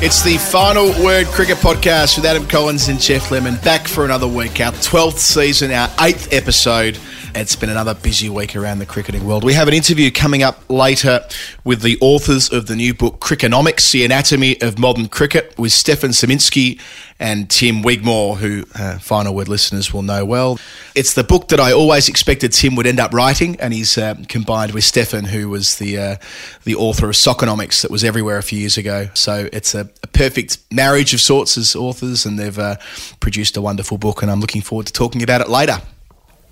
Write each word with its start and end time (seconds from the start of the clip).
It's 0.00 0.22
the 0.22 0.36
final 0.38 0.86
word 1.02 1.26
cricket 1.26 1.56
podcast 1.56 2.16
with 2.16 2.24
Adam 2.24 2.46
Collins 2.46 2.86
and 2.86 3.00
Geoff 3.00 3.32
Lemon 3.32 3.56
back 3.64 3.88
for 3.88 4.04
another 4.04 4.28
week, 4.28 4.60
our 4.60 4.70
12th 4.70 5.18
season, 5.18 5.72
our 5.72 5.88
eighth 6.02 6.32
episode. 6.32 7.00
It's 7.38 7.54
been 7.54 7.68
another 7.68 7.92
busy 7.92 8.30
week 8.30 8.56
around 8.56 8.78
the 8.78 8.86
cricketing 8.86 9.26
world. 9.26 9.44
We 9.44 9.52
have 9.52 9.68
an 9.68 9.74
interview 9.74 10.10
coming 10.10 10.42
up 10.42 10.58
later 10.70 11.20
with 11.64 11.82
the 11.82 11.98
authors 12.00 12.50
of 12.50 12.66
the 12.66 12.74
new 12.74 12.94
book, 12.94 13.20
Crickonomics, 13.20 13.92
The 13.92 14.06
Anatomy 14.06 14.58
of 14.62 14.78
Modern 14.78 15.06
Cricket, 15.06 15.54
with 15.58 15.72
Stefan 15.72 16.10
Szymanski 16.10 16.80
and 17.20 17.50
Tim 17.50 17.82
Wigmore, 17.82 18.36
who 18.36 18.64
uh, 18.74 18.98
Final 19.00 19.34
Word 19.34 19.48
listeners 19.48 19.92
will 19.92 20.00
know 20.00 20.24
well. 20.24 20.58
It's 20.94 21.12
the 21.12 21.24
book 21.24 21.48
that 21.48 21.60
I 21.60 21.72
always 21.72 22.08
expected 22.08 22.54
Tim 22.54 22.74
would 22.74 22.86
end 22.86 22.98
up 22.98 23.12
writing, 23.12 23.60
and 23.60 23.74
he's 23.74 23.98
uh, 23.98 24.14
combined 24.28 24.72
with 24.72 24.84
Stefan, 24.84 25.26
who 25.26 25.50
was 25.50 25.76
the 25.76 25.98
uh, 25.98 26.16
the 26.64 26.74
author 26.74 27.10
of 27.10 27.16
Soccernomics 27.16 27.82
that 27.82 27.90
was 27.90 28.02
everywhere 28.02 28.38
a 28.38 28.42
few 28.42 28.60
years 28.60 28.78
ago. 28.78 29.10
So 29.12 29.50
it's 29.52 29.74
a, 29.74 29.90
a 30.02 30.06
perfect 30.06 30.56
marriage 30.72 31.12
of 31.12 31.20
sorts 31.20 31.58
as 31.58 31.76
authors, 31.76 32.24
and 32.24 32.38
they've 32.38 32.58
uh, 32.58 32.76
produced 33.20 33.58
a 33.58 33.60
wonderful 33.60 33.98
book, 33.98 34.22
and 34.22 34.30
I'm 34.30 34.40
looking 34.40 34.62
forward 34.62 34.86
to 34.86 34.92
talking 34.94 35.22
about 35.22 35.42
it 35.42 35.50
later. 35.50 35.82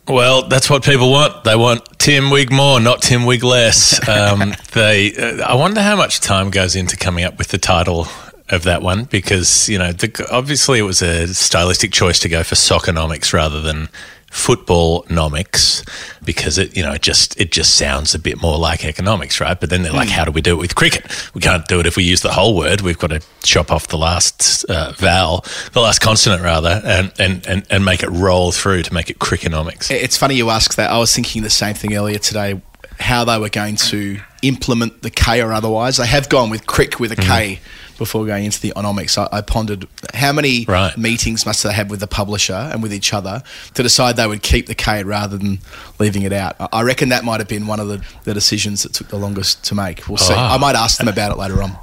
Well, 0.06 0.48
that's 0.48 0.68
what 0.68 0.84
people 0.84 1.10
want. 1.10 1.44
They 1.44 1.56
want 1.56 1.98
Tim 1.98 2.30
Wigmore, 2.30 2.80
not 2.80 3.00
Tim 3.00 3.24
Wig 3.24 3.42
less. 3.42 4.00
Um, 4.08 4.54
they, 4.72 5.14
uh, 5.16 5.44
I 5.44 5.54
wonder 5.54 5.80
how 5.80 5.96
much 5.96 6.20
time 6.20 6.50
goes 6.50 6.76
into 6.76 6.96
coming 6.96 7.24
up 7.24 7.38
with 7.38 7.48
the 7.48 7.58
title 7.58 8.06
of 8.50 8.62
that 8.64 8.82
one 8.82 9.04
because 9.04 9.68
you 9.68 9.78
know 9.78 9.92
the, 9.92 10.26
obviously 10.30 10.78
it 10.78 10.82
was 10.82 11.00
a 11.00 11.32
stylistic 11.32 11.90
choice 11.90 12.18
to 12.20 12.28
go 12.28 12.44
for 12.44 12.54
soccernomics 12.54 13.32
rather 13.32 13.60
than 13.60 13.88
football 14.34 15.04
nomics 15.04 15.86
because 16.24 16.58
it 16.58 16.76
you 16.76 16.82
know 16.82 16.92
it 16.92 17.02
just 17.02 17.40
it 17.40 17.52
just 17.52 17.76
sounds 17.76 18.16
a 18.16 18.18
bit 18.18 18.42
more 18.42 18.58
like 18.58 18.84
economics 18.84 19.40
right? 19.40 19.58
But 19.58 19.70
then 19.70 19.82
they're 19.82 19.92
like 19.92 20.08
how 20.08 20.24
do 20.24 20.32
we 20.32 20.40
do 20.40 20.58
it 20.58 20.60
with 20.60 20.74
cricket? 20.74 21.06
We 21.34 21.40
can't 21.40 21.66
do 21.68 21.78
it 21.78 21.86
if 21.86 21.96
we 21.96 22.02
use 22.02 22.22
the 22.22 22.32
whole 22.32 22.56
word. 22.56 22.80
We've 22.80 22.98
got 22.98 23.10
to 23.10 23.22
chop 23.44 23.70
off 23.70 23.86
the 23.88 23.96
last 23.96 24.64
uh, 24.64 24.92
vowel 24.96 25.44
the 25.72 25.80
last 25.80 26.00
consonant 26.00 26.42
rather 26.42 26.82
and, 26.84 27.12
and 27.18 27.46
and 27.46 27.64
and 27.70 27.84
make 27.84 28.02
it 28.02 28.10
roll 28.10 28.50
through 28.50 28.82
to 28.82 28.92
make 28.92 29.08
it 29.08 29.20
crickonomics 29.20 29.90
It's 29.90 30.16
funny 30.16 30.34
you 30.34 30.50
ask 30.50 30.74
that. 30.74 30.90
I 30.90 30.98
was 30.98 31.14
thinking 31.14 31.42
the 31.42 31.50
same 31.50 31.74
thing 31.74 31.94
earlier 31.94 32.18
today, 32.18 32.60
how 32.98 33.24
they 33.24 33.38
were 33.38 33.48
going 33.50 33.76
to 33.76 34.18
implement 34.42 35.02
the 35.02 35.10
K 35.10 35.42
or 35.42 35.52
otherwise. 35.52 35.98
They 35.98 36.06
have 36.08 36.28
gone 36.28 36.50
with 36.50 36.66
crick 36.66 36.98
with 36.98 37.12
a 37.12 37.16
K 37.16 37.60
before 37.98 38.26
going 38.26 38.44
into 38.44 38.60
the 38.60 38.72
onomics. 38.76 39.16
I, 39.18 39.28
I 39.38 39.40
pondered 39.40 39.86
how 40.12 40.32
many 40.32 40.64
Right. 40.66 40.96
meetings 40.96 41.46
must 41.46 41.62
they 41.62 41.72
have 41.72 41.90
with 41.90 42.00
the 42.00 42.06
publisher 42.06 42.52
and 42.72 42.82
with 42.82 42.92
each 42.92 43.12
other 43.14 43.42
to 43.74 43.82
decide 43.82 44.16
they 44.16 44.26
would 44.26 44.42
keep 44.42 44.66
the 44.66 44.74
K 44.74 45.02
rather 45.04 45.36
than 45.38 45.58
leaving 45.98 46.22
it 46.22 46.32
out. 46.32 46.56
I- 46.60 46.68
I 46.72 46.82
reckon 46.82 47.08
that 47.10 47.24
might 47.24 47.40
have 47.40 47.48
been 47.48 47.66
one 47.66 47.80
of 47.80 47.88
the, 47.88 48.02
the 48.24 48.34
decisions 48.34 48.82
that 48.82 48.92
took 48.92 49.08
the 49.08 49.16
longest 49.18 49.64
to 49.64 49.74
make. 49.74 50.08
We'll 50.08 50.18
see. 50.18 50.34
Ah. 50.36 50.54
I 50.54 50.58
might 50.58 50.76
ask 50.76 50.98
them 50.98 51.08
about 51.08 51.30
it 51.32 51.38
later 51.38 51.62
on. 51.62 51.76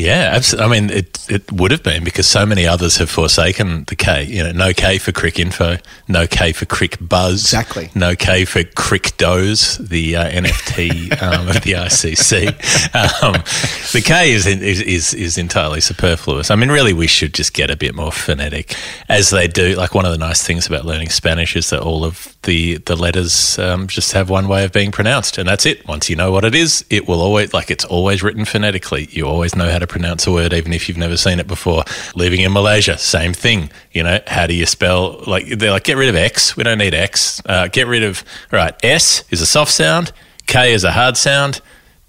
Yeah, 0.00 0.30
absolutely. 0.34 0.76
I 0.76 0.80
mean, 0.80 0.90
it 0.90 1.30
it 1.30 1.52
would 1.52 1.70
have 1.70 1.82
been 1.82 2.04
because 2.04 2.26
so 2.26 2.46
many 2.46 2.66
others 2.66 2.96
have 2.96 3.10
forsaken 3.10 3.84
the 3.84 3.96
K. 3.96 4.24
You 4.24 4.42
know, 4.44 4.52
no 4.52 4.72
K 4.72 4.98
for 4.98 5.12
Cricinfo, 5.12 5.80
no 6.08 6.26
K 6.26 6.52
for 6.52 6.64
Cricbuzz, 6.64 7.32
Exactly. 7.32 7.90
No 7.94 8.16
K 8.16 8.44
for 8.44 8.62
Crictos, 8.62 9.78
the 9.88 10.16
uh, 10.16 10.30
NFT 10.30 11.22
um, 11.22 11.48
of 11.48 11.62
the 11.62 11.72
ICC. 11.72 12.48
Um, 13.22 13.34
the 13.92 14.02
K 14.04 14.32
is, 14.32 14.46
is 14.46 14.80
is 14.80 15.14
is 15.14 15.38
entirely 15.38 15.80
superfluous. 15.80 16.50
I 16.50 16.56
mean, 16.56 16.70
really, 16.70 16.92
we 16.92 17.06
should 17.06 17.34
just 17.34 17.52
get 17.52 17.70
a 17.70 17.76
bit 17.76 17.94
more 17.94 18.12
phonetic, 18.12 18.74
as 19.08 19.30
they 19.30 19.46
do. 19.46 19.74
Like 19.74 19.94
one 19.94 20.04
of 20.06 20.12
the 20.12 20.18
nice 20.18 20.42
things 20.42 20.66
about 20.66 20.84
learning 20.84 21.10
Spanish 21.10 21.56
is 21.56 21.70
that 21.70 21.80
all 21.80 22.04
of 22.04 22.36
the 22.42 22.78
the 22.78 22.96
letters 22.96 23.58
um, 23.58 23.86
just 23.86 24.12
have 24.12 24.30
one 24.30 24.48
way 24.48 24.64
of 24.64 24.72
being 24.72 24.90
pronounced, 24.90 25.38
and 25.38 25.48
that's 25.48 25.66
it. 25.66 25.86
Once 25.86 26.08
you 26.08 26.16
know 26.16 26.32
what 26.32 26.44
it 26.44 26.54
is, 26.54 26.84
it 26.90 27.06
will 27.06 27.20
always 27.20 27.52
like 27.52 27.70
it's 27.70 27.84
always 27.84 28.22
written 28.22 28.44
phonetically. 28.44 29.08
You 29.10 29.26
always 29.26 29.54
know 29.54 29.70
how 29.70 29.78
to 29.78 29.86
pronounce 29.90 30.26
a 30.26 30.32
word, 30.32 30.54
even 30.54 30.72
if 30.72 30.88
you've 30.88 30.96
never 30.96 31.16
seen 31.16 31.38
it 31.38 31.46
before. 31.46 31.84
Living 32.14 32.40
in 32.40 32.52
Malaysia, 32.52 32.96
same 32.96 33.34
thing. 33.34 33.70
You 33.92 34.04
know, 34.04 34.20
how 34.26 34.46
do 34.46 34.54
you 34.54 34.64
spell? 34.64 35.22
Like 35.26 35.46
they're 35.58 35.72
like, 35.72 35.84
get 35.84 35.96
rid 35.98 36.08
of 36.08 36.14
X. 36.16 36.56
We 36.56 36.64
don't 36.64 36.78
need 36.78 36.94
X. 36.94 37.42
Uh, 37.44 37.68
get 37.68 37.86
rid 37.86 38.02
of 38.02 38.24
right. 38.50 38.74
S 38.82 39.24
is 39.30 39.42
a 39.42 39.46
soft 39.46 39.72
sound. 39.72 40.12
K 40.46 40.72
is 40.72 40.84
a 40.84 40.92
hard 40.92 41.16
sound. 41.16 41.60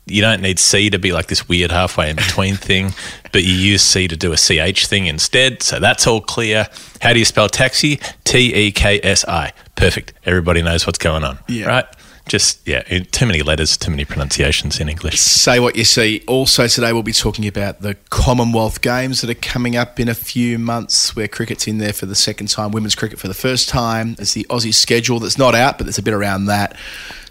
You 0.06 0.22
don't 0.22 0.42
need 0.42 0.60
C 0.60 0.90
to 0.90 1.00
be 1.00 1.12
like 1.12 1.28
this 1.28 1.48
weird 1.48 1.72
halfway 1.72 2.10
in 2.10 2.16
between 2.16 2.56
thing, 2.70 2.92
but 3.32 3.44
you 3.44 3.54
use 3.54 3.82
C 3.82 4.08
to 4.08 4.16
do 4.16 4.34
a 4.34 4.38
CH 4.38 4.88
thing 4.88 5.06
instead. 5.08 5.62
So 5.64 5.80
that's 5.80 6.08
all 6.08 6.22
clear. 6.22 6.68
How 7.02 7.14
do 7.14 7.20
you 7.20 7.26
spell 7.26 7.50
taxi? 7.50 8.00
T 8.24 8.54
E 8.54 8.72
K 8.72 9.00
S 9.04 9.26
I. 9.26 9.54
Perfect. 9.76 10.14
Everybody 10.26 10.62
knows 10.62 10.86
what's 10.86 11.00
going 11.00 11.24
on. 11.24 11.40
Yeah. 11.48 11.66
Right? 11.68 11.86
Just, 12.28 12.66
yeah, 12.68 12.82
too 13.12 13.26
many 13.26 13.42
letters, 13.42 13.76
too 13.76 13.92
many 13.92 14.06
pronunciations 14.06 14.80
in 14.80 14.88
English. 14.88 15.20
Say 15.20 15.60
what 15.60 15.76
you 15.76 15.84
see. 15.84 16.24
Also, 16.28 16.68
today 16.68 16.94
we'll 16.94 17.04
be 17.04 17.12
talking 17.12 17.48
about 17.48 17.82
the 17.82 17.96
Commonwealth 18.10 18.82
Games 18.82 19.22
that 19.22 19.30
are 19.30 19.34
coming 19.34 19.76
up 19.76 20.00
in 20.00 20.08
a 20.08 20.14
few 20.14 20.58
months, 20.58 21.16
where 21.16 21.28
cricket's 21.28 21.68
in 21.68 21.80
there 21.80 21.94
for 21.94 22.06
the 22.06 22.16
second 22.16 22.48
time, 22.48 22.72
women's 22.72 22.96
cricket 22.96 23.20
for 23.20 23.28
the 23.28 23.34
first 23.34 23.68
time. 23.68 24.14
There's 24.16 24.34
the 24.34 24.46
Aussie 24.50 24.74
schedule 24.74 25.20
that's 25.20 25.38
not 25.38 25.56
out, 25.56 25.78
but 25.78 25.86
there's 25.86 25.98
a 25.98 26.04
bit 26.04 26.14
around 26.14 26.46
that. 26.46 26.78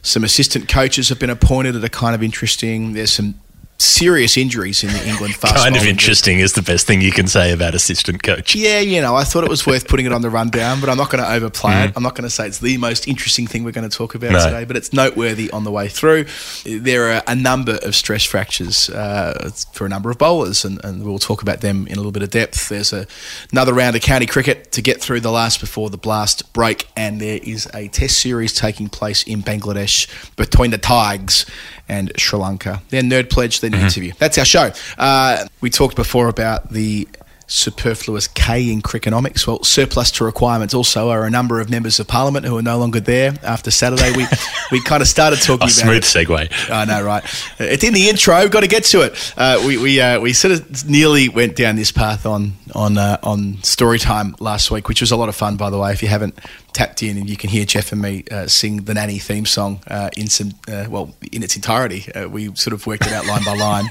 Some 0.03 0.25
assistant 0.25 0.69
coaches 0.69 1.09
have 1.09 1.19
been 1.19 1.31
appointed 1.31 1.73
that 1.73 1.85
are 1.85 1.89
kind 1.89 2.15
of 2.15 2.23
interesting. 2.23 2.93
There's 2.93 3.13
some 3.13 3.41
serious 3.81 4.37
injuries 4.37 4.83
in 4.85 4.93
the 4.93 5.09
England 5.09 5.35
fast 5.35 5.57
Kind 5.57 5.77
of 5.77 5.85
interesting 5.85 6.39
is 6.41 6.53
the 6.53 6.63
best 6.63 6.87
thing 6.87 7.01
you 7.01 7.13
can 7.13 7.27
say 7.27 7.53
about 7.53 7.75
assistant 7.75 8.23
coach. 8.23 8.55
yeah, 8.55 8.81
you 8.81 9.01
know, 9.01 9.15
I 9.17 9.25
thought 9.25 9.45
it 9.45 9.51
was 9.51 9.67
worth 9.67 9.89
putting 9.89 10.07
it 10.07 10.13
on 10.13 10.23
the 10.23 10.31
rundown, 10.31 10.81
but 10.81 10.89
I'm 10.89 10.97
not 10.99 11.11
going 11.11 11.23
to 11.25 11.31
overplay 11.31 11.85
it. 11.85 11.93
I'm 11.97 12.03
not 12.03 12.15
going 12.15 12.25
to 12.25 12.31
say 12.31 12.47
it's 12.47 12.59
the 12.59 12.77
most 12.79 13.09
interesting 13.09 13.47
thing 13.47 13.65
we're 13.65 13.73
going 13.73 13.89
to 13.89 13.97
talk 13.97 14.15
about 14.15 14.33
No. 14.33 14.45
today, 14.45 14.65
but 14.65 14.77
it's 14.77 14.93
noteworthy 14.93 15.51
on 15.51 15.65
the 15.65 15.71
way 15.71 15.89
through. 15.89 16.27
There 16.65 17.13
are 17.13 17.23
a 17.27 17.35
number 17.35 17.79
of 17.83 17.95
stress 17.95 18.25
fractures 18.25 18.91
uh, 18.91 19.51
for 19.73 19.87
a 19.87 19.89
number 19.89 20.11
of 20.11 20.19
bowlers, 20.19 20.65
and, 20.65 20.83
and 20.85 21.05
we'll 21.05 21.19
talk 21.19 21.43
about 21.43 21.61
them 21.61 21.87
in 21.87 21.95
a 21.95 21.97
little 21.97 22.13
bit 22.13 22.23
of 22.23 22.31
depth. 22.31 22.69
There's 22.69 22.93
a, 22.93 23.07
another 23.53 23.73
round 23.73 23.97
of 23.97 24.03
county 24.03 24.27
cricket 24.27 24.73
to 24.73 24.83
get 24.83 25.01
through 25.01 25.21
the 25.21 25.31
last 25.33 25.61
before 25.61 25.91
the 25.91 25.99
blast 25.99 26.53
break, 26.53 26.87
and 26.97 27.21
there 27.21 27.41
is 27.43 27.69
a 27.75 27.89
test 27.89 28.19
series 28.19 28.53
taking 28.55 28.89
place 28.89 29.23
in 29.23 29.43
Bangladesh 29.43 30.07
between 30.37 30.71
the 30.71 30.79
Tigers 30.79 31.47
and 31.91 32.13
Sri 32.17 32.39
Lanka. 32.39 32.81
Their 32.91 33.03
Nerd 33.03 33.31
Pledge, 33.31 33.61
then 33.61 33.75
interview. 33.75 34.13
That's 34.19 34.39
our 34.39 34.45
show. 34.45 34.71
Uh, 34.97 35.47
we 35.61 35.71
talked 35.71 35.97
before 35.97 36.29
about 36.29 36.71
the 36.71 37.09
superfluous 37.51 38.29
K 38.29 38.71
in 38.73 38.81
crickonomics. 38.81 39.47
Well, 39.47 39.63
surplus 39.65 40.11
to 40.13 40.25
requirements 40.25 40.73
also 40.73 41.11
are 41.11 41.25
a 41.25 41.31
number 41.31 41.61
of 41.61 41.69
members 41.69 41.99
of 41.99 42.07
parliament 42.07 42.47
who 42.47 42.57
are 42.57 42.63
no 42.63 42.79
longer 42.79 43.01
there 43.01 43.35
after 43.43 43.71
Saturday. 43.73 44.13
We 44.17 44.25
we 44.71 44.81
kind 44.83 45.03
of 45.03 45.09
started 45.09 45.41
talking 45.41 45.63
A 45.63 45.65
about 45.65 45.71
smooth 45.71 45.97
it. 45.97 46.03
segue. 46.05 46.71
I 46.71 46.85
know, 46.85 47.03
right? 47.03 47.25
It's 47.59 47.83
in 47.83 47.93
the 47.93 48.09
intro. 48.09 48.49
Got 48.49 48.61
to 48.61 48.69
get 48.69 48.85
to 48.85 49.03
it. 49.03 49.35
Uh, 49.37 49.63
we 49.67 49.77
we 49.77 50.01
uh, 50.01 50.21
we 50.21 50.33
sort 50.33 50.53
of 50.53 50.89
nearly 50.89 51.29
went 51.29 51.57
down 51.57 51.75
this 51.77 51.91
path 51.91 52.25
on 52.25 52.53
on 52.75 52.97
uh, 52.97 53.19
on 53.25 53.63
story 53.63 53.99
time 53.99 54.37
last 54.39 54.71
week, 54.71 54.89
which 54.89 55.01
was 55.01 55.11
a 55.11 55.17
lot 55.17 55.29
of 55.29 55.35
fun, 55.35 55.57
by 55.57 55.71
the 55.71 55.79
way. 55.79 55.93
If 55.93 56.03
you 56.03 56.09
haven't 56.09 56.39
tapped 56.73 57.03
in, 57.03 57.19
and 57.19 57.29
you 57.29 57.37
can 57.37 57.51
hear 57.51 57.65
Geoff 57.65 57.91
and 57.91 58.01
me 58.01 58.25
uh, 58.31 58.47
sing 58.47 58.85
the 58.85 58.95
nanny 58.95 59.19
theme 59.19 59.45
song 59.45 59.83
uh, 59.89 60.09
in 60.17 60.29
some 60.29 60.53
uh, 60.69 60.87
well 60.89 61.13
in 61.33 61.43
its 61.43 61.57
entirety. 61.57 62.11
Uh, 62.13 62.29
we 62.29 62.55
sort 62.55 62.75
of 62.75 62.87
worked 62.87 63.07
it 63.07 63.13
out 63.13 63.27
line 63.27 63.45
by 63.45 63.57
line. 63.57 63.91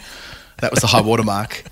That 0.62 0.72
was 0.72 0.80
the 0.80 0.88
high 0.88 1.02
watermark. 1.02 1.64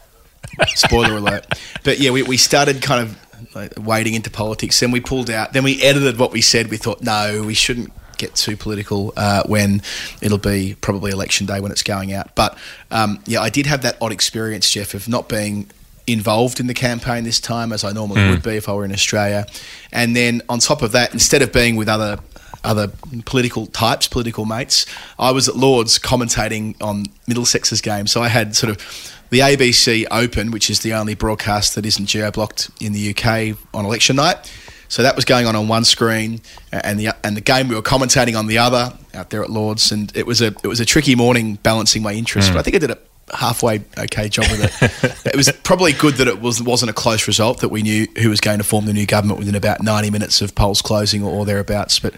Spoiler 0.76 1.18
alert. 1.18 1.46
But 1.84 2.00
yeah, 2.00 2.12
we, 2.12 2.24
we 2.24 2.38
started 2.38 2.82
kind 2.82 3.02
of 3.02 3.56
like, 3.56 3.74
wading 3.78 4.14
into 4.14 4.30
politics. 4.30 4.80
Then 4.80 4.92
we 4.92 5.02
pulled 5.02 5.30
out. 5.30 5.54
Then 5.54 5.64
we 5.64 5.82
edited 5.82 6.18
what 6.18 6.32
we 6.32 6.42
said. 6.42 6.70
We 6.70 6.78
thought, 6.78 7.02
no, 7.02 7.44
we 7.46 7.54
shouldn't 7.54 7.92
get 8.18 8.36
too 8.36 8.58
political 8.58 9.14
uh, 9.16 9.44
when 9.46 9.82
it'll 10.22 10.38
be 10.38 10.76
probably 10.82 11.12
election 11.12 11.46
day 11.46 11.60
when 11.60 11.72
it's 11.72 11.84
going 11.84 12.14
out. 12.14 12.34
But 12.36 12.58
um, 12.92 13.20
yeah, 13.26 13.42
I 13.42 13.50
did 13.50 13.66
have 13.68 13.84
that 13.84 13.98
odd 14.02 14.12
experience, 14.12 14.70
Geoff, 14.70 14.94
of 14.94 15.08
not 15.08 15.30
being 15.30 15.70
involved 16.08 16.60
in 16.60 16.68
the 16.68 16.74
campaign 16.74 17.26
this 17.26 17.40
time 17.40 17.74
as 17.74 17.84
I 17.84 17.92
normally 17.92 18.30
would 18.30 18.42
be 18.42 18.56
if 18.56 18.70
I 18.70 18.74
were 18.74 18.86
in 18.86 18.94
Australia. 18.94 19.46
And 19.92 20.16
then 20.16 20.42
on 20.48 20.60
top 20.60 20.82
of 20.82 20.94
that, 20.94 21.14
instead 21.14 21.42
of 21.42 21.52
being 21.52 21.76
with 21.76 21.90
other 21.90 22.20
other 22.64 22.92
political 23.26 23.66
types, 23.68 24.08
political 24.08 24.46
mates, 24.46 24.86
I 25.20 25.32
was 25.32 25.48
at 25.48 25.56
Lords 25.56 26.00
commentating 26.00 26.76
on 26.82 27.06
Middlesex's 27.28 27.82
game. 27.82 28.08
So 28.08 28.22
I 28.22 28.28
had 28.28 28.56
sort 28.56 28.72
of 28.72 29.17
the 29.30 29.40
ABC 29.40 30.06
Open, 30.12 30.52
which 30.52 30.70
is 30.70 30.82
the 30.82 30.94
only 30.94 31.16
broadcast 31.16 31.76
that 31.76 31.86
isn't 31.86 32.06
geo 32.06 32.32
blocked 32.32 32.70
in 32.80 32.94
the 32.94 33.10
UK 33.12 33.58
on 33.74 33.86
election 33.86 34.16
night. 34.16 34.52
So 34.90 35.04
that 35.04 35.16
was 35.16 35.26
going 35.26 35.46
on 35.46 35.56
on 35.56 35.68
one 35.68 35.84
screen, 35.84 36.42
and 36.72 37.00
the 37.00 37.10
and 37.24 37.36
the 37.36 37.42
game 37.42 37.68
we 37.68 37.76
were 37.76 37.82
commentating 37.82 38.40
on 38.40 38.48
the 38.48 38.58
other 38.58 38.94
out 39.14 39.32
there 39.32 39.44
at 39.44 39.50
Lords, 39.50 39.92
and 39.92 40.16
it 40.16 40.26
was 40.26 40.42
a 40.42 40.48
it 40.48 40.68
was 40.68 40.80
a 40.80 40.86
tricky 40.86 41.16
morning 41.16 41.56
balancing 41.56 42.02
my 42.02 42.14
interests. 42.14 42.50
Hmm. 42.50 42.56
But 42.56 42.60
I 42.60 42.64
think 42.64 42.76
I 42.78 42.80
did 42.80 42.92
a 42.92 42.98
halfway 43.34 43.82
okay 43.98 44.30
job 44.30 44.46
with 44.52 44.64
it. 44.64 45.26
it 45.34 45.36
was 45.36 45.52
probably 45.64 45.94
good 45.94 46.16
that 46.16 46.28
it 46.28 46.42
was 46.42 46.62
wasn't 46.62 46.90
a 46.90 46.94
close 46.94 47.28
result 47.28 47.62
that 47.62 47.70
we 47.70 47.82
knew 47.82 48.08
who 48.20 48.30
was 48.30 48.40
going 48.40 48.58
to 48.58 48.64
form 48.64 48.86
the 48.86 48.94
new 48.94 49.06
government 49.06 49.40
within 49.40 49.56
about 49.56 49.82
ninety 49.82 50.10
minutes 50.10 50.42
of 50.42 50.56
polls 50.56 50.82
closing 50.82 51.24
or, 51.24 51.32
or 51.32 51.46
thereabouts. 51.46 52.00
But 52.00 52.14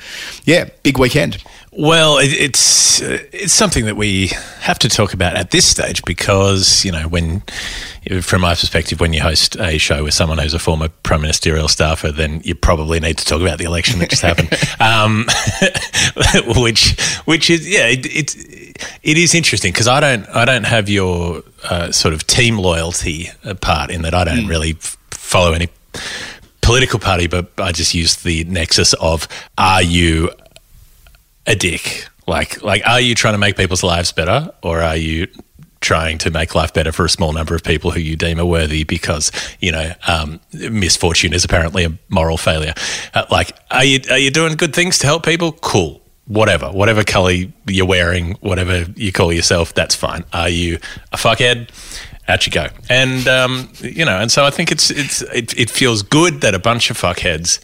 yeah, 0.46 0.70
big 0.84 0.98
weekend. 0.98 1.44
Well, 1.72 2.18
it, 2.18 2.34
it's 2.34 3.02
uh, 3.02 3.20
it's 3.32 3.54
something 3.54 3.86
that 3.86 3.96
we 3.96 4.32
have 4.62 4.80
to 4.80 4.90
talk 4.90 5.14
about 5.14 5.36
at 5.36 5.52
this 5.52 5.66
stage 5.66 6.04
because 6.04 6.84
you 6.84 6.92
know 6.92 7.08
when, 7.08 7.42
from 8.22 8.42
my 8.42 8.56
perspective, 8.56 9.00
when 9.00 9.14
you 9.14 9.22
host 9.22 9.56
a 9.58 9.78
show 9.78 10.04
with 10.04 10.14
someone 10.14 10.40
who's 10.40 10.54
a 10.54 10.60
former 10.60 10.90
prime 11.04 11.22
ministerial 11.22 11.68
staffer, 11.68 12.12
then 12.12 12.42
you 12.44 12.56
probably 12.56 13.00
need 13.00 13.18
to 13.20 13.26
talk 13.26 13.42
about 13.42 13.60
the 13.60 13.66
election 13.66 14.00
that 14.00 14.10
just 14.10 14.22
happened, 14.22 14.50
um, 14.80 15.26
which 16.62 17.00
which 17.26 17.50
is 17.50 17.70
yeah 17.70 17.88
it, 17.88 18.06
it, 18.06 18.69
it 19.04 19.18
is 19.18 19.36
interesting 19.36 19.72
because 19.72 19.88
I 19.88 20.00
don't 20.00 20.28
I 20.30 20.46
don't 20.46 20.66
have 20.66 20.90
your 20.90 21.44
uh, 21.64 21.92
sort 21.92 22.14
of 22.14 22.26
team 22.28 22.58
loyalty 22.58 23.30
part 23.62 23.92
in 23.92 24.02
that 24.04 24.14
I 24.14 24.24
don't 24.24 24.48
really 24.48 24.72
f- 24.72 24.98
follow 25.12 25.54
any 25.54 25.70
political 26.62 27.00
party, 27.00 27.28
but 27.28 27.52
I 27.58 27.72
just 27.72 27.96
use 27.96 28.18
the 28.18 28.44
nexus 28.44 28.94
of 28.94 29.28
are 29.58 29.82
you 29.82 30.30
a 31.48 31.56
dick? 31.56 32.08
Like, 32.28 32.62
like, 32.62 32.88
are 32.88 33.00
you 33.02 33.16
trying 33.16 33.34
to 33.34 33.40
make 33.40 33.58
people's 33.58 33.82
lives 33.82 34.12
better, 34.12 34.54
or 34.62 34.82
are 34.82 34.96
you 34.96 35.28
trying 35.82 36.18
to 36.20 36.30
make 36.30 36.54
life 36.54 36.74
better 36.74 36.92
for 36.92 37.06
a 37.06 37.10
small 37.10 37.34
number 37.34 37.56
of 37.56 37.64
people 37.64 37.90
who 37.90 38.00
you 38.00 38.16
deem 38.16 38.40
are 38.40 38.46
worthy 38.46 38.84
because 38.84 39.32
you 39.62 39.72
know 39.72 39.94
um, 40.08 40.40
misfortune 40.54 41.34
is 41.34 41.44
apparently 41.44 41.86
a 41.86 41.98
moral 42.10 42.38
failure? 42.38 42.74
Uh, 43.14 43.26
like, 43.32 43.58
are 43.72 43.84
you 43.84 44.00
are 44.12 44.18
you 44.18 44.30
doing 44.30 44.56
good 44.56 44.76
things 44.76 45.00
to 45.00 45.08
help 45.08 45.26
people? 45.26 45.54
Cool. 45.54 45.99
Whatever, 46.30 46.72
whatever 46.72 47.04
color 47.04 47.34
you're 47.68 47.86
wearing, 47.86 48.36
whatever 48.36 48.86
you 48.96 49.12
call 49.12 49.34
yourself, 49.34 49.74
that's 49.74 49.96
fine. 49.96 50.24
Are 50.32 50.48
you 50.48 50.78
a 51.12 51.18
fuckhead? 51.18 51.70
Out 52.28 52.46
you 52.46 52.52
go, 52.54 52.68
and 52.88 53.28
um, 53.28 53.70
you 53.80 54.06
know, 54.06 54.20
and 54.20 54.32
so 54.32 54.46
I 54.46 54.52
think 54.52 54.72
it's 54.72 54.92
it's 54.92 55.24
it, 55.24 55.58
it 55.58 55.70
feels 55.72 56.04
good 56.04 56.42
that 56.42 56.54
a 56.54 56.60
bunch 56.60 56.92
of 56.92 56.98
fuckheads 56.98 57.60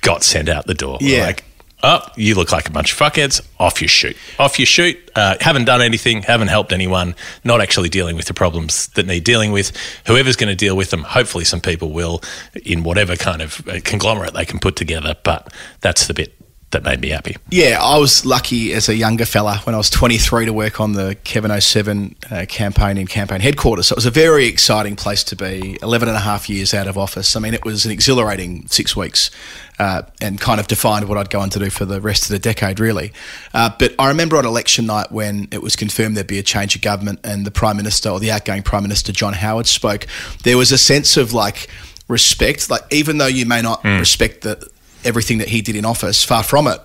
got 0.00 0.22
sent 0.22 0.48
out 0.48 0.66
the 0.66 0.74
door. 0.74 0.98
Yeah. 1.00 1.26
Like, 1.26 1.44
oh, 1.82 2.00
you 2.16 2.34
look 2.34 2.52
like 2.52 2.68
a 2.68 2.72
bunch 2.72 2.92
of 2.92 2.98
fuckheads. 2.98 3.46
Off 3.58 3.80
you 3.80 3.88
shoot. 3.88 4.16
Off 4.38 4.58
you 4.58 4.66
shoot. 4.66 4.96
Uh, 5.14 5.36
haven't 5.40 5.64
done 5.64 5.80
anything. 5.80 6.22
Haven't 6.22 6.48
helped 6.48 6.72
anyone. 6.72 7.14
Not 7.44 7.60
actually 7.60 7.88
dealing 7.88 8.16
with 8.16 8.26
the 8.26 8.34
problems 8.34 8.88
that 8.88 9.06
need 9.06 9.24
dealing 9.24 9.52
with. 9.52 9.72
Whoever's 10.06 10.36
going 10.36 10.50
to 10.50 10.56
deal 10.56 10.76
with 10.76 10.90
them, 10.90 11.02
hopefully 11.02 11.44
some 11.44 11.60
people 11.60 11.92
will 11.92 12.22
in 12.64 12.82
whatever 12.82 13.16
kind 13.16 13.42
of 13.42 13.62
conglomerate 13.84 14.34
they 14.34 14.44
can 14.44 14.58
put 14.58 14.76
together. 14.76 15.16
But 15.22 15.52
that's 15.80 16.06
the 16.06 16.14
bit 16.14 16.34
that 16.72 16.82
made 16.82 17.00
me 17.00 17.08
happy. 17.08 17.36
Yeah, 17.50 17.78
I 17.80 17.98
was 17.98 18.26
lucky 18.26 18.72
as 18.72 18.88
a 18.88 18.94
younger 18.94 19.24
fella 19.24 19.58
when 19.64 19.74
I 19.74 19.78
was 19.78 19.88
23 19.90 20.46
to 20.46 20.52
work 20.52 20.80
on 20.80 20.92
the 20.92 21.16
Kevin 21.22 21.58
07 21.58 22.16
uh, 22.30 22.46
campaign 22.48 22.98
in 22.98 23.06
campaign 23.06 23.40
headquarters. 23.40 23.86
So 23.86 23.94
it 23.94 23.96
was 23.96 24.06
a 24.06 24.10
very 24.10 24.46
exciting 24.46 24.96
place 24.96 25.22
to 25.24 25.36
be. 25.36 25.78
11 25.82 26.08
and 26.08 26.16
a 26.16 26.20
half 26.20 26.48
years 26.48 26.74
out 26.74 26.88
of 26.88 26.98
office. 26.98 27.36
I 27.36 27.40
mean, 27.40 27.54
it 27.54 27.64
was 27.64 27.84
an 27.84 27.92
exhilarating 27.92 28.66
six 28.68 28.96
weeks 28.96 29.30
uh, 29.78 30.02
and 30.20 30.40
kind 30.40 30.60
of 30.60 30.66
defined 30.66 31.08
what 31.08 31.18
I'd 31.18 31.30
go 31.30 31.40
on 31.40 31.50
to 31.50 31.58
do 31.58 31.70
for 31.70 31.84
the 31.84 32.00
rest 32.00 32.24
of 32.24 32.30
the 32.30 32.38
decade, 32.38 32.80
really. 32.80 33.12
Uh, 33.54 33.70
but 33.78 33.94
I 33.98 34.08
remember 34.08 34.36
on 34.36 34.46
election 34.46 34.86
night 34.86 35.12
when 35.12 35.48
it 35.50 35.62
was 35.62 35.76
confirmed 35.76 36.16
there'd 36.16 36.26
be 36.26 36.38
a 36.38 36.42
change 36.42 36.74
of 36.74 36.82
government 36.82 37.20
and 37.24 37.46
the 37.46 37.50
Prime 37.50 37.76
Minister 37.76 38.08
or 38.08 38.18
the 38.18 38.30
outgoing 38.30 38.62
Prime 38.62 38.82
Minister, 38.82 39.12
John 39.12 39.34
Howard, 39.34 39.66
spoke, 39.66 40.06
there 40.44 40.56
was 40.56 40.72
a 40.72 40.78
sense 40.78 41.16
of 41.16 41.32
like, 41.32 41.68
respect 42.08 42.68
like 42.68 42.82
even 42.90 43.16
though 43.18 43.26
you 43.26 43.46
may 43.46 43.62
not 43.62 43.82
respect 43.84 44.42
the 44.42 44.68
everything 45.04 45.38
that 45.38 45.48
he 45.48 45.62
did 45.62 45.76
in 45.76 45.84
office, 45.84 46.24
far 46.24 46.42
from 46.42 46.66
it. 46.66 46.80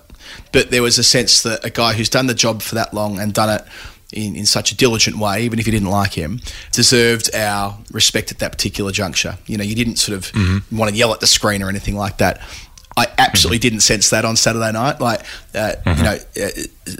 But 0.52 0.70
there 0.70 0.82
was 0.82 0.98
a 0.98 1.04
sense 1.04 1.42
that 1.42 1.64
a 1.64 1.70
guy 1.70 1.94
who's 1.94 2.08
done 2.08 2.26
the 2.26 2.34
job 2.34 2.62
for 2.62 2.74
that 2.74 2.92
long 2.92 3.18
and 3.18 3.32
done 3.32 3.48
it 3.48 3.62
in, 4.12 4.36
in 4.36 4.46
such 4.46 4.72
a 4.72 4.76
diligent 4.76 5.18
way, 5.18 5.42
even 5.42 5.58
if 5.58 5.66
you 5.66 5.72
didn't 5.72 5.90
like 5.90 6.12
him, 6.12 6.40
deserved 6.72 7.34
our 7.34 7.78
respect 7.92 8.30
at 8.30 8.38
that 8.38 8.52
particular 8.52 8.92
juncture. 8.92 9.38
You 9.46 9.56
know, 9.56 9.64
you 9.64 9.74
didn't 9.74 9.96
sort 9.96 10.16
of 10.16 10.32
want 10.72 10.90
to 10.90 10.96
yell 10.96 11.12
at 11.12 11.20
the 11.20 11.26
screen 11.26 11.62
or 11.62 11.68
anything 11.68 11.96
like 11.96 12.18
that. 12.18 12.40
I 12.96 13.06
absolutely 13.16 13.60
didn't 13.60 13.80
sense 13.80 14.10
that 14.10 14.24
on 14.24 14.34
Saturday 14.34 14.72
night. 14.72 15.00
Like, 15.00 15.22
uh, 15.54 15.74
you 15.86 16.02
know, 16.02 16.14
uh, 16.14 16.50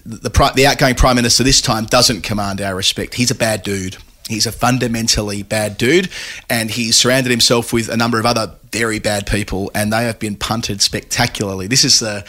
the 0.07 0.53
the 0.55 0.67
outgoing 0.67 0.95
prime 0.95 1.17
minister 1.17 1.43
this 1.43 1.61
time 1.61 1.87
doesn't 1.87 2.23
command 2.23 2.61
our 2.61 2.77
respect. 2.77 3.15
He's 3.15 3.33
a 3.33 3.35
bad 3.35 3.63
dude. 3.63 3.97
He's 4.29 4.47
a 4.47 4.53
fundamentally 4.53 5.43
bad 5.43 5.79
dude, 5.79 6.09
and 6.49 6.71
he's 6.71 6.97
surrounded 6.97 7.31
himself 7.31 7.73
with 7.73 7.89
a 7.89 7.97
number 7.97 8.19
of 8.19 8.27
other 8.27 8.55
very 8.71 8.99
bad 8.99 9.27
people, 9.27 9.71
and 9.75 9.93
they 9.93 10.05
have 10.05 10.19
been 10.19 10.37
punted 10.37 10.83
spectacularly. 10.83 11.67
This 11.67 11.85
is 11.85 12.03
a, 12.03 12.25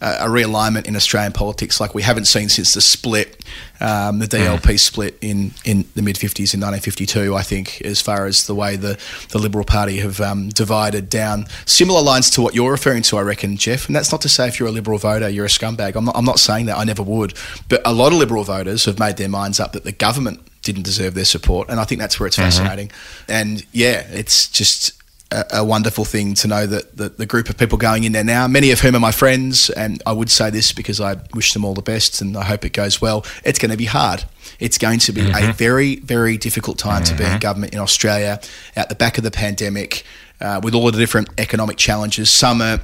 a 0.00 0.26
realignment 0.26 0.86
in 0.86 0.96
Australian 0.96 1.32
politics 1.32 1.80
like 1.80 1.94
we 1.94 2.02
haven't 2.02 2.24
seen 2.24 2.48
since 2.48 2.74
the 2.74 2.80
split, 2.80 3.44
um, 3.80 4.18
the 4.18 4.26
DLP 4.26 4.78
split 4.78 5.16
in, 5.20 5.52
in 5.64 5.84
the 5.94 6.02
mid 6.02 6.16
50s 6.16 6.54
in 6.54 6.60
1952, 6.60 7.34
I 7.34 7.42
think, 7.42 7.80
as 7.82 8.00
far 8.00 8.26
as 8.26 8.46
the 8.46 8.54
way 8.54 8.76
the, 8.76 8.98
the 9.30 9.38
Liberal 9.38 9.64
Party 9.64 9.98
have 9.98 10.20
um, 10.20 10.48
divided 10.48 11.08
down 11.08 11.46
similar 11.66 12.02
lines 12.02 12.30
to 12.30 12.42
what 12.42 12.54
you're 12.54 12.72
referring 12.72 13.02
to, 13.04 13.16
I 13.18 13.22
reckon, 13.22 13.56
Geoff. 13.56 13.86
And 13.86 13.94
that's 13.94 14.10
not 14.10 14.20
to 14.22 14.28
say 14.28 14.48
if 14.48 14.58
you're 14.58 14.68
a 14.68 14.72
Liberal 14.72 14.98
voter, 14.98 15.28
you're 15.28 15.46
a 15.46 15.48
scumbag. 15.48 15.94
I'm 15.94 16.06
not, 16.06 16.16
I'm 16.16 16.24
not 16.24 16.38
saying 16.38 16.66
that, 16.66 16.76
I 16.76 16.84
never 16.84 17.02
would. 17.02 17.34
But 17.68 17.82
a 17.84 17.92
lot 17.92 18.12
of 18.12 18.18
Liberal 18.18 18.44
voters 18.44 18.84
have 18.86 18.98
made 18.98 19.16
their 19.16 19.28
minds 19.28 19.60
up 19.60 19.72
that 19.72 19.84
the 19.84 19.92
government 19.92 20.40
didn't 20.64 20.82
deserve 20.82 21.14
their 21.14 21.24
support, 21.24 21.68
and 21.68 21.78
I 21.78 21.84
think 21.84 22.00
that's 22.00 22.18
where 22.18 22.26
it's 22.26 22.36
mm-hmm. 22.36 22.50
fascinating. 22.50 22.90
And 23.28 23.64
yeah, 23.72 24.06
it's 24.10 24.48
just 24.48 25.00
a, 25.30 25.58
a 25.58 25.64
wonderful 25.64 26.04
thing 26.04 26.34
to 26.34 26.48
know 26.48 26.66
that, 26.66 26.96
that 26.96 27.18
the 27.18 27.26
group 27.26 27.48
of 27.48 27.56
people 27.58 27.78
going 27.78 28.04
in 28.04 28.12
there 28.12 28.24
now, 28.24 28.46
many 28.46 28.70
of 28.70 28.80
whom 28.80 28.94
are 28.94 29.00
my 29.00 29.12
friends, 29.12 29.70
and 29.70 30.02
I 30.06 30.12
would 30.12 30.30
say 30.30 30.50
this 30.50 30.72
because 30.72 31.00
I 31.00 31.16
wish 31.34 31.52
them 31.52 31.64
all 31.64 31.74
the 31.74 31.82
best 31.82 32.20
and 32.20 32.36
I 32.36 32.44
hope 32.44 32.64
it 32.64 32.72
goes 32.72 33.00
well. 33.00 33.24
It's 33.44 33.58
going 33.58 33.70
to 33.70 33.76
be 33.76 33.86
hard. 33.86 34.24
It's 34.60 34.78
going 34.78 35.00
to 35.00 35.12
be 35.12 35.22
a 35.22 35.24
mm-hmm. 35.24 35.52
very, 35.52 35.96
very 35.96 36.36
difficult 36.36 36.78
time 36.78 37.04
to 37.04 37.14
be 37.14 37.24
in 37.24 37.30
mm-hmm. 37.30 37.38
government 37.38 37.72
in 37.72 37.80
Australia 37.80 38.40
at 38.76 38.88
the 38.88 38.94
back 38.94 39.18
of 39.18 39.24
the 39.24 39.30
pandemic 39.30 40.04
uh, 40.40 40.60
with 40.62 40.74
all 40.74 40.86
of 40.86 40.94
the 40.94 41.00
different 41.00 41.28
economic 41.38 41.76
challenges. 41.76 42.30
Some 42.30 42.62
are 42.62 42.80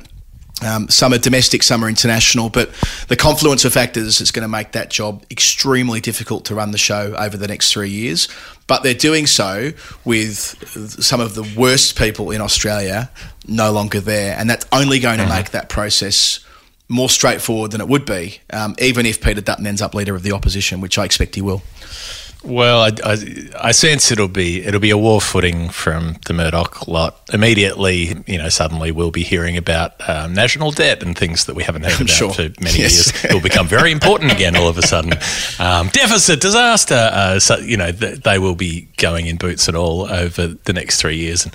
um, 0.63 0.89
some 0.89 1.13
are 1.13 1.19
domestic, 1.19 1.63
some 1.63 1.85
are 1.85 1.89
international, 1.89 2.51
but 2.51 2.71
the 3.09 3.17
confluence 3.17 3.65
of 3.65 3.73
factors 3.73 4.21
is 4.21 4.31
going 4.31 4.43
to 4.43 4.49
make 4.49 4.73
that 4.73 4.91
job 4.91 5.25
extremely 5.31 6.01
difficult 6.01 6.45
to 6.47 6.55
run 6.55 6.71
the 6.71 6.79
show 6.79 7.15
over 7.19 7.37
the 7.37 7.49
next 7.49 7.73
three 7.73 7.91
years. 7.91 8.29
But 8.67 8.83
they're 8.83 8.95
doing 8.95 9.27
so 9.27 9.73
with 10.05 10.33
some 11.03 11.21
of 11.21 11.35
the 11.35 11.43
worst 11.57 11.99
people 11.99 12.31
in 12.31 12.41
Australia 12.41 13.11
no 13.47 13.73
longer 13.73 14.01
there, 14.01 14.37
and 14.39 14.49
that's 14.49 14.67
only 14.73 15.01
going 15.01 15.19
to 15.19 15.27
make 15.27 15.51
that 15.51 15.69
process 15.69 16.41
more 16.89 17.09
straightforward 17.09 17.71
than 17.71 17.81
it 17.81 17.89
would 17.89 18.05
be, 18.05 18.41
um, 18.53 18.75
even 18.79 19.07
if 19.07 19.21
Peter 19.21 19.41
Dutton 19.41 19.67
ends 19.67 19.81
up 19.81 19.95
leader 19.95 20.15
of 20.15 20.23
the 20.23 20.33
opposition, 20.33 20.81
which 20.81 20.99
I 20.99 21.05
expect 21.05 21.37
he 21.37 21.41
will. 21.41 21.63
Well, 22.43 22.81
I, 22.81 22.91
I, 23.05 23.17
I 23.69 23.73
sense 23.73 24.11
it'll 24.11 24.27
be 24.29 24.63
it'll 24.65 24.81
be 24.81 24.89
a 24.91 24.97
war 24.97 25.21
footing 25.21 25.69
from 25.69 26.17
the 26.27 26.33
Murdoch 26.33 26.89
lot. 26.89 27.21
Immediately, 27.35 28.23
you 28.27 28.39
know, 28.39 28.49
suddenly 28.49 28.93
we'll 28.93 29.11
be 29.11 29.23
hearing 29.25 29.59
about 29.59 29.93
um, 30.09 30.33
national 30.33 30.71
debt 30.71 31.03
and 31.03 31.17
things 31.17 31.45
that 31.45 31.55
we 31.55 31.63
haven't 31.65 31.83
heard 31.85 31.97
about 32.01 32.09
sure. 32.09 32.33
for 32.33 32.43
many 32.63 32.79
Yes. 32.79 33.13
years. 33.13 33.25
It 33.25 33.35
will 33.35 33.43
become 33.43 33.67
very 33.69 33.93
important 33.93 34.33
again 34.33 34.57
all 34.57 34.69
of 34.69 34.79
a 34.79 34.83
sudden. 34.83 35.13
Um, 35.59 35.89
deficit, 35.89 36.41
disaster. 36.41 37.11
Uh, 37.13 37.39
so, 37.39 37.59
you 37.59 37.77
know, 37.77 37.93
th- 37.93 38.21
they 38.21 38.39
will 38.39 38.55
be 38.55 38.89
going 38.97 39.27
in 39.27 39.37
boots 39.37 39.69
and 39.69 39.77
all 39.77 40.11
over 40.11 40.47
the 40.47 40.73
next 40.73 40.99
three 41.01 41.17
years, 41.19 41.45
and 41.45 41.55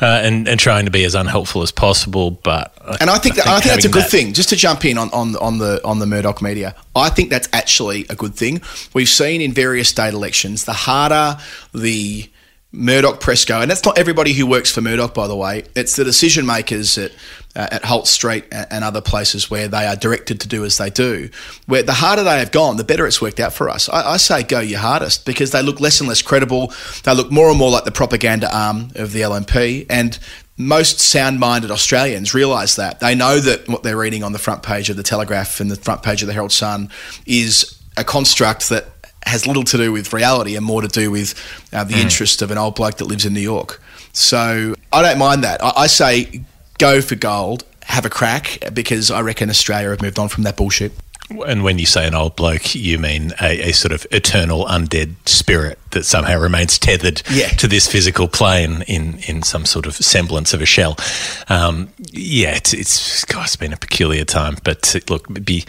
uh, 0.00 0.06
and, 0.24 0.48
and 0.48 0.58
trying 0.58 0.86
to 0.86 0.90
be 0.90 1.04
as 1.04 1.14
unhelpful 1.14 1.60
as 1.62 1.70
possible. 1.70 2.30
But 2.30 2.74
And 3.02 3.10
I 3.10 3.18
think, 3.18 3.34
that, 3.34 3.46
I 3.46 3.60
think 3.60 3.74
that's 3.74 3.84
a 3.84 3.90
good 3.90 4.04
that- 4.04 4.10
thing. 4.10 4.32
Just 4.32 4.48
to 4.48 4.56
jump 4.56 4.86
in 4.86 4.96
on, 4.96 5.10
on 5.12 5.36
on 5.36 5.58
the 5.58 5.84
on 5.84 5.98
the 5.98 6.06
Murdoch 6.06 6.40
media, 6.40 6.74
I 6.96 7.10
think 7.10 7.28
that's 7.28 7.48
actually 7.52 8.06
a 8.08 8.14
good 8.14 8.34
thing. 8.34 8.62
We've 8.94 9.08
seen 9.10 9.42
in 9.42 9.52
various 9.52 9.92
state 10.14 10.16
elections, 10.16 10.64
the 10.64 10.72
harder 10.72 11.38
the 11.74 12.30
Murdoch 12.72 13.20
press 13.20 13.44
go, 13.44 13.60
and 13.60 13.70
that's 13.70 13.84
not 13.84 13.96
everybody 13.98 14.32
who 14.32 14.46
works 14.48 14.68
for 14.68 14.80
Murdoch, 14.80 15.14
by 15.14 15.28
the 15.28 15.36
way. 15.36 15.62
It's 15.76 15.94
the 15.94 16.02
decision 16.02 16.44
makers 16.44 16.98
at 16.98 17.12
uh, 17.54 17.68
at 17.70 17.84
Holt 17.84 18.08
Street 18.08 18.46
and 18.50 18.82
other 18.82 19.00
places 19.00 19.48
where 19.48 19.68
they 19.68 19.86
are 19.86 19.94
directed 19.94 20.40
to 20.40 20.48
do 20.48 20.64
as 20.64 20.76
they 20.76 20.90
do. 20.90 21.30
Where 21.66 21.84
the 21.84 21.92
harder 21.92 22.24
they 22.24 22.40
have 22.40 22.50
gone, 22.50 22.76
the 22.76 22.82
better 22.82 23.06
it's 23.06 23.22
worked 23.22 23.38
out 23.38 23.52
for 23.52 23.70
us. 23.70 23.88
I, 23.88 24.14
I 24.14 24.16
say 24.16 24.42
go 24.42 24.58
your 24.58 24.80
hardest 24.80 25.24
because 25.24 25.52
they 25.52 25.62
look 25.62 25.78
less 25.78 26.00
and 26.00 26.08
less 26.08 26.20
credible. 26.20 26.72
They 27.04 27.14
look 27.14 27.30
more 27.30 27.48
and 27.48 27.56
more 27.56 27.70
like 27.70 27.84
the 27.84 27.92
propaganda 27.92 28.52
arm 28.52 28.90
of 28.96 29.12
the 29.12 29.20
LNP, 29.20 29.86
and 29.88 30.18
most 30.56 30.98
sound-minded 30.98 31.70
Australians 31.70 32.34
realise 32.34 32.74
that. 32.74 32.98
They 32.98 33.14
know 33.14 33.38
that 33.38 33.68
what 33.68 33.84
they're 33.84 33.96
reading 33.96 34.24
on 34.24 34.32
the 34.32 34.38
front 34.40 34.64
page 34.64 34.90
of 34.90 34.96
the 34.96 35.04
Telegraph 35.04 35.60
and 35.60 35.70
the 35.70 35.76
front 35.76 36.02
page 36.02 36.22
of 36.22 36.26
the 36.26 36.32
Herald 36.32 36.52
Sun 36.52 36.90
is 37.24 37.80
a 37.96 38.04
construct 38.04 38.68
that 38.70 38.93
has 39.26 39.46
little 39.46 39.64
to 39.64 39.76
do 39.76 39.92
with 39.92 40.12
reality 40.12 40.56
and 40.56 40.64
more 40.64 40.82
to 40.82 40.88
do 40.88 41.10
with 41.10 41.34
uh, 41.72 41.84
the 41.84 41.96
interest 42.00 42.42
of 42.42 42.50
an 42.50 42.58
old 42.58 42.74
bloke 42.74 42.98
that 42.98 43.06
lives 43.06 43.24
in 43.24 43.32
New 43.32 43.40
York. 43.40 43.80
So 44.12 44.74
I 44.92 45.02
don't 45.02 45.18
mind 45.18 45.44
that. 45.44 45.62
I, 45.62 45.72
I 45.76 45.86
say 45.86 46.42
go 46.78 47.00
for 47.00 47.14
gold, 47.14 47.64
have 47.84 48.04
a 48.04 48.10
crack, 48.10 48.58
because 48.72 49.10
I 49.10 49.20
reckon 49.20 49.50
Australia 49.50 49.90
have 49.90 50.02
moved 50.02 50.18
on 50.18 50.28
from 50.28 50.44
that 50.44 50.56
bullshit. 50.56 50.92
And 51.46 51.64
when 51.64 51.78
you 51.78 51.86
say 51.86 52.06
an 52.06 52.14
old 52.14 52.36
bloke, 52.36 52.74
you 52.74 52.98
mean 52.98 53.32
a, 53.40 53.70
a 53.70 53.72
sort 53.72 53.92
of 53.92 54.06
eternal 54.10 54.66
undead 54.66 55.14
spirit 55.26 55.78
that 55.90 56.04
somehow 56.04 56.38
remains 56.38 56.78
tethered 56.78 57.22
Yeah. 57.30 57.48
to 57.48 57.66
this 57.66 57.90
physical 57.90 58.28
plane 58.28 58.82
in, 58.82 59.18
in 59.26 59.42
some 59.42 59.64
sort 59.64 59.86
of 59.86 59.94
semblance 59.94 60.52
of 60.52 60.60
a 60.60 60.66
shell. 60.66 60.96
Um, 61.48 61.88
yeah, 62.12 62.54
it's, 62.56 62.74
it's, 62.74 63.24
God, 63.24 63.44
it's 63.44 63.56
been 63.56 63.72
a 63.72 63.76
peculiar 63.76 64.24
time. 64.24 64.58
But 64.64 64.94
uh, 64.94 65.00
look, 65.08 65.26
be 65.44 65.64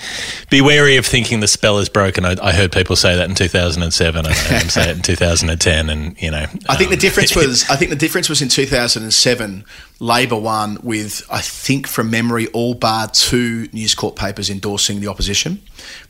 be 0.50 0.62
wary 0.62 0.98
of 0.98 1.06
thinking 1.06 1.40
the 1.40 1.48
spell 1.48 1.80
is 1.80 1.88
broken. 1.90 2.26
I, 2.26 2.36
I 2.42 2.52
heard 2.52 2.72
people 2.72 2.96
say 2.98 3.16
that 3.16 3.30
in 3.30 3.36
2007, 3.36 4.18
and 4.20 4.28
I 4.28 4.34
heard 4.34 4.62
them 4.62 4.70
say 4.70 4.90
it 4.90 4.98
in 4.98 5.02
2010, 5.04 5.90
and 5.90 6.22
you 6.22 6.32
know. 6.32 6.46
I 6.68 6.76
think 6.76 6.90
the 6.90 6.96
um, 6.96 7.00
difference 7.00 7.36
was 7.36 7.70
I 7.70 7.76
think 7.78 7.92
the 7.92 7.96
difference 7.98 8.28
was 8.28 8.42
in 8.42 8.50
2007 8.50 9.64
Labor 10.00 10.36
won 10.36 10.78
with 10.84 11.26
I 11.32 11.40
think 11.42 11.88
from 11.88 12.10
memory 12.10 12.48
all 12.48 12.74
bar 12.74 13.08
two 13.08 13.70
News 13.72 13.96
Corp 13.96 14.18
papers 14.18 14.50
endorsing 14.50 15.00
the 15.00 15.08
opposition. 15.08 15.62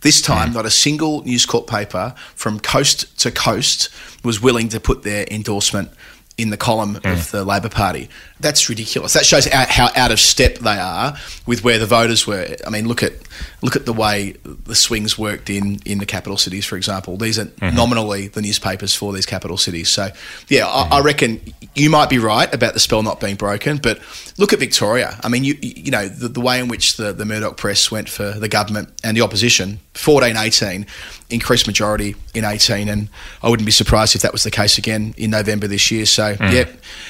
This 0.02 0.22
time 0.22 0.54
not 0.54 0.66
a 0.66 0.72
single 0.72 1.24
News 1.24 1.46
Corp 1.46 1.68
paper 1.68 2.16
from 2.36 2.60
coast 2.60 3.18
to 3.20 3.32
coast 3.32 3.90
was 4.24 4.42
willing 4.42 4.70
to 4.70 4.80
put 4.80 5.04
their 5.04 5.28
endorsement 5.30 5.92
in 6.38 6.50
the 6.50 6.58
column 6.58 6.98
of 6.98 7.04
mm. 7.04 7.32
the 7.32 7.46
Labor 7.46 7.70
Party. 7.70 8.10
That's 8.42 8.68
ridiculous. 8.68 9.14
That 9.14 9.26
shows 9.26 9.48
out, 9.48 9.70
how 9.70 9.90
out 9.96 10.12
of 10.12 10.20
step 10.20 10.56
they 10.56 10.78
are 10.78 11.16
with 11.46 11.64
where 11.64 11.80
the 11.80 11.86
voters 11.86 12.28
were. 12.28 12.56
I 12.68 12.70
mean, 12.70 12.88
look 12.88 13.04
at 13.04 13.14
look 13.62 13.78
at 13.78 13.86
the 13.86 13.94
way 13.94 14.36
the 14.44 14.76
swings 14.76 15.18
worked 15.18 15.50
in 15.50 15.80
in 15.86 16.00
the 16.00 16.06
capital 16.06 16.36
cities, 16.36 16.66
for 16.66 16.76
example. 16.76 17.16
These 17.16 17.40
are 17.40 17.46
mm-hmm. 17.46 17.76
nominally 17.76 18.28
the 18.28 18.42
newspapers 18.42 18.94
for 18.94 19.14
these 19.14 19.26
capital 19.26 19.56
cities. 19.56 19.90
So, 19.90 20.10
yeah, 20.50 20.68
I, 20.68 20.82
I 20.82 20.86
mm-hmm. 20.86 21.06
reckon 21.06 21.42
you 21.74 21.90
might 21.90 22.10
be 22.10 22.20
right 22.20 22.54
about 22.54 22.74
the 22.74 22.82
spell 22.82 23.02
not 23.02 23.22
being 23.22 23.36
broken, 23.36 23.78
but 23.78 24.00
look 24.38 24.52
at 24.52 24.60
Victoria. 24.60 25.18
I 25.24 25.30
mean, 25.30 25.46
you 25.46 25.58
you 25.62 25.92
know 25.92 26.10
the, 26.10 26.28
the 26.28 26.42
way 26.42 26.60
in 26.60 26.68
which 26.68 26.98
the, 26.98 27.14
the 27.14 27.26
Murdoch 27.26 27.56
press 27.56 27.90
went 27.90 28.10
for 28.10 28.32
the 28.32 28.50
government 28.50 28.90
and 29.06 29.16
the 29.16 29.22
opposition, 29.22 29.80
14, 29.94 30.36
18, 30.36 30.86
increased 31.30 31.68
majority 31.68 32.16
in 32.34 32.46
18, 32.46 32.90
and 32.90 33.10
I 33.42 33.50
wouldn't 33.50 33.66
be 33.66 33.72
surprised 33.72 34.16
if 34.16 34.22
that 34.22 34.32
was 34.32 34.44
the 34.44 34.52
case 34.52 34.78
again 34.78 35.14
in 35.18 35.32
November 35.32 35.68
this 35.68 35.92
year. 35.92 36.06
So, 36.06 36.36
hmm. 36.36 36.44
yeah, 36.44 36.66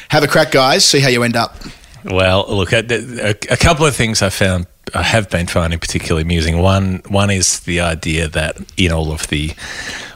have 0.09 0.23
a 0.23 0.27
crack, 0.27 0.51
guys. 0.51 0.85
See 0.85 0.99
how 0.99 1.09
you 1.09 1.23
end 1.23 1.35
up. 1.35 1.55
Well, 2.05 2.45
look, 2.47 2.71
a, 2.71 3.35
a, 3.49 3.57
couple 3.57 3.85
of 3.85 3.95
things 3.95 4.21
I 4.21 4.29
found 4.29 4.67
have 4.93 5.29
been 5.29 5.47
finding 5.47 5.79
particularly 5.79 6.21
amusing. 6.21 6.59
One, 6.61 7.01
one 7.07 7.29
is 7.31 7.61
the 7.61 7.79
idea 7.81 8.27
that 8.29 8.57
in 8.77 8.91
all 8.91 9.11
of 9.11 9.27
the 9.27 9.51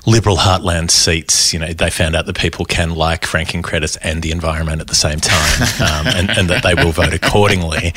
Liberal 0.05 0.37
heartland 0.37 0.89
seats, 0.91 1.53
you 1.53 1.59
know, 1.59 1.71
they 1.73 1.89
found 1.89 2.15
out 2.15 2.25
that 2.25 2.37
people 2.37 2.65
can 2.65 2.95
like 2.95 3.25
franking 3.25 3.61
credits 3.61 3.95
and 3.97 4.23
the 4.23 4.31
environment 4.31 4.79
at 4.81 4.87
the 4.87 4.95
same 4.95 5.19
time, 5.19 5.61
um, 5.81 6.07
and, 6.07 6.29
and 6.31 6.49
that 6.49 6.63
they 6.63 6.73
will 6.73 6.91
vote 6.91 7.13
accordingly. 7.13 7.93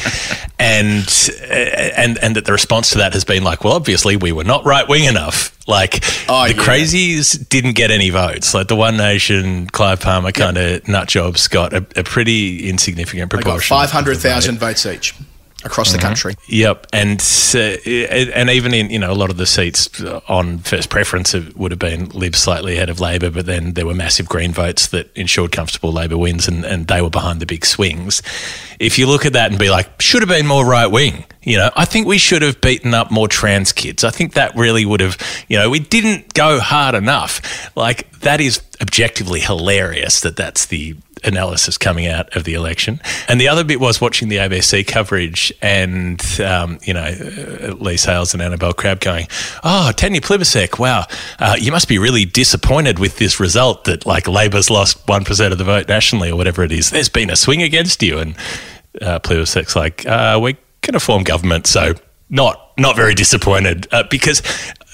And 0.58 1.06
and 1.48 2.18
and 2.18 2.36
that 2.36 2.44
the 2.44 2.52
response 2.52 2.90
to 2.90 2.98
that 2.98 3.12
has 3.14 3.24
been 3.24 3.44
like, 3.44 3.64
well, 3.64 3.74
obviously 3.74 4.16
we 4.16 4.32
were 4.32 4.44
not 4.44 4.64
right 4.64 4.86
wing 4.88 5.04
enough. 5.04 5.56
Like 5.68 6.02
Oh, 6.28 6.48
the 6.48 6.54
yeah. 6.54 6.60
crazies 6.62 7.48
didn't 7.48 7.76
get 7.76 7.90
any 7.90 8.10
votes. 8.10 8.52
Like 8.52 8.66
the 8.68 8.76
One 8.76 8.96
Nation, 8.96 9.68
Clive 9.68 10.00
Palmer 10.00 10.32
kind 10.32 10.58
of 10.58 10.86
nut 10.88 11.08
jobs 11.08 11.46
got 11.48 11.72
a, 11.72 11.86
a 11.96 12.02
pretty 12.02 12.68
insignificant 12.68 13.30
proportion. 13.30 13.74
of 13.76 13.80
the 13.80 13.86
500,000 13.88 14.58
votes 14.58 14.84
each 14.86 15.14
across 15.64 15.92
the 15.92 15.98
country. 15.98 16.34
Yep, 16.46 16.86
and 16.92 17.20
uh, 17.54 17.58
and 17.58 18.50
even 18.50 18.74
in 18.74 18.90
you 18.90 18.98
know 18.98 19.12
a 19.12 19.14
lot 19.14 19.30
of 19.30 19.36
the 19.36 19.46
seats 19.46 20.02
on 20.28 20.58
first 20.58 20.90
preference 20.90 21.34
it 21.34 21.56
would 21.56 21.70
have 21.70 21.78
been 21.78 22.08
Lib 22.10 22.34
slightly 22.34 22.76
ahead 22.76 22.90
of 22.90 23.00
Labor, 23.00 23.30
but 23.30 23.46
then 23.46 23.74
there 23.74 23.86
were 23.86 23.94
massive 23.94 24.28
Green 24.28 24.52
votes 24.52 24.88
that 24.88 25.14
ensured 25.16 25.52
comfortable 25.52 25.92
Labor 25.92 26.18
wins, 26.18 26.48
and, 26.48 26.64
and 26.64 26.86
they 26.86 27.00
were 27.00 27.10
behind 27.10 27.40
the 27.40 27.46
big 27.46 27.64
swings. 27.64 28.22
If 28.78 28.98
you 28.98 29.06
look 29.06 29.26
at 29.26 29.34
that 29.34 29.50
and 29.50 29.58
be 29.58 29.70
like, 29.70 30.00
should 30.00 30.22
have 30.22 30.28
been 30.28 30.46
more 30.46 30.64
right 30.64 30.88
wing, 30.88 31.24
you 31.42 31.56
know, 31.56 31.70
I 31.76 31.84
think 31.84 32.06
we 32.06 32.18
should 32.18 32.42
have 32.42 32.60
beaten 32.60 32.94
up 32.94 33.10
more 33.10 33.28
trans 33.28 33.72
kids. 33.72 34.04
I 34.04 34.10
think 34.10 34.34
that 34.34 34.56
really 34.56 34.84
would 34.84 35.00
have, 35.00 35.16
you 35.48 35.58
know, 35.58 35.70
we 35.70 35.78
didn't 35.78 36.34
go 36.34 36.58
hard 36.60 36.94
enough. 36.94 37.74
Like 37.76 38.10
that 38.20 38.40
is 38.40 38.60
objectively 38.80 39.40
hilarious 39.40 40.20
that 40.20 40.36
that's 40.36 40.66
the 40.66 40.96
analysis 41.24 41.78
coming 41.78 42.06
out 42.06 42.34
of 42.36 42.44
the 42.44 42.54
election. 42.54 43.00
And 43.28 43.40
the 43.40 43.48
other 43.48 43.64
bit 43.64 43.80
was 43.80 44.00
watching 44.00 44.28
the 44.28 44.36
ABC 44.36 44.86
coverage 44.86 45.52
and, 45.62 46.22
um, 46.40 46.78
you 46.82 46.94
know, 46.94 47.04
uh, 47.04 47.74
Leigh 47.74 47.96
Sales 47.96 48.34
and 48.34 48.42
Annabelle 48.42 48.72
Crabb 48.72 49.00
going, 49.00 49.28
oh, 49.62 49.92
Tanya 49.92 50.20
Plibersek, 50.20 50.78
wow, 50.78 51.06
uh, 51.38 51.56
you 51.58 51.72
must 51.72 51.88
be 51.88 51.98
really 51.98 52.24
disappointed 52.24 52.98
with 52.98 53.18
this 53.18 53.40
result 53.40 53.84
that, 53.84 54.06
like, 54.06 54.28
Labor's 54.28 54.70
lost 54.70 55.06
1% 55.06 55.52
of 55.52 55.58
the 55.58 55.64
vote 55.64 55.88
nationally 55.88 56.30
or 56.30 56.36
whatever 56.36 56.62
it 56.62 56.72
is. 56.72 56.90
There's 56.90 57.08
been 57.08 57.30
a 57.30 57.36
swing 57.36 57.62
against 57.62 58.02
you. 58.02 58.18
And 58.18 58.36
uh, 59.00 59.18
Plibersek's 59.20 59.76
like, 59.76 60.06
uh, 60.06 60.38
we're 60.40 60.56
going 60.82 60.94
to 60.94 61.00
form 61.00 61.22
government, 61.22 61.66
so 61.66 61.94
not 62.32 62.72
not 62.78 62.96
very 62.96 63.14
disappointed 63.14 63.86
uh, 63.92 64.02
because 64.10 64.42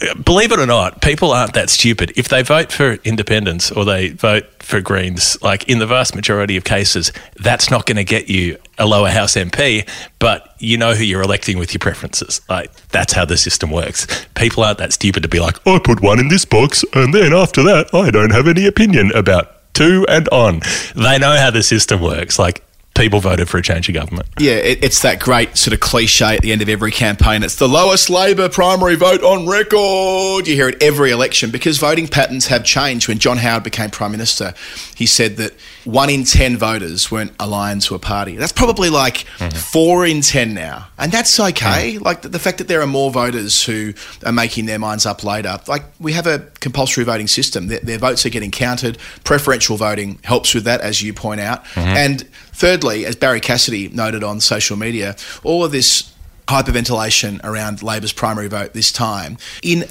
uh, 0.02 0.12
believe 0.14 0.50
it 0.52 0.58
or 0.58 0.66
not 0.66 1.00
people 1.00 1.30
aren't 1.30 1.54
that 1.54 1.70
stupid. 1.70 2.12
If 2.16 2.28
they 2.28 2.42
vote 2.42 2.72
for 2.72 2.94
independents 3.04 3.70
or 3.70 3.84
they 3.84 4.10
vote 4.10 4.44
for 4.62 4.80
greens 4.80 5.40
like 5.40 5.66
in 5.68 5.78
the 5.78 5.86
vast 5.86 6.14
majority 6.14 6.56
of 6.56 6.64
cases 6.64 7.12
that's 7.36 7.70
not 7.70 7.86
going 7.86 7.96
to 7.96 8.04
get 8.04 8.28
you 8.28 8.58
a 8.76 8.84
lower 8.84 9.08
house 9.08 9.34
mp 9.34 9.88
but 10.18 10.54
you 10.58 10.76
know 10.76 10.92
who 10.92 11.04
you're 11.04 11.22
electing 11.22 11.56
with 11.56 11.72
your 11.72 11.78
preferences. 11.78 12.42
Like 12.48 12.74
that's 12.88 13.12
how 13.12 13.24
the 13.24 13.36
system 13.36 13.70
works. 13.70 14.06
People 14.34 14.64
aren't 14.64 14.78
that 14.78 14.92
stupid 14.92 15.22
to 15.22 15.28
be 15.28 15.38
like 15.38 15.64
i 15.66 15.78
put 15.78 16.02
one 16.02 16.18
in 16.18 16.28
this 16.28 16.44
box 16.44 16.84
and 16.92 17.14
then 17.14 17.32
after 17.32 17.62
that 17.62 17.94
i 17.94 18.10
don't 18.10 18.32
have 18.32 18.48
any 18.48 18.66
opinion 18.66 19.12
about 19.12 19.54
two 19.78 20.04
and 20.08 20.28
on. 20.30 20.60
They 20.96 21.18
know 21.18 21.36
how 21.36 21.52
the 21.52 21.62
system 21.62 22.00
works. 22.00 22.36
Like 22.36 22.64
people 22.98 23.20
voted 23.20 23.48
for 23.48 23.58
a 23.58 23.62
change 23.62 23.88
of 23.88 23.94
government 23.94 24.26
Yeah, 24.38 24.54
it, 24.54 24.82
it's 24.82 25.02
that 25.02 25.20
great 25.20 25.56
sort 25.56 25.72
of 25.72 25.80
cliche 25.80 26.36
at 26.36 26.42
the 26.42 26.52
end 26.52 26.62
of 26.62 26.68
every 26.68 26.90
campaign. 26.90 27.42
It's 27.42 27.56
the 27.56 27.68
lowest 27.68 28.10
Labor 28.10 28.48
primary 28.48 28.96
vote 28.96 29.22
on 29.22 29.46
record. 29.46 30.46
You 30.46 30.54
hear 30.54 30.68
it 30.68 30.82
every 30.82 31.10
election 31.10 31.50
because 31.50 31.78
voting 31.78 32.08
patterns 32.08 32.48
have 32.48 32.64
changed. 32.64 33.08
When 33.08 33.18
John 33.18 33.38
Howard 33.38 33.62
became 33.62 33.90
Prime 33.90 34.12
Minister, 34.12 34.52
he 34.96 35.06
said 35.06 35.36
that 35.36 35.54
one 35.84 36.10
in 36.10 36.24
10 36.24 36.56
voters 36.56 37.10
weren't 37.10 37.32
aligned 37.40 37.82
to 37.82 37.94
a 37.94 37.98
party. 37.98 38.36
That's 38.36 38.52
probably 38.52 38.90
like 38.90 39.24
mm-hmm. 39.38 39.56
four 39.56 40.04
in 40.04 40.20
10 40.20 40.52
now. 40.52 40.88
And 40.98 41.12
that's 41.12 41.38
okay. 41.38 41.94
Mm-hmm. 41.94 42.04
Like 42.04 42.22
the, 42.22 42.28
the 42.28 42.38
fact 42.38 42.58
that 42.58 42.68
there 42.68 42.82
are 42.82 42.86
more 42.86 43.10
voters 43.10 43.62
who 43.62 43.94
are 44.26 44.32
making 44.32 44.66
their 44.66 44.78
minds 44.78 45.06
up 45.06 45.24
later. 45.24 45.58
Like 45.66 45.84
we 46.00 46.12
have 46.12 46.26
a 46.26 46.40
compulsory 46.60 47.04
voting 47.04 47.28
system, 47.28 47.68
their, 47.68 47.80
their 47.80 47.98
votes 47.98 48.26
are 48.26 48.30
getting 48.30 48.50
counted. 48.50 48.98
Preferential 49.24 49.76
voting 49.76 50.18
helps 50.24 50.54
with 50.54 50.64
that, 50.64 50.80
as 50.80 51.00
you 51.00 51.14
point 51.14 51.40
out. 51.40 51.64
Mm-hmm. 51.66 51.88
And 51.88 52.28
thirdly, 52.58 53.06
as 53.06 53.16
Barrie 53.16 53.40
Cassidy 53.40 53.88
noted 53.88 54.24
on 54.24 54.40
social 54.40 54.76
media, 54.76 55.16
all 55.44 55.64
of 55.64 55.72
this 55.72 56.12
hyperventilation 56.48 57.42
around 57.44 57.82
Labor's 57.82 58.12
primary 58.12 58.48
vote 58.48 58.72
this 58.72 58.90
time 58.90 59.36
in 59.62 59.84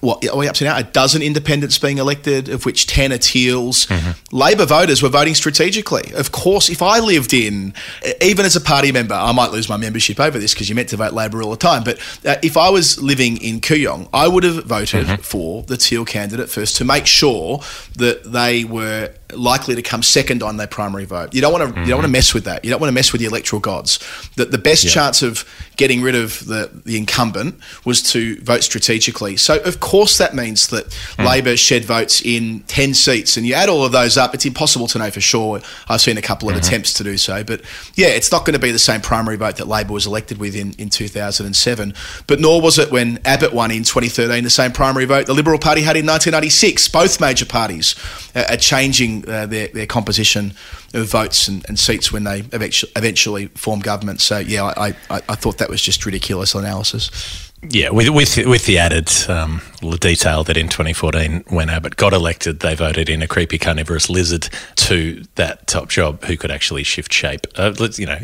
what 0.00 0.26
are 0.28 0.36
we 0.36 0.48
up 0.48 0.56
to 0.56 0.64
now? 0.64 0.76
A 0.76 0.82
dozen 0.82 1.22
independents 1.22 1.78
being 1.78 1.98
elected, 1.98 2.48
of 2.48 2.66
which 2.66 2.88
ten 2.88 3.12
are 3.12 3.18
Teals. 3.18 3.86
Labor 4.32 4.66
voters 4.66 5.00
were 5.00 5.08
voting 5.08 5.36
strategically. 5.36 6.12
Of 6.14 6.32
course, 6.32 6.68
if 6.68 6.82
I 6.82 6.98
lived 6.98 7.32
in, 7.32 7.72
even 8.20 8.44
as 8.44 8.56
a 8.56 8.60
party 8.60 8.90
member, 8.90 9.14
I 9.14 9.30
might 9.30 9.52
lose 9.52 9.68
my 9.68 9.76
membership 9.76 10.18
over 10.18 10.40
this 10.40 10.54
because 10.54 10.68
you're 10.68 10.74
meant 10.74 10.88
to 10.88 10.96
vote 10.96 11.12
Labor 11.12 11.40
all 11.40 11.52
the 11.52 11.56
time. 11.56 11.84
But 11.84 12.00
uh, 12.26 12.34
if 12.42 12.56
I 12.56 12.68
was 12.68 13.00
living 13.00 13.36
in 13.36 13.60
Kooyong, 13.60 14.08
I 14.12 14.26
would 14.26 14.42
have 14.42 14.64
voted 14.64 15.24
for 15.24 15.62
the 15.62 15.76
Teal 15.76 16.04
candidate 16.04 16.50
first 16.50 16.76
to 16.78 16.84
make 16.84 17.06
sure 17.06 17.60
that 17.96 18.24
they 18.24 18.64
were 18.64 19.14
likely 19.32 19.74
to 19.74 19.82
come 19.82 20.02
second 20.02 20.42
on 20.42 20.56
their 20.56 20.66
primary 20.66 21.04
vote. 21.04 21.34
You 21.34 21.40
don't 21.40 21.52
want 21.52 21.74
to 21.74 21.80
you 21.80 21.86
don't 21.86 21.96
want 21.96 22.02
to 22.02 22.06
mm-hmm. 22.06 22.12
mess 22.12 22.34
with 22.34 22.44
that. 22.44 22.64
You 22.64 22.70
don't 22.70 22.80
want 22.80 22.88
to 22.88 22.94
mess 22.94 23.12
with 23.12 23.20
the 23.20 23.26
electoral 23.26 23.60
gods. 23.60 23.98
That 24.36 24.50
the 24.50 24.58
best 24.58 24.88
chance 24.88 25.22
of 25.22 25.44
getting 25.76 26.02
rid 26.02 26.14
of 26.14 26.44
the, 26.46 26.70
the 26.84 26.96
incumbent 26.96 27.58
was 27.84 28.02
to 28.12 28.40
vote 28.40 28.62
strategically. 28.62 29.36
So 29.36 29.60
of 29.62 29.80
course 29.80 30.18
that 30.18 30.34
means 30.34 30.68
that 30.68 30.92
hmm. 31.16 31.24
Labor 31.24 31.56
shed 31.56 31.84
votes 31.84 32.22
in 32.24 32.60
ten 32.60 32.94
seats, 32.94 33.36
and 33.36 33.46
you 33.46 33.54
add 33.54 33.68
all 33.68 33.84
of 33.84 33.92
those 33.92 34.16
up, 34.16 34.34
it's 34.34 34.46
impossible 34.46 34.86
to 34.88 34.98
know 34.98 35.10
for 35.10 35.20
sure. 35.20 35.60
I've 35.88 36.00
seen 36.00 36.18
a 36.18 36.22
couple 36.22 36.48
of 36.48 36.54
mm-hmm. 36.54 36.64
attempts 36.64 36.92
to 36.94 37.04
do 37.04 37.16
so, 37.16 37.44
but 37.44 37.62
yeah, 37.94 38.08
it's 38.08 38.30
not 38.30 38.44
going 38.44 38.54
to 38.54 38.60
be 38.60 38.70
the 38.70 38.78
same 38.78 39.00
primary 39.00 39.36
vote 39.36 39.56
that 39.56 39.68
Labor 39.68 39.92
was 39.92 40.06
elected 40.06 40.38
with 40.38 40.54
in, 40.54 40.72
in 40.78 40.90
2007. 40.90 41.94
But 42.26 42.40
nor 42.40 42.60
was 42.60 42.78
it 42.78 42.90
when 42.90 43.18
Abbott 43.24 43.52
won 43.52 43.70
in 43.70 43.84
2013 43.84 44.44
the 44.44 44.50
same 44.50 44.72
primary 44.72 45.04
vote 45.04 45.26
the 45.26 45.34
Liberal 45.34 45.58
Party 45.58 45.82
had 45.82 45.96
in 45.96 46.06
1996. 46.06 46.88
Both 46.88 47.20
major 47.20 47.46
parties 47.46 47.94
are 48.34 48.56
changing 48.56 49.21
uh, 49.28 49.46
their, 49.46 49.68
their 49.68 49.86
composition 49.86 50.52
of 50.94 51.06
votes 51.06 51.48
and, 51.48 51.64
and 51.68 51.78
seats 51.78 52.12
when 52.12 52.24
they 52.24 52.40
eventually, 52.52 52.92
eventually 52.96 53.46
form 53.48 53.80
government. 53.80 54.20
So 54.20 54.38
yeah, 54.38 54.64
I, 54.64 54.94
I, 55.10 55.20
I 55.28 55.34
thought 55.34 55.58
that 55.58 55.68
was 55.68 55.80
just 55.80 56.04
ridiculous 56.06 56.54
analysis. 56.54 57.51
Yeah, 57.68 57.90
with 57.90 58.08
with 58.08 58.36
with 58.38 58.66
the 58.66 58.78
added 58.78 59.08
um, 59.28 59.62
detail 60.00 60.42
that 60.44 60.56
in 60.56 60.68
2014, 60.68 61.44
when 61.48 61.70
Abbott 61.70 61.96
got 61.96 62.12
elected, 62.12 62.58
they 62.58 62.74
voted 62.74 63.08
in 63.08 63.22
a 63.22 63.28
creepy 63.28 63.56
carnivorous 63.56 64.10
lizard 64.10 64.48
to 64.76 65.22
that 65.36 65.68
top 65.68 65.88
job 65.88 66.24
who 66.24 66.36
could 66.36 66.50
actually 66.50 66.82
shift 66.82 67.12
shape. 67.12 67.46
Uh, 67.54 67.72
you 67.96 68.06
know, 68.06 68.18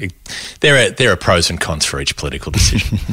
there 0.61 0.76
are 0.76 0.90
there 0.90 1.12
are 1.12 1.16
pros 1.16 1.50
and 1.50 1.61
cons 1.61 1.85
for 1.85 2.00
each 2.00 2.16
political 2.16 2.50
decision. 2.50 2.99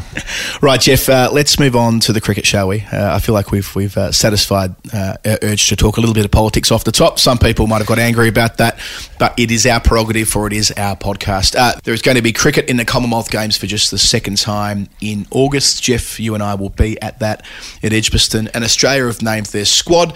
Right, 0.62 0.80
Geoff. 0.80 1.10
Uh, 1.10 1.30
let's 1.32 1.60
move 1.60 1.76
on 1.76 2.00
to 2.02 2.14
the 2.14 2.22
cricket, 2.22 2.46
shall 2.46 2.68
we? 2.68 2.82
Uh, 2.82 3.16
I 3.16 3.20
feel 3.20 3.34
like 3.36 3.52
we've 3.52 3.76
we've 3.76 3.96
uh, 3.98 4.12
satisfied 4.12 4.74
uh, 4.94 5.18
our 5.26 5.38
urge 5.44 5.68
to 5.68 5.76
talk 5.76 5.98
a 5.98 6.00
little 6.00 6.16
bit 6.16 6.26
of 6.26 6.32
politics 6.32 6.72
off 6.72 6.84
the 6.86 6.92
top. 6.92 7.20
Some 7.20 7.38
people 7.38 7.68
might 7.68 7.80
have 7.80 7.88
got 7.88 8.00
angry 8.00 8.30
about 8.30 8.58
that, 8.58 8.80
but 9.20 9.38
it 9.38 9.52
is 9.52 9.66
our 9.66 9.80
prerogative, 9.80 10.28
for 10.28 10.48
it 10.48 10.54
is 10.54 10.72
our 10.72 10.96
podcast. 10.96 11.56
Uh, 11.56 11.74
there 11.84 11.94
is 11.94 12.02
going 12.02 12.16
to 12.16 12.22
be 12.22 12.34
cricket 12.34 12.70
in 12.70 12.78
the 12.78 12.86
Commonwealth 12.86 13.30
Games 13.30 13.58
for 13.58 13.68
just 13.68 13.92
the 13.92 13.98
second 13.98 14.38
time 14.38 14.88
in 15.02 15.28
August. 15.30 15.84
Geoff, 15.84 16.15
you 16.22 16.34
and 16.34 16.44
I 16.44 16.56
will 16.56 16.70
be 16.70 17.02
at 17.02 17.20
that 17.20 17.46
at 17.84 17.94
Edgbaston. 17.94 18.50
And 18.54 18.64
Australia 18.64 19.06
have 19.06 19.22
named 19.22 19.48
their 19.48 19.66
squad. 19.66 20.16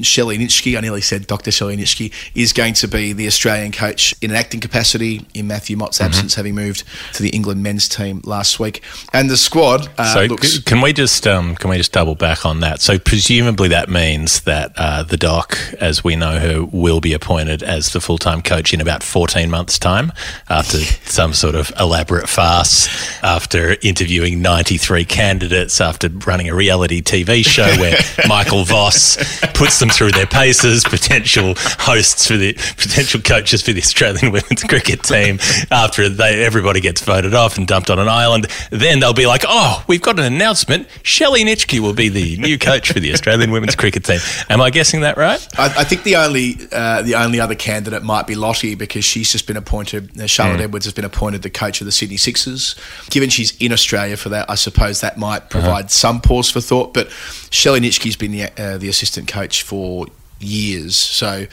Shelley 0.00 0.38
Nitschke, 0.38 0.76
I 0.76 0.80
nearly 0.80 1.00
said 1.02 1.26
Dr. 1.26 1.50
Shelley 1.50 1.76
Nitschke, 1.76 2.12
is 2.34 2.52
going 2.52 2.74
to 2.74 2.88
be 2.88 3.12
the 3.12 3.26
Australian 3.26 3.72
coach 3.72 4.14
in 4.22 4.30
an 4.30 4.36
acting 4.36 4.60
capacity 4.60 5.26
in 5.34 5.46
Matthew 5.46 5.76
Mott's 5.76 5.98
Mm-hmm. 5.98 6.06
absence, 6.08 6.34
having 6.34 6.54
moved 6.54 6.84
to 7.14 7.22
the 7.22 7.28
England 7.30 7.62
men's 7.62 7.88
team 7.88 8.22
last 8.24 8.58
week. 8.58 8.82
And 9.12 9.28
the 9.28 9.36
squad 9.36 9.88
uh, 9.98 10.14
So 10.14 10.24
looks. 10.24 10.58
can 10.60 10.80
we 10.80 10.92
just 10.94 11.26
um, 11.26 11.54
can 11.56 11.68
we 11.70 11.76
just 11.76 11.92
double 11.92 12.14
back 12.14 12.46
on 12.46 12.60
that? 12.60 12.80
So 12.80 12.98
presumably 12.98 13.68
that 13.68 13.88
means 13.90 14.40
that 14.42 14.72
uh, 14.76 15.02
the 15.02 15.16
doc, 15.18 15.58
as 15.80 16.02
we 16.02 16.16
know 16.16 16.38
her, 16.38 16.64
will 16.64 17.00
be 17.00 17.12
appointed 17.12 17.62
as 17.62 17.92
the 17.92 18.00
full 18.00 18.18
time 18.18 18.40
coach 18.42 18.72
in 18.72 18.80
about 18.80 19.02
fourteen 19.02 19.50
months' 19.50 19.78
time, 19.78 20.12
after 20.48 20.78
some 21.04 21.34
sort 21.34 21.54
of 21.54 21.70
elaborate 21.78 22.28
farce, 22.28 22.88
after 23.22 23.76
interviewing 23.82 24.40
ninety 24.40 24.78
three 24.78 25.04
candidates, 25.04 25.80
after 25.80 26.08
running 26.26 26.48
a 26.48 26.54
reality 26.54 27.02
TV 27.02 27.44
show 27.44 27.66
where 27.80 27.98
Michael 28.26 28.64
Voss 28.64 29.16
puts 29.54 29.81
them 29.82 29.90
through 29.90 30.12
their 30.12 30.26
paces, 30.26 30.84
potential 30.84 31.54
hosts 31.56 32.26
for 32.28 32.36
the 32.36 32.54
potential 32.76 33.20
coaches 33.20 33.62
for 33.62 33.72
the 33.72 33.80
Australian 33.80 34.32
women's 34.36 34.62
cricket 34.64 35.02
team. 35.02 35.38
After 35.70 36.08
they 36.08 36.44
everybody 36.44 36.80
gets 36.80 37.02
voted 37.02 37.34
off 37.34 37.58
and 37.58 37.66
dumped 37.66 37.90
on 37.90 37.98
an 37.98 38.08
island, 38.08 38.46
then 38.70 39.00
they'll 39.00 39.12
be 39.12 39.26
like, 39.26 39.44
"Oh, 39.46 39.84
we've 39.88 40.00
got 40.00 40.18
an 40.18 40.24
announcement. 40.24 40.88
Shelley 41.02 41.44
Nitschke 41.44 41.80
will 41.80 41.94
be 41.94 42.08
the 42.08 42.36
new 42.38 42.58
coach 42.58 42.92
for 42.92 43.00
the 43.00 43.12
Australian 43.12 43.50
women's 43.50 43.74
cricket 43.74 44.04
team." 44.04 44.20
Am 44.48 44.60
I 44.60 44.70
guessing 44.70 45.00
that 45.02 45.16
right? 45.16 45.46
I, 45.58 45.66
I 45.80 45.84
think 45.84 46.04
the 46.04 46.16
only 46.16 46.56
uh, 46.72 47.02
the 47.02 47.16
only 47.16 47.40
other 47.40 47.54
candidate 47.56 48.02
might 48.02 48.26
be 48.26 48.34
Lottie 48.34 48.74
because 48.74 49.04
she's 49.04 49.30
just 49.32 49.46
been 49.46 49.56
appointed. 49.56 50.18
Uh, 50.20 50.26
Charlotte 50.26 50.52
Hmm. 50.56 50.62
Edwards 50.62 50.86
has 50.86 50.94
been 50.94 51.04
appointed 51.04 51.42
the 51.42 51.50
coach 51.50 51.80
of 51.80 51.86
the 51.86 51.92
Sydney 51.92 52.16
Sixers. 52.16 52.76
Given 53.10 53.28
she's 53.30 53.56
in 53.60 53.72
Australia 53.72 54.16
for 54.16 54.28
that, 54.28 54.48
I 54.48 54.54
suppose 54.54 55.00
that 55.00 55.18
might 55.18 55.50
provide 55.50 55.90
some 55.90 56.20
pause 56.20 56.50
for 56.50 56.60
thought. 56.60 56.94
But 56.94 57.10
Shelley 57.50 57.80
Nitschke's 57.80 58.16
been 58.16 58.32
the 58.32 58.44
uh, 58.62 58.78
the 58.78 58.88
assistant 58.88 59.28
coach 59.28 59.62
for 59.72 60.06
years, 60.38 60.96
so 60.96 61.46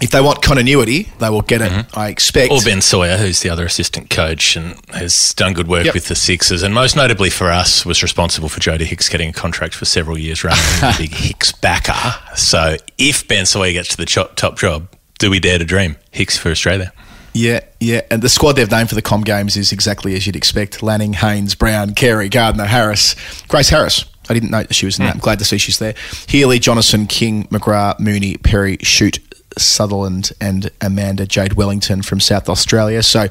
if 0.00 0.10
they 0.10 0.20
want 0.20 0.42
continuity, 0.42 1.10
they 1.18 1.30
will 1.30 1.40
get 1.42 1.62
it. 1.62 1.72
Mm-hmm. 1.72 1.98
I 1.98 2.08
expect. 2.08 2.52
Or 2.52 2.60
Ben 2.62 2.80
Sawyer, 2.82 3.16
who's 3.16 3.40
the 3.40 3.48
other 3.50 3.64
assistant 3.64 4.10
coach 4.10 4.56
and 4.56 4.78
has 4.92 5.32
done 5.34 5.52
good 5.54 5.66
work 5.68 5.86
Yep. 5.86 5.94
with 5.94 6.08
the 6.08 6.14
Sixers, 6.14 6.62
and 6.62 6.74
most 6.74 6.94
notably 6.96 7.30
for 7.30 7.50
us, 7.50 7.84
was 7.86 8.02
responsible 8.02 8.48
for 8.48 8.60
Jodie 8.60 8.84
Hicks 8.84 9.08
getting 9.08 9.30
a 9.30 9.32
contract 9.32 9.74
for 9.74 9.84
several 9.86 10.18
years 10.18 10.44
running 10.44 10.58
the 10.80 10.94
big 10.98 11.14
Hicks 11.14 11.50
backer. 11.50 11.94
So 12.36 12.76
if 12.98 13.26
Ben 13.26 13.46
Sawyer 13.46 13.72
gets 13.72 13.88
to 13.88 13.96
the 13.96 14.06
top 14.06 14.58
job, 14.58 14.86
do 15.18 15.30
we 15.30 15.40
dare 15.40 15.58
to 15.58 15.64
dream 15.64 15.96
Hicks 16.12 16.36
for 16.36 16.50
Australia? 16.50 16.92
Yeah, 17.32 17.60
yeah. 17.80 18.00
And 18.10 18.22
the 18.22 18.28
squad 18.30 18.52
they've 18.52 18.70
named 18.70 18.88
for 18.90 18.94
the 18.94 19.02
Com 19.02 19.22
Games 19.22 19.56
is 19.56 19.72
exactly 19.72 20.14
as 20.14 20.26
you'd 20.26 20.36
expect 20.36 20.82
Lanning, 20.82 21.14
Haynes, 21.14 21.54
Brown, 21.54 21.94
Carey, 21.94 22.28
Gardner, 22.30 22.64
Harris, 22.66 23.14
Grace 23.48 23.68
Harris. 23.70 24.04
I 24.28 24.34
didn't 24.34 24.50
know 24.50 24.62
that 24.62 24.74
she 24.74 24.86
was 24.86 24.98
in 24.98 25.04
that. 25.04 25.14
I'm 25.14 25.20
glad 25.20 25.38
to 25.38 25.44
see 25.44 25.58
she's 25.58 25.78
there. 25.78 25.94
Healy, 26.26 26.58
Jonassen, 26.58 27.08
King, 27.08 27.44
McGrath, 27.48 28.00
Mooney, 28.00 28.36
Perry, 28.36 28.76
Schutt, 28.78 29.20
Sutherland, 29.58 30.32
and 30.40 30.70
Amanda 30.80 31.26
Jade 31.26 31.54
Wellington 31.54 32.02
from 32.02 32.20
South 32.20 32.48
Australia. 32.48 33.02
So 33.02 33.28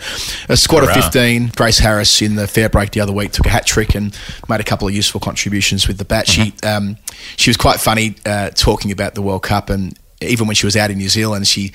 a 0.50 0.58
squad 0.58 0.84
Hurrah. 0.84 0.98
of 0.98 1.04
15. 1.04 1.52
Grace 1.56 1.80
Harris 1.80 2.22
in 2.22 2.36
the 2.36 2.48
fair 2.48 2.70
break 2.70 2.92
the 2.92 3.02
other 3.02 3.14
week 3.14 3.32
took 3.32 3.46
a 3.46 3.50
hat 3.50 3.66
trick 3.66 3.96
and 3.96 4.18
made 4.50 4.60
a 4.60 4.64
couple 4.64 4.88
of 4.88 4.94
useful 4.94 5.20
contributions 5.20 5.88
with 5.88 5.98
the 5.98 6.06
bat. 6.06 6.28
She, 6.28 6.54
um, 6.64 6.98
she 7.38 7.50
was 7.50 7.58
quite 7.58 7.80
funny 7.80 8.16
uh, 8.26 8.50
talking 8.52 8.92
about 8.92 9.16
the 9.16 9.22
World 9.22 9.44
Cup 9.44 9.70
and 9.70 9.98
even 10.22 10.48
when 10.48 10.56
she 10.56 10.66
was 10.66 10.76
out 10.78 10.92
in 10.92 10.98
New 10.98 11.10
Zealand, 11.10 11.48
she 11.48 11.72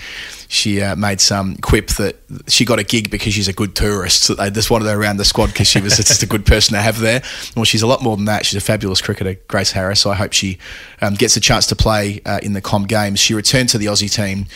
she 0.49 0.81
uh, 0.81 0.97
made 0.97 1.21
some 1.21 1.57
quip 1.57 1.89
that 1.91 2.17
she 2.49 2.65
got 2.65 2.79
a 2.79 2.83
gig 2.83 3.11
because 3.11 3.35
she's 3.35 3.49
a 3.49 3.53
good 3.53 3.75
tourist. 3.77 4.23
So 4.23 4.35
they 4.35 4.51
just 4.51 4.71
wanted 4.71 4.87
her 4.87 5.01
around 5.01 5.19
the 5.19 5.25
squad 5.25 5.49
because 5.49 5.69
she 5.69 5.81
was 5.81 5.97
just 5.97 6.23
a 6.23 6.27
good 6.27 6.47
person 6.47 6.75
to 6.75 6.81
have 6.81 6.99
there. 6.99 7.23
Well, 7.55 7.65
she's 7.65 7.83
a 7.83 7.87
lot 7.87 8.03
more 8.03 8.17
than 8.17 8.25
that. 8.25 8.47
She's 8.47 8.57
a 8.57 8.65
fabulous 8.65 9.01
cricketer, 9.01 9.37
Grace 9.47 9.73
Harris. 9.73 10.01
So 10.01 10.11
I 10.11 10.15
hope 10.15 10.33
she 10.33 10.59
um, 11.01 11.15
gets 11.15 11.37
a 11.37 11.41
chance 11.41 11.67
to 11.69 11.77
play 11.77 12.21
uh, 12.25 12.41
in 12.43 12.55
the 12.55 12.61
Com 12.61 12.87
Games. 12.87 13.21
She 13.21 13.35
returned 13.35 13.69
to 13.71 13.79
the 13.79 13.87
Aussie 13.87 14.13
team 14.13 14.47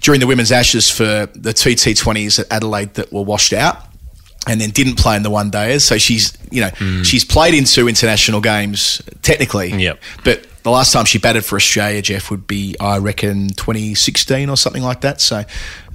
during 0.00 0.20
the 0.20 0.26
Women's 0.26 0.52
Ashes 0.52 0.90
for 0.90 1.26
the 1.34 1.52
two 1.52 1.70
T20s 1.70 2.38
at 2.38 2.46
Adelaide 2.52 2.94
that 2.94 3.12
were 3.12 3.22
washed 3.22 3.52
out 3.52 3.78
and 4.46 4.60
then 4.60 4.70
didn't 4.70 4.96
play 4.96 5.16
in 5.16 5.22
the 5.22 5.30
one 5.30 5.50
days. 5.50 5.84
So 5.84 5.98
she's, 5.98 6.36
you 6.50 6.60
know, 6.60 7.02
she's 7.02 7.24
played 7.24 7.54
in 7.54 7.64
two 7.64 7.88
international 7.88 8.40
games 8.40 9.02
technically. 9.22 9.70
Yep. 9.70 10.00
But 10.24 10.46
the 10.62 10.70
last 10.70 10.92
time 10.92 11.04
she 11.04 11.18
batted 11.18 11.44
for 11.44 11.56
Australia, 11.56 12.02
Geoff, 12.02 12.30
would 12.30 12.46
be 12.46 12.74
I 12.80 12.98
reckon 12.98 13.48
2016 13.48 14.48
or 14.48 14.56
something 14.56 14.82
like 14.82 15.02
that. 15.02 15.20
So 15.20 15.44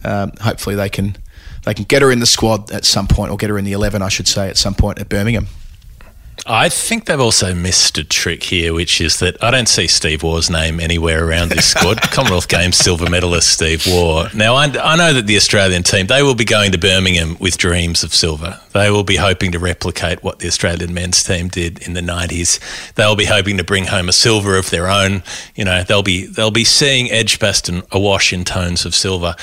um, 0.04 0.32
hopefully 0.40 0.76
they 0.76 0.90
can 0.90 1.18
they 1.66 1.74
can 1.74 1.86
get 1.86 2.02
her 2.02 2.12
in 2.12 2.20
the 2.20 2.26
squad 2.26 2.72
at 2.72 2.86
some 2.86 3.08
point, 3.08 3.32
or 3.32 3.38
get 3.38 3.50
her 3.50 3.58
in 3.58 3.66
the 3.66 3.74
11, 3.74 4.02
I 4.02 4.10
should 4.10 4.28
say, 4.28 4.50
at 4.50 4.58
some 4.58 4.74
point 4.74 5.00
at 5.00 5.10
Birmingham. 5.10 5.48
I 6.46 6.70
think 6.70 7.06
they've 7.06 7.20
also 7.20 7.54
missed 7.54 7.98
a 7.98 8.04
trick 8.04 8.44
here, 8.44 8.74
which 8.74 9.02
is 9.02 9.20
that 9.20 9.42
I 9.44 9.52
don't 9.52 9.68
see 9.68 9.88
Steve 9.88 10.24
Waugh's 10.24 10.50
name 10.50 10.80
anywhere 10.80 11.28
around 11.28 11.50
this 11.50 11.68
squad. 11.68 12.02
Commonwealth 12.12 12.48
Games 12.48 12.78
silver 12.78 13.10
medalist 13.10 13.52
Steve 13.52 13.86
Waugh. 13.88 14.30
Now, 14.34 14.56
I, 14.56 14.66
I 14.66 14.96
know 14.96 15.14
that 15.14 15.28
the 15.28 15.38
Australian 15.38 15.84
team, 15.84 16.08
they 16.08 16.24
will 16.24 16.36
be 16.36 16.46
going 16.46 16.72
to 16.72 16.78
Birmingham 16.78 17.38
with 17.40 17.58
dreams 17.58 18.04
of 18.04 18.14
silver. 18.14 18.60
They 18.74 18.90
will 18.90 19.04
be 19.04 19.18
hoping 19.18 19.52
to 19.52 19.60
replicate 19.60 20.24
what 20.24 20.40
the 20.40 20.48
Australian 20.48 20.94
men's 20.94 21.24
team 21.24 21.48
did 21.48 21.80
in 21.88 21.94
the 21.94 22.02
90s. 22.02 22.60
They'll 22.96 23.16
be 23.16 23.26
hoping 23.26 23.58
to 23.58 23.64
bring 23.64 23.86
home 23.86 24.10
a 24.10 24.14
silver 24.14 24.58
of 24.58 24.70
their 24.70 24.88
own. 24.88 25.24
You 25.56 25.66
know, 25.66 25.84
they'll 25.84 26.04
be, 26.04 26.26
they'll 26.26 26.52
be 26.52 26.64
seeing 26.64 27.12
Edgbaston 27.12 27.84
awash 27.92 28.34
in 28.34 28.46
tones 28.46 28.86
of 28.86 28.96
silver. 28.96 29.36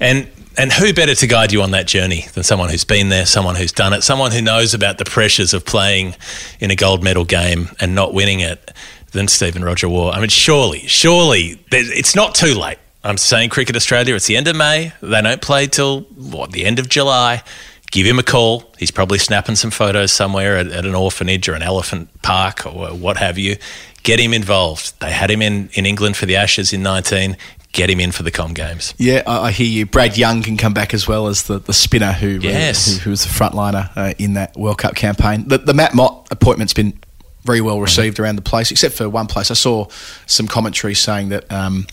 And 0.00 0.28
and 0.56 0.72
who 0.72 0.92
better 0.92 1.14
to 1.14 1.26
guide 1.26 1.52
you 1.52 1.62
on 1.62 1.70
that 1.72 1.86
journey 1.86 2.26
than 2.34 2.42
someone 2.42 2.70
who's 2.70 2.84
been 2.84 3.08
there, 3.08 3.26
someone 3.26 3.54
who's 3.54 3.72
done 3.72 3.92
it, 3.92 4.02
someone 4.02 4.32
who 4.32 4.42
knows 4.42 4.74
about 4.74 4.98
the 4.98 5.04
pressures 5.04 5.54
of 5.54 5.64
playing 5.64 6.14
in 6.60 6.70
a 6.70 6.76
gold 6.76 7.02
medal 7.02 7.24
game 7.24 7.68
and 7.80 7.94
not 7.94 8.14
winning 8.14 8.40
it 8.40 8.70
than 9.12 9.28
Stephen 9.28 9.64
Rodger 9.64 9.88
Waugh? 9.88 10.10
I 10.10 10.20
mean, 10.20 10.28
surely, 10.28 10.80
surely, 10.80 11.60
it's 11.70 12.14
not 12.14 12.34
too 12.34 12.54
late. 12.54 12.78
I'm 13.04 13.18
saying 13.18 13.50
Cricket 13.50 13.74
Australia, 13.74 14.14
it's 14.14 14.26
the 14.26 14.36
end 14.36 14.48
of 14.48 14.56
May. 14.56 14.92
They 15.00 15.22
don't 15.22 15.42
play 15.42 15.66
till, 15.66 16.02
what, 16.02 16.52
the 16.52 16.64
end 16.64 16.78
of 16.78 16.88
July. 16.88 17.42
Give 17.90 18.06
him 18.06 18.18
a 18.18 18.22
call. 18.22 18.72
He's 18.78 18.90
probably 18.90 19.18
snapping 19.18 19.56
some 19.56 19.70
photos 19.70 20.12
somewhere 20.12 20.56
at, 20.56 20.68
at 20.68 20.86
an 20.86 20.94
orphanage 20.94 21.48
or 21.48 21.54
an 21.54 21.62
elephant 21.62 22.08
park 22.22 22.64
or 22.64 22.88
what 22.88 23.16
have 23.18 23.38
you. 23.38 23.56
Get 24.02 24.18
him 24.18 24.32
involved. 24.32 24.98
They 25.00 25.10
had 25.10 25.30
him 25.30 25.42
in, 25.42 25.68
in 25.74 25.84
England 25.84 26.16
for 26.16 26.26
the 26.26 26.36
Ashes 26.36 26.72
in 26.72 26.82
19. 26.82 27.36
Get 27.72 27.88
him 27.88 28.00
in 28.00 28.12
for 28.12 28.22
the 28.22 28.30
Com 28.30 28.52
Games. 28.52 28.94
Yeah, 28.98 29.22
I, 29.26 29.46
I 29.46 29.50
hear 29.50 29.66
you. 29.66 29.86
Brad 29.86 30.18
Young 30.18 30.42
can 30.42 30.56
come 30.58 30.74
back 30.74 30.92
as 30.92 31.08
well 31.08 31.26
as 31.26 31.44
the, 31.44 31.58
the 31.58 31.72
spinner 31.72 32.12
who, 32.12 32.36
uh, 32.36 32.40
who, 32.40 32.98
who 33.00 33.10
was 33.10 33.24
the 33.24 33.30
frontliner 33.30 33.90
uh, 33.96 34.12
in 34.18 34.34
that 34.34 34.54
World 34.56 34.78
Cup 34.78 34.94
campaign. 34.94 35.48
The, 35.48 35.58
the 35.58 35.72
Matt 35.72 35.94
Mott 35.94 36.28
appointment's 36.30 36.74
been 36.74 36.98
very 37.44 37.60
well 37.60 37.80
received 37.80 38.20
around 38.20 38.36
the 38.36 38.42
place, 38.42 38.70
except 38.70 38.94
for 38.94 39.08
one 39.08 39.26
place. 39.26 39.50
I 39.50 39.54
saw 39.54 39.88
some 40.26 40.46
commentary 40.46 40.94
saying 40.94 41.30
that 41.30 41.50
um, 41.52 41.86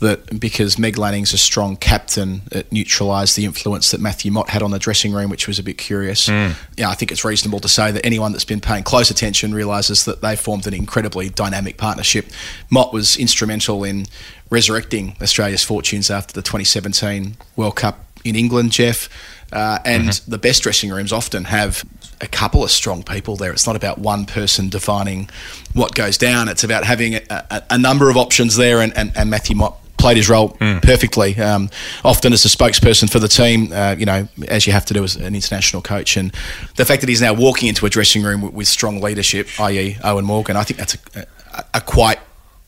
that 0.00 0.40
because 0.40 0.78
Meg 0.78 0.96
Lanning's 0.96 1.32
a 1.32 1.38
strong 1.38 1.76
captain, 1.76 2.42
it 2.50 2.72
neutralised 2.72 3.36
the 3.36 3.44
influence 3.44 3.90
that 3.90 4.00
Matthew 4.00 4.32
Mott 4.32 4.48
had 4.48 4.62
on 4.62 4.70
the 4.70 4.78
dressing 4.78 5.12
room, 5.12 5.28
which 5.30 5.46
was 5.46 5.58
a 5.58 5.62
bit 5.62 5.76
curious. 5.76 6.28
Yeah, 6.76 6.88
I 6.88 6.94
think 6.94 7.12
it's 7.12 7.24
reasonable 7.24 7.60
to 7.60 7.68
say 7.68 7.90
that 7.92 8.04
anyone 8.04 8.32
that's 8.32 8.44
been 8.46 8.60
paying 8.60 8.82
close 8.82 9.10
attention 9.10 9.54
realises 9.54 10.04
that 10.06 10.22
they 10.22 10.36
formed 10.36 10.66
an 10.66 10.74
incredibly 10.74 11.28
dynamic 11.28 11.76
partnership. 11.76 12.26
Mott 12.70 12.92
was 12.92 13.16
instrumental 13.16 13.84
in 13.84 14.06
resurrecting 14.50 15.16
Australia's 15.20 15.64
fortunes 15.64 16.10
after 16.10 16.32
the 16.32 16.42
2017 16.42 17.36
World 17.56 17.76
Cup 17.76 18.00
in 18.24 18.36
England, 18.36 18.72
Geoff. 18.72 19.08
Uh, 19.52 19.78
and 19.84 20.08
the 20.26 20.38
best 20.38 20.62
dressing 20.62 20.90
rooms 20.90 21.12
often 21.12 21.44
have 21.44 21.84
a 22.24 22.28
couple 22.28 22.64
of 22.64 22.70
strong 22.70 23.02
people 23.02 23.36
there. 23.36 23.52
It's 23.52 23.66
not 23.66 23.76
about 23.76 23.98
one 23.98 24.24
person 24.26 24.68
defining 24.68 25.28
what 25.74 25.94
goes 25.94 26.18
down. 26.18 26.48
It's 26.48 26.64
about 26.64 26.84
having 26.84 27.14
a, 27.14 27.22
a, 27.30 27.62
a 27.70 27.78
number 27.78 28.10
of 28.10 28.16
options 28.16 28.56
there, 28.56 28.80
and, 28.80 28.96
and, 28.96 29.12
and 29.16 29.30
Matthew 29.30 29.54
Mott 29.54 29.78
played 29.96 30.16
his 30.16 30.28
role 30.28 30.50
perfectly. 30.82 31.38
Um, 31.38 31.70
often 32.04 32.32
as 32.32 32.44
a 32.44 32.48
spokesperson 32.48 33.10
for 33.10 33.18
the 33.18 33.28
team, 33.28 33.72
uh, 33.72 33.94
you 33.98 34.04
know, 34.04 34.28
as 34.48 34.66
you 34.66 34.72
have 34.72 34.84
to 34.86 34.94
do 34.94 35.04
as 35.04 35.16
an 35.16 35.34
international 35.34 35.82
coach, 35.82 36.16
and 36.16 36.34
the 36.76 36.84
fact 36.84 37.00
that 37.02 37.08
he's 37.08 37.22
now 37.22 37.32
walking 37.32 37.68
into 37.68 37.86
a 37.86 37.90
dressing 37.90 38.22
room 38.22 38.42
with, 38.42 38.52
with 38.52 38.68
strong 38.68 39.00
leadership, 39.00 39.48
i.e., 39.60 39.94
Eoin 40.00 40.24
Morgan, 40.24 40.56
I 40.56 40.64
think 40.64 40.78
that's 40.78 40.94
a, 40.94 41.26
a, 41.54 41.64
a 41.74 41.80
quite 41.80 42.18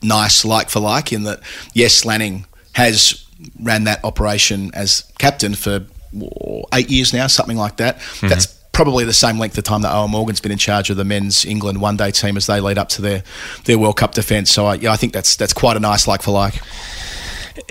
nice 0.01 0.45
like 0.45 0.69
for 0.69 0.79
like 0.79 1.11
in 1.11 1.23
that 1.23 1.39
yes 1.73 2.05
Lanning 2.05 2.45
has 2.73 3.25
ran 3.61 3.85
that 3.85 4.03
operation 4.03 4.71
as 4.73 5.03
captain 5.17 5.55
for 5.55 5.85
eight 6.73 6.89
years 6.89 7.13
now 7.13 7.25
something 7.27 7.57
like 7.57 7.77
that 7.77 7.99
that's 8.21 8.56
probably 8.77 9.03
the 9.03 9.13
same 9.13 9.39
length 9.39 9.57
of 9.57 9.63
time 9.63 9.81
that 9.81 9.91
Eoin 9.91 10.11
Morgan's 10.11 10.39
been 10.39 10.51
in 10.51 10.59
charge 10.59 10.91
of 10.91 10.97
the 10.97 11.03
men's 11.03 11.43
England 11.45 11.81
one 11.81 11.97
day 11.97 12.11
team 12.11 12.37
as 12.37 12.45
they 12.45 12.61
lead 12.61 12.77
up 12.77 12.89
to 12.89 13.01
their 13.01 13.23
their 13.65 13.79
World 13.79 13.97
Cup 13.97 14.13
defence 14.13 14.51
so 14.51 14.67
I, 14.67 14.75
yeah, 14.75 14.91
I 14.91 14.97
think 14.97 15.13
that's 15.13 15.35
that's 15.35 15.51
quite 15.53 15.75
a 15.75 15.79
nice 15.79 16.07
like 16.07 16.21
for 16.21 16.29
like 16.29 16.61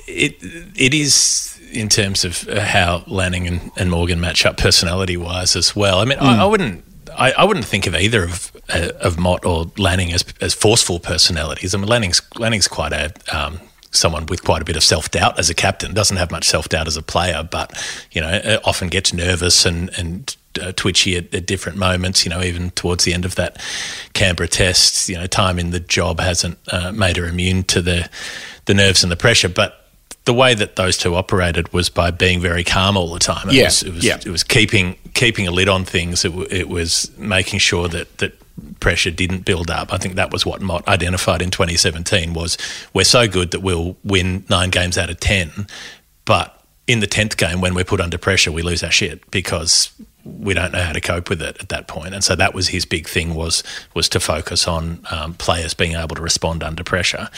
it 0.09 0.35
it 0.75 0.93
is 0.93 1.61
in 1.71 1.89
terms 1.89 2.25
of 2.25 2.49
uh, 2.49 2.61
how 2.61 3.05
Lanning 3.07 3.47
and, 3.47 3.71
and 3.77 3.89
Morgan 3.89 4.21
match 4.21 4.45
up 4.45 4.57
personality 4.57 5.17
wise 5.17 5.55
as 5.55 5.77
well. 5.77 5.99
I 5.99 6.05
mean, 6.05 6.19
I, 6.19 6.43
I 6.43 6.45
wouldn't. 6.45 6.85
I, 7.17 7.33
I 7.33 7.45
wouldn't 7.45 7.67
think 7.67 7.87
of 7.87 7.95
either 7.95 8.25
of 8.25 8.57
uh, 8.69 8.93
of 9.01 9.19
Mott 9.19 9.45
or 9.45 9.71
Lanning 9.77 10.13
as 10.13 10.25
as 10.41 10.55
forceful 10.55 10.99
personalities. 10.99 11.75
I 11.75 11.79
mean, 11.79 11.87
Lanning's 11.87 12.21
Lanning's 12.37 12.69
quite 12.69 12.93
a 12.93 13.13
um, 13.33 13.61
someone 13.91 14.27
with 14.27 14.45
quite 14.45 14.63
a 14.63 14.65
bit 14.65 14.77
of 14.77 14.85
self 14.85 15.11
doubt 15.11 15.39
as 15.39 15.51
a 15.51 15.55
captain. 15.55 15.95
Doesn't 15.95 16.17
have 16.17 16.31
much 16.31 16.45
self 16.49 16.69
doubt 16.69 16.87
as 16.87 16.97
a 16.97 17.03
player, 17.03 17.47
but 17.49 17.73
you 18.11 18.21
know, 18.21 18.29
uh, 18.29 18.59
often 18.65 18.89
gets 18.89 19.13
nervous 19.13 19.67
and 19.67 19.91
and 19.99 20.37
uh, 20.59 20.73
twitchy 20.73 21.17
at, 21.17 21.35
at 21.35 21.47
different 21.47 21.79
moments. 21.79 22.25
You 22.25 22.31
know, 22.31 22.43
even 22.43 22.71
towards 22.71 23.05
the 23.05 23.13
end 23.15 23.25
of 23.25 23.35
that 23.37 23.61
Canberra 24.13 24.49
test, 24.49 25.09
you 25.09 25.17
know, 25.17 25.27
time 25.27 25.59
in 25.59 25.71
the 25.71 25.81
job 25.81 26.21
hasn't 26.21 26.59
uh, 26.71 26.93
made 26.93 27.17
her 27.17 27.27
immune 27.27 27.65
to 27.65 27.83
the 27.83 28.09
the 28.67 28.75
nerves 28.75 29.03
and 29.03 29.11
the 29.13 29.17
pressure, 29.17 29.49
but. 29.49 29.83
The 30.25 30.35
way 30.35 30.55
that 30.55 30.75
those 30.75 30.97
two 30.99 31.15
operated 31.15 31.73
was 31.73 31.89
by 31.89 32.11
being 32.11 32.41
very 32.41 32.65
calm 32.65 32.97
all 32.97 33.13
the 33.13 33.21
time. 33.21 33.49
It 33.49 33.55
Yeah, 33.55 33.67
was, 33.67 33.85
it 33.85 33.95
was, 33.95 34.05
yeah. 34.05 34.17
it 34.17 34.27
was 34.29 34.43
keeping 34.43 34.97
keeping 35.15 35.47
a 35.47 35.53
lid 35.53 35.69
on 35.69 35.85
things. 35.85 36.25
It, 36.25 36.31
w- 36.31 36.49
it 36.51 36.69
was 36.69 37.13
making 37.17 37.61
sure 37.61 37.87
that 37.87 38.19
that 38.19 38.33
pressure 38.81 39.13
didn't 39.13 39.45
build 39.45 39.71
up. 39.71 39.93
I 39.93 39.99
think 39.99 40.17
that 40.17 40.33
was 40.33 40.45
what 40.45 40.61
Mott 40.61 40.87
identified 40.89 41.43
in 41.43 41.53
2017 41.53 42.35
was 42.35 42.59
we're 42.93 43.05
so 43.05 43.29
good 43.29 43.53
that 43.53 43.61
we'll 43.61 43.97
win 44.03 44.45
nine 44.51 44.71
games 44.71 44.99
out 44.99 45.11
of 45.11 45.21
10, 45.21 45.69
but 46.25 46.61
in 46.89 46.99
the 46.99 47.07
10th 47.07 47.37
game 47.37 47.61
when 47.61 47.75
we're 47.75 47.85
put 47.85 48.01
under 48.01 48.19
pressure 48.19 48.51
we 48.51 48.63
lose 48.63 48.83
our 48.83 48.91
shit 48.91 49.29
because 49.31 49.91
we 50.27 50.55
don't 50.55 50.73
know 50.73 50.83
how 50.83 50.93
to 50.93 51.01
cope 51.01 51.31
with 51.31 51.41
it 51.41 51.57
at 51.61 51.69
that 51.69 51.87
point. 51.87 52.15
And 52.15 52.25
so 52.25 52.35
that 52.37 52.55
was 52.55 52.69
his 52.69 52.85
big 52.85 53.09
thing 53.09 53.35
was 53.35 53.63
was 53.95 54.09
to 54.11 54.21
focus 54.21 54.67
on 54.67 55.01
um, 55.11 55.35
players 55.35 55.75
being 55.75 55.95
able 55.95 56.17
to 56.17 56.23
respond 56.23 56.63
under 56.63 56.85
pressure. 56.85 57.29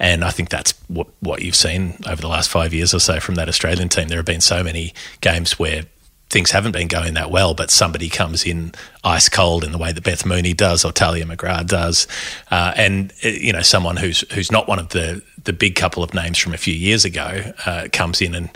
And 0.00 0.24
I 0.24 0.30
think 0.30 0.48
that's 0.48 0.72
what 0.88 1.08
what 1.20 1.42
you've 1.42 1.56
seen 1.56 1.98
over 2.08 2.20
the 2.20 2.28
last 2.28 2.50
five 2.50 2.72
years 2.72 2.94
or 2.94 3.00
so 3.00 3.20
from 3.20 3.34
that 3.36 3.48
Australian 3.48 3.88
team. 3.88 4.08
There 4.08 4.18
have 4.18 4.26
been 4.26 4.40
so 4.40 4.62
many 4.62 4.94
games 5.20 5.58
where 5.58 5.84
things 6.30 6.50
haven't 6.50 6.72
been 6.72 6.88
going 6.88 7.14
that 7.14 7.30
well, 7.30 7.54
but 7.54 7.70
somebody 7.70 8.08
comes 8.08 8.44
in 8.44 8.72
ice 9.04 9.28
cold 9.28 9.64
in 9.64 9.72
the 9.72 9.78
way 9.78 9.92
that 9.92 10.04
Beth 10.04 10.26
Mooney 10.26 10.52
does 10.52 10.84
or 10.84 10.92
Tahlia 10.92 11.24
McGrath 11.24 11.66
does, 11.66 12.06
uh, 12.50 12.72
and 12.76 13.12
uh, 13.24 13.28
you 13.28 13.52
know 13.52 13.62
someone 13.62 13.96
who's 13.96 14.20
who's 14.32 14.52
not 14.52 14.68
one 14.68 14.78
of 14.78 14.90
the 14.90 15.22
the 15.44 15.52
big 15.52 15.74
couple 15.74 16.02
of 16.02 16.12
names 16.14 16.38
from 16.38 16.52
a 16.52 16.58
few 16.58 16.74
years 16.74 17.04
ago 17.04 17.52
uh, 17.66 17.88
comes 17.92 18.20
in 18.20 18.34
and 18.34 18.50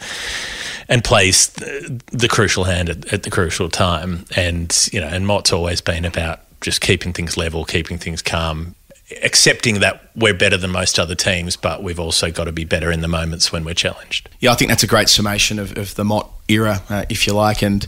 and 0.88 1.04
plays 1.04 1.48
the, 1.50 2.02
the 2.12 2.28
crucial 2.28 2.64
hand 2.64 2.90
at, 2.90 3.12
at 3.12 3.22
the 3.22 3.30
crucial 3.30 3.68
time, 3.68 4.24
and 4.36 4.88
you 4.92 5.00
know, 5.00 5.08
and 5.08 5.26
Mott's 5.26 5.52
always 5.52 5.80
been 5.80 6.04
about 6.04 6.40
just 6.60 6.80
keeping 6.80 7.12
things 7.12 7.36
level, 7.36 7.64
keeping 7.64 7.98
things 7.98 8.22
calm. 8.22 8.74
Accepting 9.22 9.80
that 9.80 10.10
we're 10.14 10.34
better 10.34 10.56
than 10.56 10.70
most 10.70 10.98
other 10.98 11.14
teams, 11.14 11.56
but 11.56 11.82
we've 11.82 12.00
also 12.00 12.30
got 12.30 12.44
to 12.44 12.52
be 12.52 12.64
better 12.64 12.90
in 12.90 13.00
the 13.00 13.08
moments 13.08 13.52
when 13.52 13.64
we're 13.64 13.74
challenged. 13.74 14.28
Yeah, 14.40 14.52
I 14.52 14.54
think 14.54 14.70
that's 14.70 14.82
a 14.82 14.86
great 14.86 15.08
summation 15.08 15.58
of, 15.58 15.76
of 15.76 15.94
the 15.94 16.04
Mott 16.04 16.30
era, 16.48 16.82
uh, 16.88 17.04
if 17.08 17.26
you 17.26 17.34
like. 17.34 17.62
And 17.62 17.86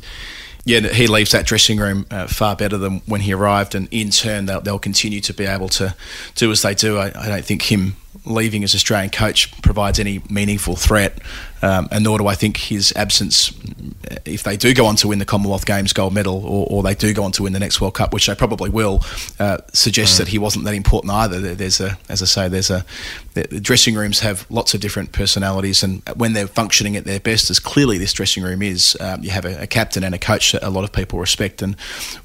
yeah, 0.64 0.80
he 0.80 1.06
leaves 1.06 1.32
that 1.32 1.46
dressing 1.46 1.78
room 1.78 2.06
uh, 2.10 2.26
far 2.26 2.56
better 2.56 2.78
than 2.78 3.00
when 3.06 3.20
he 3.20 3.32
arrived. 3.32 3.74
And 3.74 3.88
in 3.90 4.10
turn, 4.10 4.46
they'll, 4.46 4.60
they'll 4.60 4.78
continue 4.78 5.20
to 5.20 5.34
be 5.34 5.44
able 5.44 5.68
to 5.70 5.94
do 6.34 6.50
as 6.50 6.62
they 6.62 6.74
do. 6.74 6.98
I, 6.98 7.06
I 7.14 7.28
don't 7.28 7.44
think 7.44 7.70
him 7.70 7.96
leaving 8.24 8.64
as 8.64 8.74
Australian 8.74 9.10
coach 9.10 9.60
provides 9.62 9.98
any 9.98 10.22
meaningful 10.30 10.76
threat. 10.76 11.18
Um, 11.64 11.88
and 11.90 12.04
nor 12.04 12.18
do 12.18 12.26
I 12.26 12.34
think 12.34 12.58
his 12.58 12.92
absence, 12.94 13.52
if 14.26 14.42
they 14.42 14.56
do 14.56 14.74
go 14.74 14.84
on 14.86 14.96
to 14.96 15.08
win 15.08 15.18
the 15.18 15.24
Commonwealth 15.24 15.64
Games 15.64 15.92
gold 15.94 16.12
medal 16.12 16.44
or, 16.44 16.66
or 16.68 16.82
they 16.82 16.94
do 16.94 17.14
go 17.14 17.24
on 17.24 17.32
to 17.32 17.44
win 17.44 17.54
the 17.54 17.58
next 17.58 17.80
World 17.80 17.94
Cup, 17.94 18.12
which 18.12 18.26
they 18.26 18.34
probably 18.34 18.68
will, 18.68 19.02
uh, 19.40 19.58
suggests 19.72 20.18
that 20.18 20.28
he 20.28 20.38
wasn't 20.38 20.64
that 20.66 20.74
important 20.74 21.12
either. 21.12 21.54
There's 21.54 21.80
a, 21.80 21.96
as 22.08 22.22
I 22.22 22.26
say, 22.26 22.48
there's 22.48 22.70
a, 22.70 22.84
the 23.32 23.60
dressing 23.60 23.94
rooms 23.94 24.20
have 24.20 24.46
lots 24.50 24.74
of 24.74 24.80
different 24.80 25.12
personalities, 25.12 25.82
and 25.82 26.02
when 26.14 26.34
they're 26.34 26.46
functioning 26.46 26.96
at 26.96 27.04
their 27.04 27.18
best, 27.18 27.50
as 27.50 27.58
clearly 27.58 27.96
this 27.98 28.12
dressing 28.12 28.42
room 28.42 28.62
is, 28.62 28.96
um, 29.00 29.24
you 29.24 29.30
have 29.30 29.46
a, 29.46 29.62
a 29.62 29.66
captain 29.66 30.04
and 30.04 30.14
a 30.14 30.18
coach 30.18 30.52
that 30.52 30.62
a 30.62 30.70
lot 30.70 30.84
of 30.84 30.92
people 30.92 31.18
respect 31.18 31.62
and 31.62 31.76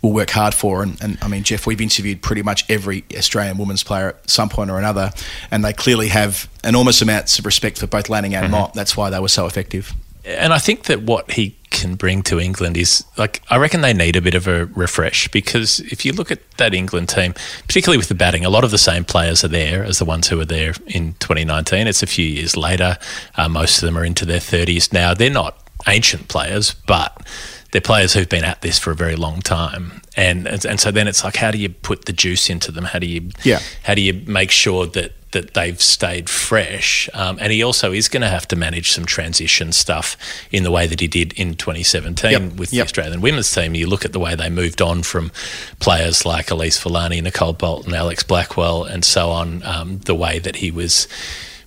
will 0.01 0.13
work 0.13 0.31
hard 0.31 0.53
for. 0.53 0.83
And, 0.83 1.01
and 1.01 1.17
I 1.21 1.27
mean, 1.29 1.43
Geoff, 1.43 1.65
we've 1.65 1.81
interviewed 1.81 2.21
pretty 2.21 2.43
much 2.43 2.69
every 2.69 3.05
Australian 3.17 3.57
women's 3.57 3.83
player 3.83 4.09
at 4.09 4.29
some 4.29 4.49
point 4.49 4.69
or 4.69 4.77
another, 4.77 5.11
and 5.49 5.63
they 5.63 5.73
clearly 5.73 6.09
have 6.09 6.49
enormous 6.63 7.01
amounts 7.01 7.39
of 7.39 7.45
respect 7.45 7.79
for 7.79 7.87
both 7.87 8.09
Lanning 8.09 8.35
and 8.35 8.51
Mott. 8.51 8.73
That's 8.73 8.97
why 8.97 9.09
they 9.09 9.19
were 9.19 9.28
so 9.29 9.45
effective. 9.45 9.93
and 10.25 10.53
I 10.53 10.57
think 10.59 10.83
that 10.83 11.01
what 11.03 11.31
he 11.31 11.55
can 11.71 11.95
bring 11.95 12.23
to 12.23 12.39
England 12.39 12.75
is 12.77 13.05
like 13.17 13.41
I 13.49 13.57
reckon 13.57 13.81
they 13.81 13.93
need 13.93 14.15
a 14.15 14.21
bit 14.21 14.33
of 14.35 14.47
a 14.47 14.65
refresh 14.65 15.27
because 15.29 15.79
if 15.81 16.03
you 16.03 16.11
look 16.13 16.31
at 16.31 16.39
that 16.57 16.73
England 16.73 17.09
team, 17.09 17.33
particularly 17.67 17.97
with 17.97 18.09
the 18.09 18.15
batting, 18.15 18.43
a 18.43 18.49
lot 18.49 18.63
of 18.63 18.71
the 18.71 18.77
same 18.77 19.05
players 19.05 19.43
are 19.43 19.47
there 19.49 19.83
as 19.83 19.99
the 19.99 20.05
ones 20.05 20.27
who 20.27 20.37
were 20.37 20.45
there 20.45 20.73
in 20.87 21.13
2019. 21.19 21.87
It's 21.87 22.03
a 22.03 22.07
few 22.07 22.25
years 22.25 22.57
later. 22.57 22.97
Uh, 23.35 23.47
most 23.47 23.81
of 23.81 23.85
them 23.87 23.97
are 23.97 24.03
into 24.03 24.25
their 24.25 24.39
30s 24.41 24.91
now. 24.91 25.13
They're 25.13 25.29
not 25.29 25.57
ancient 25.87 26.27
players, 26.27 26.73
but 26.73 27.15
they're 27.71 27.79
players 27.81 28.13
who've 28.13 28.27
been 28.27 28.43
at 28.43 28.61
this 28.61 28.77
for 28.79 28.91
a 28.91 28.95
very 28.95 29.15
long 29.15 29.39
time. 29.41 30.01
And 30.17 30.47
and 30.47 30.79
so 30.79 30.91
then 30.91 31.07
it's 31.07 31.23
like, 31.23 31.37
how 31.37 31.51
do 31.51 31.57
you 31.59 31.69
put 31.69 32.05
the 32.05 32.13
juice 32.13 32.49
into 32.49 32.71
them? 32.71 32.85
How 32.85 32.99
do 32.99 33.05
you 33.07 33.29
Yeah. 33.43 33.59
how 33.83 33.93
do 33.93 34.01
you 34.01 34.13
make 34.25 34.51
sure 34.51 34.85
that 34.87 35.13
that 35.31 35.53
they've 35.53 35.81
stayed 35.81 36.29
fresh? 36.29 37.09
Um, 37.13 37.37
and 37.39 37.51
he 37.51 37.63
also 37.63 37.91
is 37.91 38.07
going 38.07 38.21
to 38.21 38.29
have 38.29 38.47
to 38.49 38.55
manage 38.55 38.91
some 38.91 39.05
transition 39.05 39.71
stuff 39.71 40.17
in 40.51 40.63
the 40.63 40.71
way 40.71 40.87
that 40.87 40.99
he 40.99 41.07
did 41.07 41.33
in 41.33 41.55
2017 41.55 42.31
Yep, 42.31 42.41
with 42.53 42.73
yep. 42.73 42.83
the 42.83 42.87
Australian 42.87 43.21
women's 43.21 43.51
team. 43.51 43.75
You 43.75 43.87
look 43.87 44.05
at 44.05 44.13
the 44.13 44.19
way 44.19 44.35
they 44.35 44.49
moved 44.49 44.81
on 44.81 45.03
from 45.03 45.31
players 45.79 46.25
like 46.25 46.47
Elyse 46.47 46.81
Villani, 46.81 47.21
Nicole 47.21 47.53
Bolton, 47.53 47.91
and 47.91 47.95
Alex 47.95 48.23
Blackwell, 48.23 48.83
and 48.83 49.05
so 49.05 49.29
on. 49.29 49.63
Um, 49.63 49.99
the 49.99 50.15
way 50.15 50.39
that 50.39 50.57
he 50.57 50.71
was 50.71 51.07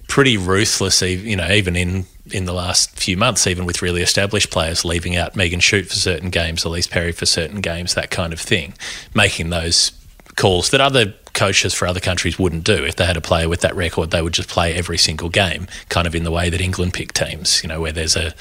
pretty 0.09 0.37
ruthless, 0.37 1.01
you 1.01 1.37
know, 1.37 1.51
even 1.51 1.77
in 1.77 2.05
in 2.31 2.45
the 2.45 2.53
last 2.53 2.91
few 2.99 3.17
months, 3.17 3.47
even 3.47 3.65
with 3.67 3.83
really 3.83 4.03
established 4.03 4.51
players 4.51 4.85
leaving 4.85 5.17
out 5.17 5.35
Megan 5.35 5.61
Schutt 5.61 5.89
for 5.89 5.95
certain 5.97 6.31
games, 6.31 6.65
Ellyse 6.65 6.89
Perry 6.89 7.13
for 7.13 7.27
certain 7.27 7.61
games, 7.61 7.95
that 7.95 8.11
kind 8.11 8.33
of 8.33 8.41
thing, 8.41 8.75
making 9.15 9.51
those 9.51 9.91
calls 10.37 10.71
that 10.71 10.81
other 10.81 11.15
coaches 11.33 11.75
for 11.75 11.87
other 11.87 12.01
countries 12.01 12.39
wouldn't 12.39 12.65
do. 12.65 12.85
If 12.85 12.97
they 12.97 13.07
had 13.07 13.17
a 13.17 13.21
player 13.21 13.49
with 13.49 13.61
that 13.61 13.75
record, 13.75 14.11
they 14.11 14.23
would 14.23 14.33
just 14.33 14.49
play 14.49 14.75
every 14.75 14.99
single 14.99 15.29
game, 15.29 15.67
kind 15.89 16.07
of 16.07 16.15
in 16.15 16.25
the 16.25 16.31
way 16.31 16.51
that 16.51 16.61
England 16.61 16.95
pick 16.95 17.13
teams, 17.13 17.63
you 17.63 17.69
know, 17.69 17.81
where 17.81 17.93
there's 17.93 18.17
a, 18.17 18.35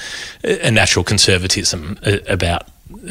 a 0.44 0.70
natural 0.70 1.04
conservatism 1.04 1.98
uh, 2.04 2.18
about 2.28 2.68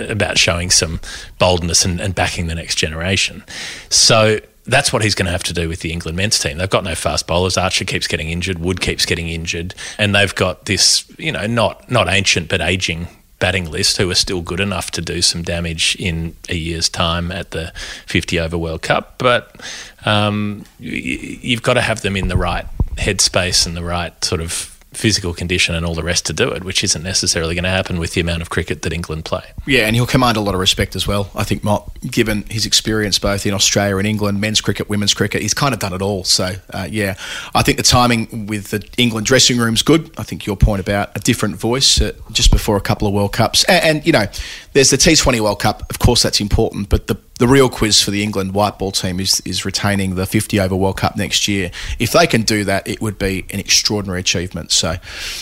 about 0.07 0.37
showing 0.37 0.69
some 0.69 0.99
boldness 1.39 1.83
and, 1.85 1.99
and 1.99 2.13
backing 2.13 2.45
the 2.45 2.53
next 2.53 2.75
generation. 2.75 3.43
So 3.89 4.39
that's 4.65 4.93
what 4.93 5.01
he's 5.01 5.15
going 5.15 5.25
to 5.25 5.31
have 5.31 5.43
to 5.43 5.53
do 5.53 5.67
with 5.67 5.79
the 5.79 5.91
England 5.91 6.15
men's 6.15 6.37
team. 6.37 6.59
They've 6.59 6.69
got 6.69 6.83
no 6.83 6.93
fast 6.93 7.25
bowlers. 7.25 7.57
Archer 7.57 7.83
keeps 7.83 8.07
getting 8.07 8.29
injured. 8.29 8.59
Wood 8.59 8.79
keeps 8.79 9.05
getting 9.05 9.27
injured, 9.27 9.73
and 9.97 10.13
they've 10.13 10.33
got 10.35 10.65
this, 10.65 11.05
you 11.17 11.31
know, 11.31 11.47
not 11.47 11.89
not 11.89 12.07
ancient 12.07 12.49
but 12.49 12.61
aging 12.61 13.07
batting 13.41 13.69
list 13.69 13.97
who 13.97 14.09
are 14.09 14.15
still 14.15 14.41
good 14.41 14.61
enough 14.61 14.91
to 14.91 15.01
do 15.01 15.21
some 15.21 15.41
damage 15.41 15.97
in 15.99 16.33
a 16.47 16.55
year's 16.55 16.87
time 16.87 17.31
at 17.31 17.51
the 17.51 17.73
50 18.05 18.39
over 18.39 18.57
World 18.57 18.83
Cup. 18.83 19.15
But 19.17 19.59
um, 20.05 20.63
you've 20.79 21.63
got 21.63 21.73
to 21.73 21.81
have 21.81 22.01
them 22.01 22.15
in 22.15 22.29
the 22.29 22.37
right 22.37 22.65
headspace 22.95 23.65
and 23.65 23.75
the 23.75 23.83
right 23.83 24.23
sort 24.23 24.39
of 24.39 24.70
physical 24.93 25.33
condition 25.33 25.73
and 25.73 25.85
all 25.85 25.95
the 25.95 26.03
rest 26.03 26.25
to 26.25 26.33
do 26.33 26.49
it, 26.49 26.63
which 26.63 26.83
isn't 26.83 27.01
necessarily 27.01 27.55
going 27.55 27.63
to 27.63 27.69
happen 27.69 27.97
with 27.97 28.13
the 28.13 28.21
amount 28.21 28.41
of 28.41 28.49
cricket 28.49 28.81
that 28.81 28.91
England 28.91 29.23
play. 29.23 29.43
Yeah, 29.65 29.87
and 29.87 29.95
he'll 29.95 30.05
command 30.05 30.37
a 30.37 30.41
lot 30.41 30.53
of 30.53 30.59
respect 30.59 30.95
as 30.95 31.07
well. 31.07 31.31
I 31.33 31.43
think 31.43 31.63
Mott, 31.63 31.89
given 32.01 32.43
his 32.49 32.65
experience 32.65 33.17
both 33.17 33.45
in 33.45 33.53
Australia 33.53 33.97
and 33.97 34.07
England, 34.07 34.41
men's 34.41 34.59
cricket, 34.59 34.89
women's 34.89 35.13
cricket, 35.13 35.41
he's 35.41 35.53
kind 35.53 35.73
of 35.73 35.79
done 35.79 35.93
it 35.93 36.01
all. 36.01 36.23
So, 36.23 36.55
uh, 36.71 36.87
yeah, 36.89 37.15
I 37.55 37.61
think 37.63 37.77
the 37.77 37.83
timing 37.83 38.47
with 38.47 38.71
the 38.71 38.85
England 38.97 39.27
dressing 39.27 39.57
room's 39.57 39.81
good. 39.81 40.11
I 40.17 40.23
think 40.23 40.45
your 40.45 40.57
point 40.57 40.81
about 40.81 41.15
a 41.15 41.19
different 41.19 41.55
voice 41.55 42.01
uh, 42.01 42.11
just 42.31 42.51
before 42.51 42.75
a 42.75 42.81
couple 42.81 43.07
of 43.07 43.13
World 43.13 43.33
Cups. 43.33 43.63
And, 43.65 43.97
and, 43.97 44.05
you 44.05 44.11
know, 44.11 44.25
there's 44.73 44.89
the 44.89 44.97
T20 44.97 45.39
World 45.39 45.59
Cup. 45.61 45.89
Of 45.89 45.99
course, 45.99 46.21
that's 46.21 46.41
important, 46.41 46.89
but 46.89 47.07
the 47.07 47.15
the 47.41 47.47
real 47.47 47.69
quiz 47.69 47.99
for 47.99 48.11
the 48.11 48.21
England 48.21 48.53
white 48.53 48.77
ball 48.77 48.91
team 48.91 49.19
is 49.19 49.41
is 49.45 49.65
retaining 49.65 50.13
the 50.13 50.27
50 50.27 50.59
over 50.59 50.75
World 50.75 50.97
Cup 50.97 51.17
next 51.17 51.47
year. 51.47 51.71
If 51.97 52.11
they 52.11 52.27
can 52.27 52.43
do 52.43 52.63
that, 52.65 52.87
it 52.87 53.01
would 53.01 53.17
be 53.17 53.47
an 53.49 53.59
extraordinary 53.59 54.19
achievement. 54.19 54.71
So, 54.71 54.97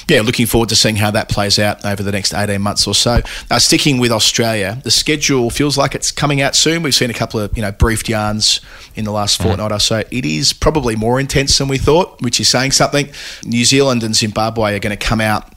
yeah, 0.07 0.21
looking 0.21 0.45
forward 0.45 0.69
to 0.69 0.77
seeing 0.77 0.95
how 0.95 1.11
that 1.11 1.27
plays 1.27 1.59
out 1.59 1.83
over 1.83 2.01
the 2.01 2.13
next 2.13 2.33
18 2.33 2.61
months 2.61 2.87
or 2.87 2.95
so. 2.95 3.19
Uh, 3.51 3.59
sticking 3.59 3.97
with 3.97 4.13
Australia, 4.13 4.79
the 4.81 4.91
schedule 4.91 5.49
feels 5.49 5.77
like 5.77 5.93
it's 5.93 6.09
coming 6.09 6.39
out 6.39 6.55
soon. 6.55 6.83
We've 6.83 6.95
seen 6.95 7.09
a 7.09 7.13
couple 7.13 7.41
of 7.41 7.55
you 7.57 7.61
know 7.61 7.73
briefed 7.73 8.07
yarns 8.07 8.61
in 8.95 9.03
the 9.03 9.11
last 9.11 9.41
fortnight 9.41 9.73
or 9.73 9.79
so. 9.79 10.03
It 10.09 10.23
is 10.25 10.53
probably 10.53 10.95
more 10.95 11.19
intense 11.19 11.57
than 11.57 11.67
we 11.67 11.77
thought, 11.77 12.21
which 12.21 12.39
is 12.39 12.47
saying 12.47 12.71
something. 12.71 13.09
New 13.43 13.65
Zealand 13.65 14.03
and 14.03 14.15
Zimbabwe 14.15 14.73
are 14.73 14.79
going 14.79 14.97
to 14.97 15.05
come 15.05 15.19
out 15.19 15.53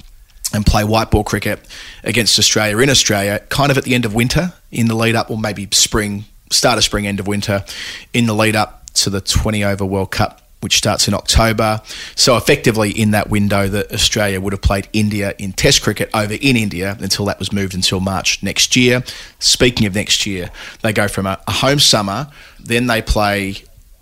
and 0.53 0.67
play 0.67 0.83
white 0.83 1.13
ball 1.13 1.23
cricket 1.23 1.61
against 2.03 2.37
Australia 2.37 2.77
in 2.79 2.91
Australia, 2.91 3.39
kind 3.49 3.71
of 3.71 3.79
at 3.79 3.85
the 3.85 3.95
end 3.95 4.05
of 4.05 4.13
winter, 4.13 4.53
in 4.73 4.89
the 4.89 4.95
lead 4.95 5.15
up, 5.15 5.31
or 5.31 5.39
maybe 5.39 5.69
spring, 5.71 6.25
start 6.53 6.79
of 6.79 6.85
spring, 6.85 7.07
end 7.07 7.21
of 7.21 7.27
winter, 7.27 7.65
in 8.13 8.27
the 8.27 8.35
lead 8.35 8.57
up 8.57 8.91
to 8.95 9.11
the 9.11 9.21
20 9.21 9.65
over 9.65 9.85
World 9.85 10.11
Cup. 10.11 10.39
Which 10.61 10.77
starts 10.77 11.09
in 11.09 11.15
October. 11.15 11.81
So, 12.15 12.37
effectively, 12.37 12.93
in 12.93 13.11
that 13.11 13.29
window, 13.29 13.67
that 13.67 13.93
Australia 13.93 14.41
would 14.41 14.53
have 14.53 14.63
played 14.63 14.89
India 14.93 15.35
in 15.37 15.53
Test 15.53 15.83
cricket 15.83 16.09
over 16.15 16.35
in 16.35 16.57
India 16.57 16.97
until 17.01 17.25
that 17.25 17.41
was 17.41 17.53
moved 17.53 17.75
until 17.75 17.99
March 17.99 18.41
next 18.45 18.77
year. 18.77 19.03
Speaking 19.41 19.89
of 19.89 19.97
next 19.97 20.25
year, 20.25 20.53
they 20.83 20.93
go 20.93 21.09
from 21.09 21.27
a, 21.27 21.41
a 21.49 21.51
home 21.51 21.81
summer, 21.81 22.31
then 22.61 22.87
they 22.87 23.03
play, 23.03 23.57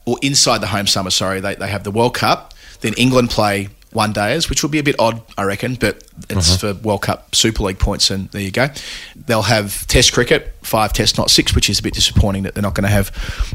or 0.05 0.19
inside 0.21 0.59
the 0.59 0.67
home 0.67 0.87
summer, 0.87 1.09
sorry, 1.09 1.41
they, 1.41 1.55
they 1.55 1.69
have 1.69 1.83
the 1.83 1.91
World 1.91 2.13
Cup, 2.13 2.53
then 2.83 2.93
England 2.99 3.31
play 3.31 3.71
one 3.93 4.13
days, 4.13 4.49
which 4.49 4.63
will 4.63 4.71
be 4.71 4.79
a 4.79 4.83
bit 4.83 4.95
odd, 4.99 5.21
I 5.37 5.43
reckon, 5.43 5.75
but 5.75 6.05
it's 6.29 6.57
mm-hmm. 6.57 6.79
for 6.79 6.83
World 6.83 7.03
Cup 7.03 7.35
Super 7.35 7.65
League 7.65 7.79
points, 7.79 8.11
and 8.11 8.29
there 8.31 8.41
you 8.41 8.51
go. 8.51 8.69
They'll 9.17 9.43
have 9.43 9.87
Test 9.89 10.13
cricket, 10.13 10.55
five 10.63 10.93
Tests, 10.93 11.19
not 11.19 11.31
six, 11.31 11.55
which 11.55 11.69
is 11.69 11.81
a 11.81 11.83
bit 11.83 11.95
disappointing 11.95 12.45
that 12.45 12.55
they're 12.55 12.63
not 12.63 12.75
going 12.75 12.85
to 12.85 12.91
have 12.91 13.11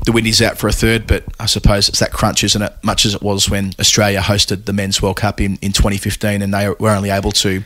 the 0.05 0.11
Windies 0.11 0.41
out 0.41 0.57
for 0.57 0.67
a 0.67 0.73
third, 0.73 1.07
but 1.07 1.23
I 1.39 1.45
suppose 1.45 1.87
it's 1.87 1.99
that 1.99 2.11
crunch, 2.11 2.43
isn't 2.43 2.61
it? 2.61 2.73
Much 2.83 3.05
as 3.05 3.15
it 3.15 3.21
was 3.21 3.49
when 3.49 3.71
Australia 3.79 4.19
hosted 4.19 4.65
the 4.65 4.73
Men's 4.73 5.01
World 5.01 5.17
Cup 5.17 5.39
in, 5.39 5.57
in 5.61 5.71
2015 5.71 6.41
and 6.41 6.53
they 6.53 6.69
were 6.69 6.89
only 6.89 7.11
able 7.11 7.31
to 7.31 7.63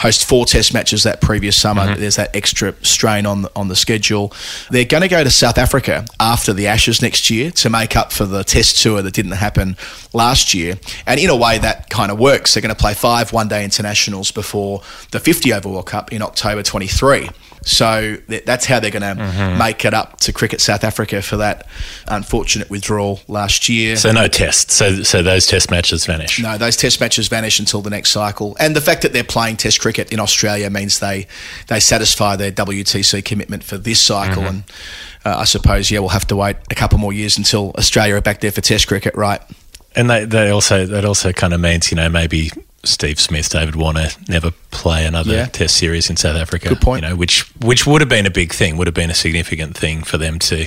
host 0.00 0.24
four 0.24 0.46
test 0.46 0.72
matches 0.72 1.02
that 1.02 1.20
previous 1.20 1.60
summer. 1.60 1.82
Mm-hmm. 1.82 2.00
There's 2.00 2.16
that 2.16 2.34
extra 2.34 2.74
strain 2.82 3.26
on 3.26 3.42
the, 3.42 3.52
on 3.54 3.68
the 3.68 3.76
schedule. 3.76 4.32
They're 4.70 4.86
going 4.86 5.02
to 5.02 5.08
go 5.08 5.22
to 5.22 5.30
South 5.30 5.58
Africa 5.58 6.06
after 6.18 6.54
the 6.54 6.68
Ashes 6.68 7.02
next 7.02 7.28
year 7.28 7.50
to 7.50 7.68
make 7.68 7.96
up 7.96 8.10
for 8.10 8.24
the 8.24 8.42
test 8.42 8.82
tour 8.82 9.02
that 9.02 9.12
didn't 9.12 9.32
happen 9.32 9.76
last 10.14 10.54
year. 10.54 10.78
And 11.06 11.20
in 11.20 11.28
a 11.28 11.36
way, 11.36 11.58
that 11.58 11.90
kind 11.90 12.10
of 12.10 12.18
works. 12.18 12.54
They're 12.54 12.62
going 12.62 12.74
to 12.74 12.80
play 12.80 12.94
five 12.94 13.34
one 13.34 13.48
day 13.48 13.62
internationals 13.62 14.30
before 14.30 14.80
the 15.10 15.20
50 15.20 15.52
over 15.52 15.68
World 15.68 15.86
Cup 15.86 16.12
in 16.12 16.22
October 16.22 16.62
23. 16.62 17.28
So 17.62 18.16
th- 18.28 18.44
that's 18.44 18.64
how 18.66 18.80
they're 18.80 18.90
going 18.90 19.02
to 19.02 19.10
Mm-hmm. 19.22 19.58
make 19.58 19.84
it 19.84 19.92
up 19.92 20.18
to 20.20 20.32
Cricket 20.32 20.60
South 20.60 20.82
Africa 20.84 21.20
for 21.20 21.36
that 21.38 21.66
unfortunate 22.08 22.70
withdrawal 22.70 23.20
last 23.28 23.68
year. 23.68 23.96
So 23.96 24.12
no 24.12 24.28
test. 24.28 24.70
So 24.70 25.02
so 25.02 25.22
those 25.22 25.46
test 25.46 25.70
matches 25.70 26.06
vanish. 26.06 26.40
No, 26.40 26.56
those 26.58 26.76
test 26.76 27.00
matches 27.00 27.28
vanish 27.28 27.58
until 27.58 27.82
the 27.82 27.90
next 27.90 28.10
cycle. 28.12 28.56
And 28.58 28.74
the 28.74 28.80
fact 28.80 29.02
that 29.02 29.12
they're 29.12 29.24
playing 29.24 29.56
test 29.56 29.80
cricket 29.80 30.12
in 30.12 30.20
Australia 30.20 30.70
means 30.70 30.98
they, 31.00 31.26
they 31.68 31.80
satisfy 31.80 32.36
their 32.36 32.52
WTC 32.52 33.24
commitment 33.24 33.62
for 33.64 33.76
this 33.78 34.00
cycle. 34.00 34.44
And 34.44 34.64
uh, 35.24 35.36
I 35.38 35.44
suppose, 35.44 35.90
yeah, 35.90 35.98
we'll 36.00 36.08
have 36.10 36.26
to 36.28 36.36
wait 36.36 36.56
a 36.70 36.74
couple 36.74 36.98
more 36.98 37.12
years 37.12 37.36
until 37.36 37.72
Australia 37.76 38.14
are 38.16 38.20
back 38.20 38.40
there 38.40 38.52
for 38.52 38.60
test 38.62 38.86
cricket, 38.88 39.14
right? 39.14 39.40
And 39.96 40.08
they, 40.08 40.24
they 40.24 40.50
also 40.50 40.86
that 40.86 41.04
also 41.04 41.32
kind 41.32 41.52
of 41.52 41.60
means 41.60 41.90
you 41.90 41.96
know 41.96 42.08
maybe 42.08 42.50
Steve 42.82 43.20
Smith, 43.20 43.50
David 43.50 43.76
Warner 43.76 44.08
never 44.26 44.52
play 44.70 45.04
another 45.04 45.34
Yeah. 45.34 45.46
Test 45.46 45.76
series 45.76 46.08
in 46.08 46.16
South 46.16 46.36
Africa. 46.36 46.70
Good 46.70 46.80
point. 46.80 47.02
You 47.02 47.10
know, 47.10 47.16
which 47.16 47.42
which 47.60 47.86
would 47.86 48.00
have 48.00 48.08
been 48.08 48.24
a 48.26 48.30
big 48.30 48.54
thing, 48.54 48.78
would 48.78 48.86
have 48.86 48.94
been 48.94 49.10
a 49.10 49.14
significant 49.14 49.76
thing 49.76 50.02
for 50.02 50.16
them 50.16 50.38
to 50.40 50.66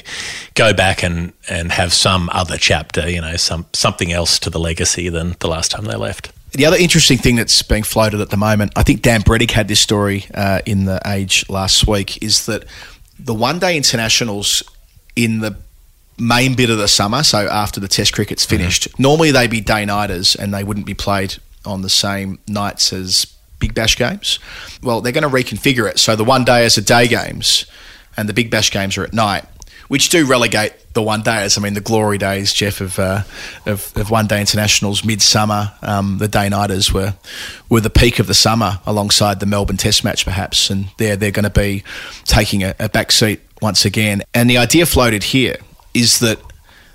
go 0.53 0.73
back 0.73 1.03
and, 1.03 1.33
and 1.49 1.71
have 1.71 1.91
some 1.91 2.29
other 2.31 2.57
chapter. 2.57 3.09
You 3.09 3.21
know, 3.21 3.35
some 3.37 3.65
something 3.73 4.11
else 4.11 4.37
to 4.39 4.49
the 4.51 4.59
legacy 4.59 5.09
than 5.09 5.35
the 5.39 5.47
last 5.47 5.71
time 5.71 5.85
they 5.85 5.95
left. 5.95 6.31
The 6.51 6.67
other 6.67 6.77
interesting 6.77 7.17
thing 7.17 7.35
that's 7.35 7.63
being 7.63 7.81
floated 7.81 8.21
at 8.21 8.29
the 8.29 8.37
moment, 8.37 8.73
I 8.75 8.83
think 8.83 9.01
Dan 9.01 9.23
Brettig 9.23 9.49
had 9.49 9.67
this 9.67 9.79
story 9.79 10.25
uh, 10.35 10.59
in 10.67 10.85
the 10.85 11.01
Age 11.07 11.49
last 11.49 11.87
week, 11.87 12.21
is 12.21 12.45
that 12.45 12.65
the 13.17 13.33
one 13.33 13.57
day 13.57 13.75
internationals 13.75 14.61
in 15.15 15.39
the 15.39 15.55
main 16.19 16.53
bit 16.53 16.69
of 16.69 16.77
the 16.77 16.87
summer, 16.87 17.23
so 17.23 17.47
after 17.47 17.79
the 17.79 17.87
Test 17.87 18.13
cricket's 18.13 18.45
finished, 18.45 18.87
normally 18.99 19.31
they'd 19.31 19.49
be 19.49 19.61
day 19.61 19.83
nighters 19.83 20.35
and 20.35 20.53
they 20.53 20.63
wouldn't 20.63 20.85
be 20.85 20.93
played 20.93 21.37
on 21.65 21.81
the 21.81 21.89
same 21.89 22.39
nights 22.47 22.93
as 22.93 23.25
Big 23.59 23.73
Bash 23.73 23.97
games. 23.97 24.39
Well, 24.81 25.01
they're 25.01 25.13
going 25.13 25.29
to 25.29 25.29
reconfigure 25.29 25.89
it 25.89 25.99
so 25.99 26.15
the 26.15 26.23
one 26.23 26.43
day 26.43 26.65
is 26.65 26.77
a 26.77 26.81
day 26.81 27.07
games 27.07 27.65
and 28.17 28.27
the 28.27 28.33
Big 28.33 28.51
Bash 28.51 28.71
games 28.71 28.97
are 28.97 29.03
at 29.03 29.13
night. 29.13 29.45
Which 29.89 30.09
do 30.09 30.25
relegate 30.25 30.73
the 30.93 31.03
one 31.03 31.21
days. 31.21 31.57
I 31.57 31.61
mean, 31.61 31.73
the 31.73 31.81
glory 31.81 32.17
days, 32.17 32.53
Geoff, 32.53 32.81
of 32.81 32.97
uh, 32.97 33.23
of, 33.65 33.91
of 33.95 34.09
one 34.09 34.27
day 34.27 34.39
internationals, 34.39 35.03
midsummer. 35.03 35.73
Um, 35.81 36.17
the 36.17 36.27
day 36.27 36.49
nighters 36.49 36.91
were 36.91 37.13
were 37.69 37.81
the 37.81 37.89
peak 37.89 38.17
of 38.17 38.25
the 38.25 38.33
summer, 38.33 38.79
alongside 38.85 39.39
the 39.39 39.45
Melbourne 39.45 39.77
Test 39.77 40.03
match, 40.03 40.23
perhaps. 40.23 40.69
And 40.69 40.87
they're 40.97 41.17
they're 41.17 41.31
going 41.31 41.43
to 41.43 41.49
be 41.49 41.83
taking 42.23 42.63
a, 42.63 42.73
a 42.79 42.89
back 42.89 43.11
seat 43.11 43.41
once 43.61 43.85
again. 43.85 44.23
And 44.33 44.49
the 44.49 44.57
idea 44.57 44.85
floated 44.85 45.21
here 45.21 45.57
is 45.93 46.19
that 46.19 46.39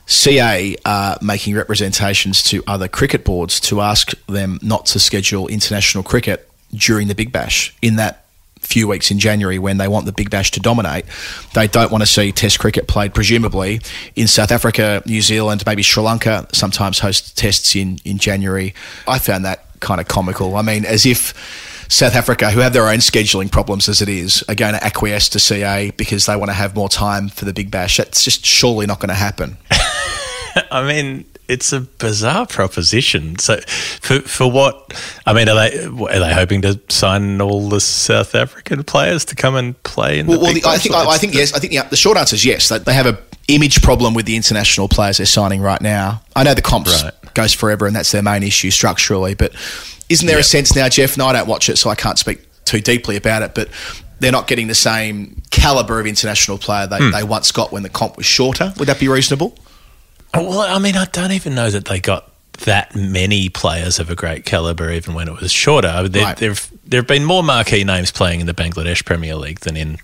CA 0.09 0.75
are 0.87 1.19
making 1.21 1.55
representations 1.55 2.43
to 2.43 2.65
other 2.67 2.89
cricket 2.89 3.25
boards 3.25 3.61
to 3.61 3.83
ask 3.83 4.13
them 4.27 4.59
not 4.63 4.87
to 4.87 4.99
schedule 4.99 5.47
international 5.49 6.03
cricket 6.03 6.49
during 6.73 7.09
the 7.09 7.15
Big 7.15 7.31
Bash 7.31 7.77
in 7.83 7.97
that 7.97 8.25
few 8.61 8.89
weeks 8.89 9.11
in 9.11 9.19
January 9.19 9.59
when 9.59 9.77
they 9.77 9.87
want 9.87 10.07
the 10.07 10.13
Big 10.13 10.31
Bash 10.31 10.51
to 10.53 10.61
dominate. 10.61 11.05
They 11.55 11.69
don't 11.69 11.93
want 11.93 12.03
to 12.03 12.07
see 12.07 12.33
Test 12.33 12.59
cricket 12.59 12.89
played, 12.89 13.13
presumably, 13.13 13.81
in 14.17 14.27
South 14.29 14.51
Africa, 14.51 15.03
New 15.05 15.21
Zealand, 15.21 15.63
maybe 15.67 15.83
Sri 15.83 16.03
Lanka 16.03 16.47
sometimes 16.53 17.01
host 17.01 17.37
tests 17.37 17.77
in, 17.77 17.99
in 18.05 18.17
January. 18.17 18.75
I 19.07 19.19
found 19.19 19.45
that 19.45 19.67
kind 19.81 20.01
of 20.01 20.09
comical. 20.09 20.57
I 20.57 20.63
mean, 20.63 20.87
as 20.87 21.05
if 21.05 21.35
South 21.91 22.15
Africa, 22.15 22.51
who 22.51 22.61
have 22.61 22.73
their 22.73 22.89
own 22.89 22.99
scheduling 22.99 23.51
problems 23.51 23.89
as 23.89 24.03
it 24.03 24.09
is, 24.09 24.43
are 24.49 24.55
going 24.55 24.75
to 24.75 24.83
acquiesce 24.85 25.29
to 25.31 25.39
CA 25.39 25.91
because 25.91 26.27
they 26.27 26.37
want 26.37 26.51
to 26.51 26.55
have 26.55 26.75
more 26.75 26.89
time 26.89 27.29
for 27.29 27.45
the 27.45 27.53
Big 27.53 27.71
Bash. 27.71 27.99
That's 27.99 28.25
just 28.25 28.45
surely 28.45 28.87
not 28.87 29.01
going 29.01 29.09
to 29.09 29.15
happen. 29.15 29.57
I 30.71 30.87
mean, 30.87 31.25
it's 31.49 31.73
a 31.73 31.81
bizarre 31.81 32.47
proposition. 32.47 33.39
So, 33.39 33.59
for 34.01 34.21
for 34.21 34.51
what? 34.51 34.93
I 35.27 35.33
mean, 35.33 35.49
are 35.49 35.55
they 35.55 35.85
are 35.85 36.19
they 36.21 36.35
hoping 36.35 36.63
to 36.63 36.81
sign 36.89 37.41
all 37.41 37.69
the 37.69 37.81
South 37.81 38.35
African 38.35 38.85
players 38.85 39.25
to 39.27 39.35
come 39.35 39.55
and 39.57 39.81
play 39.83 40.19
in 40.19 40.27
Well, 40.27 40.39
the 40.39 40.45
well 40.45 40.55
the, 40.55 40.63
I 40.67 40.79
think 40.79 40.95
I, 40.95 41.07
I 41.09 41.19
think 41.19 41.35
yes. 41.35 41.53
I 41.55 41.59
think 41.59 41.73
the, 41.73 41.83
the 41.91 41.97
short 41.97 42.17
answer 42.19 42.35
is 42.35 42.45
yes. 42.45 42.69
They, 42.69 42.79
they 42.79 42.95
have 42.95 43.07
a 43.07 43.19
image 43.49 43.81
problem 43.83 44.13
with 44.15 44.27
the 44.27 44.37
international 44.37 44.89
players 44.89 45.17
they're 45.17 45.27
signing 45.27 45.63
right 45.63 45.81
now. 45.81 46.23
I 46.37 46.43
know 46.45 46.53
the 46.55 46.61
comps 46.63 47.03
Right. 47.03 47.15
goes 47.35 47.55
forever, 47.55 47.87
and 47.87 47.97
that's 47.97 48.13
their 48.13 48.23
main 48.23 48.43
issue 48.43 48.71
structurally. 48.71 49.35
But 49.35 49.53
isn't 50.11 50.27
there 50.27 50.39
a 50.39 50.43
sense 50.43 50.77
now, 50.77 50.89
Geoff? 50.91 51.17
No, 51.17 51.27
I 51.27 51.33
don't 51.33 51.49
watch 51.49 51.69
it, 51.71 51.77
so 51.79 51.89
I 51.89 51.95
can't 51.95 52.19
speak 52.19 52.41
too 52.67 52.81
deeply 52.83 53.17
about 53.17 53.41
it. 53.43 53.55
But 53.55 53.71
they're 54.21 54.33
not 54.33 54.49
getting 54.49 54.67
the 54.67 54.75
same 54.75 55.41
caliber 55.51 55.99
of 55.99 56.07
international 56.07 56.59
player 56.59 56.87
they, 56.87 56.99
Hmm. 56.99 57.11
they 57.13 57.23
once 57.23 57.51
got 57.53 57.73
when 57.73 57.85
the 57.85 57.89
comp 57.89 58.19
was 58.19 58.27
shorter. 58.27 58.75
Would 58.77 58.89
that 58.89 59.01
be 59.01 59.09
reasonable? 59.09 59.57
Oh, 60.35 60.43
Well, 60.49 60.61
I 60.61 60.79
mean, 60.79 60.97
I 60.97 61.07
don't 61.07 61.33
even 61.33 61.55
know 61.55 61.71
that 61.71 61.87
they 61.87 62.01
got 62.01 62.31
that 62.65 62.95
many 62.95 63.49
players 63.49 63.99
of 63.99 64.11
a 64.11 64.15
great 64.17 64.45
caliber, 64.45 64.91
even 64.91 65.15
when 65.15 65.29
it 65.29 65.41
was 65.41 65.53
shorter. 65.53 66.09
There, 66.09 66.25
Right. 66.25 66.37
there've 66.37 66.71
there 66.85 66.99
have 67.01 67.07
been 67.07 67.25
more 67.25 67.43
marquee 67.43 67.85
names 67.85 68.11
playing 68.11 68.41
in 68.41 68.47
the 68.47 68.55
Bangladesh 68.55 69.05
Premier 69.05 69.37
League 69.37 69.61
than 69.61 69.77
in 69.77 69.99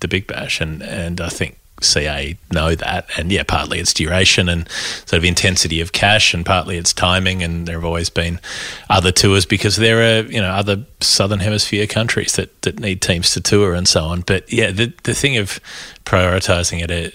the 0.00 0.08
Big 0.08 0.26
Bash, 0.26 0.60
and 0.60 0.82
and 0.82 1.20
I 1.20 1.28
think. 1.28 1.58
CA 1.82 2.38
know 2.50 2.74
that, 2.74 3.06
and 3.18 3.30
yeah, 3.30 3.42
partly 3.42 3.78
it's 3.78 3.92
duration 3.92 4.48
and 4.48 4.66
sort 5.04 5.18
of 5.18 5.24
intensity 5.26 5.82
of 5.82 5.92
cash, 5.92 6.32
and 6.32 6.46
partly 6.46 6.78
it's 6.78 6.94
timing. 6.94 7.42
And 7.42 7.68
there 7.68 7.74
have 7.76 7.84
always 7.84 8.08
been 8.08 8.40
other 8.88 9.12
tours 9.12 9.44
because 9.44 9.76
there 9.76 9.98
are 10.00 10.22
you 10.22 10.40
know 10.40 10.48
other 10.48 10.76
southern 11.00 11.40
hemisphere 11.40 11.86
countries 11.86 12.36
that, 12.36 12.62
that 12.62 12.80
need 12.80 13.02
teams 13.02 13.30
to 13.30 13.40
tour 13.40 13.74
and 13.74 13.86
so 13.86 14.04
on. 14.04 14.22
But 14.22 14.50
yeah, 14.52 14.70
the 14.70 14.92
the 15.04 15.14
thing 15.14 15.36
of 15.36 15.60
prioritizing 16.04 16.82
it 16.82 16.90
a, 16.90 17.12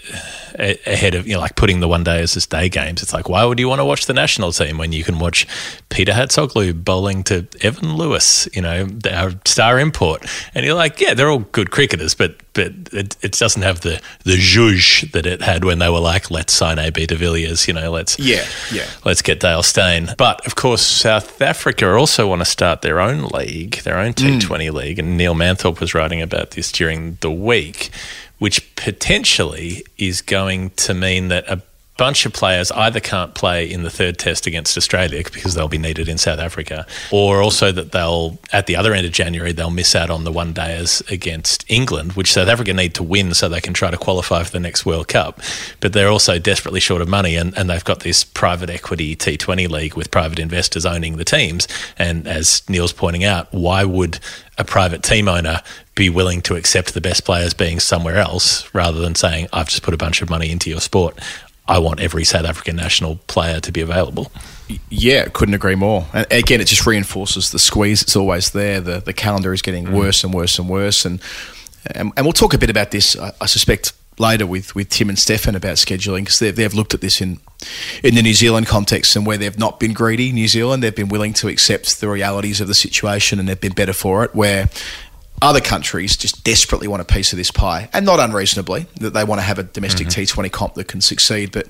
a, 0.58 0.92
ahead 0.92 1.14
of 1.14 1.26
you 1.26 1.34
know 1.34 1.40
like 1.40 1.56
putting 1.56 1.80
the 1.80 1.88
one 1.88 2.04
day 2.04 2.20
as 2.20 2.34
this 2.34 2.46
day 2.46 2.68
games. 2.68 3.02
It's 3.02 3.12
like 3.12 3.28
why 3.28 3.44
would 3.44 3.58
you 3.58 3.68
want 3.68 3.80
to 3.80 3.84
watch 3.84 4.06
the 4.06 4.12
national 4.12 4.52
team 4.52 4.78
when 4.78 4.92
you 4.92 5.02
can 5.02 5.18
watch 5.18 5.46
Peter 5.88 6.12
Hatzoglou 6.12 6.84
bowling 6.84 7.22
to 7.24 7.42
Evin 7.60 7.96
Lewis, 7.96 8.48
you 8.52 8.62
know, 8.62 8.88
our 9.10 9.32
star 9.44 9.78
import, 9.78 10.24
and 10.54 10.64
you're 10.64 10.74
like, 10.74 11.00
yeah, 11.00 11.14
they're 11.14 11.30
all 11.30 11.40
good 11.40 11.70
cricketers, 11.70 12.14
but 12.14 12.36
but 12.54 12.72
it, 12.92 13.16
it 13.22 13.32
doesn't 13.32 13.62
have 13.62 13.80
the 13.80 14.00
the 14.24 14.36
zhuzh 14.36 15.10
that 15.12 15.26
it 15.26 15.42
had 15.42 15.64
when 15.64 15.78
they 15.78 15.88
were 15.88 16.00
like, 16.00 16.30
let's 16.30 16.52
sign 16.52 16.78
AB 16.78 17.06
de 17.06 17.16
Villiers, 17.16 17.66
you 17.66 17.74
know, 17.74 17.90
let's 17.90 18.18
Yeah, 18.18 18.44
yeah. 18.70 18.86
let's 19.04 19.22
get 19.22 19.40
Dale 19.40 19.62
Steyn. 19.62 20.10
But 20.18 20.46
of 20.46 20.54
course, 20.54 20.82
South 20.82 21.40
Africa 21.40 21.94
also 21.94 22.28
want 22.28 22.40
to 22.40 22.44
start 22.44 22.82
their 22.82 23.00
own 23.00 23.24
league, 23.28 23.81
their 23.84 23.98
own 23.98 24.12
hmm. 24.12 24.38
T20 24.38 24.72
league. 24.72 24.98
And 24.98 25.16
Neil 25.16 25.34
Manthorpe 25.34 25.80
was 25.80 25.94
writing 25.94 26.22
about 26.22 26.52
this 26.52 26.70
during 26.72 27.18
the 27.20 27.30
week, 27.30 27.90
which 28.38 28.74
potentially 28.76 29.84
is 29.98 30.20
going 30.22 30.70
to 30.70 30.94
mean 30.94 31.28
that 31.28 31.48
a 31.48 31.62
bunch 32.02 32.26
of 32.26 32.32
players 32.32 32.72
either 32.72 32.98
can't 32.98 33.32
play 33.32 33.70
in 33.70 33.84
the 33.84 33.90
third 33.90 34.18
test 34.18 34.44
against 34.44 34.76
Australia 34.76 35.22
because 35.32 35.54
they'll 35.54 35.68
be 35.68 35.78
needed 35.78 36.08
in 36.08 36.18
South 36.18 36.40
Africa, 36.40 36.84
or 37.12 37.40
also 37.40 37.70
that 37.70 37.92
they'll, 37.92 38.36
at 38.52 38.66
the 38.66 38.74
other 38.74 38.92
end 38.92 39.06
of 39.06 39.12
January, 39.12 39.52
they'll 39.52 39.70
miss 39.70 39.94
out 39.94 40.10
on 40.10 40.24
the 40.24 40.32
one 40.32 40.52
dayers 40.52 41.08
against 41.08 41.64
England, 41.70 42.14
which 42.14 42.32
South 42.32 42.48
Africa 42.48 42.74
need 42.74 42.92
to 42.92 43.04
win 43.04 43.32
so 43.34 43.48
they 43.48 43.60
can 43.60 43.72
try 43.72 43.88
to 43.88 43.96
qualify 43.96 44.42
for 44.42 44.50
the 44.50 44.58
next 44.58 44.84
World 44.84 45.06
Cup. 45.06 45.40
But 45.78 45.92
they're 45.92 46.08
also 46.08 46.40
desperately 46.40 46.80
short 46.80 47.02
of 47.02 47.08
money, 47.08 47.36
and, 47.36 47.56
and 47.56 47.70
they've 47.70 47.84
got 47.84 48.00
this 48.00 48.24
private 48.24 48.68
equity 48.68 49.14
T20 49.14 49.68
league 49.68 49.94
with 49.94 50.10
private 50.10 50.40
investors 50.40 50.84
owning 50.84 51.18
the 51.18 51.24
teams. 51.24 51.68
And 51.98 52.26
as 52.26 52.68
Neil's 52.68 52.92
pointing 52.92 53.22
out, 53.22 53.46
why 53.52 53.84
would 53.84 54.18
a 54.58 54.64
private 54.64 55.04
team 55.04 55.28
owner 55.28 55.62
be 55.94 56.10
willing 56.10 56.42
to 56.42 56.56
accept 56.56 56.94
the 56.94 57.00
best 57.00 57.24
players 57.24 57.54
being 57.54 57.78
somewhere 57.78 58.16
else 58.16 58.68
rather 58.74 58.98
than 58.98 59.14
saying, 59.14 59.46
I've 59.52 59.68
just 59.68 59.84
put 59.84 59.94
a 59.94 59.98
bunch 59.98 60.20
of 60.20 60.28
money 60.28 60.50
into 60.50 60.68
your 60.68 60.80
sport? 60.80 61.16
I 61.68 61.78
want 61.78 62.00
every 62.00 62.24
South 62.24 62.44
African 62.44 62.76
national 62.76 63.16
player 63.26 63.60
to 63.60 63.72
be 63.72 63.80
available. 63.80 64.32
Yeah, 64.90 65.28
couldn't 65.32 65.54
agree 65.54 65.74
more. 65.74 66.06
And 66.12 66.26
again, 66.30 66.60
it 66.60 66.66
just 66.66 66.86
reinforces 66.86 67.52
the 67.52 67.58
squeeze. 67.58 68.02
It's 68.02 68.16
always 68.16 68.50
there. 68.50 68.80
The 68.80 69.00
the 69.00 69.12
calendar 69.12 69.52
is 69.52 69.62
getting 69.62 69.86
mm. 69.86 69.92
worse 69.92 70.24
and 70.24 70.34
worse 70.34 70.58
and 70.58 70.68
worse. 70.68 71.04
And 71.04 71.20
and, 71.86 72.12
and 72.16 72.26
we'll 72.26 72.32
talk 72.32 72.54
a 72.54 72.58
bit 72.58 72.70
about 72.70 72.90
this. 72.90 73.18
I, 73.18 73.32
I 73.40 73.46
suspect 73.46 73.92
later 74.18 74.46
with, 74.46 74.74
with 74.74 74.88
Tim 74.88 75.08
and 75.08 75.18
Stefan 75.18 75.54
about 75.54 75.76
scheduling 75.76 76.20
because 76.20 76.38
they've, 76.38 76.54
they've 76.54 76.74
looked 76.74 76.94
at 76.94 77.00
this 77.00 77.20
in 77.20 77.40
in 78.02 78.14
the 78.14 78.22
New 78.22 78.34
Zealand 78.34 78.66
context 78.66 79.14
and 79.14 79.24
where 79.24 79.38
they've 79.38 79.58
not 79.58 79.78
been 79.78 79.92
greedy. 79.92 80.32
New 80.32 80.48
Zealand, 80.48 80.82
they've 80.82 80.94
been 80.94 81.08
willing 81.08 81.32
to 81.34 81.48
accept 81.48 82.00
the 82.00 82.08
realities 82.08 82.60
of 82.60 82.66
the 82.66 82.74
situation 82.74 83.38
and 83.38 83.48
they've 83.48 83.60
been 83.60 83.72
better 83.72 83.92
for 83.92 84.24
it. 84.24 84.34
Where 84.34 84.68
other 85.42 85.60
countries 85.60 86.16
just 86.16 86.44
desperately 86.44 86.88
want 86.88 87.02
a 87.02 87.04
piece 87.04 87.32
of 87.32 87.36
this 87.36 87.50
pie, 87.50 87.88
and 87.92 88.06
not 88.06 88.20
unreasonably, 88.20 88.86
that 89.00 89.12
they 89.12 89.24
want 89.24 89.40
to 89.40 89.42
have 89.42 89.58
a 89.58 89.64
domestic 89.64 90.06
mm-hmm. 90.06 90.40
T20 90.40 90.52
comp 90.52 90.74
that 90.74 90.88
can 90.88 91.00
succeed. 91.00 91.52
But 91.52 91.68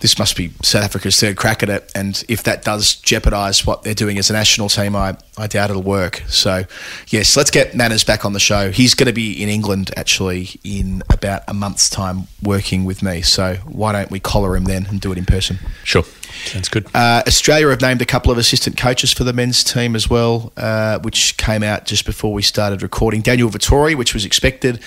this 0.00 0.18
must 0.18 0.36
be 0.36 0.52
South 0.62 0.84
Africa's 0.84 1.18
third 1.18 1.36
crack 1.36 1.62
at 1.62 1.68
it, 1.68 1.90
and 1.94 2.22
if 2.28 2.42
that 2.44 2.64
does 2.64 2.96
jeopardise 2.96 3.66
what 3.66 3.82
they're 3.82 3.94
doing 3.94 4.18
as 4.18 4.30
a 4.30 4.32
national 4.32 4.68
team, 4.68 4.94
I, 4.94 5.16
I 5.36 5.46
doubt 5.46 5.70
it'll 5.70 5.82
work. 5.82 6.22
So, 6.28 6.64
yes, 7.08 7.36
let's 7.36 7.50
get 7.50 7.74
Manners 7.74 8.04
back 8.04 8.24
on 8.24 8.32
the 8.32 8.40
show. 8.40 8.70
He's 8.70 8.94
going 8.94 9.08
to 9.08 9.12
be 9.12 9.42
in 9.42 9.48
England 9.48 9.90
actually 9.96 10.60
in 10.62 11.02
about 11.10 11.42
a 11.48 11.54
month's 11.54 11.88
time 11.88 12.28
working 12.42 12.84
with 12.84 13.02
me. 13.02 13.22
So, 13.22 13.56
why 13.64 13.92
don't 13.92 14.10
we 14.10 14.20
collar 14.20 14.56
him 14.56 14.64
then 14.64 14.86
and 14.86 15.00
do 15.00 15.12
it 15.12 15.18
in 15.18 15.24
person? 15.24 15.58
Sure. 15.84 16.04
Sounds 16.44 16.68
good. 16.68 16.86
Uh, 16.94 17.22
Australia 17.26 17.68
have 17.68 17.80
named 17.80 18.02
a 18.02 18.06
couple 18.06 18.30
of 18.32 18.38
assistant 18.38 18.76
coaches 18.76 19.12
for 19.12 19.24
the 19.24 19.32
men's 19.32 19.62
team 19.64 19.94
as 19.94 20.08
well, 20.08 20.52
uh, 20.56 20.98
which 21.00 21.36
came 21.36 21.62
out 21.62 21.84
just 21.86 22.06
before 22.06 22.32
we 22.32 22.42
started 22.42 22.82
recording. 22.82 23.20
Daniel 23.20 23.50
Vettori, 23.50 23.94
which 23.94 24.14
was 24.14 24.24
expected, 24.24 24.80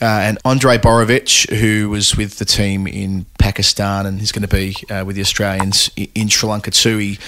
uh, 0.00 0.04
and 0.04 0.38
Andre 0.44 0.78
Borovec, 0.78 1.50
who 1.58 1.90
was 1.90 2.16
with 2.16 2.38
the 2.38 2.44
team 2.44 2.86
in 2.86 3.26
Pakistan 3.38 4.06
and 4.06 4.20
is 4.20 4.32
going 4.32 4.46
to 4.46 4.48
be 4.48 4.74
uh, 4.90 5.04
with 5.04 5.16
the 5.16 5.22
Australians 5.22 5.90
in 5.96 6.28
Sri 6.28 6.48
Lanka 6.48 6.70
too. 6.70 6.98
He 6.98 7.18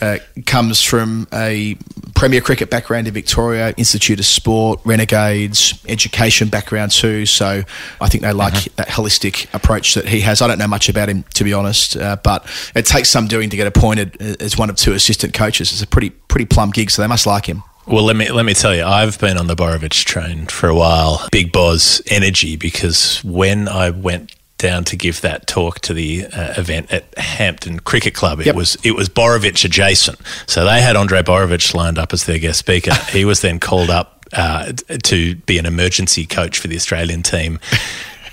uh, 0.00 0.18
comes 0.44 0.82
from 0.82 1.26
a 1.32 1.76
Premier 2.14 2.40
Cricket 2.40 2.68
background 2.68 3.06
in 3.06 3.14
Victoria, 3.14 3.72
Institute 3.76 4.18
of 4.18 4.26
Sport, 4.26 4.80
Renegades, 4.84 5.82
education 5.88 6.48
background 6.48 6.92
too. 6.92 7.24
So 7.26 7.62
I 8.00 8.08
think 8.08 8.22
they 8.22 8.32
like 8.32 8.74
that 8.76 8.88
holistic 8.88 9.52
approach 9.54 9.94
that 9.94 10.06
he 10.06 10.20
has. 10.20 10.42
I 10.42 10.48
don't 10.48 10.58
know 10.58 10.68
much 10.68 10.88
about 10.88 11.08
him 11.08 11.24
to 11.34 11.44
be 11.44 11.52
honest, 11.52 11.96
uh, 11.96 12.16
but 12.22 12.46
it 12.74 12.84
takes 12.84 13.08
some 13.08 13.26
doing 13.26 13.48
to 13.50 13.56
get 13.56 13.66
appointed 13.66 14.20
as 14.42 14.58
one 14.58 14.68
of 14.68 14.76
two 14.76 14.92
assistant 14.92 15.32
coaches. 15.32 15.72
It's 15.72 15.82
a 15.82 15.86
pretty 15.86 16.10
pretty 16.10 16.46
plum 16.46 16.70
gig, 16.70 16.90
so 16.90 17.00
they 17.00 17.08
must 17.08 17.26
like 17.26 17.46
him. 17.46 17.62
Well, 17.88 18.04
let 18.04 18.16
me 18.16 18.30
let 18.30 18.44
me 18.44 18.52
tell 18.54 18.74
you, 18.74 18.84
I've 18.84 19.18
been 19.18 19.38
on 19.38 19.46
the 19.46 19.56
Borovec 19.56 20.04
train 20.04 20.46
for 20.46 20.68
a 20.68 20.74
while. 20.74 21.26
Big 21.32 21.52
Boz 21.52 22.02
energy 22.06 22.56
because 22.56 23.24
when 23.24 23.66
I 23.66 23.90
went 23.90 24.34
down 24.58 24.84
to 24.84 24.96
give 24.96 25.20
that 25.22 25.46
talk 25.46 25.78
to 25.80 25.94
the 25.94 26.26
uh, 26.26 26.54
event 26.58 26.92
at 26.92 27.16
Hampton 27.16 27.78
Cricket 27.80 28.12
Club, 28.14 28.40
it 28.40 28.46
Yep. 28.46 28.54
was 28.56 28.76
it 28.84 28.94
was 28.94 29.08
Borovec 29.08 29.64
adjacent. 29.64 30.18
So 30.46 30.66
they 30.66 30.82
had 30.82 30.96
Andre 30.96 31.22
Borovec 31.22 31.72
lined 31.74 31.98
up 31.98 32.12
as 32.12 32.24
their 32.24 32.38
guest 32.38 32.58
speaker. 32.58 32.94
he 33.10 33.24
was 33.24 33.40
then 33.40 33.58
called 33.58 33.88
up 33.88 34.26
uh, 34.34 34.72
to 35.04 35.36
be 35.36 35.56
an 35.56 35.64
emergency 35.64 36.26
coach 36.26 36.58
for 36.58 36.68
the 36.68 36.76
Australian 36.76 37.22
team. 37.22 37.58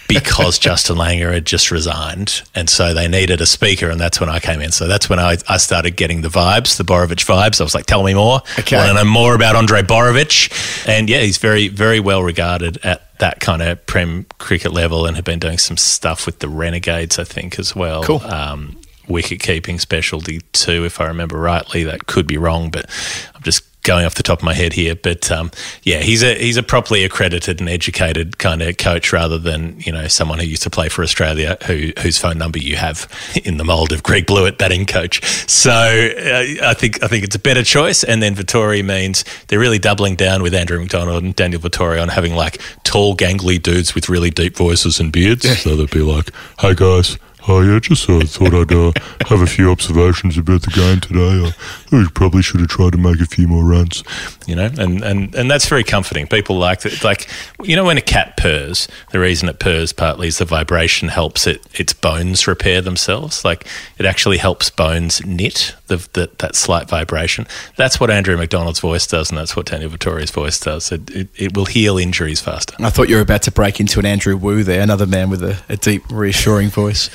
Because 0.07 0.59
Justin 0.59 0.97
Langer 0.97 1.33
had 1.33 1.45
just 1.45 1.71
resigned. 1.71 2.41
And 2.53 2.69
so 2.69 2.93
they 2.93 3.07
needed 3.07 3.41
a 3.41 3.45
speaker, 3.45 3.89
and 3.89 3.99
that's 3.99 4.19
when 4.19 4.29
I 4.29 4.39
came 4.39 4.61
in. 4.61 4.71
So 4.71 4.87
that's 4.87 5.09
when 5.09 5.19
I, 5.19 5.37
I 5.47 5.57
started 5.57 5.95
getting 5.95 6.21
the 6.21 6.29
vibes, 6.29 6.77
the 6.77 6.83
Borovec 6.83 7.25
vibes. 7.25 7.59
I 7.59 7.63
was 7.63 7.73
like, 7.73 7.85
tell 7.85 8.03
me 8.03 8.13
more. 8.13 8.41
Okay. 8.59 8.77
I 8.77 8.85
want 8.85 8.97
to 8.97 9.03
know 9.03 9.09
more 9.09 9.35
about 9.35 9.55
Andre 9.55 9.81
Borovec. 9.81 10.87
And 10.87 11.09
yeah, 11.09 11.21
he's 11.21 11.37
very, 11.37 11.67
very 11.67 11.99
well 11.99 12.23
regarded 12.23 12.77
at 12.83 13.17
that 13.19 13.39
kind 13.39 13.61
of 13.61 13.85
Prem 13.85 14.25
cricket 14.37 14.73
level 14.73 15.05
and 15.05 15.15
had 15.15 15.25
been 15.25 15.39
doing 15.39 15.57
some 15.57 15.77
stuff 15.77 16.25
with 16.25 16.39
the 16.39 16.49
Renegades, 16.49 17.17
I 17.17 17.23
think, 17.23 17.57
as 17.57 17.75
well. 17.75 18.03
Cool. 18.03 18.21
Um, 18.21 18.77
wicket 19.07 19.39
keeping 19.39 19.79
specialty 19.79 20.41
too, 20.51 20.85
if 20.85 20.99
I 20.99 21.05
remember 21.05 21.37
rightly. 21.39 21.83
That 21.83 22.07
could 22.07 22.27
be 22.27 22.37
wrong, 22.37 22.69
but 22.69 22.89
I'm 23.33 23.41
just 23.43 23.74
going 23.85 24.05
off 24.05 24.15
the 24.15 24.23
top 24.23 24.39
of 24.39 24.43
my 24.43 24.53
head 24.53 24.73
here. 24.73 24.95
But 24.95 25.31
um, 25.31 25.51
yeah, 25.83 25.99
he's 25.99 26.21
a 26.21 26.35
he's 26.35 26.57
a 26.57 26.63
properly 26.63 27.05
accredited 27.05 27.61
and 27.61 27.69
educated 27.69 28.37
kind 28.37 28.61
of 28.61 28.77
coach 28.77 29.13
rather 29.13 29.37
than 29.37 29.79
you 29.79 29.93
know 29.93 30.07
someone 30.09 30.39
who 30.39 30.45
used 30.45 30.63
to 30.63 30.69
play 30.69 30.89
for 30.89 31.03
Australia 31.03 31.57
who 31.65 31.91
whose 31.99 32.17
phone 32.17 32.37
number 32.37 32.59
you 32.59 32.75
have 32.75 33.07
in 33.45 33.57
the 33.57 33.63
mould 33.63 33.93
of 33.93 34.03
Greg 34.03 34.25
Blewett 34.25 34.57
batting 34.57 34.85
coach. 34.85 35.23
So 35.49 35.71
uh, 35.71 36.67
I 36.67 36.73
think 36.73 37.01
I 37.01 37.07
think 37.07 37.23
it's 37.23 37.35
a 37.35 37.39
better 37.39 37.63
choice. 37.63 38.03
And 38.03 38.21
then 38.21 38.35
Vettori 38.35 38.83
means 38.83 39.23
they're 39.47 39.59
really 39.59 39.79
doubling 39.79 40.15
down 40.15 40.43
with 40.43 40.53
Andrew 40.53 40.79
McDonald 40.79 41.23
and 41.23 41.35
Daniel 41.35 41.61
Vettori 41.61 42.01
on 42.01 42.09
having 42.09 42.35
like 42.35 42.61
tall, 42.83 43.15
gangly 43.15 43.61
dudes 43.61 43.95
with 43.95 44.09
really 44.09 44.29
deep 44.29 44.57
voices 44.57 44.99
and 44.99 45.11
beards. 45.11 45.45
So 45.61 45.75
they'd 45.75 45.89
be 45.89 46.01
like, 46.01 46.31
"Hey 46.59 46.73
guys." 46.73 47.17
Oh 47.47 47.61
yeah, 47.61 47.79
just 47.79 48.09
uh, 48.09 48.21
thought 48.21 48.53
I'd 48.53 48.73
uh, 48.73 48.91
have 49.27 49.41
a 49.41 49.45
few 49.45 49.69
observations 49.69 50.37
about 50.37 50.63
the 50.63 50.71
game 50.71 50.99
today. 50.99 51.45
Uh, 51.45 51.51
we 51.91 52.07
probably 52.09 52.41
should 52.41 52.59
have 52.59 52.69
tried 52.69 52.93
to 52.93 52.97
make 52.97 53.21
a 53.21 53.25
few 53.25 53.47
more 53.47 53.63
runs, 53.63 54.03
you 54.47 54.55
know, 54.55 54.69
and, 54.79 55.03
and, 55.03 55.35
and 55.35 55.51
that's 55.51 55.67
very 55.67 55.83
comforting. 55.83 56.25
People 56.27 56.57
like 56.57 56.81
that, 56.81 57.03
like 57.03 57.29
you 57.61 57.75
know, 57.75 57.83
when 57.83 57.97
a 57.97 58.01
cat 58.01 58.35
purrs, 58.37 58.87
the 59.11 59.19
reason 59.19 59.47
it 59.47 59.59
purrs 59.59 59.93
partly 59.93 60.27
is 60.27 60.39
the 60.39 60.45
vibration 60.45 61.09
helps 61.09 61.45
it 61.45 61.61
its 61.79 61.93
bones 61.93 62.47
repair 62.47 62.81
themselves. 62.81 63.45
Like 63.45 63.67
it 63.97 64.05
actually 64.05 64.37
helps 64.37 64.71
bones 64.71 65.23
knit 65.23 65.75
the, 65.87 65.97
the 66.13 66.31
that 66.39 66.55
slight 66.55 66.89
vibration. 66.89 67.45
That's 67.75 67.99
what 67.99 68.09
Andrew 68.09 68.37
McDonald's 68.37 68.79
voice 68.79 69.05
does, 69.05 69.29
and 69.29 69.37
that's 69.37 69.55
what 69.55 69.67
Daniel 69.67 69.91
Vettori's 69.91 70.31
voice 70.31 70.59
does. 70.59 70.91
It, 70.91 71.09
it, 71.11 71.29
it 71.35 71.55
will 71.55 71.65
heal 71.65 71.99
injuries 71.99 72.41
faster. 72.41 72.75
I 72.79 72.89
thought 72.89 73.09
you 73.09 73.17
were 73.17 73.21
about 73.21 73.43
to 73.43 73.51
break 73.51 73.79
into 73.79 73.99
an 73.99 74.05
Andrew 74.05 74.35
Wu 74.35 74.63
there, 74.63 74.81
another 74.81 75.05
man 75.05 75.29
with 75.29 75.43
a, 75.43 75.61
a 75.69 75.77
deep, 75.77 76.03
reassuring 76.09 76.69
voice. 76.69 77.09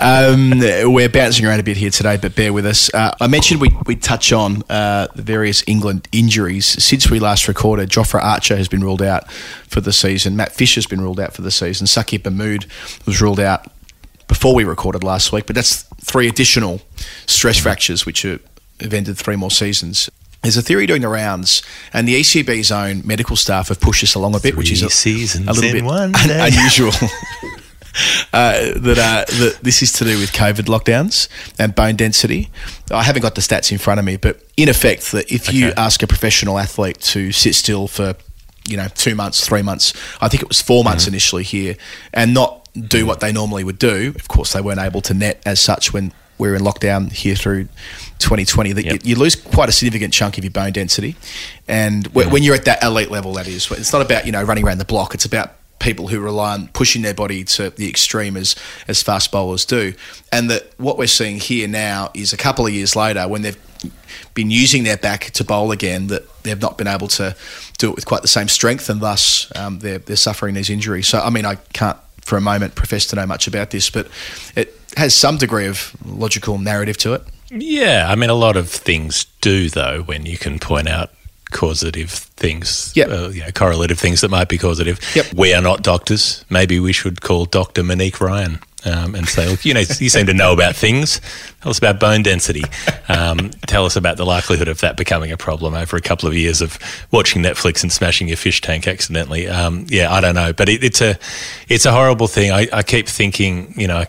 Um, 0.00 0.58
we're 0.92 1.08
bouncing 1.08 1.46
around 1.46 1.60
a 1.60 1.62
bit 1.62 1.76
here 1.76 1.90
today, 1.90 2.16
but 2.16 2.34
bear 2.34 2.52
with 2.52 2.66
us. 2.66 2.92
Uh, 2.92 3.14
I 3.20 3.26
mentioned 3.26 3.60
we 3.60 3.70
we 3.86 3.96
touch 3.96 4.32
on 4.32 4.62
uh, 4.68 5.08
the 5.14 5.22
various 5.22 5.62
England 5.66 6.08
injuries 6.12 6.66
since 6.66 7.10
we 7.10 7.18
last 7.20 7.48
recorded. 7.48 7.90
Jofra 7.90 8.22
Archer 8.22 8.56
has 8.56 8.68
been 8.68 8.82
ruled 8.82 9.02
out 9.02 9.30
for 9.32 9.80
the 9.80 9.92
season. 9.92 10.36
Matt 10.36 10.52
Fisher's 10.52 10.86
been 10.86 11.00
ruled 11.00 11.20
out 11.20 11.32
for 11.34 11.42
the 11.42 11.50
season. 11.50 11.86
Saqib 11.86 12.24
Mahmood 12.24 12.66
was 13.06 13.20
ruled 13.20 13.40
out 13.40 13.66
before 14.28 14.54
we 14.54 14.64
recorded 14.64 15.04
last 15.04 15.32
week, 15.32 15.46
but 15.46 15.54
that's 15.54 15.82
three 16.00 16.28
additional 16.28 16.80
stress 17.26 17.58
fractures 17.58 18.06
which 18.06 18.24
are, 18.24 18.40
have 18.80 18.94
ended 18.94 19.16
three 19.18 19.36
more 19.36 19.50
seasons. 19.50 20.10
There's 20.42 20.56
a 20.56 20.62
theory 20.62 20.86
doing 20.86 21.02
the 21.02 21.08
rounds, 21.08 21.62
and 21.92 22.08
the 22.08 22.18
ECB's 22.20 22.72
own 22.72 23.02
medical 23.06 23.36
staff 23.36 23.68
have 23.68 23.80
pushed 23.80 24.02
us 24.02 24.16
along 24.16 24.34
a 24.34 24.40
bit, 24.40 24.56
which 24.56 24.72
is 24.72 24.82
a, 24.82 24.88
a 25.48 25.52
little 25.52 25.70
bit 25.74 25.84
un- 26.14 26.30
unusual. 26.52 26.90
Uh, 28.34 28.72
that, 28.78 28.96
uh, 28.98 29.24
that 29.38 29.58
this 29.60 29.82
is 29.82 29.92
to 29.92 30.04
do 30.04 30.18
with 30.18 30.32
COVID 30.32 30.64
lockdowns 30.64 31.28
and 31.58 31.74
bone 31.74 31.96
density. 31.96 32.48
I 32.90 33.02
haven't 33.02 33.20
got 33.20 33.34
the 33.34 33.42
stats 33.42 33.70
in 33.70 33.76
front 33.76 34.00
of 34.00 34.06
me, 34.06 34.16
but 34.16 34.40
in 34.56 34.70
effect, 34.70 35.12
that 35.12 35.30
if 35.30 35.52
you 35.52 35.70
ask 35.76 36.02
a 36.02 36.06
professional 36.06 36.58
athlete 36.58 36.98
to 37.12 37.30
sit 37.32 37.54
still 37.54 37.86
for 37.88 38.14
you 38.66 38.78
know 38.78 38.88
two 38.94 39.14
months, 39.14 39.46
three 39.46 39.60
months, 39.60 39.92
I 40.22 40.28
think 40.28 40.42
it 40.42 40.48
was 40.48 40.62
four 40.62 40.82
months 40.82 41.06
initially 41.06 41.42
here, 41.42 41.76
and 42.14 42.32
not 42.32 42.66
do 42.88 43.04
what 43.04 43.20
they 43.20 43.32
normally 43.32 43.64
would 43.64 43.78
do. 43.78 44.14
Of 44.16 44.28
course, 44.28 44.54
they 44.54 44.62
weren't 44.62 44.80
able 44.80 45.02
to 45.02 45.12
net 45.12 45.42
as 45.44 45.60
such 45.60 45.92
when 45.92 46.14
we 46.38 46.48
were 46.48 46.56
in 46.56 46.62
lockdown 46.62 47.12
here 47.12 47.34
through 47.36 47.64
2020. 48.18 48.72
That 48.72 48.84
Yep. 48.86 48.94
you, 48.94 49.10
you 49.10 49.16
lose 49.16 49.36
quite 49.36 49.68
a 49.68 49.72
significant 49.72 50.14
chunk 50.14 50.38
of 50.38 50.44
your 50.44 50.52
bone 50.52 50.72
density, 50.72 51.16
and 51.68 52.06
wh- 52.06 52.32
when 52.32 52.42
you're 52.42 52.54
at 52.54 52.64
that 52.64 52.82
elite 52.82 53.10
level, 53.10 53.34
that 53.34 53.46
is, 53.46 53.70
it's 53.72 53.92
not 53.92 54.00
about 54.00 54.24
you 54.24 54.32
know 54.32 54.42
running 54.42 54.64
around 54.64 54.78
the 54.78 54.86
block. 54.86 55.12
It's 55.14 55.26
about 55.26 55.52
people 55.82 56.08
who 56.08 56.20
rely 56.20 56.54
on 56.54 56.68
pushing 56.68 57.02
their 57.02 57.14
body 57.14 57.44
to 57.44 57.70
the 57.70 57.88
extreme 57.88 58.36
as 58.36 58.56
as 58.88 59.02
fast 59.02 59.30
bowlers 59.30 59.66
do, 59.66 59.92
and 60.30 60.48
that 60.50 60.72
what 60.78 60.96
we're 60.96 61.06
seeing 61.06 61.38
here 61.38 61.68
now 61.68 62.10
is 62.14 62.32
a 62.32 62.36
couple 62.36 62.66
of 62.66 62.72
years 62.72 62.96
later 62.96 63.28
when 63.28 63.42
they've 63.42 63.58
been 64.34 64.50
using 64.50 64.84
their 64.84 64.96
back 64.96 65.24
to 65.32 65.44
bowl 65.44 65.72
again 65.72 66.06
that 66.06 66.22
they've 66.44 66.60
not 66.60 66.78
been 66.78 66.86
able 66.86 67.08
to 67.08 67.34
do 67.78 67.90
it 67.90 67.96
with 67.96 68.06
quite 68.06 68.22
the 68.22 68.28
same 68.28 68.48
strength, 68.48 68.88
and 68.88 69.00
thus 69.00 69.52
um, 69.56 69.80
they're 69.80 69.98
they're 69.98 70.16
suffering 70.16 70.54
these 70.54 70.70
injuries. 70.70 71.08
So 71.08 71.20
I 71.20 71.30
mean, 71.30 71.44
I 71.44 71.56
can't 71.72 71.98
for 72.22 72.36
a 72.36 72.40
moment 72.40 72.74
profess 72.74 73.06
to 73.06 73.16
know 73.16 73.26
much 73.26 73.46
about 73.46 73.70
this, 73.70 73.90
but 73.90 74.08
it 74.54 74.74
has 74.96 75.14
some 75.14 75.36
degree 75.36 75.66
of 75.66 75.94
logical 76.04 76.58
narrative 76.58 76.96
to 76.98 77.14
it. 77.14 77.22
Yeah, 77.50 78.06
I 78.08 78.14
mean, 78.14 78.30
a 78.30 78.34
lot 78.34 78.56
of 78.56 78.70
things 78.70 79.26
do 79.40 79.68
though 79.68 80.02
when 80.02 80.24
you 80.24 80.38
can 80.38 80.58
point 80.58 80.88
out 80.88 81.10
causative 81.52 82.10
things, 82.10 82.92
Yep. 82.96 83.08
uh, 83.08 83.28
you 83.28 83.40
know, 83.42 83.50
correlative 83.52 83.98
things 83.98 84.20
that 84.22 84.30
might 84.30 84.48
be 84.48 84.58
causative. 84.58 84.98
Yep. 85.14 85.34
We 85.34 85.54
are 85.54 85.62
not 85.62 85.82
doctors. 85.82 86.44
Maybe 86.50 86.80
we 86.80 86.92
should 86.92 87.20
call 87.20 87.44
Dr. 87.44 87.82
Monique 87.82 88.20
Ryan 88.20 88.58
um, 88.84 89.14
and 89.14 89.28
say, 89.28 89.48
look, 89.48 89.64
you 89.64 89.74
know, 89.74 89.80
you 89.80 90.08
seem 90.08 90.26
to 90.26 90.34
know 90.34 90.52
about 90.52 90.74
things. 90.74 91.20
Tell 91.60 91.70
us 91.70 91.78
about 91.78 92.00
bone 92.00 92.22
density. 92.24 92.64
Um, 93.08 93.50
tell 93.68 93.84
us 93.86 93.94
about 93.94 94.16
the 94.16 94.26
likelihood 94.26 94.66
of 94.66 94.80
that 94.80 94.96
becoming 94.96 95.30
a 95.30 95.36
problem 95.36 95.74
over 95.74 95.96
a 95.96 96.00
couple 96.00 96.28
of 96.28 96.34
years 96.34 96.60
of 96.60 96.78
watching 97.12 97.42
Netflix 97.42 97.82
and 97.84 97.92
smashing 97.92 98.26
your 98.26 98.36
fish 98.36 98.60
tank 98.60 98.88
accidentally. 98.88 99.46
Um, 99.46 99.86
yeah, 99.88 100.12
I 100.12 100.20
don't 100.20 100.34
know, 100.34 100.52
but 100.52 100.68
it, 100.68 100.82
it's 100.82 101.00
a 101.00 101.16
it's 101.68 101.86
a 101.86 101.92
horrible 101.92 102.26
thing. 102.26 102.50
I, 102.50 102.66
I 102.72 102.82
keep 102.82 103.06
thinking, 103.06 103.72
you 103.76 103.86
know, 103.86 103.98
I, 103.98 104.06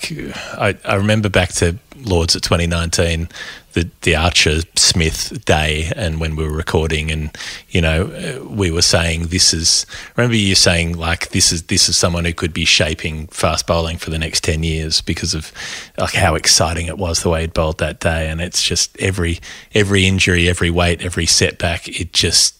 I, 0.57 0.77
I 0.85 0.95
remember 0.95 1.29
back 1.29 1.49
to 1.53 1.77
Lords 1.97 2.35
at 2.35 2.41
2019, 2.41 3.29
the 3.73 3.89
the 4.01 4.15
Archer 4.15 4.61
Smith 4.75 5.43
day, 5.45 5.91
and 5.95 6.19
when 6.19 6.35
we 6.35 6.43
were 6.43 6.55
recording, 6.55 7.11
and 7.11 7.35
you 7.69 7.81
know, 7.81 8.47
we 8.49 8.71
were 8.71 8.81
saying 8.81 9.27
this 9.27 9.53
is. 9.53 9.85
Remember 10.15 10.35
you 10.35 10.55
saying 10.55 10.97
like 10.97 11.29
this 11.29 11.51
is 11.51 11.63
this 11.63 11.89
is 11.89 11.97
someone 11.97 12.25
who 12.25 12.33
could 12.33 12.53
be 12.53 12.65
shaping 12.65 13.27
fast 13.27 13.67
bowling 13.67 13.97
for 13.97 14.09
the 14.09 14.19
next 14.19 14.43
ten 14.43 14.63
years 14.63 15.01
because 15.01 15.33
of 15.33 15.51
like 15.97 16.13
how 16.13 16.35
exciting 16.35 16.87
it 16.87 16.97
was 16.97 17.23
the 17.23 17.29
way 17.29 17.41
he 17.41 17.47
bowled 17.47 17.79
that 17.79 17.99
day, 17.99 18.29
and 18.29 18.41
it's 18.41 18.63
just 18.63 18.97
every 18.99 19.39
every 19.73 20.05
injury, 20.05 20.47
every 20.47 20.69
weight, 20.69 21.01
every 21.01 21.25
setback, 21.25 21.87
it 21.87 22.13
just. 22.13 22.55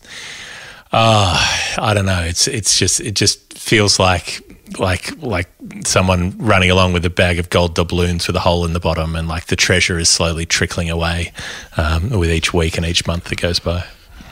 Oh, 0.96 1.74
I 1.80 1.96
don't 1.96 2.06
know. 2.06 2.22
It's 2.22 2.48
it's 2.48 2.78
just 2.78 3.00
it 3.00 3.16
just 3.16 3.58
feels 3.58 4.00
like 4.00 4.53
like 4.80 5.22
like 5.22 5.50
someone 5.86 6.38
running 6.38 6.70
along 6.70 6.94
with 6.94 7.06
a 7.06 7.10
bag 7.10 7.40
of 7.40 7.50
gold 7.50 7.76
doubloons 7.76 8.28
with 8.28 8.36
a 8.36 8.42
hole 8.42 8.66
in 8.66 8.74
the 8.74 8.80
bottom, 8.80 9.16
and 9.16 9.28
like 9.28 9.48
the 9.48 9.56
treasure 9.56 9.98
is 9.98 10.10
slowly 10.10 10.46
trickling 10.46 10.90
away 10.90 11.32
um, 11.78 12.10
with 12.10 12.32
each 12.32 12.54
week 12.54 12.78
and 12.78 12.86
each 12.86 13.06
month 13.08 13.26
that 13.26 13.40
goes 13.40 13.60
by. 13.60 13.86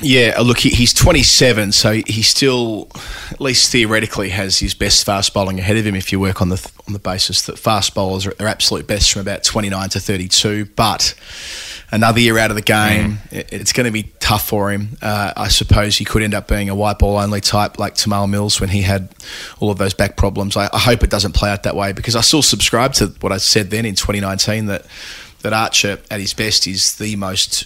Yeah, 0.03 0.33
uh, 0.37 0.41
look, 0.41 0.57
he, 0.57 0.69
he's 0.69 0.93
27, 0.93 1.73
so 1.73 1.93
he 1.93 2.23
still, 2.23 2.89
at 3.29 3.39
least 3.39 3.71
theoretically, 3.71 4.29
has 4.29 4.57
his 4.57 4.73
best 4.73 5.05
fast 5.05 5.31
bowling 5.31 5.59
ahead 5.59 5.77
of 5.77 5.85
him. 5.85 5.95
If 5.95 6.11
you 6.11 6.19
work 6.19 6.41
on 6.41 6.49
the 6.49 6.71
on 6.87 6.93
the 6.93 6.99
basis 6.99 7.43
that 7.43 7.59
fast 7.59 7.93
bowlers 7.93 8.25
are 8.25 8.31
at 8.31 8.37
their 8.39 8.47
absolute 8.47 8.87
best 8.87 9.11
from 9.11 9.21
about 9.21 9.43
29 9.43 9.89
to 9.89 9.99
32, 9.99 10.65
but 10.75 11.13
another 11.91 12.19
year 12.19 12.37
out 12.37 12.49
of 12.51 12.55
the 12.55 12.61
game, 12.61 13.19
it- 13.31 13.49
it's 13.51 13.73
going 13.73 13.85
to 13.85 13.91
be 13.91 14.03
tough 14.03 14.31
tough 14.31 14.47
for 14.47 14.71
him. 14.71 14.97
Uh, 15.01 15.33
I 15.35 15.49
suppose 15.49 15.97
he 15.97 16.05
could 16.05 16.23
end 16.23 16.33
up 16.33 16.47
being 16.47 16.69
a 16.69 16.75
white 16.75 16.99
ball 16.99 17.17
only 17.17 17.41
type 17.41 17.77
like 17.77 17.95
Tymal 17.95 18.29
Mills 18.29 18.61
when 18.61 18.69
he 18.69 18.81
had 18.81 19.09
all 19.59 19.69
of 19.71 19.77
those 19.77 19.93
back 19.93 20.15
problems. 20.15 20.55
I, 20.55 20.69
I 20.71 20.79
hope 20.79 21.03
it 21.03 21.09
doesn't 21.09 21.33
play 21.33 21.49
out 21.49 21.63
that 21.63 21.75
way 21.75 21.91
because 21.91 22.15
I 22.15 22.21
still 22.21 22.41
subscribe 22.41 22.93
to 22.93 23.07
what 23.19 23.33
I 23.33 23.37
said 23.37 23.71
then 23.71 23.85
in 23.85 23.95
2019 23.95 24.67
that 24.67 24.85
that 25.41 25.51
Archer 25.51 25.99
at 26.09 26.21
his 26.21 26.33
best 26.33 26.65
is 26.65 26.95
the 26.95 27.17
most 27.17 27.65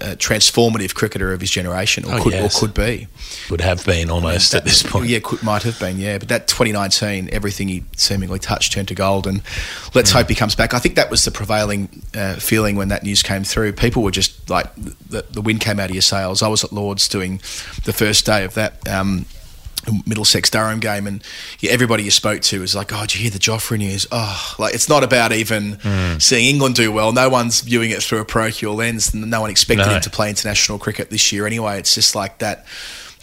uh, 0.00 0.14
transformative 0.16 0.94
cricketer 0.94 1.32
of 1.32 1.40
his 1.40 1.50
generation, 1.50 2.04
or, 2.04 2.14
Oh, 2.14 2.22
could, 2.22 2.32
yes. 2.32 2.56
or 2.56 2.60
could 2.66 2.74
be. 2.74 3.06
Would 3.50 3.60
have 3.60 3.84
been 3.86 4.10
almost 4.10 4.54
at 4.54 4.64
this 4.64 4.82
point. 4.82 5.06
Yeah, 5.08 5.20
could, 5.22 5.42
might 5.42 5.62
have 5.62 5.78
been, 5.78 5.98
yeah. 5.98 6.18
But 6.18 6.28
that 6.28 6.48
2019, 6.48 7.28
everything 7.32 7.68
he 7.68 7.84
seemingly 7.96 8.38
touched 8.38 8.72
turned 8.72 8.88
to 8.88 8.94
gold, 8.94 9.26
and 9.26 9.42
let's 9.94 10.10
hope 10.10 10.28
he 10.28 10.34
comes 10.34 10.54
back. 10.54 10.74
I 10.74 10.78
think 10.78 10.96
that 10.96 11.10
was 11.10 11.24
the 11.24 11.30
prevailing 11.30 11.88
uh, 12.14 12.34
feeling 12.36 12.76
when 12.76 12.88
that 12.88 13.02
news 13.02 13.22
came 13.22 13.44
through. 13.44 13.72
People 13.74 14.02
were 14.02 14.10
just 14.10 14.48
like, 14.50 14.74
the, 14.76 15.24
the 15.30 15.40
wind 15.40 15.60
came 15.60 15.78
out 15.78 15.90
of 15.90 15.94
your 15.94 16.02
sails. 16.02 16.42
I 16.42 16.48
was 16.48 16.64
at 16.64 16.72
Lords 16.72 17.08
doing 17.08 17.38
the 17.84 17.92
first 17.92 18.26
day 18.26 18.44
of 18.44 18.54
that. 18.54 18.86
Um, 18.88 19.26
Middlesex 20.06 20.50
Durham 20.50 20.80
game, 20.80 21.06
and 21.06 21.22
yeah, 21.60 21.70
everybody 21.72 22.04
you 22.04 22.10
spoke 22.10 22.40
to 22.42 22.60
was 22.60 22.74
like, 22.74 22.92
"Oh, 22.92 23.00
did 23.02 23.14
you 23.16 23.20
hear 23.22 23.30
the 23.30 23.38
Jofra 23.38 23.78
news?" 23.78 24.06
Oh, 24.12 24.54
like 24.58 24.74
it's 24.74 24.88
not 24.88 25.02
about 25.04 25.32
even 25.32 25.78
seeing 26.20 26.46
England 26.48 26.74
do 26.76 26.92
well. 26.92 27.12
No 27.12 27.28
one's 27.28 27.60
viewing 27.60 27.90
it 27.90 28.02
through 28.02 28.20
a 28.20 28.24
parochial 28.24 28.74
lens. 28.74 29.12
No 29.14 29.40
one 29.40 29.50
expected 29.50 29.86
No. 29.86 29.94
him 29.94 30.00
to 30.02 30.10
play 30.10 30.28
international 30.30 30.78
cricket 30.78 31.10
this 31.10 31.32
year 31.32 31.46
anyway. 31.46 31.78
It's 31.78 31.94
just 31.94 32.14
like 32.14 32.38
that 32.38 32.66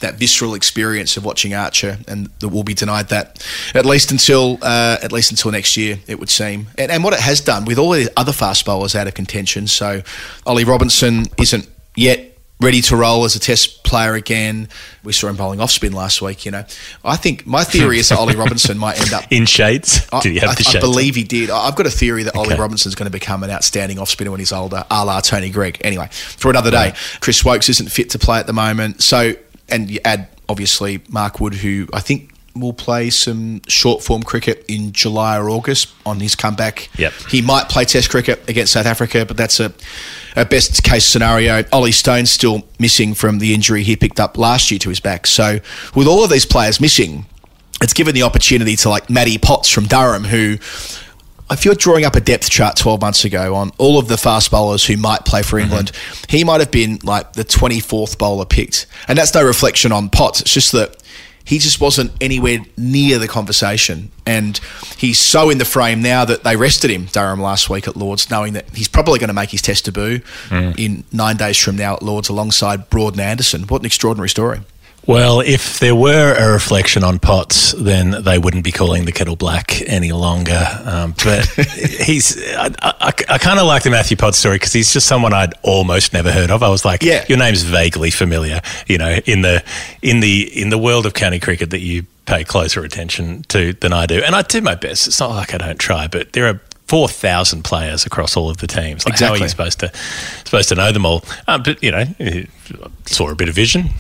that 0.01 0.16
visceral 0.16 0.53
experience 0.53 1.18
of 1.18 1.26
watching 1.26 1.53
Archer, 1.53 1.97
and 2.07 2.30
that 2.39 2.47
will 2.47 2.64
be 2.64 2.74
denied 2.74 3.10
that 3.10 3.45
at 3.76 3.86
least 3.86 4.12
until 4.12 4.57
uh, 4.62 4.97
at 5.03 5.12
least 5.12 5.32
until 5.32 5.51
next 5.51 5.76
year, 5.76 5.99
it 6.07 6.20
would 6.20 6.30
seem. 6.30 6.68
And, 6.78 6.89
and 6.91 7.03
what 7.03 7.14
it 7.14 7.20
has 7.20 7.41
done 7.41 7.66
with 7.66 7.78
all 7.78 7.89
the 7.91 8.10
other 8.16 8.32
fast 8.32 8.66
bowlers 8.66 8.95
out 8.95 9.07
of 9.07 9.14
contention, 9.14 9.68
so 9.68 10.01
Ollie 10.45 10.64
Robinson 10.64 11.26
isn't 11.38 11.68
yet 11.95 12.29
ready 12.62 12.82
to 12.82 12.95
roll 12.97 13.24
as 13.24 13.36
a 13.36 13.39
test 13.39 13.84
player 13.84 14.16
again. 14.16 14.68
We 15.03 15.14
saw 15.14 15.28
him 15.28 15.38
bowling 15.38 15.62
off 15.62 15.72
spin 15.72 15.93
last 15.93 16.22
week. 16.22 16.45
You 16.45 16.51
know, 16.51 16.66
I 17.05 17.16
think 17.16 17.47
my 17.47 17.64
theory 17.64 17.99
is 17.99 18.10
that 18.10 18.20
Ollie 18.20 18.36
Robinson 18.38 18.78
might 18.78 18.99
end 18.99 19.14
up 19.14 19.24
In 19.32 19.45
shades? 19.45 20.05
I, 20.12 20.20
Did 20.22 20.34
you 20.36 20.39
have 20.41 20.49
I- 20.51 20.55
the 20.55 20.74
I 20.78 20.80
believe 20.82 21.16
he 21.16 21.24
did. 21.24 21.49
I've 21.49 21.76
got 21.76 21.86
a 21.86 21.91
theory 21.91 22.24
that 22.24 22.36
Ollie 22.36 22.49
Okay. 22.53 22.62
Robinson's 22.62 22.95
going 22.95 23.05
to 23.05 23.12
become 23.12 23.43
an 23.43 23.49
outstanding 23.49 23.97
off 23.99 24.10
spinner 24.10 24.32
when 24.32 24.39
he's 24.39 24.51
older, 24.51 24.84
a 24.91 25.05
la 25.05 25.22
Tony 25.22 25.49
Greig. 25.49 25.78
Anyway, 25.82 26.07
for 26.12 26.49
another 26.49 26.72
day. 26.72 26.93
Chris 27.22 27.43
Woakes 27.45 27.70
isn't 27.70 27.89
fit 27.91 28.10
to 28.12 28.20
play 28.20 28.39
at 28.39 28.47
the 28.47 28.53
moment. 28.53 29.01
So, 29.01 29.34
and 29.70 29.89
you 29.89 29.99
add 30.03 30.28
obviously 30.49 31.01
Mark 31.10 31.39
Wood, 31.39 31.53
who 31.53 31.88
I 31.93 31.99
think 32.01 32.29
will 32.56 32.74
play 32.74 33.10
some 33.10 33.62
short 33.68 34.04
form 34.04 34.24
cricket 34.24 34.66
in 34.68 34.91
July 34.91 35.38
or 35.38 35.50
August 35.50 35.93
on 36.06 36.20
his 36.20 36.36
comeback. 36.36 36.89
Yep. 36.97 37.14
He 37.30 37.41
might 37.41 37.70
play 37.70 37.86
Test 37.86 38.10
cricket 38.10 38.47
against 38.50 38.74
South 38.74 38.86
Africa, 38.86 39.26
but 39.26 39.38
that's 39.38 39.60
a, 39.60 39.74
a 40.36 40.45
best 40.45 40.84
case 40.84 41.06
scenario. 41.06 41.64
Ollie 41.72 41.91
Stone's 41.91 42.32
still 42.32 42.64
missing 42.80 43.14
from 43.14 43.39
the 43.39 43.54
injury 43.54 43.84
he 43.84 43.95
picked 43.95 44.20
up 44.20 44.38
last 44.38 44.72
year 44.72 44.80
to 44.80 44.89
his 44.89 45.00
back. 45.00 45.28
So, 45.28 45.60
with 45.95 46.08
all 46.08 46.24
of 46.24 46.30
these 46.30 46.45
players 46.45 46.82
missing, 46.82 47.26
it's 47.82 47.93
given 47.93 48.14
the 48.16 48.24
opportunity 48.24 48.76
to 48.78 48.89
like 48.89 49.10
Matty 49.10 49.38
Potts 49.38 49.70
from 49.70 49.86
Durham, 49.86 50.26
who, 50.26 50.58
if 51.52 51.64
you're 51.64 51.76
drawing 51.76 52.06
up 52.06 52.16
a 52.16 52.22
depth 52.22 52.50
chart 52.50 52.76
12 52.76 53.02
months 53.02 53.26
ago 53.26 53.56
on 53.56 53.72
all 53.78 53.97
of 53.97 54.08
the 54.08 54.18
fast 54.18 54.52
bowlers 54.52 54.86
who 54.86 54.97
might 54.97 55.26
play 55.26 55.43
for 55.43 55.58
mm-hmm. 55.58 55.66
England, 55.66 55.91
he 56.28 56.43
might 56.43 56.60
have 56.60 56.72
been 56.72 57.00
like 57.04 57.34
the 57.34 57.45
24th 57.45 58.18
bowler 58.18 58.45
picked. 58.45 58.86
And 59.08 59.18
that's 59.18 59.34
no 59.34 59.43
reflection 59.45 59.91
on 59.91 60.10
Potts. 60.10 60.41
It's 60.41 60.54
just 60.54 60.72
that 60.74 61.02
he 61.50 61.58
just 61.58 61.82
wasn't 61.82 62.12
anywhere 62.22 62.60
near 62.78 63.18
the 63.18 63.28
conversation. 63.28 64.12
And 64.24 64.60
he's 65.00 65.18
so 65.18 65.50
in 65.50 65.58
the 65.58 65.66
frame 65.66 66.00
now 66.00 66.24
that 66.24 66.43
they 66.43 66.56
rested 66.56 66.91
him, 66.91 67.06
Durham, 67.06 67.41
last 67.41 67.72
week 67.72 67.88
at 67.88 67.97
Lords, 67.97 68.30
knowing 68.30 68.54
that 68.54 68.70
he's 68.76 68.88
probably 68.88 69.18
going 69.18 69.30
to 69.30 69.34
make 69.34 69.50
his 69.50 69.64
test 69.64 69.86
debut 69.86 70.20
hmm. 70.50 70.74
in 70.78 71.06
nine 71.12 71.38
days 71.38 71.58
from 71.58 71.76
now 71.76 71.95
at 71.95 72.04
Lords 72.04 72.30
alongside 72.30 72.91
Broad 72.91 73.14
and 73.14 73.22
Anderson. 73.22 73.64
What 73.64 73.82
an 73.82 73.88
extraordinary 73.88 74.30
story. 74.30 74.60
Well, 75.08 75.39
if 75.39 75.80
there 75.80 75.95
were 75.95 76.36
a 76.38 76.52
reflection 76.52 77.04
on 77.04 77.18
Potts, 77.18 77.72
then 77.72 78.24
they 78.24 78.38
wouldn't 78.38 78.64
be 78.64 78.72
calling 78.72 79.06
the 79.06 79.12
kettle 79.12 79.36
black 79.36 79.82
any 79.88 80.12
longer. 80.12 80.62
Um, 80.86 81.16
but 81.24 81.45
he's, 82.06 82.38
I, 82.54 82.70
I, 82.82 83.08
I 83.30 83.38
kind 83.39 83.60
of 83.60 83.66
like 83.66 83.82
the 83.84 83.89
Matthew 83.89 84.18
Potts 84.18 84.38
story 84.38 84.56
because 84.58 84.74
he's 84.74 84.93
just 84.93 85.08
someone 85.08 85.34
I'd 85.34 85.54
almost 85.64 86.14
never 86.14 86.32
heard 86.32 86.52
of. 86.52 86.62
I 86.62 86.70
was 86.70 86.86
like, 86.86 87.02
Yeah. 87.02 87.26
your 87.28 87.39
name's 87.39 87.64
vaguely 87.64 88.12
familiar, 88.12 88.62
you 88.88 88.97
know, 89.00 89.18
in 89.26 89.41
the 89.41 89.64
in 90.04 90.20
the 90.20 90.41
in 90.62 90.70
the 90.70 90.78
world 90.78 91.06
of 91.08 91.14
county 91.16 91.39
cricket 91.39 91.72
that 91.72 91.80
you 91.82 92.04
pay 92.26 92.43
closer 92.43 92.84
attention 92.84 93.41
to 93.47 93.74
than 93.74 93.91
I 93.91 94.06
do, 94.06 94.22
and 94.24 94.36
I 94.36 94.43
do 94.43 94.62
my 94.62 94.76
best. 94.76 95.08
It's 95.08 95.20
not 95.20 95.32
like 95.32 95.54
I 95.56 95.58
don't 95.58 95.80
try, 95.80 96.08
but 96.08 96.34
there 96.34 96.45
are. 96.47 96.62
Four 96.90 97.08
thousand 97.08 97.64
players 97.64 98.06
across 98.06 98.36
all 98.36 98.50
of 98.50 98.58
the 98.58 98.68
teams. 98.68 99.06
Like, 99.06 99.20
how 99.20 99.32
are 99.34 99.38
you 99.38 99.48
supposed 99.48 99.80
to 99.82 99.92
supposed 100.44 100.70
to 100.70 100.76
know 100.76 100.92
them 100.92 101.06
all? 101.06 101.24
Um, 101.48 101.62
but 101.62 101.82
you 101.84 101.92
know, 101.92 102.06
saw 103.06 103.30
a 103.30 103.36
bit 103.36 103.48
of 103.48 103.54
vision. 103.54 103.92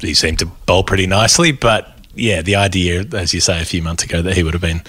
He 0.00 0.14
seemed 0.14 0.38
to 0.38 0.46
bowl 0.46 0.82
pretty 0.82 1.06
nicely, 1.06 1.52
but 1.52 1.97
yeah, 2.18 2.42
the 2.42 2.56
idea, 2.56 3.04
as 3.12 3.32
you 3.32 3.40
say 3.40 3.60
a 3.60 3.64
few 3.64 3.82
months 3.82 4.04
ago, 4.04 4.22
that 4.22 4.34
he 4.36 4.42
would 4.42 4.54
have 4.54 4.60
been 4.62 4.82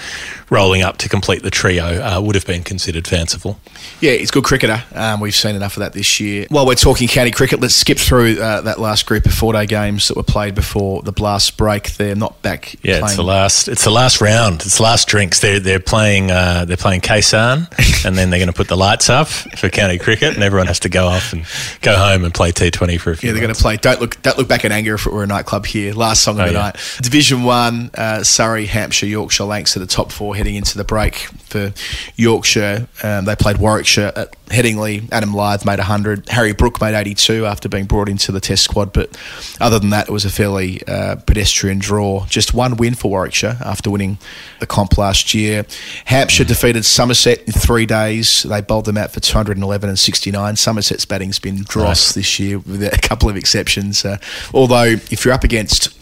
rolling 0.49 0.81
up 0.81 0.97
to 0.97 1.09
complete 1.09 1.43
the 1.43 1.51
trio 1.51 1.85
uh, 2.01 2.19
would 2.21 2.35
have 2.35 2.45
been 2.45 2.63
considered 2.63 3.07
fanciful. 3.07 3.59
Yeah, 4.01 4.13
he's 4.13 4.29
a 4.29 4.33
good 4.33 4.43
cricketer. 4.43 4.83
Um, 4.95 5.19
we've 5.19 5.35
seen 5.35 5.55
enough 5.55 5.77
of 5.77 5.81
that 5.81 5.93
this 5.93 6.19
year. 6.19 6.45
While 6.49 6.65
we're 6.65 6.75
talking 6.75 7.07
county 7.07 7.31
cricket, 7.31 7.59
let's 7.61 7.75
skip 7.75 7.97
through 7.97 8.41
uh, 8.41 8.61
that 8.61 8.79
last 8.79 9.05
group 9.05 9.25
of 9.25 9.33
four-day 9.33 9.65
games 9.67 10.07
that 10.07 10.17
were 10.17 10.23
played 10.23 10.55
before 10.55 11.01
the 11.03 11.11
blast 11.11 11.55
break. 11.57 11.91
They're 11.93 12.15
not 12.15 12.41
back. 12.41 12.75
Yeah, 12.83 12.99
it's 13.03 13.15
the 13.15 13.23
last. 13.23 13.67
It's 13.67 13.83
the 13.83 13.91
last 13.91 14.21
round. 14.21 14.61
It's 14.61 14.77
the 14.77 14.83
last 14.83 15.07
drinks. 15.07 15.39
They're 15.39 15.59
they're 15.59 15.79
playing. 15.79 16.31
Uh, 16.31 16.65
they're 16.65 16.77
playing 16.77 17.01
Kaysan, 17.01 17.67
and 18.05 18.17
then 18.17 18.29
they're 18.29 18.39
going 18.39 18.47
to 18.51 18.53
put 18.53 18.67
the 18.67 18.77
lights 18.77 19.09
up 19.09 19.27
for 19.27 19.69
county 19.69 19.97
cricket, 19.97 20.33
and 20.33 20.43
everyone 20.43 20.67
has 20.67 20.79
to 20.81 20.89
go 20.89 21.07
off 21.07 21.33
and 21.33 21.45
go 21.81 21.95
home 21.95 22.23
and 22.25 22.33
play 22.33 22.51
T 22.51 22.71
Twenty 22.71 22.97
for 22.97 23.11
a 23.11 23.15
few. 23.17 23.27
Yeah, 23.29 23.33
they're 23.33 23.41
going 23.41 23.53
to 23.53 23.61
play. 23.61 23.77
Don't 23.77 23.99
look. 24.01 24.21
Don't 24.21 24.37
look 24.37 24.47
back 24.47 24.65
in 24.65 24.71
anger 24.71 24.95
if 24.95 25.05
it 25.05 25.13
were 25.13 25.23
a 25.23 25.27
nightclub 25.27 25.65
here. 25.65 25.93
Last 25.93 26.23
song 26.23 26.35
of 26.39 26.45
Oh, 26.45 26.47
the 26.47 26.53
yeah. 26.53 26.59
night. 26.59 26.75
Division 27.19 27.43
One: 27.43 27.91
uh, 27.95 28.23
Surrey, 28.23 28.65
Hampshire, 28.65 29.05
Yorkshire, 29.05 29.43
Lancs 29.43 29.75
are 29.75 29.81
the 29.81 29.85
top 29.85 30.09
four 30.09 30.37
heading 30.37 30.55
into 30.55 30.77
the 30.77 30.85
break 30.85 31.15
for 31.15 31.73
Yorkshire. 32.15 32.87
Um, 33.03 33.25
they 33.25 33.35
played 33.35 33.57
Warwickshire 33.57 34.13
at 34.15 34.45
Headingley. 34.45 35.11
Adam 35.11 35.31
Lyth 35.31 35.65
made 35.65 35.79
100. 35.79 36.29
Harry 36.29 36.53
Brook 36.53 36.79
made 36.79 36.95
82 36.95 37.45
after 37.45 37.67
being 37.67 37.87
brought 37.87 38.07
into 38.07 38.31
the 38.31 38.39
Test 38.39 38.63
squad. 38.63 38.93
But 38.93 39.17
other 39.59 39.79
than 39.79 39.89
that, 39.89 40.07
it 40.07 40.13
was 40.13 40.23
a 40.23 40.29
fairly 40.29 40.81
uh, 40.87 41.17
pedestrian 41.17 41.79
draw. 41.79 42.25
Just 42.27 42.53
one 42.53 42.77
win 42.77 42.95
for 42.95 43.11
Warwickshire 43.11 43.57
after 43.65 43.91
winning 43.91 44.17
the 44.61 44.65
comp 44.65 44.97
last 44.97 45.33
year. 45.33 45.65
Hampshire 46.05 46.45
defeated 46.45 46.85
Somerset 46.85 47.43
in 47.43 47.51
three 47.51 47.85
days. 47.85 48.43
They 48.43 48.61
bowled 48.61 48.85
them 48.85 48.97
out 48.97 49.11
for 49.11 49.19
211 49.19 49.89
and 49.89 49.99
69. 49.99 50.55
Somerset's 50.55 51.03
batting's 51.03 51.39
been 51.39 51.63
dross 51.63 51.83
Nice. 51.85 52.13
this 52.13 52.39
year 52.39 52.59
with 52.59 52.81
a 52.81 52.97
couple 53.01 53.27
of 53.29 53.35
exceptions. 53.35 54.05
Uh, 54.05 54.19
although, 54.53 54.85
if 54.85 55.25
you're 55.25 55.33
up 55.33 55.43
against 55.43 55.98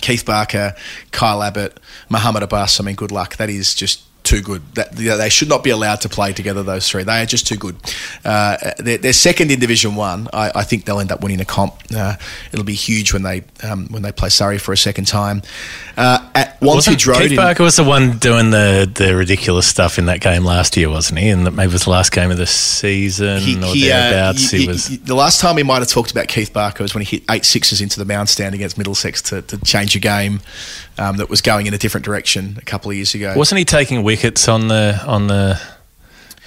Keith 0.00 0.24
Barker, 0.24 0.74
Kyle 1.10 1.42
Abbott, 1.42 1.80
Muhammad 2.08 2.42
Abbas, 2.42 2.80
I 2.80 2.84
mean, 2.84 2.96
good 2.96 3.12
luck. 3.12 3.36
That 3.36 3.50
is 3.50 3.74
just 3.74 4.05
too 4.26 4.42
good. 4.42 4.62
That 4.74 4.98
yeah, 4.98 5.16
they 5.16 5.30
should 5.30 5.48
not 5.48 5.64
be 5.64 5.70
allowed 5.70 6.02
to 6.02 6.08
play 6.08 6.32
together. 6.34 6.62
Those 6.62 6.88
three, 6.88 7.04
they 7.04 7.22
are 7.22 7.26
just 7.26 7.46
too 7.46 7.56
good. 7.56 7.76
Uh, 8.24 8.56
they're, 8.78 8.98
they're 8.98 9.12
second 9.12 9.50
in 9.50 9.60
Division 9.60 9.94
One. 9.94 10.28
I, 10.32 10.50
I 10.54 10.62
think 10.64 10.84
they'll 10.84 11.00
end 11.00 11.12
up 11.12 11.22
winning 11.22 11.40
a 11.40 11.44
comp. 11.44 11.74
Uh, 11.96 12.16
it'll 12.52 12.64
be 12.64 12.74
huge 12.74 13.12
when 13.12 13.22
they 13.22 13.44
um, 13.62 13.86
when 13.88 14.02
they 14.02 14.12
play 14.12 14.28
Surrey 14.28 14.58
for 14.58 14.72
a 14.72 14.76
second 14.76 15.06
time. 15.06 15.42
Uh, 15.96 16.28
at 16.34 16.60
Wantage 16.60 17.06
Road, 17.06 17.18
Keith 17.18 17.30
in- 17.30 17.36
Barker 17.36 17.62
was 17.62 17.76
the 17.76 17.84
one 17.84 18.18
doing 18.18 18.50
the, 18.50 18.90
the 18.92 19.14
ridiculous 19.16 19.66
stuff 19.66 19.98
in 19.98 20.06
that 20.06 20.20
game 20.20 20.44
last 20.44 20.76
year, 20.76 20.90
wasn't 20.90 21.18
he? 21.20 21.28
And 21.30 21.46
that 21.46 21.52
maybe 21.52 21.70
it 21.70 21.72
was 21.72 21.84
the 21.84 21.90
last 21.90 22.12
game 22.12 22.30
of 22.30 22.36
the 22.36 22.46
season 22.46 23.40
He, 23.40 23.56
or 23.56 23.66
he, 23.74 23.90
uh, 23.90 23.96
thereabouts. 23.96 24.50
he 24.50 24.66
y- 24.66 24.72
was. 24.72 24.98
the 25.00 25.14
last 25.14 25.40
time 25.40 25.54
we 25.56 25.62
might 25.62 25.78
have 25.78 25.88
talked 25.88 26.10
about 26.10 26.28
Keith 26.28 26.52
Barker 26.52 26.82
was 26.84 26.94
when 26.94 27.02
he 27.02 27.16
hit 27.16 27.24
eight 27.30 27.44
sixes 27.44 27.80
into 27.80 27.98
the 27.98 28.04
mound 28.04 28.28
stand 28.28 28.54
against 28.54 28.76
Middlesex 28.76 29.22
to, 29.22 29.40
to 29.42 29.56
change 29.58 29.96
a 29.96 29.98
game 29.98 30.40
um, 30.98 31.16
that 31.18 31.30
was 31.30 31.40
going 31.40 31.66
in 31.66 31.72
a 31.74 31.78
different 31.78 32.04
direction 32.04 32.56
a 32.58 32.64
couple 32.64 32.90
of 32.90 32.96
years 32.96 33.14
ago. 33.14 33.32
Wasn't 33.36 33.58
he 33.58 33.64
taking 33.64 34.02
wickets 34.16 34.48
on 34.48 34.68
the 34.68 35.02
on 35.06 35.26
the? 35.26 35.60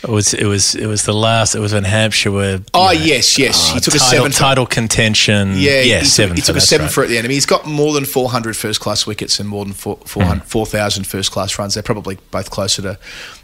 It 0.01 0.09
was 0.09 0.34
it 0.34 0.45
was 0.45 0.76
it 0.76 0.88
was 0.88 1.03
the 1.03 1.13
last. 1.13 1.55
It 1.55 1.59
was 1.59 1.74
when 1.74 1.84
Hampshire 1.84 2.32
were. 2.32 2.61
Oh 2.74 2.91
you 2.91 2.99
know, 2.99 3.05
yes, 3.05 3.38
yes. 3.38 3.70
he 3.72 3.80
took 3.82 3.93
a 3.95 3.99
title, 3.99 4.17
seven. 4.17 4.32
title 4.32 4.65
contention. 4.65 5.51
Yeah, 5.55 5.82
yeah, 5.82 5.99
he, 5.99 6.05
seven. 6.05 6.36
Took, 6.36 6.38
he 6.38 6.41
took 6.47 6.55
a 6.55 6.61
seven 6.61 6.86
right. 6.86 6.93
for 6.93 7.03
at 7.03 7.09
the 7.09 7.17
end. 7.17 7.26
I 7.26 7.28
mean, 7.28 7.36
he's 7.36 7.45
got 7.45 7.65
more 7.65 7.93
than 7.93 8.05
400 8.05 8.55
first 8.55 8.80
class 8.80 9.05
wickets 9.05 9.39
and 9.41 9.49
more 9.49 9.65
than 9.65 9.74
four- 9.74 9.99
400 10.05 10.43
Mm. 10.43 10.47
4,000 10.47 11.03
first 11.05 11.32
class 11.32 11.59
runs. 11.59 11.74
They're 11.74 11.84
probably 11.84 12.17
both 12.32 12.49
closer 12.49 12.82
to, 12.82 12.97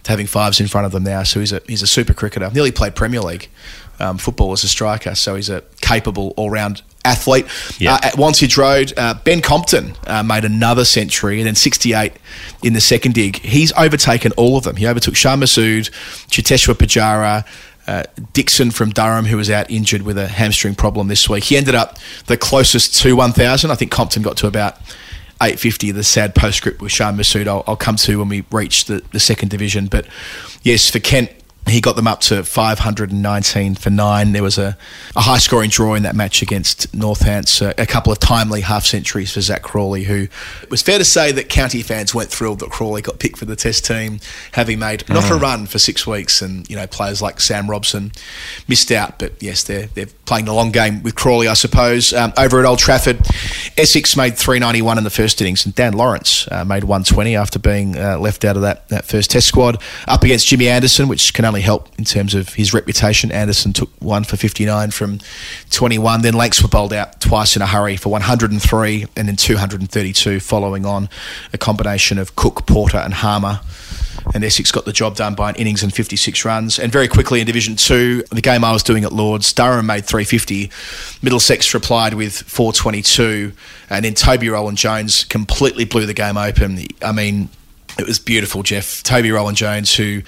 to 0.03 0.09
having 0.09 0.27
fives 0.27 0.61
in 0.61 0.67
front 0.67 0.85
of 0.85 0.93
them 0.93 1.03
now. 1.03 1.23
So 1.23 1.41
he's 1.41 1.51
a 1.51 1.61
he's 1.67 1.81
a 1.83 1.87
super 1.87 2.13
cricketer. 2.13 2.49
Nearly 2.51 2.71
played 2.71 2.95
Premier 2.95 3.21
League 3.21 3.49
um, 3.99 4.17
football 4.17 4.53
as 4.53 4.63
a 4.63 4.69
striker. 4.69 5.13
So 5.13 5.35
he's 5.35 5.49
a 5.49 5.61
capable 5.81 6.33
all 6.37 6.49
round 6.49 6.81
athlete. 7.05 7.45
Uh, 7.81 7.99
at 8.01 8.17
Wantage 8.17 8.57
Road, 8.57 8.93
uh, 8.97 9.13
Ben 9.23 9.41
Compton 9.41 9.93
uh, 10.07 10.23
made 10.23 10.43
another 10.43 10.83
century 10.83 11.39
and 11.39 11.47
then 11.47 11.55
68 11.55 12.13
in 12.63 12.73
the 12.73 12.81
second 12.81 13.13
dig. 13.13 13.37
He's 13.37 13.71
overtaken 13.73 14.31
all 14.33 14.57
of 14.57 14.63
them. 14.63 14.75
He 14.75 14.87
overtook 14.87 15.15
Shan 15.15 15.39
Masood, 15.39 15.89
Cheteshwar 16.27 16.73
Pujara, 16.73 17.45
uh, 17.87 18.03
Dickson 18.33 18.71
from 18.71 18.89
Durham, 18.89 19.25
who 19.25 19.37
was 19.37 19.49
out 19.49 19.69
injured 19.69 20.01
with 20.01 20.17
a 20.17 20.27
hamstring 20.27 20.75
problem 20.75 21.07
this 21.07 21.29
week. 21.29 21.43
He 21.45 21.57
ended 21.57 21.75
up 21.75 21.97
the 22.25 22.37
closest 22.37 22.95
to 23.03 23.15
1,000. 23.15 23.69
I 23.69 23.75
think 23.75 23.91
Compton 23.91 24.23
got 24.23 24.37
to 24.37 24.47
about 24.47 24.77
850. 25.41 25.91
The 25.91 26.03
sad 26.03 26.33
postscript 26.33 26.81
with 26.81 26.91
Shan 26.91 27.15
Masood, 27.15 27.47
I'll, 27.47 27.63
I'll 27.67 27.75
come 27.75 27.95
to 27.97 28.19
when 28.19 28.29
we 28.29 28.43
reach 28.51 28.85
the, 28.85 29.03
the 29.11 29.19
second 29.19 29.49
division. 29.49 29.87
But 29.87 30.07
yes, 30.63 30.89
for 30.89 30.99
Kent, 30.99 31.29
He 31.67 31.81
got 31.81 31.95
them 31.95 32.07
up 32.07 32.19
to 32.21 32.43
519 32.43 33.75
for 33.75 33.89
nine. 33.89 34.33
There 34.33 34.43
was 34.43 34.59
a, 34.59 34.77
a 35.15 35.21
high 35.21 35.39
scoring 35.39 35.71
draw 35.71 35.95
in 35.95 36.03
that 36.03 36.15
match 36.15 36.43
against 36.43 36.91
Northants. 36.95 37.59
Uh, 37.59 37.73
a 37.77 37.87
couple 37.87 38.11
of 38.11 38.19
timely 38.19 38.61
half 38.61 38.85
centuries 38.85 39.33
for 39.33 39.41
Zak 39.41 39.63
Crawley, 39.63 40.03
who 40.03 40.27
it 40.61 40.69
was 40.69 40.83
fair 40.83 40.99
to 40.99 41.05
say 41.05 41.31
that 41.31 41.49
county 41.49 41.81
fans 41.81 42.13
weren't 42.13 42.29
thrilled 42.29 42.59
that 42.59 42.69
Crawley 42.69 43.01
got 43.01 43.17
picked 43.17 43.37
for 43.37 43.45
the 43.45 43.55
Test 43.55 43.83
team, 43.83 44.19
having 44.51 44.77
made 44.77 45.09
not 45.09 45.29
a 45.31 45.35
run 45.35 45.65
for 45.65 45.79
six 45.79 46.05
weeks. 46.05 46.41
And 46.41 46.69
you 46.69 46.75
know, 46.75 46.85
players 46.85 47.21
like 47.21 47.41
Sam 47.41 47.69
Robson 47.69 48.11
missed 48.67 48.91
out. 48.91 49.17
But 49.17 49.41
yes, 49.41 49.63
they're 49.63 49.87
they're 49.87 50.07
playing 50.25 50.45
the 50.45 50.53
long 50.53 50.71
game 50.71 51.01
with 51.01 51.15
Crawley, 51.15 51.47
I 51.47 51.55
suppose. 51.55 52.13
Um, 52.13 52.31
over 52.37 52.59
at 52.59 52.65
Old 52.65 52.79
Trafford, 52.79 53.19
Essex 53.77 54.15
made 54.15 54.37
391 54.37 54.99
in 54.99 55.03
the 55.03 55.09
first 55.09 55.41
innings, 55.41 55.65
and 55.65 55.73
Dan 55.73 55.93
Lawrence 55.93 56.47
uh, 56.51 56.63
made 56.63 56.83
120 56.83 57.35
after 57.35 57.57
being 57.57 57.97
uh, 57.97 58.19
left 58.19 58.45
out 58.45 58.55
of 58.55 58.61
that 58.61 58.87
that 58.89 59.05
first 59.05 59.31
Test 59.31 59.47
squad. 59.47 59.81
Up 60.07 60.23
against 60.23 60.47
Jimmy 60.47 60.67
Anderson, 60.67 61.07
which 61.07 61.33
can 61.33 61.43
only 61.45 61.54
help 61.61 61.89
in 61.97 62.05
terms 62.05 62.35
of 62.35 62.53
his 62.53 62.73
reputation. 62.73 63.31
Anderson 63.31 63.73
took 63.73 63.89
one 63.99 64.23
for 64.23 64.37
59 64.37 64.91
from 64.91 65.19
21. 65.71 66.21
Then 66.21 66.33
Lancs 66.33 66.61
were 66.61 66.67
bowled 66.67 66.93
out 66.93 67.21
twice 67.21 67.55
in 67.55 67.61
a 67.61 67.67
hurry 67.67 67.97
for 67.97 68.09
103 68.09 69.05
and 69.15 69.27
then 69.27 69.35
232, 69.35 70.39
following 70.39 70.85
on 70.85 71.09
a 71.53 71.57
combination 71.57 72.17
of 72.17 72.35
Cook, 72.35 72.65
Porter, 72.65 72.97
and 72.97 73.13
Harmer. 73.13 73.61
And 74.33 74.43
Essex 74.43 74.71
got 74.71 74.85
the 74.85 74.93
job 74.93 75.15
done 75.15 75.35
by 75.35 75.49
an 75.49 75.55
innings 75.55 75.83
and 75.83 75.93
56 75.93 76.45
runs. 76.45 76.79
And 76.79 76.91
very 76.91 77.07
quickly 77.07 77.41
in 77.41 77.45
Division 77.45 77.75
2, 77.75 78.23
the 78.31 78.41
game 78.41 78.63
I 78.63 78.71
was 78.71 78.81
doing 78.81 79.03
at 79.03 79.13
Lords, 79.13 79.53
Durham 79.53 79.85
made 79.85 80.05
350. 80.05 80.71
Middlesex 81.21 81.73
replied 81.73 82.15
with 82.15 82.33
422. 82.33 83.51
And 83.89 84.03
then 84.03 84.15
Toby 84.15 84.49
Roland-Jones 84.49 85.25
completely 85.25 85.85
blew 85.85 86.07
the 86.07 86.13
game 86.13 86.37
open. 86.37 86.79
I 87.03 87.11
mean, 87.11 87.49
it 87.97 88.05
was 88.05 88.19
beautiful, 88.19 88.61
Geoff. 88.61 89.03
Toby 89.03 89.31
Roland-Jones, 89.31 89.95
who 89.95 90.21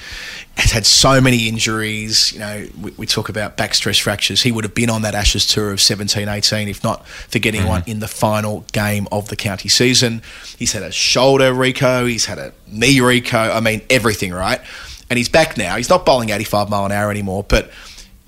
has 0.56 0.72
had 0.72 0.86
so 0.86 1.20
many 1.20 1.50
injuries, 1.50 2.32
you 2.32 2.40
know, 2.40 2.68
we, 2.82 2.92
we, 2.92 3.06
talk 3.06 3.30
about 3.30 3.58
back 3.58 3.74
stress 3.74 3.98
fractures. 3.98 4.42
He 4.42 4.52
would 4.52 4.64
have 4.64 4.74
been 4.74 4.90
on 4.90 5.02
that 5.02 5.16
Ashes 5.16 5.46
tour 5.46 5.72
of 5.72 5.82
17 5.82 6.30
18, 6.30 6.68
if 6.70 6.84
not 6.84 7.06
for 7.08 7.40
getting 7.40 7.62
mm-hmm. 7.62 7.70
one 7.70 7.84
in 7.86 8.00
the 8.00 8.08
final 8.08 8.62
game 8.72 9.08
of 9.12 9.28
the 9.28 9.36
county 9.36 9.70
season. 9.70 10.22
He's 10.58 10.72
had 10.72 10.84
a 10.84 10.92
shoulder 10.92 11.54
Rico, 11.54 12.06
he's 12.06 12.26
had 12.26 12.40
a 12.40 12.54
knee 12.68 13.02
Rico, 13.02 13.38
I 13.38 13.60
mean, 13.60 13.82
everything, 13.90 14.34
right? 14.34 14.62
And 15.10 15.18
he's 15.18 15.30
back 15.30 15.58
now. 15.58 15.76
He's 15.78 15.90
not 15.90 16.06
bowling 16.06 16.30
85 16.30 16.70
mile 16.70 16.86
an 16.86 16.92
hour 16.92 17.12
anymore, 17.12 17.46
but 17.48 17.70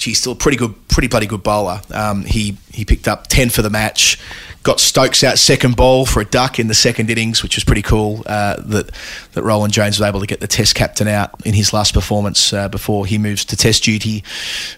he's 0.01 0.19
still 0.19 0.33
a 0.33 0.35
pretty 0.35 0.57
good, 0.57 0.75
pretty 0.87 1.07
bloody 1.07 1.27
good 1.27 1.43
bowler. 1.43 1.81
Um, 1.91 2.23
he, 2.23 2.57
he 2.71 2.85
picked 2.85 3.07
up 3.07 3.27
10 3.27 3.49
for 3.49 3.61
the 3.61 3.69
match 3.69 4.19
got 4.63 4.79
Stokes 4.79 5.23
out 5.23 5.39
second 5.39 5.75
ball 5.75 6.05
for 6.05 6.19
a 6.19 6.25
duck 6.25 6.59
in 6.59 6.67
the 6.67 6.73
second 6.73 7.09
innings, 7.09 7.41
which 7.41 7.55
was 7.55 7.63
pretty 7.63 7.81
cool. 7.81 8.23
Uh, 8.25 8.57
that 8.65 8.91
that 9.33 9.43
Roland-Jones 9.43 9.99
was 9.99 10.07
able 10.07 10.19
to 10.19 10.27
get 10.27 10.41
the 10.41 10.47
Test 10.47 10.75
captain 10.75 11.07
out 11.07 11.45
in 11.45 11.53
his 11.53 11.71
last 11.71 11.93
performance 11.93 12.51
uh, 12.51 12.67
before 12.67 13.05
he 13.05 13.17
moves 13.17 13.45
to 13.45 13.55
Test 13.55 13.83
duty. 13.83 14.23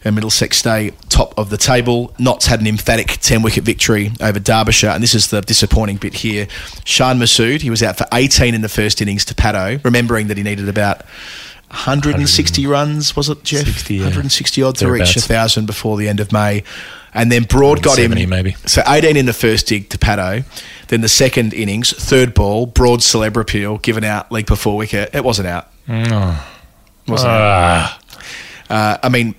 And 0.04 0.16
Middlesex 0.16 0.58
stay 0.58 0.92
top 1.10 1.38
of 1.38 1.50
the 1.50 1.58
table. 1.58 2.14
Notts 2.20 2.46
had 2.46 2.62
an 2.62 2.68
emphatic 2.68 3.18
ten 3.22 3.42
wicket 3.42 3.64
victory 3.64 4.12
over 4.22 4.40
Derbyshire, 4.40 4.90
and 4.90 5.02
this 5.02 5.16
is 5.16 5.30
the 5.30 5.42
disappointing 5.42 5.98
bit 5.98 6.14
here. 6.14 6.48
Shan 6.86 7.18
Masood, 7.18 7.62
he 7.62 7.70
was 7.70 7.82
out 7.82 7.98
for 7.98 8.06
18 8.14 8.54
in 8.54 8.62
the 8.62 8.70
first 8.70 9.02
innings 9.02 9.26
to 9.26 9.36
Paddo, 9.36 9.84
remembering 9.84 10.28
that 10.28 10.38
he 10.38 10.44
needed 10.44 10.70
about. 10.70 11.02
160 11.72 12.68
runs 12.68 13.16
was 13.16 13.30
it, 13.30 13.44
Geoff? 13.44 13.64
60, 13.66 13.96
yeah. 13.96 14.02
160 14.04 14.62
odd 14.64 14.76
to 14.78 14.92
reach 14.92 15.16
a 15.16 15.22
thousand 15.22 15.66
before 15.66 15.98
the 15.98 16.08
end 16.10 16.20
of 16.20 16.32
May. 16.32 16.64
And 17.14 17.32
then 17.32 17.44
Broad 17.44 17.82
got 17.84 17.98
him. 17.98 18.12
maybe. 18.30 18.54
So 18.66 18.82
18 18.88 19.18
in 19.18 19.26
the 19.26 19.34
first 19.34 19.68
dig 19.68 19.90
to 19.90 19.98
Paddo. 19.98 20.46
Then 20.88 21.02
the 21.02 21.10
second 21.10 21.54
innings, 21.54 21.92
third 21.92 22.34
ball, 22.34 22.66
Broad 22.66 23.00
celeb 23.02 23.36
appeal, 23.40 23.78
given 23.80 24.04
out 24.04 24.32
leg 24.32 24.46
before 24.46 24.78
wicket. 24.78 25.14
It 25.14 25.24
wasn't 25.24 25.48
out. 25.50 25.68
No. 25.88 26.38
Wasn't 27.08 27.30
Ah. 27.30 28.00
uh, 28.70 28.98
I 29.04 29.10
mean, 29.10 29.36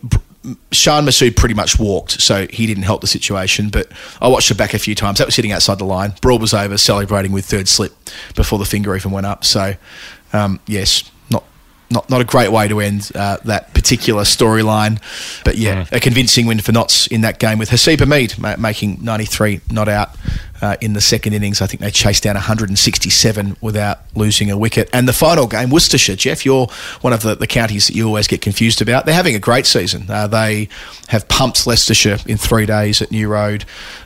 Shan 0.71 1.07
Masood 1.07 1.37
pretty 1.37 1.55
much 1.55 1.79
walked, 1.79 2.21
so 2.21 2.47
he 2.51 2.67
didn't 2.67 2.83
help 2.83 3.01
the 3.01 3.07
situation. 3.07 3.69
But 3.71 3.89
I 4.21 4.29
watched 4.29 4.51
it 4.51 4.57
back 4.57 4.75
a 4.75 4.79
few 4.79 4.95
times. 4.95 5.19
That 5.19 5.27
was 5.29 5.35
sitting 5.35 5.53
outside 5.53 5.79
the 5.79 5.85
line. 5.85 6.15
Broad 6.21 6.41
was 6.41 6.53
over, 6.53 6.77
celebrating 6.77 7.33
with 7.33 7.45
third 7.47 7.69
slip 7.69 7.93
before 8.35 8.59
the 8.59 8.65
finger 8.67 8.95
even 8.97 9.13
went 9.13 9.25
up. 9.27 9.45
So, 9.45 9.75
um, 10.33 10.61
yes, 10.67 11.11
not 11.93 12.09
not 12.11 12.21
a 12.21 12.25
great 12.25 12.51
way 12.51 12.69
to 12.69 12.81
end 12.81 13.11
uh, 13.15 13.37
that 13.45 13.73
particular 13.75 14.23
storyline. 14.25 15.01
But 15.45 15.57
yeah, 15.59 15.85
a 15.93 16.01
convincing 16.01 16.47
win 16.47 16.61
for 16.61 16.73
Notts 16.73 17.07
in 17.07 17.21
that 17.23 17.39
game 17.39 17.59
with 17.59 17.71
Haseeb 17.71 17.99
Hameed 17.99 18.39
ma- 18.39 18.57
making 18.57 18.99
93 19.03 19.61
not 19.71 19.89
out 19.89 20.11
uh, 20.63 20.77
in 20.81 20.93
the 20.93 21.01
second 21.01 21.35
innings. 21.35 21.61
I 21.61 21.67
think 21.67 21.81
they 21.81 21.91
chased 21.91 22.23
down 22.23 22.37
167 22.37 23.57
without 23.61 23.99
losing 24.15 24.51
a 24.51 24.57
wicket. 24.57 24.89
And 24.93 25.09
the 25.09 25.13
final 25.13 25.47
game, 25.47 25.71
Worcestershire. 25.71 26.17
Geoff, 26.17 26.47
you're 26.47 26.69
one 27.01 27.13
of 27.13 27.23
the, 27.23 27.35
the 27.35 27.49
counties 27.49 27.89
that 27.89 27.97
you 27.97 28.07
always 28.07 28.29
get 28.29 28.41
confused 28.41 28.81
about. 28.81 29.05
They're 29.05 29.15
having 29.15 29.35
a 29.35 29.41
great 29.41 29.67
season. 29.67 30.07
Uh, 30.09 30.29
they 30.29 30.69
have 31.09 31.29
pumped 31.29 31.67
Leicestershire 31.67 32.19
in 32.27 32.39
three 32.39 32.65
days 32.65 33.03
at 33.03 33.11
New 33.11 33.29
Road. 33.29 33.65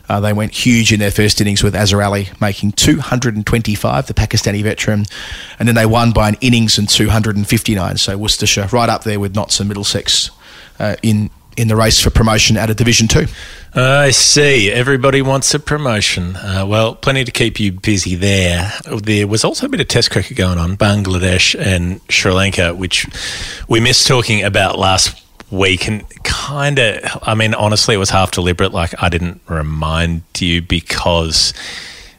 Uh, 0.09 0.21
they 0.21 0.33
went 0.33 0.53
huge 0.53 0.93
in 0.93 1.01
their 1.01 1.11
first 1.11 1.41
innings 1.41 1.63
with 1.63 1.75
Azhar 1.75 2.03
Ali 2.03 2.31
making 2.41 2.73
225, 2.73 4.07
the 4.07 4.15
Pakistani 4.15 4.63
veteran, 4.63 5.05
and 5.59 5.69
then 5.69 5.75
they 5.75 5.87
won 5.87 6.13
by 6.13 6.29
an 6.29 6.37
innings 6.41 6.79
and 6.79 6.89
259. 6.89 7.97
So 7.99 8.17
Worcestershire 8.17 8.69
right 8.73 8.89
up 8.89 9.05
there 9.05 9.21
with 9.21 9.35
Notts 9.35 9.61
and 9.61 9.69
Middlesex 9.69 10.31
uh, 10.79 10.97
in 11.03 11.31
in 11.57 11.69
the 11.69 11.77
race 11.77 12.01
for 12.01 12.11
promotion 12.11 12.57
out 12.57 12.71
of 12.71 12.77
Division 12.77 13.09
Two. 13.09 13.27
I 13.75 14.11
see. 14.11 14.71
Everybody 14.71 15.21
wants 15.21 15.53
a 15.53 15.61
promotion. 15.61 16.37
Uh, 16.37 16.65
well, 16.67 16.95
plenty 16.95 17.25
to 17.25 17.31
keep 17.31 17.61
you 17.61 17.73
busy 17.73 18.15
there. 18.15 18.73
There 19.03 19.27
was 19.27 19.45
also 19.45 19.67
a 19.67 19.69
bit 19.69 19.81
of 19.81 19.89
test 19.89 20.11
cricket 20.11 20.37
going 20.37 20.59
on, 20.59 20.77
Bangladesh 20.77 21.59
and 21.59 22.01
Sri 22.09 22.33
Lanka, 22.33 22.75
which 22.75 23.07
we 23.69 23.81
missed 23.81 24.07
talking 24.07 24.43
about 24.43 24.79
last 24.79 25.23
week. 25.51 25.87
And 25.89 26.05
kind 26.25 26.79
of, 26.79 27.19
I 27.23 27.35
mean, 27.35 27.53
honestly, 27.53 27.95
it 27.95 27.99
was 27.99 28.11
half 28.11 28.31
deliberate. 28.31 28.73
Like, 28.73 28.95
I 29.03 29.09
didn't 29.11 29.43
remind 29.47 30.23
you 30.39 30.63
because 30.63 31.53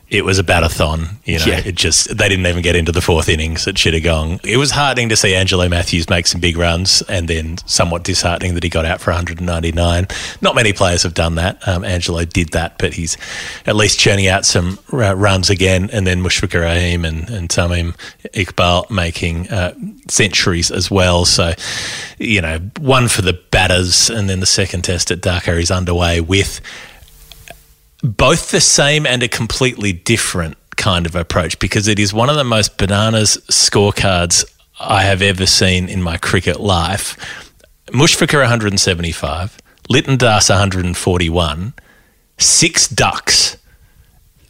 it 0.09 0.23
was 0.23 0.39
a 0.39 0.43
batathon. 0.43 1.09
You 1.25 1.39
know, 1.39 1.45
Yeah. 1.45 1.61
it 1.65 1.75
just 1.75 2.15
they 2.17 2.29
didn't 2.29 2.45
even 2.45 2.61
get 2.61 2.75
into 2.77 2.91
the 2.93 3.01
fourth 3.01 3.27
innings 3.27 3.67
at 3.67 3.75
Chittagong. 3.75 4.39
It 4.45 4.55
was 4.57 4.71
heartening 4.71 5.09
to 5.09 5.17
see 5.17 5.35
Angelo 5.35 5.67
Mathews 5.67 6.09
make 6.09 6.27
some 6.27 6.39
big 6.39 6.55
runs, 6.57 7.01
and 7.09 7.27
then 7.27 7.57
somewhat 7.65 8.03
disheartening 8.03 8.53
that 8.53 8.63
he 8.63 8.69
got 8.69 8.85
out 8.85 9.01
for 9.01 9.11
199. 9.11 10.07
Not 10.41 10.55
many 10.55 10.71
players 10.71 11.03
have 11.03 11.13
done 11.13 11.35
that. 11.35 11.65
Um, 11.67 11.83
Angelo 11.83 12.23
did 12.23 12.49
that, 12.49 12.77
but 12.77 12.93
he's 12.93 13.17
at 13.65 13.75
least 13.75 13.99
churning 13.99 14.27
out 14.27 14.45
some 14.45 14.79
uh, 14.93 15.13
runs 15.15 15.49
again. 15.49 15.89
And 15.91 16.07
then 16.07 16.21
Mushfiqur 16.23 16.61
Rahim 16.61 17.03
and, 17.03 17.29
and 17.29 17.49
Tamim 17.49 17.93
Iqbal 18.33 18.89
making 18.89 19.49
uh, 19.49 19.73
centuries 20.07 20.71
as 20.71 20.89
well. 20.89 21.25
So, 21.25 21.51
you 22.17 22.41
know, 22.41 22.59
one 22.79 23.09
for 23.09 23.21
the 23.23 23.33
batters, 23.51 24.09
and 24.09 24.29
then 24.29 24.39
the 24.39 24.45
second 24.45 24.83
test 24.83 25.11
at 25.11 25.19
Dhaka 25.19 25.59
is 25.61 25.69
underway 25.71 26.21
with 26.21 26.61
both 28.03 28.51
the 28.51 28.61
same 28.61 29.05
and 29.05 29.23
a 29.23 29.27
completely 29.27 29.93
different 29.93 30.57
kind 30.75 31.05
of 31.05 31.15
approach 31.15 31.59
because 31.59 31.87
it 31.87 31.99
is 31.99 32.13
one 32.13 32.29
of 32.29 32.35
the 32.35 32.43
most 32.43 32.77
bananas 32.77 33.37
scorecards 33.49 34.45
I 34.79 35.03
have 35.03 35.21
ever 35.21 35.45
seen 35.45 35.89
in 35.89 36.01
my 36.01 36.17
cricket 36.17 36.59
life. 36.59 37.17
Mushfiqur 37.87 38.39
175, 38.39 39.57
Litton 39.89 40.17
Das 40.17 40.49
141, 40.49 41.73
six 42.37 42.87
ducks 42.87 43.57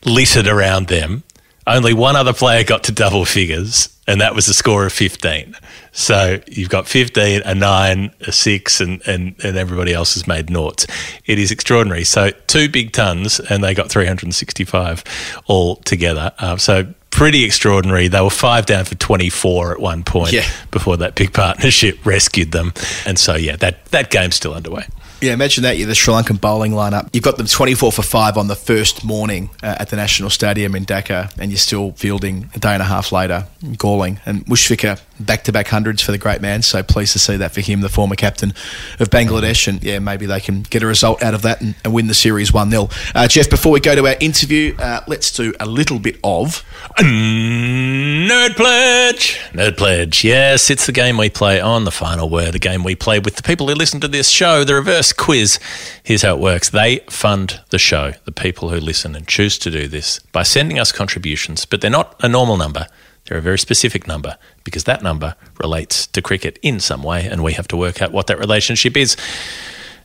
littered 0.04 0.48
around 0.48 0.88
them. 0.88 1.24
Only 1.66 1.94
one 1.94 2.16
other 2.16 2.34
player 2.34 2.64
got 2.64 2.84
to 2.86 2.92
double 2.92 3.26
figures, 3.26 3.97
and 4.08 4.22
that 4.22 4.34
was 4.36 4.48
a 4.48 4.54
score 4.54 4.86
of 4.86 4.94
15. 4.94 5.56
So 5.92 6.40
you've 6.48 6.70
got 6.70 6.88
15, 6.88 7.42
a 7.44 7.54
9, 7.56 8.12
a 8.22 8.32
6, 8.32 8.82
and, 8.82 9.02
and, 9.08 9.36
and 9.44 9.58
everybody 9.58 9.94
else 9.94 10.14
has 10.14 10.28
made 10.28 10.50
noughts. 10.50 10.86
It 11.26 11.40
is 11.40 11.52
extraordinary. 11.52 12.04
So 12.04 12.30
two 12.48 12.70
big 12.70 12.92
tons, 12.94 13.40
and 13.40 13.64
they 13.64 13.74
got 13.74 13.90
365 13.92 15.04
all 15.48 15.78
together. 15.78 16.32
Uh, 16.40 16.58
so 16.58 16.94
pretty 17.10 17.44
extraordinary. 17.44 18.08
They 18.08 18.22
were 18.22 18.30
five 18.30 18.66
down 18.68 18.86
for 18.86 18.94
24 18.96 19.74
at 19.74 19.80
one 19.80 20.04
point 20.04 20.34
Yeah. 20.34 20.46
before 20.72 20.98
that 20.98 21.16
big 21.16 21.34
partnership 21.34 21.98
rescued 22.06 22.52
them. 22.52 22.74
And 23.06 23.18
so, 23.18 23.36
yeah, 23.36 23.56
that, 23.58 23.86
that 23.88 24.12
game's 24.12 24.36
still 24.36 24.54
underway. 24.54 24.86
Yeah, 25.20 25.34
imagine 25.34 25.64
that. 25.64 25.78
You're 25.78 25.88
the 25.88 25.96
Sri 25.96 26.14
Lankan 26.14 26.40
bowling 26.40 26.74
lineup. 26.74 27.10
You've 27.12 27.24
got 27.24 27.38
them 27.38 27.48
24 27.48 27.92
for 27.92 28.04
five 28.04 28.38
on 28.38 28.48
the 28.48 28.56
first 28.56 29.04
morning 29.04 29.50
uh, 29.64 29.78
at 29.80 29.90
the 29.90 29.96
National 29.96 30.30
Stadium 30.30 30.76
in 30.76 30.86
Dhaka, 30.86 31.36
and 31.40 31.50
you're 31.50 31.58
still 31.58 31.94
fielding 31.94 32.52
a 32.54 32.60
day 32.60 32.74
and 32.74 32.84
a 32.84 32.86
half 32.86 33.12
later, 33.12 33.48
galling. 33.78 34.20
And 34.28 34.46
Mushfiqur, 34.46 35.02
back 35.20 35.44
to 35.46 35.52
back 35.52 35.68
hundreds 35.68 36.02
for 36.02 36.12
the 36.12 36.18
great 36.18 36.42
man. 36.42 36.62
So 36.62 36.84
pleased 36.84 37.14
to 37.14 37.20
see 37.20 37.38
that 37.38 37.52
for 37.52 37.62
him, 37.62 37.82
the 37.82 37.90
former 37.90 38.16
captain 38.16 38.54
of 39.00 39.10
Bangladesh. 39.10 39.68
And 39.68 39.84
yeah, 39.84 40.00
maybe 40.00 40.26
they 40.26 40.40
can 40.40 40.64
get 40.64 40.84
a 40.84 40.88
result 40.88 41.22
out 41.24 41.34
of 41.34 41.42
that 41.44 41.62
and, 41.62 41.76
and 41.84 41.94
win 41.94 42.08
the 42.08 42.14
series 42.14 42.54
1 42.54 42.72
0. 42.72 42.90
Uh, 43.14 43.28
Geoff, 43.28 43.50
before 43.50 43.72
we 43.72 43.80
go 43.80 43.96
to 43.96 44.08
our 44.08 44.16
interview, 44.20 44.76
uh, 44.78 45.02
let's 45.08 45.32
do 45.32 45.54
a 45.60 45.66
little 45.66 46.00
bit 46.00 46.18
of. 46.24 46.64
Nerd 46.98 48.56
Pledge. 48.56 49.40
Nerd 49.54 49.78
Pledge. 49.78 50.24
Yes, 50.24 50.70
it's 50.70 50.86
the 50.86 50.92
game 50.92 51.18
we 51.18 51.30
play 51.30 51.60
on 51.60 51.84
the 51.84 51.92
final 51.92 52.30
word, 52.30 52.54
the 52.54 52.60
game 52.60 52.84
we 52.84 52.96
play 52.96 53.20
with 53.20 53.36
the 53.36 53.44
people 53.44 53.68
who 53.68 53.76
listen 53.76 54.00
to 54.02 54.08
this 54.08 54.30
show, 54.30 54.64
the 54.64 54.76
reverse 54.76 55.14
quiz. 55.14 55.60
Here's 56.04 56.22
how 56.22 56.36
it 56.36 56.40
works 56.40 56.70
they 56.70 57.00
fund 57.10 57.62
the 57.70 57.80
show, 57.80 58.14
the 58.26 58.32
people 58.32 58.70
who 58.70 58.80
listen 58.80 59.16
and 59.16 59.28
choose 59.28 59.58
to 59.60 59.72
do 59.72 59.88
this, 59.88 60.20
by 60.32 60.44
sending 60.44 60.80
us 60.80 60.92
contributions, 60.92 61.66
but 61.66 61.82
they're 61.82 61.92
not 61.92 62.16
a 62.22 62.30
normal 62.30 62.58
number. 62.58 62.88
They're 63.28 63.38
a 63.38 63.42
very 63.42 63.60
specific 63.60 64.08
number 64.08 64.38
because 64.64 64.86
that 64.86 65.04
number 65.04 65.36
relates 65.60 66.08
to 66.08 66.22
cricket 66.22 66.60
in 66.62 66.80
some 66.80 67.04
way, 67.04 67.28
and 67.28 67.44
we 67.44 67.54
have 67.54 67.68
to 67.70 67.78
work 67.78 68.02
out 68.02 68.12
what 68.12 68.28
that 68.28 68.40
relationship 68.40 68.98
is. 68.98 69.16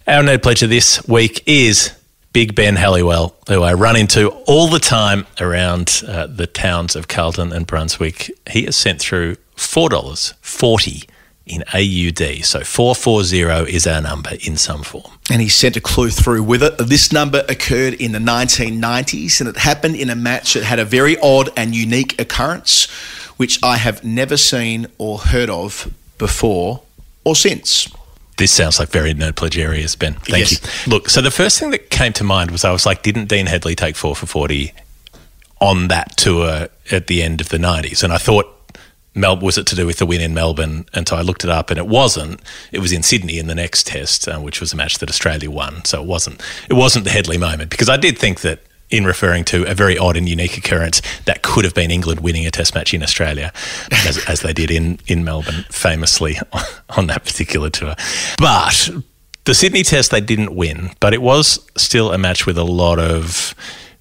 Our 0.07 0.23
nerd 0.23 0.43
pledge 0.43 0.63
of 0.63 0.71
this 0.71 1.07
week 1.07 1.43
is 1.47 1.93
Big 2.33 2.55
Ben 2.55 2.77
Helliwell, 2.77 3.35
who 3.49 3.63
I 3.63 3.75
run 3.75 3.95
into 3.97 4.31
all 4.47 4.69
the 4.69 4.79
time 4.79 5.27
around 5.41 6.03
uh, 6.07 6.27
the 6.27 6.47
towns 6.47 6.97
of 6.97 7.09
Carlton 7.09 7.53
and 7.53 7.67
Brunswick. 7.67 8.31
He 8.51 8.65
has 8.65 8.77
sent 8.77 9.01
through 9.01 9.37
$4.40 9.57 11.09
in 11.47 11.63
AUD. 11.75 12.45
So 12.45 12.61
440 12.61 13.73
is 13.75 13.87
our 13.87 14.01
number 14.01 14.31
in 14.47 14.57
some 14.57 14.83
form. 14.83 15.13
And 15.31 15.41
he 15.43 15.49
sent 15.49 15.77
a 15.77 15.81
clue 15.81 16.11
through 16.11 16.43
with 16.45 16.63
it. 16.63 16.77
This 16.79 17.13
number 17.13 17.45
occurred 17.49 17.95
in 17.95 18.13
the 18.13 18.19
1990s 18.19 19.41
and 19.41 19.49
it 19.49 19.57
happened 19.57 19.97
in 19.97 20.11
a 20.11 20.15
match 20.15 20.55
that 20.55 20.65
had 20.65 20.79
a 20.79 20.85
very 20.85 21.17
odd 21.21 21.51
and 21.57 21.75
unique 21.75 22.21
occurrence, 22.21 22.87
which 23.37 23.59
I 23.63 23.77
have 23.77 24.05
never 24.05 24.37
seen 24.37 24.87
or 24.99 25.19
heard 25.19 25.51
of 25.51 25.93
before 26.19 26.83
or 27.25 27.35
since. 27.35 27.89
This 28.39 28.51
sounds 28.53 28.79
like 28.79 28.89
very 28.89 29.13
nerd 29.15 29.59
areas, 29.59 29.95
Ben. 29.95 30.15
Thank 30.15 30.51
Yes. 30.51 30.87
you. 30.87 30.93
Look, 30.93 31.11
so 31.11 31.21
the 31.21 31.31
first 31.31 31.59
thing 31.61 31.71
that 31.71 31.91
came 31.91 32.13
to 32.15 32.25
mind 32.25 32.51
was 32.51 32.65
I 32.65 32.73
was 32.73 32.87
like, 32.87 33.03
didn't 33.03 33.27
Dean 33.27 33.47
Headley 33.47 33.75
take 33.75 33.95
four 33.97 34.17
for 34.17 34.27
40 34.27 34.73
on 35.61 35.89
that 35.89 36.17
tour 36.17 36.69
at 36.91 37.07
the 37.09 37.23
end 37.23 37.41
of 37.41 37.51
the 37.51 37.59
90s? 37.59 38.03
And 38.03 38.13
I 38.13 38.19
thought, 38.19 38.47
Mel, 39.15 39.39
was 39.39 39.59
it 39.59 39.67
to 39.69 39.77
do 39.77 39.87
with 39.87 39.99
the 39.99 40.07
win 40.07 40.21
in 40.21 40.33
Melbourne? 40.33 40.87
And 40.95 41.07
so 41.07 41.17
I 41.17 41.23
looked 41.23 41.45
it 41.45 41.51
up 41.51 41.71
and 41.71 41.79
it 41.79 41.87
wasn't. 41.87 42.41
It 42.71 42.79
was 42.79 42.93
in 42.93 43.03
Sydney 43.03 43.39
in 43.39 43.47
the 43.47 43.55
next 43.55 43.87
test, 43.87 44.27
uh, 44.27 44.39
which 44.39 44.61
was 44.61 44.73
a 44.73 44.77
match 44.77 44.99
that 44.99 45.11
Australia 45.11 45.51
won. 45.51 45.85
So 45.85 46.01
it 46.01 46.07
wasn't, 46.07 46.43
it 46.71 46.75
wasn't 46.75 47.05
the 47.05 47.11
Headley 47.11 47.39
moment 47.39 47.71
because 47.71 47.89
I 47.89 47.97
did 47.97 48.17
think 48.17 48.41
that 48.41 48.61
in 48.93 49.05
referring 49.05 49.45
to 49.45 49.65
a 49.65 49.75
very 49.75 49.97
odd 49.97 50.17
and 50.17 50.29
unique 50.29 50.57
occurrence 50.57 51.01
that 51.25 51.43
could 51.43 51.65
have 51.65 51.75
been 51.75 51.91
England 51.91 52.21
winning 52.21 52.47
a 52.47 52.51
test 52.51 52.75
match 52.75 52.93
in 52.93 53.03
Australia, 53.03 53.51
as, 53.91 54.23
as 54.29 54.43
they 54.43 54.53
did 54.53 54.71
in, 54.71 54.99
in 55.07 55.25
Melbourne 55.25 55.65
famously 55.71 56.39
on 56.91 57.07
that 57.07 57.25
particular 57.25 57.71
tour. 57.71 57.95
But 58.39 58.91
the 59.45 59.55
Sydney 59.55 59.83
test 59.83 60.11
they 60.11 60.21
didn't 60.21 60.55
win, 60.55 60.91
but 61.01 61.15
it 61.15 61.23
was 61.23 61.67
still 61.77 62.13
a 62.13 62.19
match 62.19 62.47
with 62.47 62.59
a 62.59 62.65
lot 62.65 62.99
of 62.99 63.55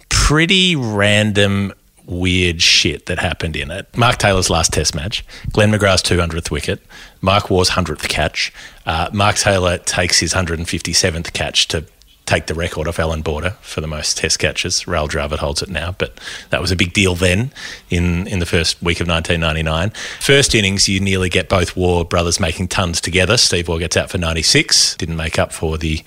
pretty 0.10 0.76
random 0.76 1.74
weird 2.12 2.62
shit 2.62 3.06
that 3.06 3.18
happened 3.20 3.56
in 3.56 3.72
it. 3.72 3.88
Mark 3.98 4.18
Taylor's 4.18 4.50
last 4.50 4.74
test 4.74 4.94
match, 4.94 5.26
Glenn 5.52 5.72
McGrath's 5.72 6.04
200th 6.04 6.52
wicket, 6.52 6.82
Mark 7.22 7.50
Waugh's 7.50 7.72
100th 7.72 8.08
catch. 8.10 8.54
Uh, 8.86 9.10
Mark 9.14 9.38
Taylor 9.38 9.78
takes 9.78 10.20
his 10.20 10.34
157th 10.34 11.34
catch 11.34 11.68
to 11.70 11.86
take 12.26 12.46
the 12.46 12.54
record 12.54 12.88
off 12.88 13.00
Allan 13.00 13.22
Border 13.22 13.52
for 13.62 13.82
the 13.82 13.88
most 13.88 14.18
test 14.18 14.40
catches. 14.40 14.84
Rahul 14.84 15.10
Dravid 15.10 15.40
holds 15.40 15.62
it 15.62 15.70
now, 15.70 15.96
but 15.98 16.20
that 16.50 16.62
was 16.62 16.72
a 16.72 16.76
big 16.76 16.94
deal 16.94 17.16
then 17.16 17.52
in, 17.90 18.28
in 18.28 18.40
the 18.40 18.46
first 18.46 18.82
week 18.82 19.00
of 19.00 19.08
1999. 19.08 19.90
First 20.20 20.54
innings, 20.54 20.88
you 20.88 21.00
nearly 21.00 21.30
get 21.30 21.50
both 21.50 21.76
Waugh 21.76 22.04
brothers 22.04 22.40
making 22.40 22.68
tons 22.68 23.02
together. 23.02 23.38
Steve 23.38 23.68
Waugh 23.68 23.80
gets 23.80 23.98
out 23.98 24.10
for 24.10 24.18
96, 24.18 24.96
didn't 24.98 25.18
make 25.18 25.40
up 25.40 25.52
for 25.52 25.78
the 25.78 26.04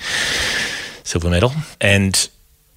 silver 1.02 1.30
medal. 1.30 1.52
And 1.80 2.28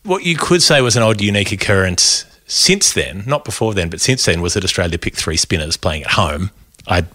what 0.03 0.23
you 0.23 0.36
could 0.36 0.61
say 0.61 0.82
was 0.82 0.95
an 0.95 1.03
odd, 1.03 1.21
unique 1.21 1.51
occurrence 1.51 2.25
since 2.47 2.93
then, 2.93 3.23
not 3.27 3.45
before 3.45 3.73
then, 3.73 3.89
but 3.89 4.01
since 4.01 4.25
then, 4.25 4.41
was 4.41 4.53
that 4.55 4.63
Australia 4.63 4.97
picked 4.97 5.17
three 5.17 5.37
spinners 5.37 5.77
playing 5.77 6.03
at 6.03 6.11
home. 6.11 6.51
I'm 6.87 7.07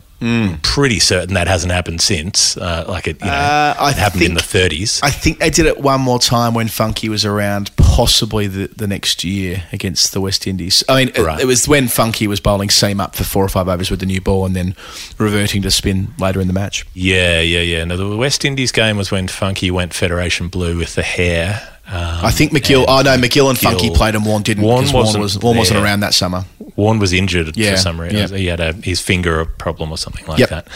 pretty 0.62 1.00
certain 1.00 1.34
that 1.34 1.48
hasn't 1.48 1.72
happened 1.72 2.00
since. 2.00 2.56
Uh, 2.56 2.84
like 2.86 3.08
it, 3.08 3.18
you 3.20 3.26
know, 3.26 3.32
Uh, 3.32 3.74
I 3.76 3.90
it 3.90 3.96
happened 3.96 4.22
in 4.22 4.34
the 4.34 4.40
30s. 4.40 5.00
I 5.02 5.10
think 5.10 5.40
they 5.40 5.50
did 5.50 5.66
it 5.66 5.80
one 5.80 6.00
more 6.00 6.20
time 6.20 6.54
when 6.54 6.68
Funky 6.68 7.08
was 7.08 7.24
around, 7.24 7.74
possibly 7.76 8.46
the, 8.46 8.68
the 8.68 8.86
next 8.86 9.24
year 9.24 9.64
against 9.72 10.12
the 10.12 10.20
West 10.20 10.46
Indies. 10.46 10.84
I 10.88 10.96
mean, 11.06 11.08
it- 11.08 11.18
Right. 11.18 11.40
it, 11.40 11.46
was 11.46 11.66
when 11.66 11.88
Funky 11.88 12.28
was 12.28 12.38
bowling 12.38 12.70
seam 12.70 13.00
up 13.00 13.16
for 13.16 13.24
four 13.24 13.44
or 13.44 13.48
five 13.48 13.66
overs 13.66 13.90
with 13.90 13.98
the 13.98 14.06
new 14.06 14.20
ball 14.20 14.46
and 14.46 14.54
then 14.54 14.76
reverting 15.18 15.60
to 15.62 15.72
spin 15.72 16.14
later 16.20 16.40
in 16.40 16.46
the 16.46 16.52
match. 16.52 16.86
yeah, 16.94 17.40
yeah, 17.40 17.60
yeah. 17.60 17.82
No, 17.84 17.96
the 17.96 18.16
West 18.16 18.44
Indies 18.44 18.70
game 18.70 18.96
was 18.96 19.10
when 19.10 19.26
Funky 19.26 19.72
went 19.72 19.92
Federation 19.92 20.46
Blue 20.46 20.78
with 20.78 20.94
the 20.94 21.02
hair. 21.02 21.68
Um, 21.86 22.24
I 22.24 22.30
think 22.30 22.52
MacGill. 22.52 22.84
Oh 22.88 23.02
no, 23.02 23.16
MacGill 23.16 23.50
and 23.50 23.58
Funky 23.58 23.90
played 23.90 24.14
and 24.14 24.24
Warne 24.24 24.42
didn't. 24.42 24.62
Warne 24.64 24.84
'cause 24.84 24.92
Warne 24.92 25.04
wasn't 25.06 25.22
was 25.22 25.38
Warne 25.38 25.56
wasn't 25.58 25.80
around 25.80 26.00
that 26.00 26.14
summer. 26.14 26.44
Warne 26.76 26.98
was 26.98 27.12
injured 27.12 27.56
Yeah, 27.56 27.72
for 27.72 27.76
some 27.76 28.00
reason. 28.00 28.18
yeah. 28.30 28.36
He 28.38 28.46
had 28.46 28.60
a, 28.60 28.72
his 28.72 29.00
finger 29.00 29.44
problem 29.44 29.90
or 29.90 29.98
something 29.98 30.24
like 30.26 30.38
Yep. 30.38 30.48
that. 30.50 30.68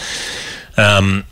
Um, 0.77 1.23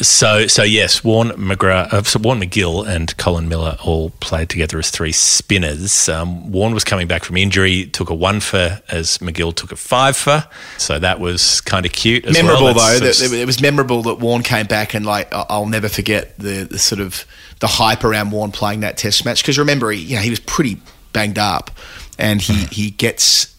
so, 0.00 0.46
so 0.46 0.62
yes, 0.62 1.02
Warne 1.04 1.30
McGrath, 1.30 1.92
uh, 1.92 2.02
so 2.02 2.18
Warne 2.18 2.40
MacGill 2.40 2.86
and 2.86 3.16
Colin 3.16 3.48
Miller 3.48 3.76
all 3.84 4.10
played 4.20 4.48
together 4.48 4.78
as 4.78 4.90
three 4.90 5.12
spinners. 5.12 6.08
Um, 6.08 6.50
Warne 6.52 6.74
was 6.74 6.84
coming 6.84 7.06
back 7.08 7.24
from 7.24 7.36
injury, 7.36 7.86
took 7.86 8.10
a 8.10 8.14
one 8.14 8.40
for 8.40 8.80
as 8.88 9.18
MacGill 9.18 9.54
took 9.54 9.72
a 9.72 9.76
five 9.76 10.16
for. 10.16 10.44
So 10.76 10.98
that 10.98 11.20
was 11.20 11.60
kind 11.62 11.86
of 11.86 11.92
cute. 11.92 12.24
As 12.26 12.34
memorable 12.34 12.64
well. 12.64 12.74
though. 12.74 12.98
That, 13.06 13.20
of- 13.24 13.32
it 13.32 13.46
was 13.46 13.60
memorable 13.60 14.02
that 14.02 14.18
Warne 14.20 14.42
came 14.42 14.66
back 14.66 14.94
and 14.94 15.04
like 15.06 15.28
I'll 15.32 15.66
never 15.66 15.88
forget 15.88 16.38
the, 16.38 16.64
the 16.70 16.78
sort 16.78 17.00
of 17.00 17.24
the 17.60 17.66
hype 17.66 18.04
around 18.04 18.30
Warne 18.30 18.52
playing 18.52 18.80
that 18.80 18.96
Test 18.96 19.24
match 19.24 19.42
because 19.42 19.58
remember 19.58 19.90
he 19.90 20.00
you 20.00 20.16
know 20.16 20.22
he 20.22 20.30
was 20.30 20.40
pretty 20.40 20.80
banged 21.12 21.38
up 21.38 21.70
and 22.18 22.40
he 22.40 22.54
Hmm. 22.64 22.66
he 22.70 22.90
gets 22.90 23.54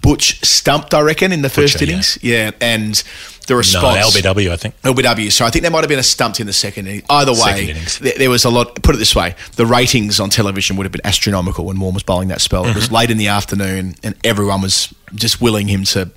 Butch 0.00 0.40
stumped 0.44 0.92
I 0.94 1.00
reckon 1.00 1.32
in 1.32 1.42
the 1.42 1.48
first 1.48 1.74
Butcher, 1.74 1.84
innings 1.90 2.18
yeah 2.22 2.50
and 2.60 3.02
the 3.46 3.56
response. 3.56 4.14
no, 4.22 4.32
LBW, 4.34 4.50
I 4.50 4.56
think. 4.56 4.74
LBW. 4.82 5.32
So 5.32 5.46
I 5.46 5.50
think 5.50 5.62
there 5.62 5.70
might 5.70 5.80
have 5.80 5.88
been 5.88 5.98
a 5.98 6.02
stumped 6.02 6.38
in 6.38 6.46
the 6.46 6.52
second 6.52 6.86
inning. 6.86 7.02
Either 7.08 7.32
way, 7.32 7.70
innings. 7.70 7.98
there, 7.98 8.28
was 8.28 8.44
a 8.44 8.50
lot. 8.50 8.82
Put 8.82 8.94
it 8.94 8.98
this 8.98 9.14
way: 9.16 9.34
the 9.56 9.64
ratings 9.64 10.20
on 10.20 10.28
television 10.28 10.76
would 10.76 10.84
have 10.84 10.92
been 10.92 11.04
astronomical 11.06 11.64
when 11.64 11.80
Warne 11.80 11.94
was 11.94 12.02
bowling 12.02 12.28
that 12.28 12.40
spell. 12.42 12.64
It 12.64 12.68
Mm-hmm. 12.68 12.74
was 12.76 12.92
late 12.92 13.10
in 13.10 13.16
the 13.16 13.28
afternoon, 13.28 13.94
and 14.02 14.14
everyone 14.22 14.60
was 14.60 14.92
just 15.14 15.40
willing 15.40 15.66
him 15.68 15.84
to 15.84 16.10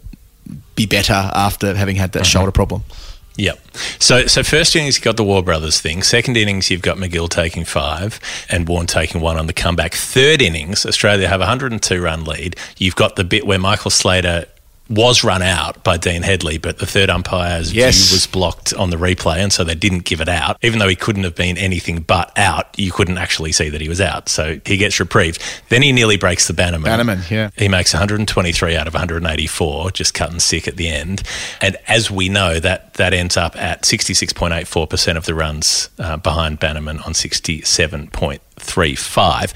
be 0.76 0.86
better 0.86 1.14
after 1.34 1.74
having 1.76 1.96
had 1.96 2.10
Mm-hmm. 2.12 2.20
that 2.20 2.26
shoulder 2.26 2.52
problem. 2.52 2.84
Yep. 3.38 3.60
So, 4.00 4.28
so 4.28 4.44
first 4.44 4.76
innings 4.76 4.98
you've 4.98 5.06
got 5.06 5.18
the 5.18 5.24
Waugh 5.24 5.42
Brothers 5.42 5.80
thing. 5.80 6.04
Second 6.04 6.36
innings 6.36 6.70
you've 6.70 6.82
got 6.82 6.98
MacGill 6.98 7.30
taking 7.30 7.64
five 7.64 8.20
and 8.50 8.68
Warne 8.68 8.88
taking 8.88 9.22
one 9.22 9.38
on 9.38 9.48
the 9.48 9.54
comeback. 9.54 9.94
Third 9.94 10.42
innings 10.42 10.86
Australia 10.86 11.28
have 11.28 11.40
a 11.40 11.46
102 11.46 12.02
run 12.02 12.26
lead. 12.26 12.56
You've 12.78 12.96
got 12.96 13.16
the 13.16 13.24
bit 13.24 13.48
where 13.48 13.60
Michael 13.60 13.92
Slater 13.92 14.46
was 14.90 15.24
run 15.24 15.42
out 15.42 15.84
by 15.86 15.96
Dean 15.96 16.22
Headley, 16.22 16.58
but 16.58 16.80
the 16.80 16.86
third 16.86 17.10
umpire's 17.10 17.72
Yes. 17.72 17.96
view 18.10 18.16
was 18.16 18.28
blocked 18.28 18.74
on 18.74 18.90
the 18.90 18.98
replay, 18.98 19.38
and 19.38 19.54
so 19.54 19.64
they 19.64 19.74
didn't 19.76 20.04
give 20.04 20.20
it 20.20 20.28
out. 20.28 20.58
Even 20.62 20.80
though 20.80 20.88
he 20.90 20.98
couldn't 20.98 21.24
have 21.24 21.34
been 21.36 21.58
anything 21.58 22.02
but 22.02 22.38
out, 22.38 22.68
you 22.78 22.92
couldn't 22.92 23.18
actually 23.18 23.54
see 23.54 23.70
that 23.70 23.80
he 23.80 23.88
was 23.88 24.02
out. 24.02 24.28
So 24.28 24.60
he 24.66 24.76
gets 24.76 25.00
reprieved. 25.00 25.42
Then 25.70 25.82
he 25.82 25.94
nearly 25.94 26.18
breaks 26.18 26.48
the 26.48 26.54
Bannerman. 26.54 26.92
Bannerman, 26.92 27.22
yeah. 27.30 27.52
He 27.58 27.70
makes 27.70 27.94
123 27.94 28.76
out 28.76 28.86
of 28.88 28.94
184, 28.94 29.92
just 29.92 30.14
cutting 30.14 30.42
sick 30.42 30.68
at 30.68 30.76
the 30.76 30.90
end. 30.90 31.24
And 31.62 31.78
as 31.88 32.12
we 32.12 32.28
know, 32.28 32.60
that 32.60 32.96
that 32.96 33.14
ends 33.14 33.38
up 33.38 33.56
at 33.56 33.84
66.84% 33.84 35.16
of 35.16 35.24
the 35.26 35.34
runs 35.34 35.88
uh, 36.00 36.18
behind 36.18 36.60
Bannerman 36.60 37.00
on 37.00 37.14
67.35, 37.14 39.54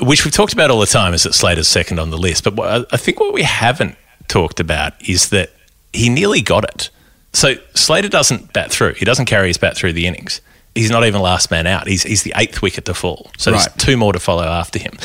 which 0.00 0.24
we've 0.24 0.34
talked 0.34 0.52
about 0.52 0.70
all 0.70 0.80
the 0.80 0.86
time 0.86 1.14
is 1.14 1.22
that 1.24 1.34
Slater's 1.34 1.68
second 1.68 1.98
on 1.98 2.10
the 2.10 2.18
list. 2.18 2.44
But 2.44 2.60
I- 2.60 2.84
I 2.94 2.96
think 2.96 3.20
what 3.20 3.32
we 3.32 3.42
haven't 3.42 3.96
talked 4.28 4.60
about 4.60 4.92
is 5.08 5.28
that 5.30 5.50
he 5.92 6.08
nearly 6.08 6.40
got 6.42 6.64
it. 6.64 6.90
So 7.32 7.54
Slater 7.74 8.08
doesn't 8.08 8.52
bat 8.52 8.70
through. 8.70 8.94
He 8.94 9.04
doesn't 9.04 9.26
carry 9.26 9.48
his 9.48 9.58
bat 9.58 9.76
through 9.76 9.92
the 9.92 10.06
innings. 10.06 10.40
He's 10.74 10.90
not 10.90 11.04
even 11.04 11.20
last 11.20 11.50
man 11.50 11.66
out. 11.66 11.86
He's, 11.86 12.02
he's 12.02 12.22
the 12.24 12.32
eighth 12.36 12.62
wicket 12.62 12.84
to 12.86 12.94
fall. 12.94 13.30
So 13.38 13.52
Right. 13.52 13.58
there's 13.60 13.72
two 13.76 13.96
more 13.96 14.12
to 14.12 14.18
follow 14.20 14.44
after 14.44 14.78
him. 14.78 14.98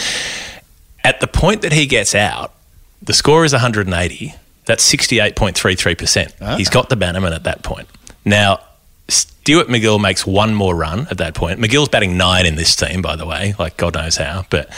At 1.04 1.20
the 1.22 1.28
point 1.28 1.62
that 1.62 1.72
he 1.74 1.86
gets 1.86 2.14
out, 2.16 2.54
the 3.02 3.14
score 3.14 3.46
is 3.46 3.54
180. 3.54 4.34
That's 4.66 4.84
68.33%. 4.94 6.34
Ah. 6.42 6.56
He's 6.58 6.70
got 6.70 6.90
the 6.90 6.96
Bannerman 6.96 7.34
at 7.34 7.44
that 7.44 7.64
point. 7.64 7.88
Now, 8.26 8.60
Stuart 9.08 9.68
MacGill 9.68 10.00
makes 10.00 10.26
one 10.28 10.54
more 10.54 10.76
run 10.76 11.08
at 11.10 11.18
that 11.18 11.34
point. 11.34 11.60
MacGill's 11.60 11.90
batting 11.90 12.18
nine 12.18 12.46
in 12.46 12.56
this 12.56 12.76
team, 12.76 13.02
by 13.02 13.16
the 13.16 13.26
way, 13.26 13.56
like 13.58 13.78
God 13.78 13.96
knows 13.96 14.18
how. 14.18 14.46
But 14.50 14.70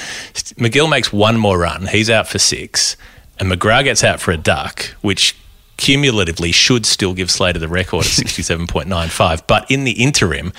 MacGill 0.57 0.89
makes 0.89 1.11
one 1.11 1.37
more 1.37 1.57
run. 1.57 1.87
He's 1.87 2.09
out 2.09 2.27
for 2.27 2.39
six. 2.39 2.95
And 3.41 3.51
McGrath 3.51 3.85
gets 3.85 4.03
out 4.03 4.21
for 4.21 4.31
a 4.31 4.37
duck, 4.37 4.95
which 5.01 5.35
cumulatively 5.77 6.51
should 6.51 6.85
still 6.85 7.15
give 7.15 7.31
Slater 7.31 7.57
the 7.57 7.67
record 7.67 8.05
at 8.05 8.11
67.95. 8.11 9.47
But 9.47 9.69
in 9.69 9.83
the 9.83 9.93
interim, 9.93 10.53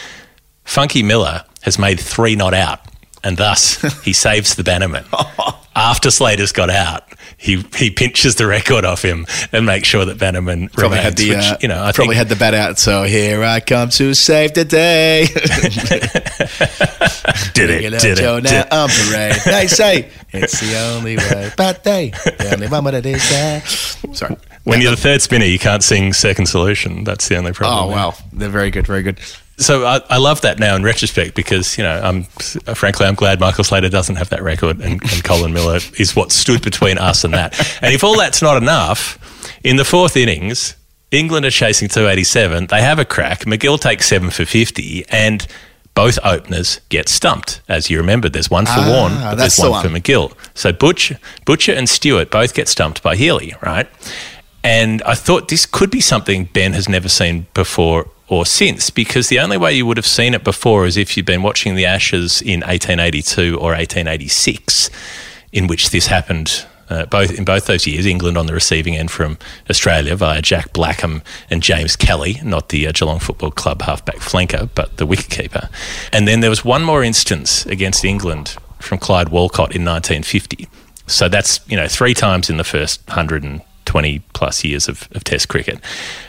Funky 0.64 1.02
Miller 1.04 1.44
has 1.62 1.78
made 1.78 2.00
three 2.00 2.34
not 2.34 2.54
out, 2.54 2.80
and 3.22 3.36
thus 3.36 3.80
he 4.02 4.12
saves 4.24 4.56
the 4.56 4.64
Bannerman. 4.64 5.04
After 5.76 6.10
Slater's 6.10 6.52
got 6.52 6.68
out, 6.68 7.04
he 7.38 7.64
he 7.76 7.90
pinches 7.90 8.34
the 8.34 8.46
record 8.46 8.84
off 8.84 9.02
him 9.02 9.26
and 9.52 9.64
makes 9.64 9.88
sure 9.88 10.04
that 10.04 10.18
Bannerman 10.18 10.68
Probably 10.68 10.98
remains. 10.98 11.04
had 11.04 11.16
the 11.16 11.30
which, 11.30 11.44
uh, 11.44 11.56
you 11.62 11.68
know, 11.68 11.82
I 11.82 11.92
probably 11.92 12.16
think, 12.16 12.28
had 12.28 12.28
the 12.28 12.36
bat 12.36 12.52
out. 12.52 12.78
So 12.78 13.04
here 13.04 13.42
I 13.42 13.60
come 13.60 13.88
to 13.90 14.12
save 14.12 14.52
the 14.52 14.66
day. 14.66 15.28
did 17.54 17.66
Bring 17.66 17.84
it, 17.84 17.94
out 17.94 18.00
did 18.00 18.18
Joe 18.18 18.36
it, 18.36 18.44
now 18.44 18.62
did 18.62 18.72
on 18.72 18.88
parade. 18.88 19.36
They 19.44 19.66
say 19.66 20.10
it's 20.30 20.60
the 20.60 20.78
only 20.94 21.16
way, 21.16 21.50
but 21.56 21.84
they 21.84 22.10
the 22.10 22.50
only 22.52 22.68
one 22.68 22.84
that 22.84 23.06
is 23.06 23.28
there. 23.30 23.60
Sorry. 24.14 24.36
When 24.64 24.80
you're 24.80 24.92
the 24.92 24.96
third 24.96 25.20
spinner, 25.22 25.44
you 25.44 25.58
can't 25.58 25.82
sing 25.82 26.12
Second 26.12 26.46
Solution. 26.46 27.04
That's 27.04 27.28
the 27.28 27.36
only 27.36 27.52
problem. 27.52 27.84
Oh 27.84 27.92
wow, 27.92 28.14
they're 28.32 28.48
very 28.48 28.70
good, 28.70 28.86
very 28.86 29.02
good. 29.02 29.18
So 29.58 29.84
I, 29.84 30.00
I 30.08 30.18
love 30.18 30.40
that 30.42 30.58
now 30.58 30.74
in 30.76 30.82
retrospect 30.82 31.34
because 31.34 31.76
you 31.76 31.84
know 31.84 32.00
I'm 32.02 32.26
uh, 32.66 32.74
frankly 32.74 33.06
I'm 33.06 33.14
glad 33.14 33.40
Michael 33.40 33.64
Slater 33.64 33.88
doesn't 33.88 34.16
have 34.16 34.30
that 34.30 34.42
record 34.42 34.80
and, 34.80 35.02
and 35.02 35.24
Colin 35.24 35.52
Miller 35.52 35.78
is 35.98 36.16
what 36.16 36.32
stood 36.32 36.62
between 36.62 36.98
us 36.98 37.24
and 37.24 37.34
that. 37.34 37.58
And 37.82 37.94
if 37.94 38.02
all 38.02 38.16
that's 38.16 38.42
not 38.42 38.56
enough, 38.56 39.18
in 39.64 39.76
the 39.76 39.84
fourth 39.84 40.16
innings, 40.16 40.74
England 41.10 41.44
are 41.44 41.50
chasing 41.50 41.88
287. 41.88 42.68
They 42.68 42.80
have 42.80 42.98
a 42.98 43.04
crack. 43.04 43.40
MacGill 43.40 43.78
takes 43.80 44.06
seven 44.06 44.30
for 44.30 44.44
50, 44.44 45.04
and 45.10 45.46
both 45.94 46.18
openers 46.24 46.80
get 46.88 47.08
stumped. 47.08 47.60
As 47.68 47.90
you 47.90 47.98
remember, 47.98 48.28
there's 48.28 48.50
one 48.50 48.66
for 48.66 48.72
Ah, 48.76 48.88
Warne, 48.88 49.14
but 49.14 49.34
there's 49.36 49.56
the 49.56 49.70
one, 49.70 49.82
for. 49.84 49.90
MacGill. 49.90 50.32
So 50.54 50.72
Butcher, 50.72 51.18
Butcher 51.44 51.72
and 51.72 51.88
Stewart 51.88 52.30
both 52.30 52.54
get 52.54 52.68
stumped 52.68 53.02
by 53.02 53.16
Healy, 53.16 53.54
right? 53.62 53.88
And 54.64 55.02
I 55.02 55.14
thought 55.14 55.48
this 55.48 55.66
could 55.66 55.90
be 55.90 56.00
something 56.00 56.44
Ben 56.44 56.72
has 56.72 56.88
never 56.88 57.08
seen 57.08 57.46
before 57.52 58.08
or 58.28 58.46
since, 58.46 58.88
because 58.88 59.28
the 59.28 59.38
only 59.40 59.58
way 59.58 59.74
you 59.74 59.84
would 59.84 59.98
have 59.98 60.06
seen 60.06 60.32
it 60.32 60.42
before 60.44 60.86
is 60.86 60.96
if 60.96 61.16
you'd 61.16 61.26
been 61.26 61.42
watching 61.42 61.74
the 61.74 61.84
Ashes 61.84 62.40
in 62.40 62.60
1882 62.60 63.56
or 63.56 63.72
1886, 63.74 64.88
in 65.52 65.66
which 65.66 65.90
this 65.90 66.06
happened. 66.06 66.64
Uh, 66.92 67.06
both 67.06 67.32
in 67.38 67.44
both 67.44 67.64
those 67.64 67.86
years, 67.86 68.04
England 68.04 68.36
on 68.36 68.44
the 68.44 68.52
receiving 68.52 68.94
end 68.98 69.10
from 69.10 69.38
Australia 69.70 70.14
via 70.14 70.42
Jack 70.42 70.74
Blackham 70.74 71.22
and 71.48 71.62
James 71.62 71.96
Kelly, 71.96 72.38
not 72.44 72.68
the 72.68 72.86
uh, 72.86 72.92
Geelong 72.92 73.18
Football 73.18 73.50
Club 73.50 73.80
halfback 73.80 74.16
flanker, 74.16 74.68
but 74.74 74.98
the 74.98 75.06
wicketkeeper. 75.06 75.70
And 76.12 76.28
then 76.28 76.40
there 76.40 76.50
was 76.50 76.66
one 76.66 76.82
more 76.82 77.02
instance 77.02 77.64
against 77.64 78.04
England 78.04 78.56
from 78.78 78.98
Clyde 78.98 79.30
Walcott 79.30 79.74
in 79.74 79.86
1950. 79.86 80.68
So 81.06 81.30
that's 81.30 81.60
you 81.66 81.78
know 81.78 81.88
three 81.88 82.12
times 82.12 82.50
in 82.50 82.58
the 82.58 82.64
first 82.64 83.06
120 83.92 84.20
plus 84.32 84.64
years 84.64 84.88
of, 84.88 85.08
of 85.12 85.24
Test 85.24 85.48
cricket, 85.48 85.80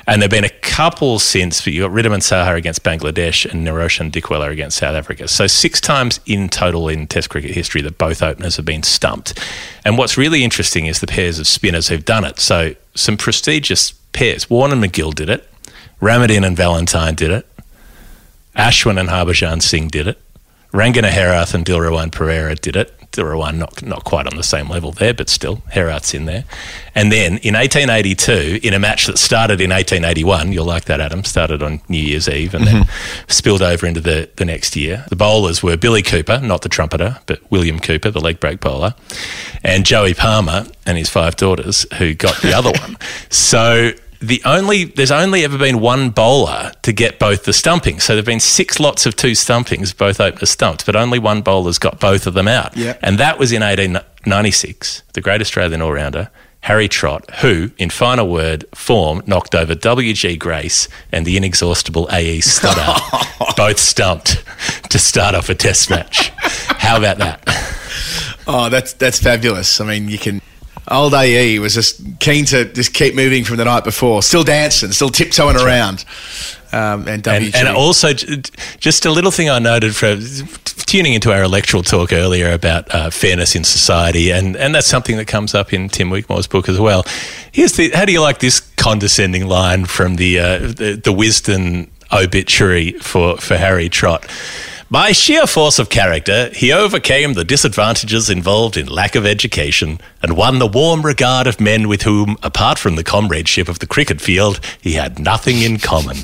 and 0.08 0.22
there've 0.22 0.32
been 0.32 0.44
a 0.44 0.50
couple 0.50 1.20
since. 1.20 1.62
But 1.64 1.74
you've 1.74 1.90
got 1.90 1.96
Ridham 1.96 2.14
Wriddhiman 2.14 2.22
Saha 2.22 2.56
against 2.56 2.84
Bangladesh 2.84 3.50
and 3.50 3.66
Niroshan 3.66 4.12
Dickwella 4.12 4.52
against 4.52 4.78
South 4.78 4.96
Africa. 4.96 5.28
So 5.28 5.48
six 5.48 5.82
times 5.82 6.20
in 6.26 6.50
total 6.50 6.90
in 6.90 7.08
Test 7.08 7.30
cricket 7.30 7.52
history 7.52 7.82
that 7.82 7.98
both 7.98 8.22
openers 8.22 8.58
have 8.58 8.66
been 8.66 8.84
stumped. 8.84 9.40
And 9.86 9.98
what's 9.98 10.18
really 10.18 10.44
interesting 10.44 10.86
is 10.86 11.00
the 11.00 11.08
pairs 11.08 11.40
of 11.40 11.48
spinners 11.48 11.88
who've 11.88 12.06
done 12.06 12.26
it. 12.26 12.40
So 12.40 12.76
some 12.96 13.18
prestigious 13.18 13.92
pairs. 13.92 14.50
Warne 14.50 14.72
and 14.72 14.84
MacGill 14.84 15.14
did 15.14 15.30
it. 15.30 15.50
Ramadhin 16.00 16.44
and 16.44 16.56
Valentine 16.56 17.16
did 17.16 17.32
it. 17.32 17.48
Ashwin 18.56 19.00
and 19.00 19.10
Harbhajan 19.10 19.62
Singh 19.62 19.88
did 19.88 20.08
it. 20.08 20.20
Rangana 20.72 21.10
Herath 21.10 21.54
and 21.54 21.66
Dilruwan 21.66 22.10
Perera 22.10 22.60
did 22.60 22.76
it. 22.76 22.94
Dilruwan 23.14 23.58
not 23.58 23.82
not 23.84 24.04
quite 24.04 24.28
on 24.28 24.36
the 24.36 24.44
same 24.44 24.70
level 24.70 24.92
there, 24.92 25.14
but 25.14 25.30
still 25.30 25.62
Herath's 25.72 26.14
in 26.14 26.26
there. 26.26 26.44
And 26.96 27.12
then 27.12 27.38
in 27.38 27.56
1882, 27.56 28.60
in 28.62 28.74
a 28.74 28.80
match 28.80 29.08
that 29.08 29.18
started 29.18 29.62
in 29.62 29.70
1881, 29.70 30.52
you'll 30.52 30.66
like 30.66 30.86
that, 30.86 31.00
Adam, 31.00 31.24
started 31.24 31.64
on 31.64 31.82
New 31.88 32.02
Year's 32.02 32.28
Eve 32.28 32.54
and 32.54 32.68
then 32.68 32.84
mm-hmm. 32.84 33.30
spilled 33.30 33.62
over 33.62 33.86
into 33.86 34.02
the, 34.02 34.30
the 34.36 34.46
next 34.46 34.76
year. 34.76 35.06
The 35.10 35.16
bowlers 35.16 35.64
were 35.64 35.78
Billy 35.78 36.04
Cooper, 36.04 36.40
not 36.40 36.62
the 36.62 36.70
trumpeter, 36.70 37.20
but 37.26 37.40
William 37.52 37.80
Cooper, 37.80 38.12
the 38.12 38.22
leg 38.22 38.40
break 38.40 38.60
bowler, 38.60 38.94
and 39.64 39.86
Joey 39.86 40.14
Palmer 40.14 40.66
and 40.86 40.98
his 40.98 41.10
five 41.10 41.36
daughters, 41.36 41.86
who 41.98 42.14
got 42.14 42.42
the 42.42 42.54
other 42.54 42.72
one. 42.80 42.98
So 43.30 43.94
the 44.24 44.42
only 44.46 44.86
there's 44.86 45.12
only 45.12 45.44
ever 45.44 45.58
been 45.58 45.80
one 45.80 46.10
bowler 46.10 46.72
to 46.82 46.94
get 46.94 47.20
both 47.20 47.44
the 47.44 47.52
stumpings. 47.52 48.04
So 48.04 48.14
there've 48.14 48.26
been 48.26 48.40
six 48.40 48.80
lots 48.80 49.06
of 49.06 49.16
two 49.16 49.36
stumpings, 49.36 49.94
both 49.94 50.20
openers 50.20 50.50
stumped, 50.50 50.86
but 50.86 50.96
only 50.96 51.20
one 51.20 51.42
bowler's 51.42 51.78
got 51.78 52.00
both 52.00 52.26
of 52.26 52.34
them 52.34 52.48
out. 52.48 52.76
Yeah. 52.78 52.98
And 53.02 53.18
that 53.20 53.38
was 53.38 53.52
in 53.52 53.62
1896. 53.62 55.04
The 55.14 55.22
great 55.22 55.42
Australian 55.42 55.82
all 55.82 55.92
rounder. 55.92 56.30
Harry 56.62 56.88
Trott, 56.88 57.30
who, 57.42 57.72
in 57.78 57.90
final 57.90 58.30
word 58.30 58.64
form, 58.74 59.22
knocked 59.26 59.54
over 59.54 59.76
W.G. 59.76 60.38
Grace 60.38 60.88
and 61.12 61.26
the 61.26 61.36
inexhaustible 61.36 62.08
A.E. 62.10 62.40
Stoddart, 62.40 63.02
both 63.58 63.78
stumped 63.78 64.46
to 64.90 64.98
start 64.98 65.36
off 65.36 65.50
a 65.50 65.56
test 65.56 65.90
match. 65.90 66.32
How 66.38 66.98
about 66.98 67.18
that? 67.18 67.44
Oh, 68.48 68.70
that's 68.70 68.94
that's 68.94 69.20
fabulous. 69.22 69.82
I 69.82 69.86
mean, 69.86 70.08
you 70.08 70.18
can. 70.18 70.42
Old 70.94 71.14
AE 71.14 71.60
was 71.60 71.74
just 71.74 72.20
keen 72.20 72.46
to 72.46 72.66
just 72.66 72.94
keep 72.94 73.16
moving 73.16 73.44
from 73.44 73.58
the 73.58 73.66
night 73.66 73.84
before, 73.84 74.22
still 74.22 74.44
dancing, 74.44 74.92
still 74.92 75.10
tiptoeing 75.10 75.58
around. 75.58 76.06
Um, 76.72 77.08
and 77.08 77.28
And, 77.28 77.56
and 77.56 77.68
also, 77.76 78.14
just 78.14 79.06
a 79.06 79.12
little 79.12 79.32
thing 79.32 79.50
I 79.50 79.60
noted 79.60 79.96
from 79.96 80.22
tuning 80.86 81.14
into 81.14 81.32
our 81.32 81.44
electoral 81.44 81.84
talk 81.84 82.12
earlier 82.12 82.52
about 82.52 82.94
uh, 82.94 83.10
fairness 83.10 83.56
in 83.56 83.64
society, 83.64 84.32
and, 84.32 84.56
and 84.56 84.74
that's 84.74 84.88
something 84.88 85.18
that 85.18 85.26
comes 85.26 85.54
up 85.54 85.74
in 85.74 85.90
Tim 85.90 86.10
Wigmore's 86.10 86.48
book 86.48 86.68
as 86.70 86.80
well. 86.80 87.06
Here's 87.52 87.74
the 87.74 87.90
how 87.92 88.06
do 88.06 88.12
you 88.12 88.22
like 88.22 88.40
this 88.40 88.60
condescending 88.78 89.48
line 89.48 89.86
from 89.86 90.16
the 90.16 90.40
uh, 90.40 90.60
the, 90.60 91.00
the 91.04 91.14
Wisden 91.14 91.90
obituary 92.12 92.94
for, 92.94 93.38
for 93.38 93.58
Harry 93.58 93.90
Trott? 93.90 94.26
By 94.94 95.12
sheer 95.12 95.48
force 95.48 95.80
of 95.80 95.90
character, 95.90 96.52
he 96.54 96.72
overcame 96.72 97.34
the 97.34 97.44
disadvantages 97.44 98.30
involved 98.30 98.78
in 98.78 98.86
lack 98.86 99.16
of 99.16 99.26
education 99.26 100.00
and 100.22 100.38
won 100.38 100.60
the 100.60 100.68
warm 100.68 101.02
regard 101.02 101.48
of 101.48 101.60
men 101.60 101.88
with 101.88 102.04
whom, 102.04 102.38
apart 102.44 102.78
from 102.78 102.96
the 102.96 103.04
comradeship 103.04 103.68
of 103.68 103.80
the 103.80 103.88
cricket 103.88 104.22
field, 104.22 104.60
he 104.80 104.94
had 104.94 105.18
nothing 105.18 105.64
in 105.64 105.80
common. 105.80 106.18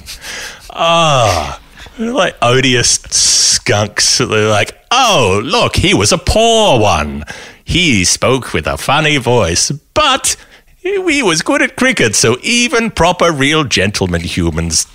Ah, 0.69 1.59
they're 1.97 2.13
like 2.13 2.35
odious 2.43 2.91
skunks. 3.09 4.19
They're 4.19 4.49
like, 4.49 4.77
oh, 4.91 5.41
look, 5.43 5.75
he 5.75 5.95
was 5.95 6.11
a 6.11 6.19
poor 6.19 6.79
one. 6.79 7.23
He 7.65 8.05
spoke 8.05 8.53
with 8.53 8.67
a 8.67 8.77
funny 8.77 9.17
voice, 9.17 9.71
but 9.95 10.35
he 10.77 11.23
was 11.23 11.41
good 11.41 11.63
at 11.63 11.75
cricket, 11.75 12.13
so 12.13 12.37
even 12.43 12.91
proper 12.91 13.31
real 13.31 13.63
gentleman 13.63 14.21
humans 14.21 14.85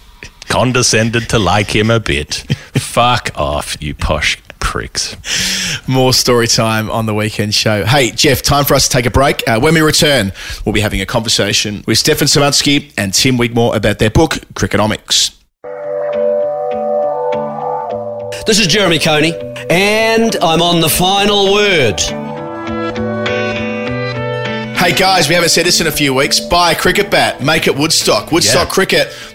condescended 0.48 1.28
to 1.30 1.38
like 1.38 1.74
him 1.74 1.90
a 1.90 2.00
bit. 2.00 2.34
Fuck 2.74 3.30
off, 3.36 3.76
you 3.80 3.94
posh 3.94 4.38
pricks. 4.60 5.16
More 5.86 6.12
story 6.12 6.48
time 6.48 6.90
on 6.90 7.06
the 7.06 7.14
weekend 7.14 7.54
show. 7.54 7.84
Hey, 7.84 8.10
Geoff, 8.10 8.42
time 8.42 8.64
for 8.64 8.74
us 8.74 8.88
to 8.88 8.92
take 8.92 9.06
a 9.06 9.10
break. 9.10 9.46
Uh, 9.46 9.60
when 9.60 9.74
we 9.74 9.80
return, 9.80 10.32
we'll 10.64 10.72
be 10.72 10.80
having 10.80 11.00
a 11.00 11.06
conversation 11.06 11.84
with 11.86 11.98
Stefan 11.98 12.26
Szymanski 12.26 12.92
and 12.98 13.14
Tim 13.14 13.36
Wigmore 13.36 13.76
about 13.76 13.98
their 13.98 14.10
book, 14.10 14.32
Crickonomics. 14.54 15.36
This 18.46 18.58
is 18.58 18.66
Jeremy 18.66 18.98
Coney, 18.98 19.34
and 19.70 20.36
I'm 20.36 20.60
on 20.60 20.80
the 20.80 20.88
final 20.88 21.52
word. 21.52 22.00
Hey 24.76 24.92
guys, 24.92 25.28
we 25.28 25.34
haven't 25.34 25.48
said 25.48 25.64
this 25.64 25.80
in 25.80 25.86
a 25.86 25.92
few 25.92 26.12
weeks. 26.12 26.40
Buy 26.40 26.72
a 26.72 26.74
cricket 26.74 27.10
bat, 27.10 27.42
make 27.42 27.66
it 27.66 27.74
Woodstock. 27.74 28.30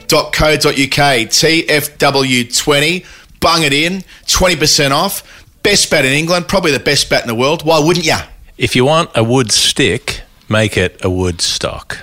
Woodstockcricket.co.uk. 0.09 1.29
TFW20. 1.29 3.05
Bung 3.39 3.63
it 3.63 3.73
in. 3.73 4.03
20% 4.25 4.91
off. 4.91 5.45
Best 5.63 5.89
bat 5.91 6.05
in 6.05 6.13
England, 6.13 6.47
probably 6.47 6.71
the 6.71 6.79
best 6.79 7.09
bat 7.09 7.21
in 7.21 7.27
the 7.27 7.35
world. 7.35 7.63
Why 7.63 7.79
wouldn't 7.79 8.05
ya? 8.05 8.21
If 8.57 8.75
you 8.75 8.85
want 8.85 9.11
a 9.15 9.23
wood 9.23 9.51
stick, 9.51 10.21
make 10.47 10.77
it 10.77 11.03
a 11.03 11.09
wood 11.09 11.41
stock. 11.41 11.97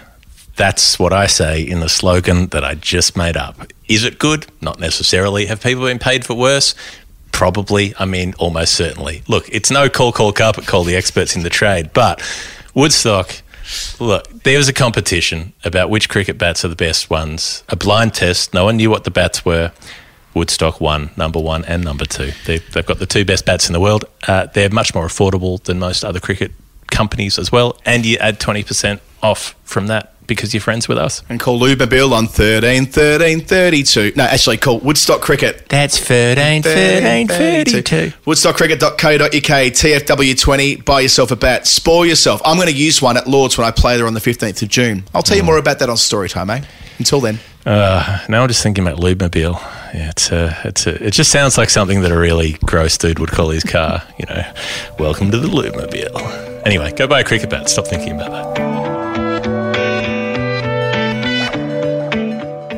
That's 0.57 0.99
what 0.99 1.13
I 1.13 1.27
say 1.27 1.63
in 1.63 1.81
the 1.81 1.89
slogan 1.89 2.47
that 2.49 2.65
I 2.65 2.75
just 2.75 3.17
made 3.17 3.37
up. 3.37 3.73
Is 3.89 4.05
it 4.05 4.19
good? 4.19 4.47
Not 4.61 4.79
necessarily. 4.79 5.47
Have 5.47 5.63
people 5.63 5.85
been 5.85 5.99
paid 5.99 6.25
for 6.25 6.35
worse? 6.35 6.75
Probably. 7.33 7.95
I 7.99 8.05
mean, 8.07 8.35
almost 8.39 8.75
certainly. 8.75 9.23
Look, 9.29 9.49
it's 9.51 9.71
no 9.71 9.89
call, 9.89 10.13
call, 10.13 10.33
carpet 10.33 10.67
call 10.67 10.85
the 10.85 10.97
experts 10.97 11.37
in 11.37 11.43
the 11.43 11.51
trade, 11.51 11.91
but 11.93 12.23
Woodstock, 12.75 13.43
look, 14.01 14.29
there 14.43 14.59
was 14.59 14.69
a 14.69 14.73
competition 14.73 15.53
about 15.65 15.91
which 15.91 16.09
cricket 16.09 16.39
bats 16.39 16.65
are 16.65 16.69
the 16.69 16.77
best 16.77 17.11
ones. 17.11 17.65
A 17.69 17.77
blind 17.77 18.15
test. 18.15 18.55
No 18.55 18.65
one 18.65 18.77
knew 18.77 18.91
what 18.91 19.05
the 19.05 19.11
bats 19.11 19.45
were. 19.45 19.73
Woodstock 20.35 20.81
won, 20.83 21.11
number 21.17 21.41
one 21.41 21.65
and 21.65 21.83
number 21.83 22.05
two. 22.05 22.33
They, 22.45 22.59
they've 22.59 22.85
got 22.85 22.99
the 22.99 23.07
two 23.07 23.25
best 23.25 23.47
bats 23.47 23.69
in 23.69 23.73
the 23.73 23.81
world. 23.81 24.05
Uh, 24.29 24.47
they're 24.47 24.69
much 24.69 24.95
more 24.95 25.07
affordable 25.07 25.63
than 25.63 25.79
most 25.79 26.05
other 26.05 26.21
cricket 26.21 26.53
companies 26.89 27.39
as 27.39 27.51
well. 27.51 27.79
And 27.87 28.05
you 28.05 28.19
add 28.19 28.39
20% 28.39 29.01
off 29.23 29.55
from 29.65 29.87
that 29.87 30.16
because 30.27 30.53
you're 30.55 30.61
friends 30.61 30.89
with 30.89 30.99
us. 30.99 31.23
And 31.29 31.41
call 31.41 31.59
Lube 31.59 31.79
Mobile 31.79 32.15
on 32.15 32.27
13 32.27 32.87
13 32.87 33.41
32. 33.41 34.13
No, 34.17 34.25
actually, 34.25 34.57
call 34.59 34.81
Woodstock 34.81 35.21
Cricket. 35.21 35.69
That's 35.69 35.99
13, 35.99 36.63
13, 36.63 37.29
32. 37.29 38.13
Woodstockcricket.co.uk, 38.25 39.31
TFW20. 39.31 40.85
Buy 40.85 41.01
yourself 41.01 41.31
a 41.31 41.37
bat. 41.37 41.67
Spoil 41.67 42.07
yourself. 42.07 42.41
I'm 42.45 42.57
going 42.57 42.69
to 42.69 42.75
use 42.75 43.01
one 43.01 43.17
at 43.17 43.27
Lords 43.27 43.57
when 43.59 43.67
I 43.67 43.71
play 43.71 43.97
there 43.97 44.07
on 44.07 44.15
the 44.15 44.21
15th 44.21 44.63
of 44.63 44.69
June. 44.69 45.05
I'll 45.15 45.23
tell 45.23 45.37
you 45.37 45.43
more 45.43 45.59
about 45.59 45.79
that 45.81 45.89
on 45.89 45.97
Storytime, 45.97 46.51
eh? 46.51 46.65
Until 46.99 47.21
then. 47.21 47.39
Uh, 47.67 48.21
now 48.29 48.43
I'm 48.43 48.49
just 48.49 48.63
thinking 48.63 48.87
about 48.87 49.01
Lube 49.01 49.21
Mobile. 49.21 49.59
Yeah, 49.93 50.11
it's 50.11 50.31
a, 50.31 50.57
it's 50.65 50.87
a, 50.87 51.07
it 51.07 51.11
just 51.13 51.31
sounds 51.33 51.59
like 51.59 51.69
something 51.69 52.03
that 52.03 52.13
a 52.13 52.19
really 52.19 52.53
gross 52.65 52.97
dude 52.97 53.19
would 53.19 53.31
call 53.33 53.51
his 53.51 53.65
car. 53.65 54.03
You 54.19 54.27
know, 54.27 54.53
welcome 54.99 55.31
to 55.31 55.39
the 55.39 55.49
Lube 55.49 55.75
Mobile. 55.75 56.19
Anyway, 56.65 56.93
go 56.93 57.07
buy 57.07 57.21
a 57.21 57.25
cricket 57.25 57.51
bat. 57.51 57.69
Stop 57.69 57.87
thinking 57.87 58.13
about 58.13 58.55
that. 58.55 58.66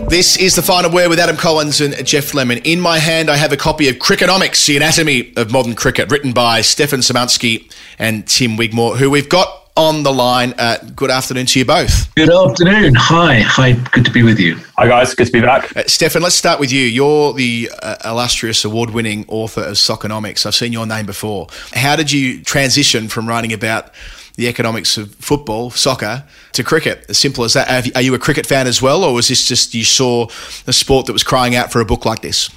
This 0.09 0.39
is 0.39 0.55
the 0.55 0.63
final 0.63 0.91
word 0.91 1.11
with 1.11 1.19
Adam 1.19 1.37
Collins 1.37 1.83
and 1.83 1.95
Geoff 2.07 2.33
Lemon. 2.33 2.59
In 2.65 2.81
my 2.81 2.99
hand, 2.99 3.29
I 3.29 3.37
have 3.37 3.53
a 3.53 3.59
copy 3.59 3.91
of 3.91 3.97
Crickonomics, 3.97 4.67
the 4.67 4.79
anatomy 4.79 5.35
of 5.37 5.53
modern 5.53 5.75
cricket, 5.75 6.11
written 6.11 6.33
by 6.33 6.63
Stefan 6.63 7.01
Szymanski 7.01 7.71
and 7.99 8.27
Tim 8.27 8.57
Wigmore, 8.57 8.97
who 8.97 9.11
we've 9.11 9.29
got 9.29 9.71
on 9.77 10.05
the 10.05 10.13
line. 10.13 10.55
Uh, 10.57 10.79
good 10.97 11.11
afternoon 11.11 11.45
to 11.45 11.59
you 11.59 11.67
both. 11.67 12.13
Good 12.15 12.33
afternoon. 12.33 12.95
Hi. 12.95 13.41
Hi. 13.41 13.73
Good 13.73 14.07
to 14.07 14.11
be 14.11 14.23
with 14.23 14.41
you. 14.41 14.57
Hi 14.79 14.89
guys, 14.89 15.15
good 15.15 15.27
to 15.27 15.33
be 15.33 15.43
back. 15.43 15.77
Uh, 15.77 15.85
Stefan, 15.87 16.23
let's 16.23 16.35
start 16.35 16.59
with 16.59 16.73
you. 16.73 16.83
You're 16.85 17.35
the 17.35 17.71
uh, 17.83 17.97
illustrious 18.07 18.65
award 18.65 18.91
winning 18.91 19.27
author 19.29 19.61
of 19.63 19.75
Soccernomics. 19.75 20.47
I've 20.47 20.55
seen 20.55 20.73
your 20.73 20.87
name 20.87 21.05
before. 21.05 21.49
How 21.75 21.97
did 21.97 22.11
you 22.11 22.43
transition 22.43 23.09
from 23.09 23.29
writing 23.29 23.53
about 23.53 23.93
the 24.39 24.47
economics 24.47 24.97
of 24.97 25.13
football, 25.17 25.69
soccer, 25.71 26.23
to 26.53 26.63
cricket? 26.63 27.05
As 27.09 27.19
simple 27.19 27.43
as 27.43 27.55
that. 27.55 27.95
Are 27.97 28.01
you 28.01 28.15
a 28.15 28.19
cricket 28.19 28.47
fan 28.47 28.69
as 28.69 28.81
well, 28.81 29.03
or 29.03 29.13
was 29.13 29.27
this 29.27 29.47
just 29.47 29.75
you 29.75 29.85
saw 29.85 30.29
a 30.67 30.73
sport 30.73 31.07
that 31.07 31.13
was 31.13 31.25
crying 31.25 31.57
out 31.57 31.73
for 31.73 31.81
a 31.81 31.85
book 31.85 32.07
like 32.07 32.23
this? 32.23 32.49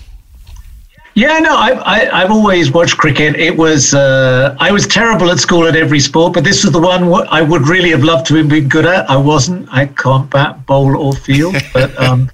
Yeah, 1.15 1.39
no, 1.39 1.57
I, 1.57 1.71
I, 1.71 2.21
I've 2.21 2.32
always 2.32 2.71
watched 2.71 2.97
cricket. 2.97 3.36
It 3.36 3.57
was 3.57 3.95
uh, 3.95 4.55
I 4.59 4.71
was 4.71 4.86
terrible 4.86 5.29
at 5.32 5.39
school 5.39 5.65
at 5.67 5.75
every 5.75 5.99
sport, 5.99 6.34
but 6.34 6.43
this 6.43 6.63
was 6.63 6.71
the 6.71 6.79
one 6.79 7.03
I 7.29 7.41
would 7.41 7.67
really 7.67 7.89
have 7.89 8.03
loved 8.03 8.27
to 8.27 8.36
have 8.36 8.47
been 8.47 8.69
good 8.69 8.86
at. 8.86 9.09
I 9.09 9.17
wasn't. 9.17 9.67
I 9.71 9.88
can't 9.88 10.29
bat, 10.29 10.65
bowl, 10.67 10.95
or 10.95 11.13
field, 11.13 11.55
but 11.73 11.97
um, 11.99 12.29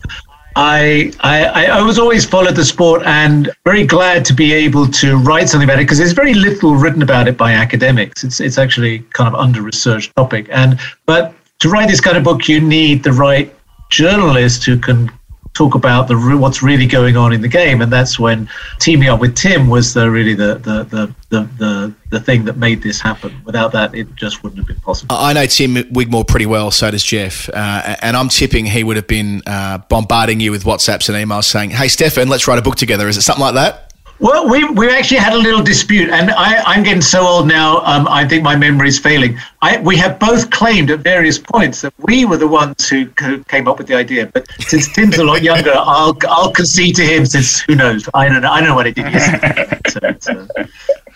I, 0.60 1.12
I 1.20 1.68
I 1.68 1.82
was 1.84 2.00
always 2.00 2.26
followed 2.26 2.56
the 2.56 2.66
sport 2.66 3.04
and 3.06 3.52
very 3.64 3.86
glad 3.86 4.26
to 4.26 4.34
be 4.34 4.54
able 4.54 4.88
to 4.88 5.18
write 5.18 5.50
something 5.50 5.70
about 5.70 5.78
it 5.80 5.84
because 5.84 6.00
there's 6.00 6.14
very 6.14 6.34
little 6.34 6.76
written 6.76 7.04
about 7.04 7.28
it 7.28 7.38
by 7.38 7.52
academics. 7.52 8.24
It's 8.24 8.40
it's 8.40 8.58
actually 8.58 9.00
kind 9.14 9.28
of 9.32 9.40
under 9.40 9.62
researched 9.62 10.16
topic, 10.16 10.48
and 10.50 10.80
but 11.06 11.36
to 11.60 11.70
write 11.70 11.90
this 11.90 12.02
kind 12.02 12.18
of 12.18 12.24
book, 12.24 12.48
you 12.48 12.60
need 12.60 13.04
the 13.04 13.14
right 13.14 13.54
journalist 13.90 14.66
who 14.66 14.80
can 14.80 15.12
talk 15.58 15.76
about 15.76 16.08
the 16.08 16.16
what's 16.38 16.62
really 16.62 16.86
going 16.86 17.18
on 17.18 17.34
in 17.34 17.42
the 17.42 17.48
game, 17.48 17.82
and 17.82 17.92
that's 17.92 18.20
when 18.20 18.48
teaming 18.80 19.10
up 19.10 19.20
with 19.20 19.36
Tim 19.36 19.68
was 19.70 19.94
the 19.94 20.10
really 20.10 20.36
the 20.36 20.56
the 20.60 20.84
the 20.84 21.16
the, 21.30 21.44
the, 21.58 21.94
the 22.10 22.20
thing 22.22 22.46
that 22.46 22.58
made 22.58 22.82
this 22.82 23.02
happen. 23.02 23.42
Without 23.44 23.72
that, 23.74 23.94
it 23.94 24.16
just 24.16 24.44
wouldn't 24.44 24.60
have 24.60 24.68
been 24.68 24.80
possible. 24.80 25.14
I 25.16 25.34
know 25.34 25.46
Tim 25.46 25.76
Wigmore 25.92 26.26
pretty 26.26 26.46
well, 26.46 26.72
so 26.72 26.90
does 26.90 27.04
Geoff. 27.04 27.50
Uh, 27.50 27.98
and 28.02 28.16
I'm 28.16 28.30
tipping 28.30 28.66
he 28.66 28.84
would 28.84 28.96
have 28.96 29.08
been 29.08 29.42
uh, 29.46 29.80
bombarding 29.90 30.40
you 30.40 30.52
with 30.52 30.64
WhatsApps 30.64 31.10
and 31.14 31.18
emails 31.18 31.44
saying, 31.46 31.72
Hey, 31.72 31.90
Stefan, 31.90 32.30
let's 32.30 32.48
write 32.48 32.60
a 32.60 32.62
book 32.62 32.76
together. 32.76 33.10
Is 33.10 33.18
it 33.18 33.24
something 33.24 33.42
like 33.42 33.56
that? 33.56 33.87
Well, 34.20 34.50
we 34.50 34.64
we 34.70 34.90
actually 34.90 35.20
had 35.20 35.34
a 35.34 35.38
little 35.38 35.62
dispute, 35.62 36.10
and 36.10 36.32
I, 36.32 36.58
I'm 36.66 36.82
getting 36.84 37.02
so 37.04 37.22
old 37.28 37.48
now. 37.48 37.82
Um, 37.82 38.08
I 38.08 38.28
think 38.28 38.42
my 38.42 38.56
memory 38.56 38.88
is 38.88 38.98
failing. 38.98 39.38
I, 39.62 39.78
we 39.80 39.96
have 39.98 40.18
both 40.18 40.50
claimed 40.50 40.90
at 40.90 41.02
various 41.02 41.38
points 41.38 41.82
that 41.82 41.94
we 42.00 42.26
were 42.26 42.38
the 42.38 42.48
ones 42.48 42.90
who, 42.90 43.06
who 43.20 43.44
came 43.44 43.68
up 43.68 43.78
with 43.78 43.86
the 43.86 43.94
idea. 43.94 44.26
But 44.34 44.48
since 44.62 44.92
Tim's 44.92 45.20
a 45.20 45.24
lot 45.24 45.44
younger, 45.44 45.72
I'll 45.76 46.18
I'll 46.28 46.52
concede 46.52 46.96
to 46.96 47.04
him. 47.04 47.28
Since 47.28 47.60
who 47.62 47.76
knows? 47.76 48.10
I 48.16 48.28
don't 48.28 48.42
know. 48.42 48.52
I 48.52 48.60
don't 48.60 48.70
know 48.70 48.76
what 48.76 48.88
I 48.88 48.92
did 48.92 49.06
yesterday. 49.06 49.80
So 50.20 50.48
uh, 50.60 50.64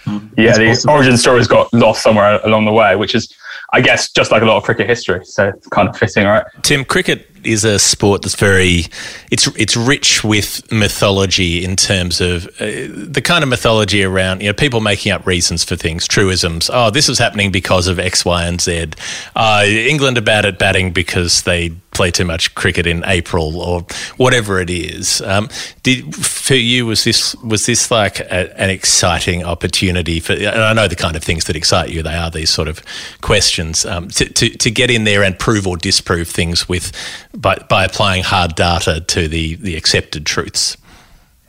um, 0.06 0.32
Yeah, 0.38 0.58
the 0.58 0.68
possible. 0.68 0.94
origin 0.94 1.18
story's 1.18 1.48
got 1.48 1.74
lost 1.74 2.02
somewhere 2.04 2.40
along 2.44 2.66
the 2.66 2.72
way, 2.72 2.96
which 2.96 3.14
is, 3.16 3.34
I 3.74 3.82
guess, 3.82 4.12
just 4.12 4.32
like 4.32 4.42
a 4.42 4.46
lot 4.46 4.58
of 4.58 4.64
cricket 4.64 4.88
history. 4.88 5.26
So 5.26 5.50
it's 5.50 5.68
kind 5.68 5.88
of 5.88 5.98
fitting, 5.98 6.26
right? 6.26 6.46
Tim, 6.64 6.86
cricket 6.86 7.28
is 7.44 7.64
a 7.64 7.80
sport 7.80 8.22
that's 8.22 8.36
very 8.36 8.86
it's 9.32 9.48
it's 9.58 9.76
rich 9.76 10.24
with 10.24 10.70
mythology 10.72 11.64
in 11.64 11.76
terms 11.76 12.22
of 12.22 12.46
uh, 12.60 12.88
the 12.88 13.22
kind 13.24 13.44
of 13.44 13.50
mythology 13.50 14.04
around 14.04 14.42
you 14.42 14.48
know 14.48 14.54
people 14.54 14.80
making 14.80 15.12
up 15.12 15.26
reasons 15.26 15.64
for 15.64 15.76
things, 15.76 16.08
truisms. 16.08 16.70
Oh, 16.72 16.90
this 16.90 17.10
is 17.10 17.18
happening 17.18 17.52
because 17.52 17.88
of 17.88 18.00
X, 18.00 18.26
Y, 18.26 18.46
and 18.46 18.62
Z. 18.62 18.92
Uh, 19.36 19.64
England 19.66 20.18
are 20.18 20.22
bad 20.22 20.46
at 20.46 20.60
batting 20.60 20.92
because 20.92 21.44
they 21.44 21.72
play 21.92 22.10
too 22.10 22.24
much 22.24 22.56
cricket 22.56 22.88
in 22.88 23.04
April 23.06 23.58
or 23.58 23.86
whatever 24.18 24.60
it 24.60 24.70
is. 24.70 25.22
Um, 25.22 25.50
did 25.84 26.16
for 26.16 26.56
you 26.56 26.86
was 26.86 27.04
this 27.04 27.36
was 27.38 27.66
this 27.66 27.92
like 27.92 28.20
a, 28.20 28.60
an 28.60 28.70
exciting 28.70 29.44
opportunity 29.44 30.20
for? 30.20 30.34
And 30.34 30.64
I 30.64 30.74
know 30.74 30.88
the 30.88 30.96
kind 30.96 31.16
of 31.16 31.24
things 31.24 31.46
that 31.46 31.56
excite 31.56 31.90
you. 31.90 32.04
They 32.04 32.16
are 32.16 32.32
these 32.32 32.50
sort 32.50 32.68
of 32.68 32.82
questions 33.22 33.41
um, 33.86 34.10
to, 34.10 34.26
to 34.26 34.50
to 34.58 34.72
get 34.72 34.90
in 34.90 35.04
there 35.04 35.24
and 35.24 35.38
prove 35.38 35.68
or 35.68 35.78
disprove 35.78 36.28
things 36.28 36.70
with 36.70 36.92
by 37.36 37.56
by 37.70 37.86
applying 37.86 38.24
hard 38.24 38.56
data 38.56 39.02
to 39.02 39.28
the 39.28 39.56
the 39.56 39.76
accepted 39.76 40.26
truths. 40.26 40.78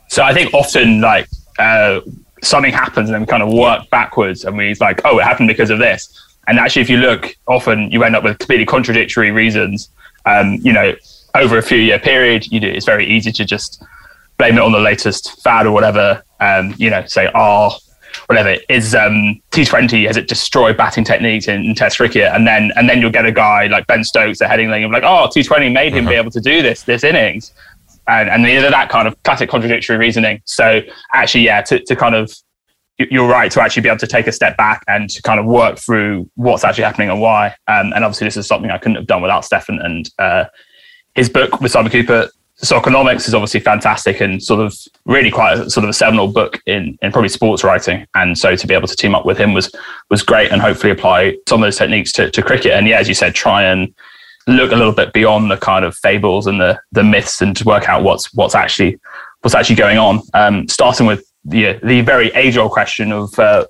So 0.09 0.23
I 0.23 0.35
think 0.35 0.53
often, 0.53 1.01
like, 1.01 1.27
uh, 1.59 2.01
something 2.43 2.71
happens 2.71 3.09
and 3.09 3.15
then 3.15 3.23
we 3.23 3.27
kind 3.27 3.43
of 3.43 3.51
work 3.51 3.89
backwards 3.89 4.45
and 4.45 4.59
we 4.59 4.75
like, 4.75 5.01
oh, 5.07 5.19
it 5.19 5.25
happened 5.25 5.49
because 5.49 5.71
of 5.71 5.79
this. 5.79 6.19
And 6.47 6.59
actually, 6.59 6.83
if 6.83 6.91
you 6.91 6.99
look, 6.99 7.35
often 7.47 7.91
you 7.91 8.05
end 8.05 8.15
up 8.15 8.23
with 8.23 8.39
completely 8.39 8.67
contradictory 8.67 9.31
reasons. 9.31 9.89
Um, 10.27 10.59
you 10.61 10.73
know, 10.73 10.95
over 11.35 11.57
a 11.57 11.63
few 11.63 11.79
year 11.79 11.99
period, 11.99 12.51
you 12.53 12.61
do, 12.61 12.69
it's 12.69 12.85
very 12.85 13.07
easy 13.07 13.33
to 13.33 13.45
just 13.45 13.83
blame 14.37 14.59
it 14.59 14.61
on 14.61 14.73
the 14.73 14.81
latest 14.81 15.41
fad 15.43 15.67
or 15.67 15.73
whatever. 15.73 16.23
Um, 16.41 16.75
you 16.77 16.91
know, 16.91 17.07
say, 17.07 17.31
oh, 17.35 17.79
whatever 18.27 18.57
is 18.69 18.95
um, 18.95 19.41
T20 19.51 20.07
has 20.07 20.17
it 20.17 20.29
destroyed 20.29 20.77
batting 20.77 21.05
techniques 21.05 21.49
in, 21.49 21.65
in 21.65 21.75
Test 21.75 21.97
cricket, 21.97 22.31
and 22.33 22.47
then 22.47 22.73
and 22.77 22.89
then 22.89 23.01
you'll 23.01 23.11
get 23.11 23.27
a 23.27 23.33
guy 23.33 23.67
like 23.67 23.87
Ben 23.87 24.05
Stokes, 24.05 24.39
the 24.39 24.47
Headingley, 24.47 24.85
of 24.85 24.91
like, 24.91 25.03
oh, 25.05 25.29
T20 25.35 25.73
made 25.73 25.93
him 25.93 26.07
be 26.07 26.15
able 26.15 26.31
to 26.31 26.41
do 26.41 26.63
this 26.63 26.83
this 26.83 27.05
innings, 27.05 27.53
and 28.09 28.29
and 28.29 28.47
either 28.47 28.71
that 28.71 28.89
kind 28.89 29.07
of 29.09 29.21
classic 29.23 29.49
contradictory 29.51 29.97
reasoning. 29.97 30.41
So 30.45 30.81
actually, 31.13 31.45
yeah, 31.45 31.63
to, 31.63 31.79
to 31.85 31.97
kind 31.97 32.15
of 32.15 32.33
you- 32.99 33.09
you're 33.11 33.29
right 33.29 33.51
to 33.53 33.63
actually 33.63 33.83
be 33.83 33.89
able 33.89 33.99
to 34.01 34.07
take 34.07 34.27
a 34.27 34.33
step 34.33 34.57
back 34.57 34.83
and 34.89 35.09
to 35.11 35.23
kind 35.23 35.41
of 35.41 35.47
work 35.47 35.79
through 35.79 36.29
what's 36.35 36.65
actually 36.65 36.85
happening 36.85 37.09
and 37.11 37.21
why. 37.21 37.49
Um, 37.69 37.93
and 37.95 38.05
obviously, 38.05 38.27
this 38.27 38.37
is 38.37 38.47
something 38.47 38.71
I 38.71 38.79
couldn't 38.79 38.97
have 38.97 39.07
done 39.07 39.23
without 39.23 39.45
Stefan 39.45 39.79
and 39.81 40.11
uh, 40.19 40.45
his 41.15 41.29
book 41.29 41.61
with 41.61 41.73
Simon 41.73 41.91
Kuper. 41.91 42.29
Soccernomics 42.65 43.27
is 43.27 43.35
obviously 43.35 43.59
fantastic 43.59 44.21
and 44.21 44.41
sort 44.41 44.61
of 44.61 44.77
really 45.05 45.31
quite 45.33 45.59
a, 45.59 45.69
sort 45.69 45.83
of 45.83 45.91
a 45.91 45.93
seminal 45.93 46.29
book 46.29 46.61
in, 46.67 46.97
in 47.03 47.11
probably 47.11 47.29
sports 47.29 47.65
writing. 47.65 48.07
And 48.15 48.39
so 48.39 48.55
to 48.55 48.67
be 48.67 48.75
able 48.75 48.87
to 48.87 48.95
team 48.95 49.17
up 49.17 49.27
with 49.27 49.37
him 49.37 49.53
was 49.53 49.75
was 50.11 50.23
great 50.23 50.53
and 50.53 50.63
hopefully 50.63 50.93
apply 50.93 51.37
some 51.49 51.61
of 51.61 51.67
those 51.67 51.77
techniques 51.77 52.13
to, 52.13 52.31
to 52.31 52.43
cricket. 52.43 52.73
And 52.73 52.87
yeah, 52.87 52.99
as 52.99 53.09
you 53.09 53.15
said, 53.15 53.35
try 53.35 53.65
and 53.65 53.93
look 54.47 54.73
a 54.73 54.77
little 54.77 54.93
bit 54.93 55.13
beyond 55.13 55.51
the 55.51 55.57
kind 55.57 55.85
of 55.85 55.97
fables 55.97 56.47
and 56.47 56.61
the 56.61 56.81
the 56.93 57.03
myths 57.03 57.43
and 57.43 57.57
to 57.57 57.65
work 57.65 57.89
out 57.89 58.05
what's 58.05 58.33
what's 58.35 58.55
actually 58.55 58.99
what's 59.41 59.55
actually 59.55 59.77
going 59.77 59.99
on. 59.99 60.21
Um, 60.35 60.69
starting 60.69 61.07
with 61.07 61.25
the 61.45 61.81
the 61.83 62.03
very 62.03 62.29
age 62.35 62.57
old 62.57 62.71
question 62.71 63.11
of 63.11 63.37
uh, 63.41 63.67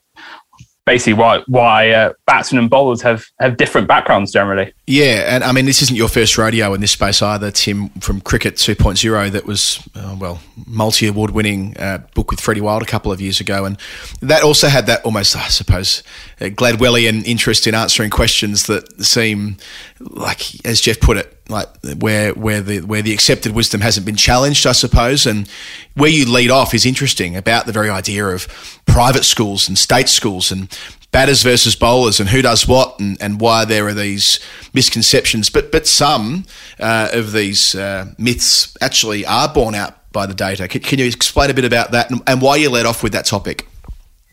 basically 0.87 1.15
why 1.15 1.43
why 1.47 1.91
uh, 1.91 2.13
batsmen 2.27 2.61
and 2.61 2.71
bowlers 2.71 3.03
have 3.03 3.25
have 3.39 3.57
different 3.57 3.89
backgrounds 3.89 4.33
generally. 4.33 4.73
Yeah, 4.87 5.35
and 5.35 5.45
I 5.45 5.53
mean, 5.53 5.65
this 5.65 5.83
isn't 5.83 5.97
your 5.97 6.09
first 6.09 6.37
rodeo 6.37 6.75
in 6.75 6.81
this 6.81 6.91
space 6.91 7.23
either, 7.23 7.51
Tim, 7.51 7.89
from 8.01 8.21
Cricket 8.21 8.57
2.0, 8.57 9.31
that 9.31 9.47
was, 9.47 9.87
uh, 9.95 10.17
well, 10.19 10.41
multi 10.67 11.07
award 11.07 11.31
winning 11.31 11.77
uh, 11.79 11.99
book 12.15 12.31
with 12.31 12.41
Freddie 12.41 12.61
Wilde 12.61 12.83
a 12.83 12.87
couple 12.87 13.13
of 13.13 13.21
years 13.21 13.41
ago. 13.41 13.65
And 13.65 13.79
that 14.21 14.43
also 14.43 14.69
had 14.69 14.87
that 14.87 15.05
almost, 15.05 15.37
I 15.37 15.49
suppose, 15.49 16.03
uh, 16.41 16.47
Gladwellian 16.47 17.25
interest 17.25 17.67
in 17.67 17.75
answering 17.75 18.11
questions 18.11 18.67
that 18.67 19.03
seem 19.03 19.57
like, 20.01 20.65
as 20.67 20.81
Geoff 20.81 21.01
put 21.01 21.17
it, 21.17 21.42
like 21.49 21.69
where 21.99 22.33
where 22.35 22.61
the 22.61 22.81
where 22.81 23.03
the 23.03 23.13
accepted 23.13 23.53
wisdom 23.53 23.81
hasn't 23.81 24.07
been 24.07 24.17
challenged, 24.17 24.67
I 24.67 24.73
suppose, 24.73 25.27
and 25.27 25.49
where 25.95 26.11
you 26.11 26.31
lead 26.31 26.51
off 26.51 26.75
is 26.75 26.87
interesting 26.87 27.37
about 27.37 27.67
the 27.67 27.73
very 27.73 27.91
idea 27.91 28.27
of 28.27 28.81
private 28.87 29.25
schools 29.25 29.69
and 29.69 29.79
state 29.79 30.09
schools 30.09 30.51
and 30.53 30.69
batters 31.11 31.43
versus 31.43 31.77
bowlers 31.77 32.19
and 32.19 32.31
who 32.31 32.43
does 32.43 32.67
what 32.67 32.99
and, 32.99 33.21
and 33.21 33.41
why 33.41 33.65
there 33.65 33.87
are 33.87 33.95
these 33.95 34.41
misconceptions. 34.73 35.51
But 35.51 35.71
but 35.71 35.87
some 35.87 36.47
uh, 36.81 37.11
of 37.13 37.33
these 37.33 37.75
uh, 37.75 38.07
myths 38.19 38.77
actually 38.81 39.27
are 39.27 39.49
borne 39.49 39.75
out 39.75 40.11
by 40.13 40.27
the 40.27 40.35
data. 40.35 40.69
Can, 40.69 40.81
can 40.81 40.99
you 40.99 41.07
explain 41.07 41.51
a 41.51 41.55
bit 41.55 41.65
about 41.65 41.93
that 41.93 42.11
and, 42.11 42.21
and 42.27 42.41
why 42.43 42.57
you 42.57 42.71
led 42.71 42.87
off 42.87 43.03
with 43.03 43.13
that 43.13 43.25
topic? 43.25 43.67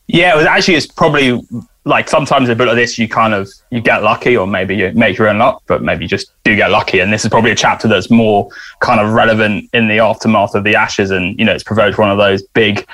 Yeah, 0.08 0.34
it 0.34 0.38
was 0.38 0.46
actually 0.46 0.76
it's 0.76 0.88
probably 0.88 1.40
like 1.86 2.10
sometimes 2.10 2.50
a 2.50 2.56
bit 2.56 2.68
like 2.68 2.76
this 2.76 2.98
you 2.98 3.08
kind 3.08 3.34
of 3.34 3.50
you 3.72 3.82
get 3.82 4.04
lucky 4.04 4.36
or 4.36 4.46
maybe 4.46 4.76
you 4.76 4.92
make 4.94 5.18
your 5.18 5.30
own 5.30 5.38
luck, 5.38 5.64
but 5.66 5.82
maybe 5.82 6.04
you 6.04 6.10
just 6.10 6.32
do 6.44 6.56
get 6.56 6.72
lucky. 6.72 7.00
And 7.00 7.12
this 7.12 7.24
is 7.24 7.30
probably 7.30 7.52
a 7.52 7.56
chapter 7.56 7.88
that's 7.88 8.12
more 8.12 8.50
kind 8.82 9.00
of 9.00 9.14
relevant 9.14 9.70
in 9.74 9.88
the 9.88 10.00
aftermath 10.00 10.56
of 10.56 10.64
the 10.64 10.76
Ashes, 10.76 11.12
and 11.12 11.38
you 11.40 11.46
know 11.46 11.54
it's 11.54 11.64
provoked 11.64 11.98
one 11.98 12.12
of 12.12 12.18
those 12.18 12.44
big 12.54 12.86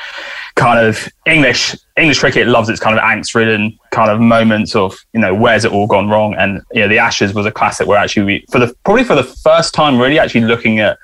kind 0.55 0.85
of 0.85 1.07
English 1.25 1.75
English 1.97 2.19
cricket 2.19 2.47
loves 2.47 2.69
its 2.69 2.79
kind 2.79 2.97
of 2.97 3.03
angst-ridden 3.03 3.77
kind 3.91 4.09
of 4.11 4.19
moments 4.19 4.75
of 4.75 4.97
you 5.13 5.19
know 5.19 5.33
where's 5.33 5.65
it 5.65 5.71
all 5.71 5.87
gone 5.87 6.09
wrong, 6.09 6.35
and 6.35 6.61
you 6.71 6.81
know 6.81 6.87
the 6.87 6.99
Ashes 6.99 7.33
was 7.33 7.45
a 7.45 7.51
classic 7.51 7.87
where 7.87 7.97
actually 7.97 8.23
we 8.23 8.45
for 8.51 8.59
the 8.59 8.73
probably 8.83 9.03
for 9.03 9.15
the 9.15 9.23
first 9.23 9.73
time 9.73 9.99
really 9.99 10.19
actually 10.19 10.41
looking 10.41 10.79
at 10.79 10.97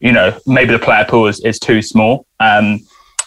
you 0.00 0.12
know 0.12 0.38
maybe 0.46 0.72
the 0.72 0.78
player 0.78 1.04
pool 1.08 1.26
is, 1.26 1.40
is 1.40 1.58
too 1.58 1.82
small. 1.82 2.26
Um, 2.40 2.80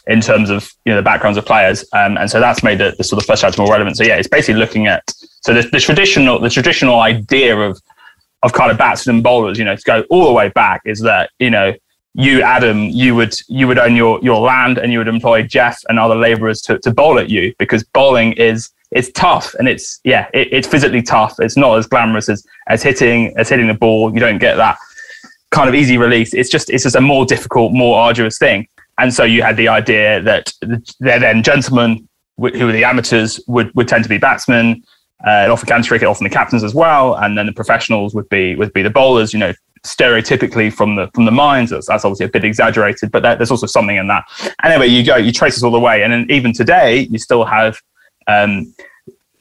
in 0.07 0.21
terms 0.21 0.49
of 0.49 0.71
you 0.85 0.91
know 0.91 0.97
the 0.97 1.03
backgrounds 1.03 1.37
of 1.37 1.45
players, 1.45 1.85
um, 1.93 2.17
and 2.17 2.29
so 2.29 2.39
that's 2.39 2.63
made 2.63 2.77
the, 2.77 2.95
the 2.97 3.03
sort 3.03 3.21
of 3.21 3.25
first 3.25 3.41
chapter 3.41 3.61
more 3.61 3.71
relevant. 3.71 3.97
So 3.97 4.03
yeah, 4.03 4.15
it's 4.15 4.27
basically 4.27 4.59
looking 4.59 4.87
at 4.87 5.03
so 5.41 5.53
the, 5.53 5.67
the 5.71 5.79
traditional 5.79 6.39
the 6.39 6.49
traditional 6.49 6.99
idea 6.99 7.57
of 7.57 7.79
of 8.43 8.53
kind 8.53 8.71
of 8.71 8.77
batsmen 8.77 9.15
and 9.15 9.23
bowlers, 9.23 9.57
you 9.57 9.65
know, 9.65 9.75
to 9.75 9.81
go 9.83 10.03
all 10.09 10.27
the 10.27 10.33
way 10.33 10.49
back 10.49 10.81
is 10.85 10.99
that 11.01 11.31
you 11.39 11.49
know 11.49 11.73
you 12.13 12.41
Adam 12.41 12.83
you 12.83 13.15
would 13.15 13.35
you 13.47 13.67
would 13.67 13.77
own 13.77 13.95
your 13.95 14.19
your 14.21 14.39
land 14.41 14.77
and 14.77 14.91
you 14.91 14.99
would 14.99 15.07
employ 15.07 15.43
Geoff 15.43 15.77
and 15.89 15.99
other 15.99 16.15
labourers 16.15 16.61
to, 16.61 16.79
to 16.79 16.91
bowl 16.91 17.19
at 17.19 17.29
you 17.29 17.53
because 17.59 17.83
bowling 17.83 18.33
is 18.33 18.69
it's 18.91 19.11
tough 19.11 19.53
and 19.55 19.67
it's 19.67 19.99
yeah 20.03 20.27
it, 20.33 20.47
it's 20.51 20.67
physically 20.67 21.01
tough. 21.01 21.35
It's 21.39 21.57
not 21.57 21.77
as 21.77 21.87
glamorous 21.87 22.29
as 22.29 22.45
as 22.67 22.83
hitting 22.83 23.33
as 23.37 23.49
hitting 23.49 23.67
the 23.67 23.73
ball. 23.73 24.13
You 24.13 24.19
don't 24.19 24.37
get 24.37 24.55
that 24.55 24.77
kind 25.51 25.67
of 25.67 25.75
easy 25.75 25.97
release. 25.97 26.33
It's 26.33 26.49
just 26.49 26.69
it's 26.69 26.83
just 26.83 26.95
a 26.95 27.01
more 27.01 27.25
difficult, 27.25 27.73
more 27.73 27.99
arduous 27.99 28.37
thing. 28.37 28.67
And 28.97 29.13
so 29.13 29.23
you 29.23 29.41
had 29.41 29.57
the 29.57 29.67
idea 29.67 30.21
that 30.21 30.53
they're 30.99 31.19
then 31.19 31.43
gentlemen, 31.43 32.07
who 32.37 32.69
are 32.69 32.71
the 32.71 32.83
amateurs, 32.83 33.39
would, 33.47 33.73
would 33.75 33.87
tend 33.87 34.03
to 34.03 34.09
be 34.09 34.17
batsmen. 34.17 34.83
Uh, 35.25 35.47
often 35.49 35.67
county 35.67 35.87
cricket, 35.87 36.07
often 36.07 36.25
the 36.25 36.29
captains 36.29 36.63
as 36.63 36.75
well, 36.75 37.15
and 37.15 37.37
then 37.37 37.45
the 37.45 37.53
professionals 37.53 38.13
would 38.13 38.27
be 38.29 38.55
would 38.55 38.73
be 38.73 38.83
the 38.83 38.89
bowlers. 38.89 39.33
You 39.33 39.39
know, 39.39 39.53
stereotypically 39.85 40.73
from 40.73 40.95
the 40.95 41.09
from 41.13 41.25
the 41.25 41.31
mines. 41.31 41.69
That's, 41.69 41.87
that's 41.87 42.03
obviously 42.03 42.25
a 42.25 42.29
bit 42.29 42.43
exaggerated, 42.43 43.11
but 43.11 43.23
there, 43.23 43.35
there's 43.35 43.51
also 43.51 43.67
something 43.67 43.95
in 43.95 44.07
that. 44.07 44.25
Anyway, 44.63 44.87
you 44.87 45.05
go, 45.05 45.15
you 45.15 45.31
trace 45.31 45.55
this 45.55 45.63
all 45.63 45.71
the 45.71 45.79
way, 45.79 46.03
and 46.03 46.11
then 46.11 46.25
even 46.29 46.53
today, 46.53 47.07
you 47.09 47.17
still 47.17 47.45
have 47.45 47.79
um, 48.27 48.73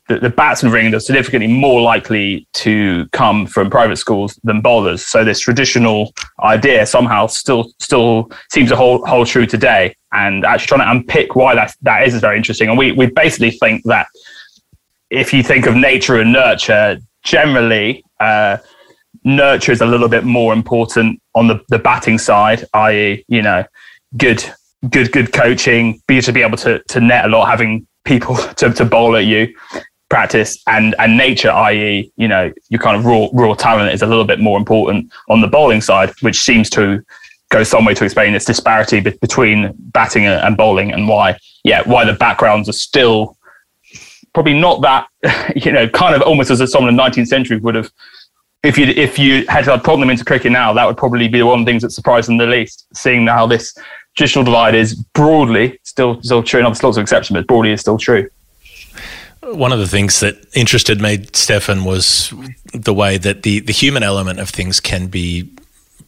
the, 0.09 0.19
the 0.19 0.71
ring 0.71 0.95
are 0.95 1.01
significantly 1.01 1.51
more 1.51 1.81
likely 1.81 2.47
to 2.55 3.09
come 3.13 3.47
from 3.47 3.71
private 3.71 3.97
schools 3.97 4.39
than 4.45 4.61
bowlers. 4.61 5.07
So 5.07 5.25
this 5.25 5.41
traditional 5.41 6.13
idea 6.43 6.87
somehow 6.87 7.27
still 7.27 7.73
still 7.79 8.31
seems 8.51 8.69
to 8.71 8.77
hold 8.77 9.09
hold 9.09 9.29
true 9.29 9.47
today. 9.47 9.97
And 10.13 10.45
actually 10.45 10.67
trying 10.67 10.81
to 10.81 10.91
unpick 10.91 11.35
why 11.35 11.55
that 11.55 11.75
that 11.83 12.07
is 12.07 12.15
is 12.15 12.21
very 12.21 12.37
interesting. 12.37 12.69
And 12.69 12.79
we 12.79 12.93
we 12.93 13.07
basically 13.07 13.53
think 13.53 13.83
that 13.85 14.07
if 15.11 15.33
you 15.33 15.43
think 15.43 15.67
of 15.67 15.75
nature 15.75 16.21
and 16.21 16.33
nurture, 16.33 16.99
generally. 17.23 18.05
Uh, 18.21 18.59
nurture 19.25 19.73
is 19.73 19.81
a 19.81 19.87
little 19.87 20.09
bit 20.09 20.25
more 20.25 20.53
important 20.53 21.21
on 21.35 21.47
the, 21.47 21.59
the 21.69 21.79
batting 21.79 22.19
side, 22.19 22.65
i.e., 22.75 23.25
you 23.29 23.41
know, 23.41 23.65
good, 24.17 24.45
good, 24.91 25.11
good 25.13 25.33
coaching, 25.33 26.01
be 26.07 26.21
to 26.21 26.33
be 26.33 26.43
able 26.43 26.59
to 26.59 26.83
to 26.89 27.01
net 27.01 27.25
a 27.25 27.29
lot, 27.29 27.47
having 27.47 27.87
people 28.05 28.37
to, 28.57 28.71
to 28.73 28.85
bowl 28.85 29.17
at 29.17 29.25
you, 29.25 29.55
practice, 30.15 30.63
and 30.69 30.95
and 31.01 31.17
nature, 31.17 31.51
i.e., 31.51 32.09
you 32.17 32.29
know, 32.29 32.53
your 32.69 32.81
kind 32.81 32.97
of 32.97 33.05
raw 33.05 33.27
raw 33.33 33.53
talent 33.53 33.93
is 33.93 34.01
a 34.01 34.07
little 34.07 34.25
bit 34.25 34.39
more 34.39 34.57
important 34.57 35.13
on 35.29 35.41
the 35.41 35.49
bowling 35.49 35.81
side, 35.81 36.13
which 36.21 36.39
seems 36.41 36.71
to 36.71 37.05
go 37.49 37.65
some 37.65 37.85
way 37.85 37.95
to 37.95 38.05
explain 38.05 38.33
this 38.33 38.45
disparity 38.45 39.01
be- 39.01 39.19
between 39.21 39.73
batting 39.77 40.25
and, 40.25 40.57
bowling, 40.57 40.93
and 40.93 41.09
why, 41.09 41.37
yeah, 41.65 41.83
why 41.85 42.05
the 42.05 42.13
backgrounds 42.13 42.69
are 42.69 42.79
still 42.89 43.37
probably 44.35 44.57
not 44.57 44.83
that, 44.83 45.09
you 45.57 45.73
know, 45.73 45.89
kind 45.89 46.15
of 46.15 46.23
almost 46.23 46.49
as 46.49 46.71
someone 46.71 46.91
in 46.91 46.97
the 46.97 47.03
19th 47.03 47.27
century 47.27 47.59
would 47.59 47.75
have 47.75 47.91
if 48.63 48.79
you 48.79 48.87
if 48.87 49.19
you 49.19 49.45
had 49.49 49.65
to 49.65 49.77
plug 49.81 49.99
them 49.99 50.11
into 50.11 50.25
cricket 50.25 50.53
now, 50.53 50.73
that 50.73 50.87
would 50.87 50.97
probably 50.97 51.27
be 51.27 51.39
the 51.41 51.47
one 51.47 51.59
of 51.59 51.67
the 51.67 51.71
things 51.73 51.83
that 51.83 51.91
surprised 51.91 52.29
them 52.29 52.37
the 52.37 52.47
least. 52.47 52.87
Seeing 52.95 53.27
how 53.27 53.49
this 53.49 53.77
traditional 54.17 54.45
divide 54.45 54.77
is 54.77 54.95
broadly 54.95 55.81
still 55.83 56.23
still 56.23 56.45
true, 56.45 56.61
and 56.61 56.69
obviously 56.69 56.87
lots 56.87 56.99
of 56.99 57.03
exceptions, 57.03 57.37
but 57.37 57.49
broadly 57.49 57.73
is 57.73 57.81
still 57.81 57.99
true. 57.99 58.31
One 59.45 59.73
of 59.73 59.79
the 59.79 59.87
things 59.87 60.21
that 60.21 60.37
interested 60.55 61.01
me, 61.01 61.27
Stefan, 61.33 61.85
was 61.85 62.33
the 62.73 62.95
way 62.95 63.19
that 63.19 63.43
the, 63.43 63.61
the 63.61 63.73
human 63.73 64.03
element 64.03 64.41
of 64.41 64.49
things 64.49 64.81
can 64.81 65.09
be 65.09 65.51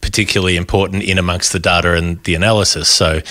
particularly 0.01 0.55
important 0.55 1.03
in 1.03 1.17
amongst 1.17 1.53
the 1.53 1.59
data 1.59 1.93
and 1.93 2.23
the 2.23 2.35
analysis. 2.35 2.87
So, 2.87 3.21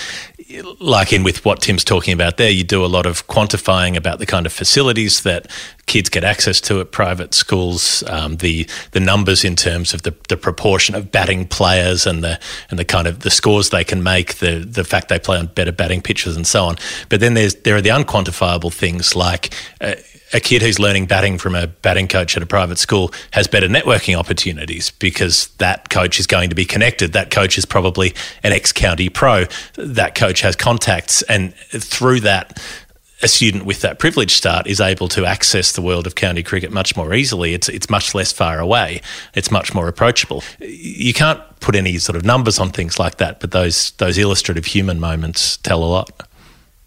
like 0.79 1.11
in 1.11 1.23
with 1.23 1.43
what 1.43 1.61
Tim's 1.61 1.83
talking 1.83 2.13
about 2.13 2.37
there, 2.37 2.49
you 2.49 2.63
do 2.63 2.85
a 2.85 2.87
lot 2.87 3.05
of 3.05 3.27
quantifying 3.27 3.97
about 3.97 4.19
the 4.19 4.25
kind 4.25 4.45
of 4.45 4.53
facilities 4.53 5.21
that 5.23 5.49
kids 5.87 6.09
get 6.09 6.23
access 6.23 6.61
to 6.61 6.79
at 6.79 6.91
private 6.91 7.33
schools, 7.33 8.03
um, 8.07 8.37
the 8.37 8.67
the 8.91 8.99
numbers 8.99 9.43
in 9.43 9.55
terms 9.55 9.93
of 9.93 10.03
the, 10.03 10.15
the 10.29 10.37
proportion 10.37 10.95
of 10.95 11.11
batting 11.11 11.47
players 11.47 12.05
and 12.05 12.23
the 12.23 12.39
and 12.69 12.79
the 12.79 12.85
kind 12.85 13.07
of 13.07 13.19
the 13.19 13.29
scores 13.29 13.71
they 13.71 13.83
can 13.83 14.01
make, 14.03 14.35
the 14.35 14.59
the 14.59 14.83
fact 14.83 15.09
they 15.09 15.19
play 15.19 15.37
on 15.37 15.47
better 15.47 15.71
batting 15.71 16.01
pitches 16.01 16.35
and 16.35 16.47
so 16.47 16.65
on. 16.65 16.77
But 17.09 17.19
then 17.19 17.33
there's 17.33 17.55
there 17.55 17.75
are 17.75 17.81
the 17.81 17.89
unquantifiable 17.89 18.73
things 18.73 19.15
like. 19.15 19.53
Uh, 19.81 19.95
a 20.33 20.39
kid 20.39 20.61
who's 20.61 20.79
learning 20.79 21.05
batting 21.05 21.37
from 21.37 21.55
a 21.55 21.67
batting 21.67 22.07
coach 22.07 22.35
at 22.35 22.43
a 22.43 22.45
private 22.45 22.77
school 22.77 23.13
has 23.31 23.47
better 23.47 23.67
networking 23.67 24.17
opportunities 24.17 24.91
because 24.91 25.47
that 25.57 25.89
coach 25.89 26.19
is 26.19 26.27
going 26.27 26.49
to 26.49 26.55
be 26.55 26.65
connected. 26.65 27.13
That 27.13 27.31
coach 27.31 27.57
is 27.57 27.65
probably 27.65 28.13
an 28.43 28.51
ex 28.51 28.71
county 28.71 29.09
pro. 29.09 29.45
That 29.75 30.15
coach 30.15 30.41
has 30.41 30.55
contacts. 30.55 31.21
And 31.23 31.53
through 31.55 32.21
that, 32.21 32.61
a 33.23 33.27
student 33.27 33.65
with 33.65 33.81
that 33.81 33.99
privileged 33.99 34.31
start 34.31 34.67
is 34.67 34.79
able 34.79 35.07
to 35.09 35.25
access 35.25 35.71
the 35.71 35.81
world 35.81 36.05
of 36.05 36.15
county 36.15 36.43
cricket 36.43 36.71
much 36.71 36.95
more 36.95 37.13
easily. 37.13 37.53
It's 37.53 37.67
it's 37.67 37.89
much 37.89 38.13
less 38.13 38.31
far 38.31 38.59
away. 38.59 39.01
It's 39.33 39.49
much 39.49 39.73
more 39.73 39.87
approachable. 39.87 40.43
You 40.59 41.13
can't 41.13 41.41
put 41.59 41.75
any 41.75 41.97
sort 41.97 42.15
of 42.15 42.23
numbers 42.23 42.59
on 42.59 42.69
things 42.69 42.99
like 42.99 43.17
that, 43.17 43.39
but 43.39 43.51
those 43.51 43.91
those 43.91 44.17
illustrative 44.17 44.65
human 44.65 44.99
moments 44.99 45.57
tell 45.57 45.83
a 45.83 45.85
lot. 45.85 46.11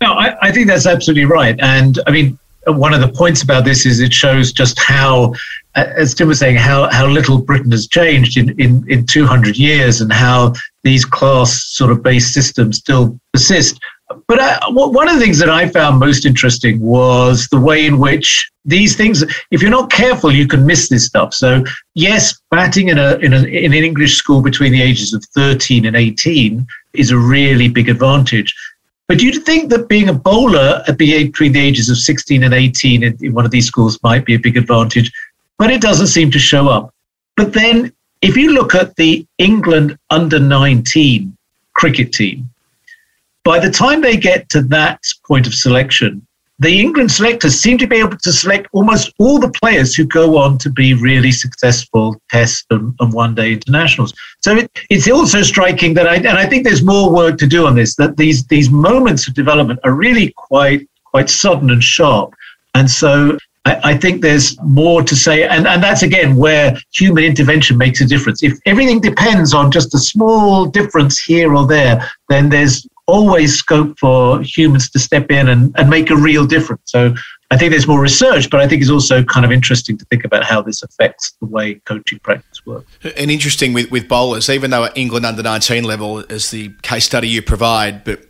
No, 0.01 0.13
I, 0.13 0.37
I 0.41 0.53
think 0.53 0.67
that's 0.69 0.87
absolutely 0.87 1.25
right. 1.25 1.59
And 1.61 1.99
I 2.07 2.11
mean, 2.11 2.39
one 2.67 2.93
of 2.93 3.01
the 3.01 3.09
points 3.09 3.43
about 3.43 3.65
this 3.65 3.87
is 3.87 4.01
it 4.01 4.13
shows 4.13 4.53
just 4.53 4.79
how, 4.79 5.35
uh, 5.75 5.87
as 5.97 6.15
Tim 6.15 6.29
was 6.29 6.39
saying, 6.39 6.57
how, 6.57 6.91
how 6.91 7.07
little 7.07 7.39
Britain 7.39 7.71
has 7.71 7.87
changed 7.87 8.37
in, 8.37 8.51
in, 8.61 8.85
in 8.91 9.07
200 9.07 9.57
years 9.57 10.01
and 10.01 10.13
how 10.13 10.53
these 10.83 11.05
class 11.05 11.65
sort 11.65 11.91
of 11.91 12.03
based 12.03 12.35
systems 12.35 12.79
still 12.79 13.19
persist. 13.33 13.81
But 14.27 14.41
uh, 14.41 14.59
I, 14.63 14.71
one 14.71 15.09
of 15.09 15.15
the 15.15 15.21
things 15.21 15.39
that 15.39 15.49
I 15.49 15.69
found 15.69 15.99
most 15.99 16.27
interesting 16.27 16.81
was 16.81 17.47
the 17.49 17.61
way 17.61 17.87
in 17.87 17.99
which 17.99 18.51
these 18.65 18.97
things, 18.97 19.23
if 19.51 19.63
you're 19.63 19.71
not 19.71 19.91
careful, 19.91 20.33
you 20.33 20.47
can 20.47 20.67
miss 20.67 20.89
this 20.89 21.07
stuff. 21.07 21.33
So, 21.33 21.65
yes, 21.95 22.39
batting 22.51 22.89
in, 22.89 22.99
a, 22.99 23.17
in, 23.17 23.33
a, 23.33 23.43
in 23.45 23.73
an 23.73 23.85
English 23.85 24.17
school 24.17 24.43
between 24.43 24.73
the 24.73 24.83
ages 24.83 25.15
of 25.15 25.25
13 25.35 25.87
and 25.87 25.97
18 25.97 26.67
is 26.95 27.11
a 27.11 27.19
really 27.19 27.69
big 27.69 27.89
advantage. 27.89 28.55
But 29.11 29.19
do 29.19 29.27
you 29.27 29.41
think 29.41 29.71
that 29.71 29.89
being 29.89 30.09
a 30.09 30.15
bowler 30.15 30.85
at 30.87 30.97
the 30.97 31.25
between 31.25 31.51
the 31.51 31.59
ages 31.59 31.91
of 31.91 31.99
16 31.99 32.45
and 32.45 32.55
18 32.55 33.03
in, 33.03 33.19
in 33.21 33.35
one 33.35 33.45
of 33.45 33.51
these 33.51 33.67
schools 33.67 33.99
might 34.05 34.25
be 34.25 34.37
a 34.37 34.39
big 34.39 34.57
advantage? 34.57 35.11
But 35.59 35.73
it 35.73 35.83
doesn't 35.83 36.07
seem 36.07 36.31
to 36.31 36.39
show 36.39 36.69
up. 36.69 36.95
But 37.37 37.53
then, 37.53 37.93
if 38.23 38.37
you 38.37 38.53
look 38.53 38.73
at 38.73 38.95
the 38.95 39.27
England 39.39 39.99
under 40.11 40.39
19 40.39 41.37
cricket 41.75 42.13
team, 42.13 42.49
by 43.43 43.59
the 43.59 43.69
time 43.69 44.01
they 44.01 44.17
get 44.17 44.49
to 44.51 44.63
that 44.75 45.03
point 45.27 45.49
of 45.49 45.55
selection, 45.55 46.25
the 46.61 46.79
England 46.79 47.11
selectors 47.11 47.59
seem 47.59 47.79
to 47.79 47.87
be 47.87 47.97
able 47.97 48.19
to 48.19 48.33
select 48.33 48.69
almost 48.73 49.13
all 49.19 49.39
the 49.39 49.51
players 49.51 49.95
who 49.95 50.05
go 50.05 50.37
on 50.37 50.59
to 50.59 50.71
be 50.71 50.93
really 50.93 51.33
successful 51.33 52.21
test 52.29 52.67
and, 52.71 52.95
and 53.01 53.13
one 53.15 53.35
day 53.35 53.53
internationals. 53.53 54.13
So 54.41 54.57
it, 54.57 54.71
it's 54.91 55.11
also 55.11 55.43
striking 55.43 55.95
that 55.95 56.07
I, 56.07 56.17
and 56.17 56.29
I 56.29 56.47
think 56.47 56.65
there's 56.65 56.85
more 56.85 57.11
work 57.11 57.39
to 57.39 57.47
do 57.47 57.67
on 57.67 57.75
this, 57.75 57.97
that 57.97 58.19
these, 58.19 58.45
these 58.47 58.71
moments 58.71 59.27
of 59.27 59.33
development 59.33 59.81
are 59.85 59.93
really 59.93 60.35
quite, 60.37 60.87
quite 61.07 61.31
sudden 61.31 61.71
and 61.71 61.83
sharp. 61.83 62.35
And 62.75 62.91
so 62.91 63.39
I, 63.65 63.81
I 63.93 63.97
think 63.97 64.21
there's 64.21 64.61
more 64.61 65.03
to 65.03 65.17
say. 65.17 65.49
And, 65.49 65.67
and 65.67 65.83
that's 65.83 66.03
again 66.03 66.37
where 66.37 66.77
human 66.93 67.25
intervention 67.25 67.79
makes 67.79 68.03
a 68.03 68.07
difference. 68.07 68.43
If 68.43 68.59
everything 68.67 69.01
depends 69.01 69.55
on 69.55 69.71
just 69.71 69.95
a 69.95 69.99
small 69.99 70.67
difference 70.67 71.19
here 71.21 71.55
or 71.55 71.67
there, 71.67 72.07
then 72.29 72.51
there's 72.51 72.87
always 73.07 73.57
scope 73.57 73.99
for 73.99 74.41
humans 74.43 74.91
to 74.91 74.99
step 74.99 75.31
in 75.31 75.49
and, 75.49 75.75
and 75.79 75.91
make 75.91 76.11
a 76.11 76.17
real 76.17 76.47
difference. 76.47 76.83
So 76.85 77.15
I 77.51 77.57
think 77.57 77.73
there's 77.73 77.89
more 77.89 78.01
research, 78.01 78.49
but 78.49 78.61
I 78.61 78.69
think 78.69 78.81
it's 78.81 78.91
also 78.91 79.25
kind 79.25 79.45
of 79.45 79.51
interesting 79.51 79.99
to 79.99 80.05
think 80.05 80.25
about 80.25 80.45
how 80.45 80.63
this 80.63 80.83
affects 80.85 81.33
the 81.41 81.47
way 81.47 81.75
coaching 81.85 82.21
practice 82.21 82.65
works. 82.65 82.87
And 83.17 83.31
interesting 83.31 83.73
with, 83.73 83.91
with 83.91 84.09
bowlers, 84.09 84.49
even 84.49 84.71
though 84.71 84.85
at 84.85 84.97
England 84.97 85.27
under 85.27 85.43
19 85.43 85.83
level 85.83 86.21
is 86.21 86.51
the 86.53 86.73
case 86.83 87.05
study 87.05 87.29
you 87.29 87.43
provide, 87.43 88.05
but 88.05 88.25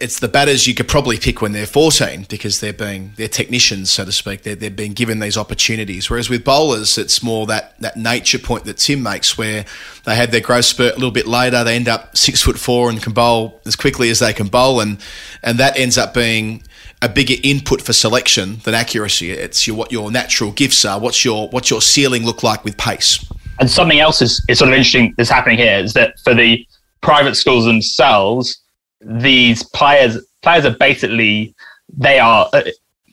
it's 0.00 0.20
the 0.20 0.28
batters 0.28 0.66
you 0.66 0.74
could 0.74 0.88
probably 0.88 1.18
pick 1.18 1.42
when 1.42 1.52
they're 1.52 1.66
14 1.66 2.26
because 2.28 2.60
they're 2.60 2.72
being, 2.72 3.12
they're 3.16 3.28
technicians, 3.28 3.90
so 3.90 4.04
to 4.04 4.12
speak. 4.12 4.42
They're, 4.42 4.54
they're 4.54 4.70
being 4.70 4.92
given 4.92 5.18
these 5.18 5.36
opportunities. 5.36 6.08
Whereas 6.08 6.30
with 6.30 6.44
bowlers, 6.44 6.98
it's 6.98 7.22
more 7.22 7.46
that, 7.46 7.78
that 7.80 7.96
nature 7.96 8.38
point 8.38 8.64
that 8.64 8.78
Tim 8.78 9.02
makes 9.02 9.36
where 9.36 9.64
they 10.04 10.14
had 10.14 10.30
their 10.32 10.40
growth 10.40 10.64
spurt 10.64 10.92
a 10.92 10.96
little 10.96 11.10
bit 11.10 11.26
later. 11.26 11.64
They 11.64 11.76
end 11.76 11.88
up 11.88 12.16
six 12.16 12.42
foot 12.42 12.58
four 12.58 12.90
and 12.90 13.02
can 13.02 13.12
bowl 13.12 13.60
as 13.66 13.76
quickly 13.76 14.10
as 14.10 14.18
they 14.18 14.32
can 14.32 14.48
bowl. 14.48 14.80
And, 14.80 14.98
and 15.42 15.58
that 15.58 15.78
ends 15.78 15.98
up 15.98 16.14
being 16.14 16.62
a 17.02 17.08
bigger 17.08 17.34
input 17.42 17.82
for 17.82 17.92
selection 17.92 18.58
than 18.64 18.74
accuracy. 18.74 19.32
It's 19.32 19.66
your, 19.66 19.76
what 19.76 19.92
your 19.92 20.10
natural 20.10 20.52
gifts 20.52 20.84
are. 20.84 21.00
What's 21.00 21.24
your 21.24 21.48
what's 21.48 21.68
your 21.68 21.82
ceiling 21.82 22.24
look 22.24 22.42
like 22.42 22.64
with 22.64 22.78
pace? 22.78 23.28
And 23.58 23.68
something 23.68 24.00
else 24.00 24.22
is, 24.22 24.42
is 24.48 24.58
sort 24.58 24.68
of 24.68 24.74
interesting 24.74 25.12
that's 25.16 25.28
happening 25.28 25.58
here 25.58 25.78
is 25.78 25.92
that 25.94 26.18
for 26.20 26.34
the 26.34 26.66
private 27.00 27.34
schools 27.34 27.64
themselves, 27.64 28.61
these 29.04 29.62
players 29.62 30.24
players 30.42 30.64
are 30.64 30.76
basically 30.76 31.54
they 31.96 32.18
are 32.18 32.48
uh, 32.52 32.62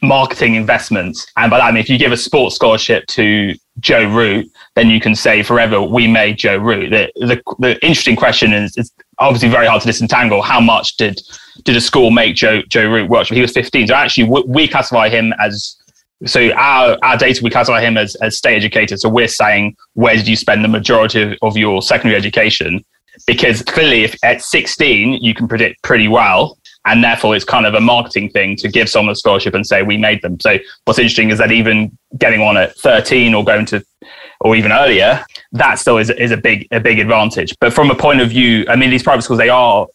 marketing 0.01 0.55
investments, 0.55 1.27
and 1.37 1.49
by 1.49 1.57
that 1.57 1.65
I 1.65 1.71
mean 1.71 1.81
if 1.81 1.89
you 1.89 1.97
give 1.97 2.11
a 2.11 2.17
sports 2.17 2.55
scholarship 2.55 3.05
to 3.07 3.53
Joe 3.79 4.09
Root, 4.09 4.51
then 4.75 4.89
you 4.89 4.99
can 4.99 5.15
say 5.15 5.43
forever 5.43 5.81
we 5.81 6.07
made 6.07 6.37
Joe 6.37 6.57
Root. 6.57 6.91
The 6.91 7.11
the, 7.15 7.41
the 7.59 7.85
interesting 7.85 8.15
question 8.15 8.53
is 8.53 8.75
it's 8.77 8.91
obviously 9.19 9.49
very 9.49 9.67
hard 9.67 9.81
to 9.81 9.87
disentangle 9.87 10.41
how 10.41 10.59
much 10.59 10.97
did 10.97 11.21
did 11.63 11.75
a 11.75 11.81
school 11.81 12.11
make 12.11 12.35
Joe 12.35 12.61
Joe 12.63 12.89
Root 12.89 13.09
work? 13.09 13.27
He 13.27 13.41
was 13.41 13.51
15. 13.51 13.87
So 13.87 13.93
actually, 13.93 14.43
we 14.47 14.67
classify 14.67 15.09
him 15.09 15.33
as 15.39 15.75
so 16.25 16.51
our 16.51 16.97
our 17.01 17.17
data 17.17 17.41
we 17.43 17.49
classify 17.49 17.81
him 17.81 17.97
as 17.97 18.15
as 18.15 18.37
state 18.37 18.55
educator. 18.55 18.97
So 18.97 19.09
we're 19.09 19.27
saying 19.27 19.75
where 19.93 20.15
did 20.15 20.27
you 20.27 20.35
spend 20.35 20.63
the 20.63 20.69
majority 20.69 21.37
of 21.41 21.57
your 21.57 21.81
secondary 21.81 22.17
education? 22.17 22.83
Because 23.27 23.61
clearly, 23.61 24.03
if 24.03 24.15
at 24.23 24.41
16 24.41 25.13
you 25.13 25.33
can 25.33 25.47
predict 25.47 25.81
pretty 25.83 26.07
well, 26.07 26.57
and 26.85 27.03
therefore 27.03 27.35
it's 27.35 27.45
kind 27.45 27.65
of 27.65 27.73
a 27.73 27.81
marketing 27.81 28.29
thing 28.29 28.55
to 28.55 28.67
give 28.67 28.89
someone 28.89 29.11
a 29.11 29.15
scholarship 29.15 29.53
and 29.53 29.65
say 29.65 29.83
we 29.83 29.97
made 29.97 30.21
them. 30.21 30.39
So 30.39 30.57
what's 30.85 30.99
interesting 30.99 31.29
is 31.29 31.37
that 31.37 31.51
even 31.51 31.97
getting 32.17 32.41
on 32.41 32.57
at 32.57 32.75
13 32.77 33.33
or 33.33 33.43
going 33.43 33.65
to 33.67 33.83
or 34.41 34.55
even 34.55 34.71
earlier, 34.71 35.25
that 35.51 35.79
still 35.79 35.97
is 35.97 36.09
is 36.09 36.31
a 36.31 36.37
big 36.37 36.67
a 36.71 36.79
big 36.79 36.99
advantage. 36.99 37.53
But 37.59 37.73
from 37.73 37.91
a 37.91 37.95
point 37.95 38.21
of 38.21 38.29
view, 38.29 38.65
I 38.69 38.75
mean, 38.75 38.89
these 38.89 39.03
private 39.03 39.23
schools 39.23 39.39
they 39.39 39.49
are 39.49 39.87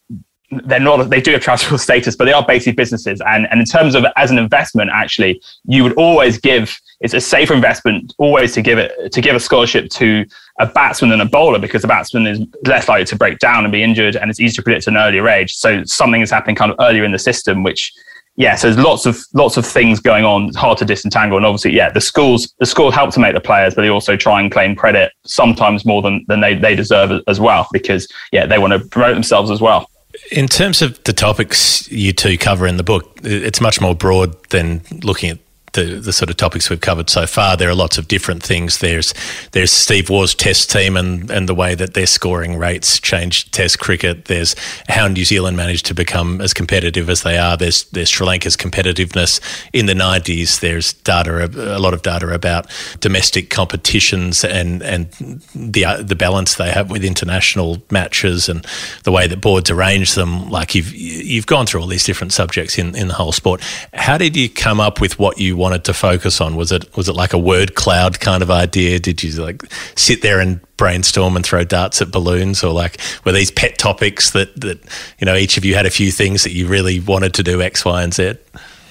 they're 0.65 0.81
not 0.81 1.11
they 1.11 1.21
do 1.21 1.33
have 1.33 1.43
charitable 1.43 1.79
status, 1.89 2.17
but 2.17 2.25
they 2.25 2.33
are 2.33 2.45
basically 2.45 2.73
businesses. 2.73 3.21
And 3.27 3.47
and 3.51 3.61
in 3.61 3.67
terms 3.67 3.95
of 3.95 4.05
as 4.17 4.31
an 4.31 4.39
investment, 4.39 4.91
actually, 4.93 5.41
you 5.65 5.83
would 5.83 5.95
always 5.95 6.39
give 6.39 6.79
it's 7.01 7.15
a 7.15 7.21
safer 7.21 7.55
investment 7.55 8.15
always 8.19 8.55
to 8.55 8.63
give 8.63 8.79
it 8.79 9.13
to 9.13 9.21
give 9.21 9.35
a 9.35 9.41
scholarship 9.41 9.91
to 9.91 10.25
a 10.61 10.67
batsman 10.67 11.11
than 11.11 11.21
a 11.21 11.27
bowler 11.27 11.59
because 11.59 11.83
the 11.83 11.89
batsman 11.89 12.27
is 12.27 12.41
less 12.65 12.89
likely 12.89 13.05
to 13.05 13.17
break 13.17 13.39
down 13.39 13.65
and 13.65 13.73
be 13.73 13.83
injured, 13.83 14.17
and 14.17 14.31
it's 14.31 14.41
easier 14.41 14.57
to 14.57 14.63
predict 14.63 14.89
at 14.89 14.95
an 14.95 14.99
earlier 14.99 15.29
age. 15.29 15.55
So 15.55 15.85
something 15.85 16.21
is 16.21 16.31
happening 16.31 16.57
kind 16.57 16.71
of 16.71 16.77
earlier 16.81 17.05
in 17.05 17.13
the 17.13 17.19
system, 17.19 17.63
which 17.63 17.93
yeah, 18.37 18.57
so 18.57 18.69
there's 18.69 18.85
lots 18.85 19.07
of 19.07 19.21
lots 19.33 19.57
of 19.57 19.65
things 19.65 20.01
going 20.01 20.25
on. 20.25 20.49
It's 20.49 20.57
hard 20.57 20.79
to 20.79 20.85
disentangle, 20.85 21.37
and 21.37 21.47
obviously, 21.47 21.73
yeah, 21.73 21.91
the 21.91 22.01
schools 22.01 22.53
the 22.59 22.67
schools 22.67 22.95
help 22.95 23.13
to 23.15 23.21
make 23.21 23.35
the 23.35 23.41
players, 23.41 23.75
but 23.75 23.83
they 23.83 23.91
also 23.91 24.17
try 24.17 24.41
and 24.41 24.51
claim 24.51 24.75
credit 24.75 25.13
sometimes 25.25 25.85
more 25.85 26.03
than 26.03 26.25
than 26.27 26.41
they 26.41 26.55
they 26.55 26.75
deserve 26.75 27.23
as 27.29 27.39
well 27.39 27.69
because 27.73 28.09
yeah, 28.33 28.45
they 28.45 28.59
want 28.59 28.73
to 28.73 28.81
promote 28.89 29.15
themselves 29.15 29.51
as 29.51 29.61
well. 29.61 29.89
In 30.35 30.49
terms 30.49 30.83
of 30.83 31.03
the 31.05 31.13
topics 31.13 31.89
you 31.93 32.13
two 32.13 32.37
cover 32.37 32.67
in 32.67 32.77
the 32.77 32.83
book, 32.83 33.21
it's 33.23 33.61
much 33.61 33.81
more 33.81 33.95
broad 33.95 34.35
than 34.51 34.83
looking 35.05 35.31
at 35.31 35.39
the, 35.75 36.01
the 36.01 36.13
sort 36.13 36.31
of 36.31 36.37
topics 36.37 36.71
we've 36.71 36.81
covered 36.81 37.11
so 37.11 37.27
far. 37.27 37.57
There 37.57 37.69
are 37.69 37.75
lots 37.75 37.99
of 37.99 38.09
different 38.09 38.43
things. 38.43 38.79
There's 38.79 39.15
there's 39.53 39.71
Steve 39.71 40.09
Waugh's 40.09 40.35
Test 40.35 40.71
team 40.71 40.97
and, 40.97 41.31
and 41.31 41.49
the 41.49 41.55
way 41.55 41.75
that 41.75 41.95
their 41.95 42.07
scoring 42.07 42.57
rates 42.57 42.99
changed 42.99 43.53
Test 43.53 43.79
cricket. 43.79 44.27
There's 44.27 44.57
how 44.89 45.07
New 45.09 45.25
Zealand 45.25 45.57
managed 45.57 45.87
to 45.87 45.95
become 45.95 46.41
as 46.41 46.55
competitive 46.55 47.11
as 47.11 47.23
they 47.23 47.37
are. 47.39 47.57
There's 47.57 47.85
there's 47.85 48.09
Sri 48.09 48.27
Lanka's 48.27 48.57
competitiveness 48.57 49.41
in 49.73 49.87
the 49.87 49.95
90s. 49.95 50.61
There's 50.61 50.93
data 50.93 51.45
a 51.45 51.79
lot 51.79 51.95
of 51.95 52.03
data 52.03 52.33
about 52.33 52.67
domestic 53.01 53.51
competitions 53.51 54.45
and 54.45 54.83
and 54.83 55.11
the 55.55 56.03
the 56.03 56.17
balance 56.17 56.55
they 56.55 56.71
have 56.71 56.91
with 56.91 57.05
international 57.05 57.83
matches 57.91 58.49
and 58.49 58.67
the 59.03 59.13
way 59.13 59.27
that 59.27 59.41
boards 59.41 59.71
arrange 59.71 60.15
them. 60.15 60.49
Like 60.51 60.75
you've 60.75 60.93
you've 60.95 61.47
gone 61.47 61.67
through 61.67 61.81
all 61.81 61.87
these 61.87 62.05
different 62.05 62.33
subjects 62.33 62.79
in, 62.79 62.95
in 62.97 63.09
the 63.09 63.15
whole 63.15 63.33
sport. 63.33 63.61
How 63.93 64.19
did 64.19 64.37
you 64.37 64.49
come 64.49 64.81
up 64.81 65.01
with 65.01 65.19
what 65.19 65.39
you 65.39 65.57
wanted 65.65 65.85
to 65.85 65.95
focus 65.95 66.43
on? 66.43 66.57
Was 66.57 66.71
it 66.71 66.95
was 66.95 67.09
it 67.09 67.15
like 67.15 67.33
a 67.33 67.39
word 67.39 67.75
cloud 67.75 68.21
kind 68.21 68.43
of 68.43 68.51
idea? 68.51 68.99
Did 68.99 69.23
you 69.23 69.33
like 69.43 69.63
sit 69.97 70.21
there 70.21 70.39
and 70.39 70.61
brainstorm 70.77 71.37
and 71.37 71.45
throw 71.45 71.65
darts 71.65 72.03
at 72.03 72.11
balloons, 72.11 72.63
or 72.63 72.75
like 72.75 73.01
were 73.25 73.33
these 73.33 73.51
pet 73.51 73.79
topics 73.79 74.33
that 74.33 74.61
that 74.61 74.79
you 75.19 75.25
know 75.25 75.35
each 75.35 75.57
of 75.57 75.65
you 75.65 75.75
had 75.75 75.87
a 75.87 75.91
few 75.91 76.13
things 76.13 76.45
that 76.45 76.53
you 76.53 76.69
really 76.69 77.01
wanted 77.01 77.33
to 77.35 77.43
do 77.43 77.63
X, 77.63 77.83
Y, 77.83 78.03
and 78.03 78.13
Z? 78.13 78.35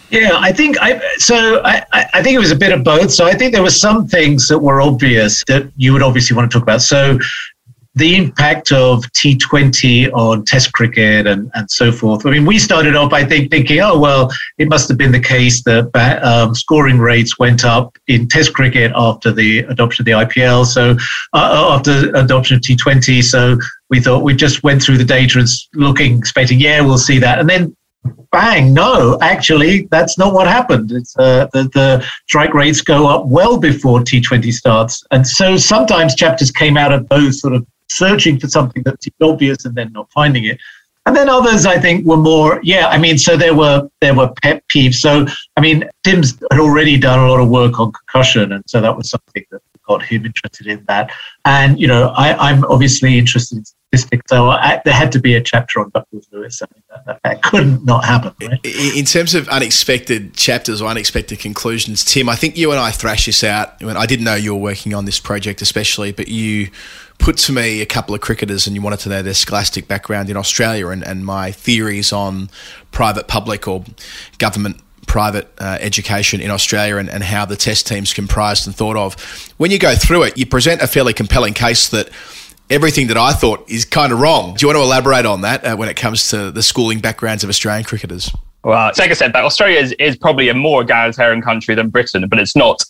Yeah, 0.10 0.32
I 0.34 0.52
think 0.52 0.78
I 0.82 1.00
so 1.18 1.62
I, 1.64 1.86
I 1.92 2.24
think 2.24 2.36
it 2.36 2.40
was 2.40 2.52
a 2.52 2.56
bit 2.56 2.72
of 2.72 2.84
both. 2.84 3.12
So 3.12 3.26
I 3.26 3.36
think 3.36 3.54
there 3.54 3.64
were 3.64 3.70
some 3.70 4.08
things 4.08 4.48
that 4.48 4.60
were 4.60 4.82
obvious 4.82 5.44
that 5.46 5.72
you 5.78 5.94
would 5.94 6.04
obviously 6.04 6.36
want 6.36 6.52
to 6.52 6.58
talk 6.58 6.64
about. 6.64 6.82
So 6.82 7.20
the 7.96 8.16
impact 8.16 8.72
of 8.72 9.04
T20 9.12 10.12
on 10.14 10.44
Test 10.46 10.74
cricket 10.74 11.28
and, 11.28 11.52
and 11.54 11.70
so 11.70 11.92
forth. 11.92 12.26
I 12.26 12.32
mean, 12.32 12.46
we 12.46 12.58
started 12.58 12.96
off, 12.96 13.14
I 13.14 13.24
think, 13.24 13.52
thinking, 13.52 13.82
oh, 13.82 14.00
well, 14.00 14.32
it 14.58 14.68
must 14.68 14.88
have 14.90 14.98
been 14.98 15.12
the 15.12 15.20
case 15.20 15.62
that 15.64 15.92
um, 16.24 16.56
scoring 16.56 16.98
rates 16.98 17.38
went 17.38 17.64
up 17.64 17.96
in 18.08 18.28
Test 18.28 18.54
cricket 18.54 18.92
after 18.96 19.32
the 19.32 19.60
adoption 19.60 20.02
of 20.02 20.06
the 20.06 20.12
IPL, 20.12 20.66
so 20.66 20.98
uh, 21.34 21.76
after 21.76 22.10
adoption 22.16 22.58
of 22.58 22.64
T20. 22.64 23.24
So 23.24 23.60
we 23.90 24.00
thought 24.00 24.24
we 24.24 24.36
just 24.36 24.64
went 24.64 24.82
through 24.82 24.98
the 24.98 25.06
data 25.06 25.40
and 25.40 25.48
looking, 25.76 26.18
expecting, 26.18 26.60
yeah, 26.60 26.82
we'll 26.82 26.98
see 26.98 27.20
that. 27.20 27.40
And 27.40 27.48
then 27.48 27.76
bang, 28.32 28.74
no, 28.74 29.18
actually, 29.22 29.88
that's 29.92 30.18
not 30.18 30.34
what 30.34 30.48
happened. 30.48 30.92
It's, 30.92 31.16
uh, 31.18 31.48
the, 31.54 31.70
the 31.74 32.06
strike 32.28 32.54
rates 32.56 32.82
go 32.82 33.08
up 33.08 33.28
well 33.28 33.60
before 33.60 34.00
T20 34.00 34.52
starts. 34.52 35.04
And 35.12 35.26
so 35.26 35.58
sometimes 35.58 36.16
chapters 36.16 36.52
came 36.52 36.76
out 36.76 36.92
of 36.92 37.08
those 37.10 37.40
sort 37.40 37.54
of 37.54 37.66
searching 37.90 38.40
for 38.40 38.48
something 38.48 38.84
that 38.84 39.02
seemed 39.04 39.16
obvious 39.22 39.66
and 39.66 39.76
then 39.76 39.92
not 39.94 40.12
finding 40.12 40.46
it. 40.46 40.60
And 41.06 41.16
then 41.16 41.28
others, 41.28 41.66
I 41.66 41.78
think, 41.78 42.06
were 42.06 42.18
more, 42.18 42.62
yeah. 42.64 42.88
I 42.88 42.98
mean, 42.98 43.18
so 43.18 43.36
there 43.36 43.54
were 43.54 43.90
there 44.00 44.16
were 44.16 44.34
pet 44.42 44.64
peeves. 44.74 44.96
So 44.96 45.26
I 45.58 45.62
mean, 45.62 45.90
Tim's 46.04 46.40
had 46.50 46.62
already 46.62 46.98
done 46.98 47.20
a 47.20 47.28
lot 47.28 47.42
of 47.42 47.50
work 47.50 47.80
on 47.80 47.92
concussion, 47.92 48.54
and 48.54 48.64
so 48.68 48.80
that 48.80 48.96
was 48.96 49.10
something 49.10 49.44
that 49.52 49.62
got 49.86 50.02
him 50.02 50.26
interested 50.26 50.68
in 50.68 50.84
that. 50.88 51.12
And 51.44 51.80
you 51.80 51.88
know, 51.88 52.14
I, 52.16 52.50
I'm 52.50 52.64
obviously 52.66 53.18
interested 53.18 53.58
in 53.58 53.66
statistics, 53.66 54.24
so 54.30 54.50
I, 54.50 54.82
there 54.86 54.94
had 54.94 55.12
to 55.12 55.20
be 55.20 55.36
a 55.36 55.42
chapter 55.42 55.82
on 55.82 55.92
Duckworth 55.94 56.28
Lewis. 56.32 56.62
I 56.62 56.68
mean, 56.74 56.84
that, 56.90 57.06
that, 57.06 57.20
that 57.24 57.44
couldn't 57.44 57.84
not 57.84 58.06
happen. 58.06 58.34
Right? 58.42 58.66
In 58.96 59.04
terms 59.04 59.36
of 59.36 59.50
unexpected 59.50 60.34
chapters 60.34 60.82
or 60.82 60.88
unexpected 60.88 61.40
conclusions, 61.40 62.06
Tim, 62.06 62.30
I 62.30 62.36
think 62.36 62.58
you 62.58 62.72
and 62.72 62.80
I 62.80 62.92
thrashed 62.92 63.26
this 63.26 63.44
out. 63.44 63.84
When 63.84 63.98
I 63.98 64.06
didn't 64.06 64.24
know 64.24 64.36
you 64.36 64.56
were 64.56 64.62
working 64.62 64.94
on 64.94 65.04
this 65.04 65.20
project, 65.20 65.62
especially, 65.62 66.14
but 66.14 66.30
you 66.30 66.70
put 67.24 67.38
to 67.38 67.54
me 67.54 67.82
a 67.82 67.86
couple 67.86 68.14
of 68.14 68.20
cricketers 68.20 68.68
and 68.68 68.76
you 68.76 68.82
wanted 68.82 69.00
to 69.00 69.08
know 69.08 69.22
their 69.22 69.34
scholastic 69.34 69.88
background 69.88 70.30
in 70.30 70.36
Australia 70.36 70.90
and, 70.90 71.02
and 71.08 71.26
my 71.26 71.54
theories 71.54 72.12
on 72.12 72.50
private 72.92 73.30
public 73.30 73.66
or 73.66 73.86
government 74.40 74.76
private 75.08 75.50
uh, 75.60 75.78
education 75.80 76.42
in 76.42 76.52
Australia 76.52 76.98
and, 76.98 77.10
and 77.10 77.24
how 77.24 77.46
the 77.46 77.56
test 77.56 77.88
team's 77.88 78.14
comprised 78.14 78.68
and 78.68 78.76
thought 78.76 78.98
of. 78.98 79.16
When 79.56 79.72
you 79.72 79.80
go 79.80 79.96
through 79.96 80.24
it, 80.24 80.38
you 80.38 80.46
present 80.46 80.82
a 80.82 80.88
fairly 80.88 81.14
compelling 81.14 81.54
case 81.54 81.88
that 81.90 82.10
everything 82.70 83.08
that 83.08 83.18
I 83.18 83.32
thought 83.32 83.70
is 83.70 83.86
kind 83.86 84.12
of 84.12 84.20
wrong. 84.20 84.56
Do 84.56 84.66
you 84.66 84.68
want 84.68 84.80
to 84.80 84.84
elaborate 84.84 85.26
on 85.26 85.42
that 85.42 85.64
uh, 85.64 85.78
when 85.78 85.88
it 85.88 85.96
comes 85.96 86.30
to 86.32 86.52
the 86.52 86.62
schooling 86.62 87.00
backgrounds 87.00 87.46
of 87.46 87.50
Australian 87.50 87.86
cricketers? 87.86 88.34
Well, 88.64 88.92
like 88.98 89.12
I 89.12 89.14
said, 89.14 89.34
that 89.34 89.44
Australia 89.44 89.80
is, 89.80 89.92
is 89.94 90.16
probably 90.16 90.48
a 90.48 90.54
more 90.54 90.84
egalitarian 90.84 91.42
country 91.42 91.76
than 91.76 91.90
Britain, 91.90 92.28
but 92.30 92.40
it's 92.40 92.56
not 92.56 92.82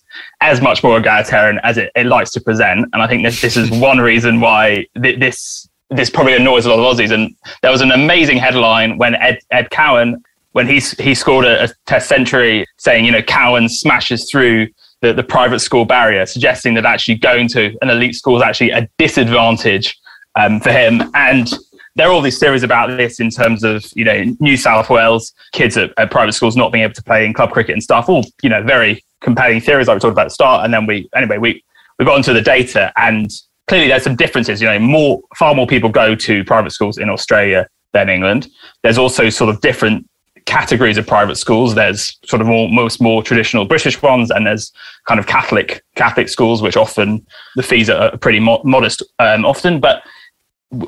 as 0.41 0.61
much 0.61 0.83
more 0.83 0.99
egalitarian 0.99 1.59
as 1.63 1.77
it, 1.77 1.91
it 1.95 2.05
likes 2.05 2.29
to 2.31 2.41
present. 2.41 2.87
And 2.93 3.01
I 3.01 3.07
think 3.07 3.23
this, 3.23 3.41
this 3.41 3.57
is 3.57 3.71
one 3.71 3.97
reason 3.97 4.39
why 4.39 4.85
th- 5.01 5.19
this 5.19 5.67
this 5.89 6.09
probably 6.09 6.35
annoys 6.35 6.65
a 6.65 6.73
lot 6.73 6.79
of 6.79 6.97
Aussies. 6.97 7.11
And 7.11 7.35
there 7.61 7.71
was 7.71 7.81
an 7.81 7.91
amazing 7.91 8.37
headline 8.37 8.97
when 8.97 9.15
Ed, 9.15 9.39
Ed 9.51 9.69
Cowan, 9.69 10.23
when 10.53 10.67
he, 10.67 10.79
he 10.99 11.13
scored 11.13 11.45
a, 11.45 11.65
a 11.65 11.69
test 11.85 12.07
century, 12.09 12.65
saying, 12.77 13.05
you 13.05 13.11
know, 13.11 13.21
Cowan 13.21 13.69
smashes 13.69 14.29
through 14.29 14.69
the, 15.01 15.13
the 15.13 15.23
private 15.23 15.59
school 15.59 15.85
barrier, 15.85 16.25
suggesting 16.25 16.73
that 16.75 16.85
actually 16.85 17.15
going 17.15 17.47
to 17.49 17.77
an 17.81 17.89
elite 17.89 18.15
school 18.15 18.37
is 18.37 18.41
actually 18.41 18.71
a 18.71 18.89
disadvantage 18.97 19.97
um, 20.35 20.59
for 20.59 20.71
him. 20.71 21.01
And 21.13 21.51
there 21.95 22.07
are 22.07 22.11
all 22.11 22.21
these 22.21 22.39
theories 22.39 22.63
about 22.63 22.97
this 22.97 23.19
in 23.19 23.29
terms 23.29 23.63
of 23.63 23.85
you 23.95 24.03
know 24.03 24.23
New 24.39 24.57
South 24.57 24.89
Wales 24.89 25.33
kids 25.51 25.77
at, 25.77 25.91
at, 25.97 26.11
private 26.11 26.33
schools 26.33 26.55
not 26.55 26.71
being 26.71 26.83
able 26.83 26.93
to 26.93 27.03
play 27.03 27.25
in 27.25 27.33
club 27.33 27.51
cricket 27.51 27.73
and 27.73 27.83
stuff. 27.83 28.09
All 28.09 28.25
you 28.41 28.49
know, 28.49 28.63
very 28.63 29.03
compelling 29.21 29.61
theories 29.61 29.87
like 29.87 29.95
we 29.95 29.99
talked 29.99 30.13
about 30.13 30.23
at 30.23 30.29
the 30.29 30.33
start. 30.33 30.65
And 30.65 30.73
then 30.73 30.85
we 30.85 31.09
anyway 31.15 31.37
we 31.37 31.63
we 31.99 32.05
got 32.05 32.17
into 32.17 32.33
the 32.33 32.41
data 32.41 32.91
and 32.97 33.31
clearly 33.67 33.87
there's 33.87 34.03
some 34.03 34.15
differences. 34.15 34.61
You 34.61 34.67
know, 34.67 34.79
more 34.79 35.21
far 35.35 35.53
more 35.53 35.67
people 35.67 35.89
go 35.89 36.15
to 36.15 36.43
private 36.43 36.71
schools 36.71 36.97
in 36.97 37.09
Australia 37.09 37.67
than 37.93 38.09
England. 38.09 38.47
There's 38.81 38.97
also 38.97 39.29
sort 39.29 39.49
of 39.49 39.61
different 39.61 40.07
categories 40.45 40.97
of 40.97 41.07
private 41.07 41.35
schools. 41.35 41.75
There's 41.75 42.17
sort 42.25 42.41
of 42.41 42.47
more, 42.47 42.67
most 42.69 43.01
more 43.01 43.23
traditional 43.23 43.65
British 43.65 44.01
ones, 44.01 44.31
and 44.31 44.45
there's 44.45 44.71
kind 45.07 45.19
of 45.19 45.27
Catholic 45.27 45.83
Catholic 45.95 46.27
schools, 46.27 46.61
which 46.61 46.75
often 46.75 47.25
the 47.55 47.63
fees 47.63 47.89
are 47.89 48.17
pretty 48.17 48.39
mo- 48.39 48.61
modest 48.63 49.03
um, 49.19 49.45
often. 49.45 49.79
But 49.79 50.03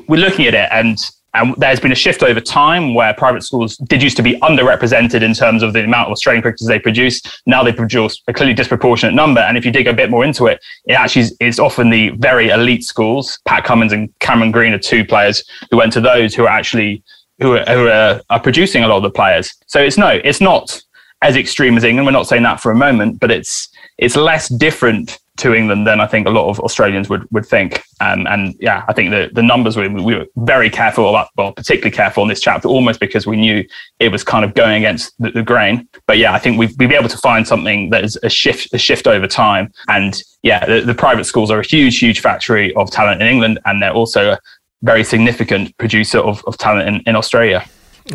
we're 0.08 0.20
looking 0.20 0.46
at 0.46 0.54
it 0.54 0.68
and 0.72 0.98
and 1.36 1.54
there's 1.58 1.80
been 1.80 1.92
a 1.92 1.96
shift 1.96 2.22
over 2.22 2.40
time 2.40 2.94
where 2.94 3.12
private 3.12 3.42
schools 3.42 3.76
did 3.76 4.02
used 4.02 4.16
to 4.16 4.22
be 4.22 4.40
underrepresented 4.40 5.22
in 5.22 5.34
terms 5.34 5.62
of 5.62 5.74
the 5.74 5.84
amount 5.84 6.06
of 6.06 6.12
Australian 6.12 6.40
cricketers 6.40 6.66
they 6.66 6.78
produce. 6.78 7.20
Now 7.44 7.62
they 7.62 7.72
produce 7.72 8.22
a 8.26 8.32
clearly 8.32 8.54
disproportionate 8.54 9.14
number. 9.14 9.40
And 9.40 9.58
if 9.58 9.64
you 9.66 9.70
dig 9.70 9.86
a 9.86 9.92
bit 9.92 10.08
more 10.08 10.24
into 10.24 10.46
it, 10.46 10.64
it 10.86 10.94
actually 10.94 11.26
is 11.40 11.58
often 11.58 11.90
the 11.90 12.10
very 12.10 12.48
elite 12.48 12.84
schools. 12.84 13.38
Pat 13.46 13.64
Cummins 13.64 13.92
and 13.92 14.18
Cameron 14.20 14.50
Green 14.50 14.72
are 14.72 14.78
two 14.78 15.04
players 15.04 15.44
who 15.70 15.76
went 15.76 15.92
to 15.92 16.00
those 16.00 16.34
who 16.34 16.44
are 16.44 16.48
actually 16.48 17.02
who 17.38 17.56
are, 17.56 17.64
who 17.64 17.88
are, 17.88 18.22
are 18.30 18.40
producing 18.40 18.82
a 18.82 18.88
lot 18.88 18.96
of 18.96 19.02
the 19.02 19.10
players. 19.10 19.52
So 19.66 19.78
it's 19.78 19.98
no, 19.98 20.18
it's 20.24 20.40
not 20.40 20.82
as 21.20 21.36
extreme 21.36 21.76
as 21.76 21.84
England. 21.84 22.06
We're 22.06 22.12
not 22.12 22.28
saying 22.28 22.44
that 22.44 22.60
for 22.60 22.72
a 22.72 22.76
moment, 22.76 23.20
but 23.20 23.30
it's 23.30 23.68
it's 23.98 24.16
less 24.16 24.48
different 24.48 25.18
to 25.38 25.54
England 25.54 25.86
than 25.86 26.00
I 26.00 26.06
think 26.06 26.26
a 26.26 26.30
lot 26.30 26.48
of 26.48 26.58
Australians 26.60 27.08
would, 27.10 27.26
would 27.30 27.44
think. 27.44 27.82
Um, 28.00 28.26
and 28.26 28.54
yeah, 28.58 28.84
I 28.88 28.94
think 28.94 29.10
the, 29.10 29.30
the 29.32 29.42
numbers 29.42 29.76
we, 29.76 29.88
we 29.88 30.14
were 30.14 30.26
very 30.36 30.70
careful 30.70 31.08
about, 31.08 31.28
well, 31.36 31.52
particularly 31.52 31.94
careful 31.94 32.22
in 32.22 32.28
this 32.28 32.40
chapter, 32.40 32.68
almost 32.68 33.00
because 33.00 33.26
we 33.26 33.36
knew 33.36 33.64
it 33.98 34.10
was 34.10 34.24
kind 34.24 34.44
of 34.44 34.54
going 34.54 34.76
against 34.76 35.12
the, 35.18 35.30
the 35.30 35.42
grain. 35.42 35.88
But 36.06 36.16
yeah, 36.18 36.32
I 36.32 36.38
think 36.38 36.58
we've, 36.58 36.74
we'd 36.78 36.88
be 36.88 36.94
able 36.94 37.10
to 37.10 37.18
find 37.18 37.46
something 37.46 37.90
that 37.90 38.02
is 38.02 38.18
a 38.22 38.30
shift, 38.30 38.72
a 38.72 38.78
shift 38.78 39.06
over 39.06 39.26
time. 39.26 39.72
And 39.88 40.22
yeah, 40.42 40.64
the, 40.64 40.80
the 40.80 40.94
private 40.94 41.24
schools 41.24 41.50
are 41.50 41.60
a 41.60 41.66
huge, 41.66 41.98
huge 41.98 42.20
factory 42.20 42.74
of 42.74 42.90
talent 42.90 43.20
in 43.20 43.28
England, 43.28 43.58
and 43.66 43.82
they're 43.82 43.92
also 43.92 44.32
a 44.32 44.38
very 44.82 45.04
significant 45.04 45.76
producer 45.76 46.18
of, 46.18 46.42
of 46.46 46.56
talent 46.56 46.88
in, 46.88 47.02
in 47.06 47.16
Australia. 47.16 47.62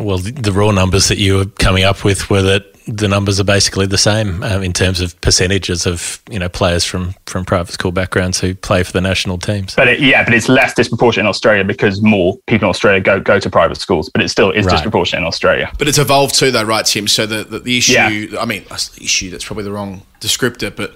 Well, 0.00 0.18
the, 0.18 0.32
the 0.32 0.52
raw 0.52 0.70
numbers 0.72 1.08
that 1.08 1.18
you 1.18 1.36
were 1.36 1.46
coming 1.46 1.84
up 1.84 2.02
with 2.02 2.30
were 2.30 2.42
that 2.42 2.71
the 2.86 3.06
numbers 3.06 3.38
are 3.38 3.44
basically 3.44 3.86
the 3.86 3.98
same 3.98 4.42
um, 4.42 4.62
in 4.62 4.72
terms 4.72 5.00
of 5.00 5.18
percentages 5.20 5.86
of 5.86 6.20
you 6.30 6.38
know 6.38 6.48
players 6.48 6.84
from 6.84 7.14
from 7.26 7.44
private 7.44 7.72
school 7.72 7.92
backgrounds 7.92 8.40
who 8.40 8.54
play 8.54 8.82
for 8.82 8.92
the 8.92 9.00
national 9.00 9.38
teams. 9.38 9.74
But 9.74 9.88
it, 9.88 10.00
yeah, 10.00 10.24
but 10.24 10.34
it's 10.34 10.48
less 10.48 10.74
disproportionate 10.74 11.24
in 11.24 11.28
Australia 11.28 11.64
because 11.64 12.02
more 12.02 12.36
people 12.46 12.66
in 12.66 12.70
Australia 12.70 13.00
go 13.00 13.20
go 13.20 13.38
to 13.38 13.50
private 13.50 13.78
schools. 13.78 14.08
But 14.08 14.22
it 14.22 14.28
still 14.28 14.50
is 14.50 14.66
right. 14.66 14.72
disproportionate 14.72 15.22
in 15.22 15.26
Australia. 15.26 15.70
But 15.78 15.88
it's 15.88 15.98
evolved 15.98 16.34
too, 16.34 16.50
though, 16.50 16.64
right, 16.64 16.84
Tim? 16.84 17.06
So 17.08 17.26
the 17.26 17.44
the, 17.44 17.60
the 17.60 17.78
issue, 17.78 17.92
yeah. 17.92 18.40
I 18.40 18.44
mean, 18.44 18.64
issue 19.00 19.30
that's 19.30 19.44
probably 19.44 19.64
the 19.64 19.72
wrong 19.72 20.02
descriptor, 20.20 20.74
but 20.74 20.94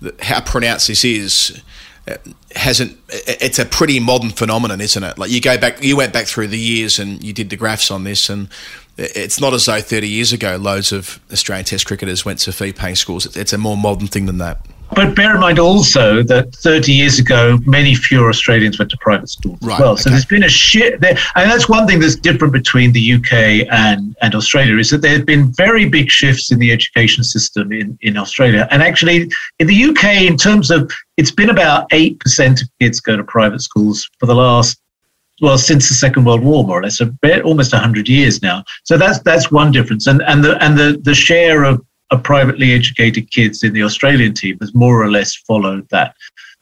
the, 0.00 0.14
how 0.20 0.40
pronounced 0.40 0.88
this 0.88 1.04
is 1.04 1.62
uh, 2.08 2.16
hasn't. 2.56 2.98
It's 3.08 3.58
a 3.58 3.64
pretty 3.64 4.00
modern 4.00 4.30
phenomenon, 4.30 4.80
isn't 4.80 5.02
it? 5.02 5.18
Like 5.18 5.30
you 5.30 5.40
go 5.40 5.56
back, 5.56 5.82
you 5.82 5.96
went 5.96 6.12
back 6.12 6.26
through 6.26 6.48
the 6.48 6.58
years 6.58 6.98
and 6.98 7.22
you 7.22 7.32
did 7.32 7.48
the 7.50 7.56
graphs 7.56 7.90
on 7.90 8.04
this, 8.04 8.28
and 8.28 8.48
it's 8.96 9.40
not 9.40 9.54
as 9.54 9.66
though 9.66 9.80
30 9.80 10.08
years 10.08 10.32
ago 10.32 10.56
loads 10.56 10.92
of 10.92 11.20
Australian 11.32 11.64
Test 11.64 11.86
cricketers 11.86 12.24
went 12.24 12.40
to 12.40 12.52
fee-paying 12.52 12.96
schools. 12.96 13.36
It's 13.36 13.52
a 13.52 13.58
more 13.58 13.76
modern 13.76 14.06
thing 14.06 14.26
than 14.26 14.38
that. 14.38 14.66
But 14.94 15.16
bear 15.16 15.34
in 15.34 15.40
mind 15.40 15.58
also 15.58 16.22
that 16.24 16.54
30 16.56 16.92
years 16.92 17.18
ago, 17.18 17.58
many 17.64 17.94
fewer 17.94 18.28
Australians 18.28 18.78
went 18.78 18.90
to 18.90 18.98
private 18.98 19.28
schools 19.28 19.58
Right, 19.62 19.74
as 19.74 19.80
well. 19.80 19.96
So 19.96 20.02
okay. 20.02 20.10
there's 20.10 20.26
been 20.26 20.42
a 20.42 20.50
shift 20.50 21.00
there. 21.00 21.16
And 21.34 21.50
that's 21.50 21.66
one 21.68 21.86
thing 21.86 21.98
that's 21.98 22.14
different 22.14 22.52
between 22.52 22.92
the 22.92 23.14
UK 23.14 23.66
and, 23.70 24.14
and 24.20 24.34
Australia 24.34 24.76
is 24.76 24.90
that 24.90 25.00
there 25.00 25.12
have 25.16 25.24
been 25.24 25.50
very 25.52 25.88
big 25.88 26.10
shifts 26.10 26.52
in 26.52 26.58
the 26.58 26.70
education 26.72 27.24
system 27.24 27.72
in, 27.72 27.98
in 28.02 28.18
Australia. 28.18 28.68
And 28.70 28.82
actually, 28.82 29.30
in 29.58 29.66
the 29.66 29.84
UK, 29.84 30.22
in 30.22 30.36
terms 30.36 30.70
of, 30.70 30.90
it's 31.16 31.30
been 31.30 31.48
about 31.48 31.88
8% 31.88 32.62
of 32.62 32.68
kids 32.78 33.00
go 33.00 33.16
to 33.16 33.24
private 33.24 33.62
schools 33.62 34.08
for 34.18 34.26
the 34.26 34.34
last 34.34 34.81
well 35.42 35.58
since 35.58 35.88
the 35.88 35.94
Second 35.94 36.24
World 36.24 36.42
War, 36.42 36.64
more 36.64 36.78
or 36.78 36.82
less, 36.84 37.00
a 37.00 37.06
bit, 37.06 37.44
almost 37.44 37.74
hundred 37.74 38.08
years 38.08 38.40
now. 38.40 38.64
So 38.84 38.96
that's 38.96 39.18
that's 39.20 39.50
one 39.50 39.72
difference, 39.72 40.06
and 40.06 40.22
and 40.22 40.42
the 40.42 40.62
and 40.64 40.78
the 40.78 40.98
the 41.02 41.14
share 41.14 41.64
of, 41.64 41.84
of 42.10 42.22
privately 42.22 42.72
educated 42.72 43.30
kids 43.30 43.62
in 43.62 43.72
the 43.74 43.82
Australian 43.82 44.32
team 44.32 44.56
has 44.60 44.74
more 44.74 45.02
or 45.02 45.10
less 45.10 45.34
followed 45.34 45.86
that 45.90 46.14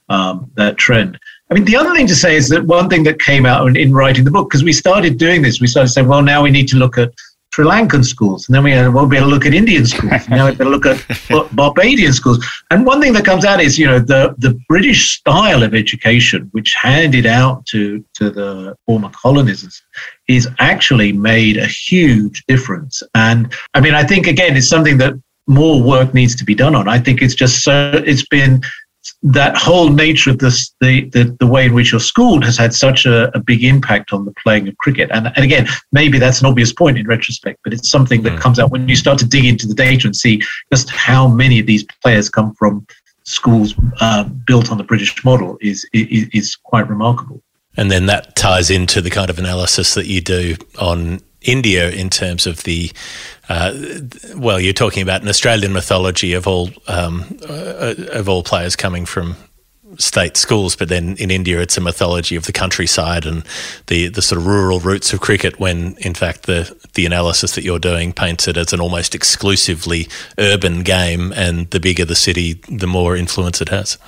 um, 0.09 0.51
that 0.57 0.77
trend. 0.78 1.19
I 1.51 1.55
mean, 1.55 1.65
the 1.65 1.77
other 1.77 1.94
thing 1.94 2.07
to 2.07 2.15
say 2.15 2.36
is 2.36 2.48
that 2.51 2.65
one 2.65 2.89
thing 2.89 3.02
that 3.05 3.20
came 3.20 3.44
out 3.44 3.66
in, 3.66 3.77
in 3.77 3.93
writing 3.93 4.24
the 4.24 4.31
book, 4.31 4.48
because 4.48 4.62
we 4.62 4.73
started 4.73 5.19
doing 5.19 5.43
this, 5.43 5.61
we 5.61 5.66
started 5.66 5.89
saying, 5.89 6.07
well, 6.07 6.23
now 6.23 6.43
we 6.44 6.51
need 6.51 6.69
to 6.69 6.77
look 6.77 6.97
at 6.97 7.12
Sri 7.53 7.65
Lankan 7.65 8.05
schools, 8.05 8.49
and 8.49 8.55
then 8.55 8.63
we 8.63 8.71
had, 8.71 8.93
be 8.93 9.17
able 9.17 9.27
to 9.27 9.27
look 9.27 9.45
at 9.45 9.55
Indian 9.55 9.85
schools. 9.85 10.13
and 10.13 10.31
now 10.31 10.47
we 10.47 10.55
better 10.55 10.71
look 10.71 10.87
at 10.87 11.05
Barbadian 11.53 12.13
schools. 12.13 12.45
And 12.71 12.87
one 12.87 13.01
thing 13.01 13.13
that 13.15 13.25
comes 13.25 13.45
out 13.45 13.61
is, 13.61 13.79
you 13.79 13.87
know, 13.87 13.99
the 13.99 14.35
the 14.39 14.59
British 14.69 15.11
style 15.19 15.63
of 15.63 15.75
education, 15.75 16.49
which 16.53 16.75
handed 16.75 17.27
out 17.27 17.67
to 17.67 18.05
to 18.15 18.31
the 18.31 18.77
former 18.87 19.11
colonists, 19.11 19.83
is 20.29 20.49
actually 20.61 21.13
made 21.13 21.57
a 21.57 21.67
huge 21.67 22.45
difference. 22.47 23.03
And 23.15 23.53
I 23.75 23.81
mean, 23.81 23.95
I 23.95 24.05
think 24.05 24.29
again, 24.29 24.57
it's 24.57 24.69
something 24.69 24.99
that 24.99 25.15
more 25.49 25.83
work 25.83 26.15
needs 26.15 26.37
to 26.37 26.45
be 26.45 26.55
done 26.55 26.77
on. 26.77 26.89
I 26.89 26.99
think 27.01 27.21
it's 27.21 27.35
just 27.35 27.65
so 27.65 27.91
it's 28.07 28.27
been 28.27 28.63
that 29.23 29.57
whole 29.57 29.91
nature 29.91 30.31
of 30.31 30.39
this, 30.39 30.75
the, 30.81 31.05
the, 31.11 31.37
the 31.41 31.47
way 31.47 31.67
in 31.67 31.75
which 31.75 31.93
you're 31.93 32.01
schooled 32.01 32.45
has 32.45 32.57
had 32.57 32.73
such 32.73 33.05
a, 33.05 33.35
a 33.37 33.41
big 33.41 33.65
impact 33.65 34.13
on 34.13 34.25
the 34.25 34.33
playing 34.33 34.67
of 34.67 34.77
cricket. 34.79 35.11
And, 35.13 35.27
and 35.37 35.45
again, 35.45 35.67
maybe 35.93 36.19
that's 36.19 36.41
an 36.41 36.47
obvious 36.47 36.73
point 36.73 36.97
in 36.97 37.07
retrospect, 37.07 37.61
but 37.63 37.75
it's 37.75 37.91
something 37.91 38.23
that 38.23 38.41
comes 38.41 38.59
out 38.59 38.71
when 38.71 38.89
you 38.89 38.97
start 38.97 39.19
to 39.19 39.27
dig 39.27 39.45
into 39.45 39.67
the 39.67 39.75
data 39.75 40.07
and 40.07 40.17
see 40.17 40.43
just 40.73 40.89
how 40.91 41.29
many 41.29 41.61
of 41.61 41.67
these 41.67 41.85
players 42.03 42.31
come 42.31 42.55
from 42.55 42.87
schools 43.25 43.75
uh, 44.01 44.25
built 44.25 44.73
on 44.73 44.79
the 44.79 44.85
British 44.85 45.23
model 45.23 45.59
is, 45.61 45.87
is, 45.93 46.29
is 46.33 46.57
quite 46.57 46.89
remarkable. 46.89 47.43
And 47.77 47.91
then 47.91 48.07
that 48.07 48.37
ties 48.37 48.71
into 48.71 49.01
the 49.01 49.11
kind 49.11 49.31
of 49.31 49.39
analysis 49.39 49.95
that 49.95 50.07
you 50.07 50.21
do 50.21 50.57
on 50.79 51.21
India 51.43 51.91
in 51.91 52.11
terms 52.11 52.47
of 52.47 52.65
the, 52.65 52.91
uh, 53.51 53.75
well, 54.37 54.61
you're 54.61 54.73
talking 54.73 55.03
about 55.03 55.23
an 55.23 55.29
Australian 55.29 55.73
mythology 55.73 56.35
of 56.35 56.47
all 56.47 56.71
um, 56.87 57.25
uh, 57.49 57.95
of 58.13 58.29
all 58.29 58.45
players 58.45 58.77
coming 58.77 59.05
from 59.05 59.35
state 59.99 60.37
schools, 60.37 60.77
but 60.77 60.89
then 60.89 61.17
in 61.17 61.33
India 61.33 61.61
it's 61.61 61.77
a 61.77 61.81
mythology 61.81 62.37
of 62.37 62.47
the 62.47 62.53
countryside 62.53 63.27
and 63.27 63.43
the 63.89 64.07
the 64.07 64.23
sort 64.23 64.41
of 64.41 64.47
rural 64.47 64.79
roots 64.79 65.13
of 65.13 65.21
cricket. 65.21 65.59
When 65.59 65.97
in 65.99 66.15
fact 66.15 66.45
the 66.45 66.73
the 66.95 67.05
analysis 67.05 67.57
that 67.57 67.65
you're 67.65 67.81
doing 67.81 68.13
paints 68.13 68.47
it 68.47 68.57
as 68.57 68.73
an 68.73 68.81
almost 68.81 69.17
exclusively 69.17 70.07
urban 70.39 70.85
game, 70.85 71.33
and 71.35 71.69
the 71.71 71.81
bigger 71.81 72.05
the 72.05 72.15
city, 72.15 72.53
the 72.69 72.87
more 72.87 73.17
influence 73.17 73.61
it 73.61 73.71
has. 73.71 73.99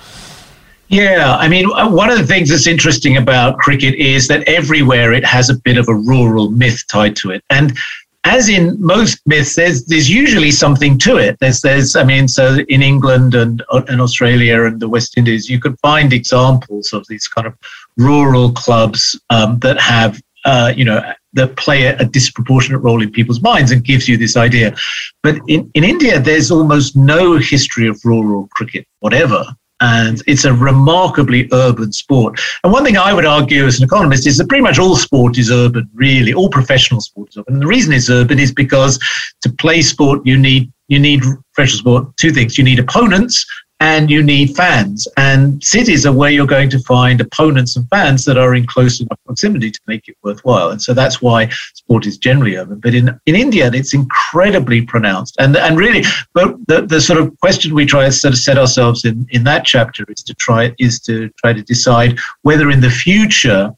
Yeah, 0.87 1.35
I 1.37 1.49
mean, 1.49 1.67
one 1.69 2.09
of 2.09 2.17
the 2.17 2.27
things 2.27 2.49
that's 2.49 2.67
interesting 2.67 3.17
about 3.17 3.57
cricket 3.57 3.95
is 3.95 4.27
that 4.27 4.47
everywhere 4.47 5.11
it 5.11 5.25
has 5.25 5.49
a 5.49 5.55
bit 5.55 5.77
of 5.77 5.89
a 5.89 5.95
rural 5.95 6.51
myth 6.51 6.83
tied 6.87 7.15
to 7.17 7.31
it. 7.31 7.43
And 7.49 7.75
as 8.25 8.47
in 8.47 8.81
most 8.81 9.21
myths, 9.25 9.55
there's 9.55 9.85
there's 9.85 10.09
usually 10.09 10.51
something 10.51 10.97
to 10.99 11.17
it. 11.17 11.37
There's 11.39 11.61
there's 11.61 11.95
I 11.95 12.03
mean, 12.03 12.27
so 12.27 12.59
in 12.69 12.81
England 12.81 13.35
and 13.35 13.63
and 13.71 14.01
Australia 14.01 14.63
and 14.63 14.79
the 14.79 14.89
West 14.89 15.17
Indies, 15.17 15.49
you 15.49 15.59
could 15.59 15.77
find 15.79 16.13
examples 16.13 16.93
of 16.93 17.05
these 17.07 17.27
kind 17.27 17.47
of 17.47 17.53
rural 17.97 18.51
clubs 18.53 19.19
um, 19.29 19.59
that 19.59 19.79
have 19.79 20.21
uh, 20.45 20.73
you 20.75 20.85
know 20.85 21.01
that 21.33 21.57
play 21.57 21.83
a, 21.85 21.97
a 21.97 22.05
disproportionate 22.05 22.81
role 22.81 23.01
in 23.01 23.11
people's 23.11 23.41
minds 23.41 23.71
and 23.71 23.83
gives 23.83 24.07
you 24.07 24.17
this 24.17 24.37
idea. 24.37 24.75
But 25.21 25.37
in, 25.47 25.69
in 25.73 25.83
India, 25.83 26.19
there's 26.19 26.51
almost 26.51 26.95
no 26.95 27.37
history 27.37 27.87
of 27.87 27.99
rural 28.05 28.47
cricket, 28.51 28.85
whatever. 28.99 29.45
And 29.83 30.23
it's 30.27 30.45
a 30.45 30.53
remarkably 30.53 31.49
urban 31.51 31.91
sport. 31.91 32.39
And 32.63 32.71
one 32.71 32.85
thing 32.85 32.95
I 32.95 33.13
would 33.13 33.25
argue 33.25 33.65
as 33.65 33.79
an 33.79 33.83
economist 33.83 34.25
is 34.25 34.37
that 34.37 34.47
pretty 34.47 34.63
much 34.63 34.79
all 34.79 34.95
sport 34.95 35.37
is 35.37 35.51
urban, 35.51 35.89
really. 35.93 36.33
All 36.33 36.49
professional 36.49 37.01
sport 37.01 37.29
is 37.29 37.37
urban. 37.37 37.55
And 37.55 37.61
the 37.61 37.67
reason 37.67 37.91
it's 37.91 38.09
urban 38.09 38.39
is 38.39 38.53
because 38.53 38.97
to 39.41 39.49
play 39.51 39.81
sport, 39.81 40.25
you 40.25 40.37
need 40.37 40.71
you 40.87 40.99
need 40.99 41.21
professional 41.53 41.79
sport. 41.79 42.17
Two 42.17 42.31
things: 42.31 42.57
you 42.57 42.63
need 42.63 42.79
opponents 42.79 43.45
and 43.79 44.09
you 44.09 44.23
need 44.23 44.55
fans. 44.55 45.07
And 45.17 45.63
cities 45.63 46.05
are 46.05 46.13
where 46.13 46.31
you're 46.31 46.47
going 46.47 46.69
to 46.69 46.79
find 46.79 47.19
opponents 47.19 47.75
and 47.75 47.87
fans 47.89 48.23
that 48.25 48.37
are 48.37 48.55
in 48.55 48.65
close 48.65 49.01
enough 49.01 49.19
proximity 49.25 49.71
to 49.71 49.79
make 49.87 50.07
it 50.07 50.15
worthwhile. 50.23 50.69
And 50.69 50.81
so 50.81 50.93
that's 50.93 51.21
why 51.21 51.49
sport 51.73 52.05
is 52.05 52.17
generally 52.17 52.55
urban. 52.55 52.79
But 52.79 52.95
in, 52.95 53.19
in 53.25 53.35
India, 53.35 53.69
it's 53.73 53.93
incredibly 53.93 54.83
pronounced. 54.83 55.35
And 55.39 55.57
and 55.57 55.77
really, 55.77 56.03
but 56.33 56.55
the, 56.67 56.81
the 56.83 57.01
sort 57.01 57.19
of 57.19 57.37
question 57.41 57.73
we 57.73 57.85
try 57.85 58.05
to 58.05 58.11
sort 58.11 58.33
of 58.33 58.39
set 58.39 58.57
ourselves 58.57 59.05
in, 59.05 59.25
in 59.31 59.43
that 59.45 59.65
chapter 59.65 60.05
is 60.07 60.23
to 60.23 60.33
try 60.35 60.73
is 60.79 60.99
to 61.01 61.29
try 61.41 61.53
to 61.53 61.61
decide 61.63 62.17
whether 62.43 62.69
in 62.69 62.79
the 62.79 62.89
future 62.89 63.71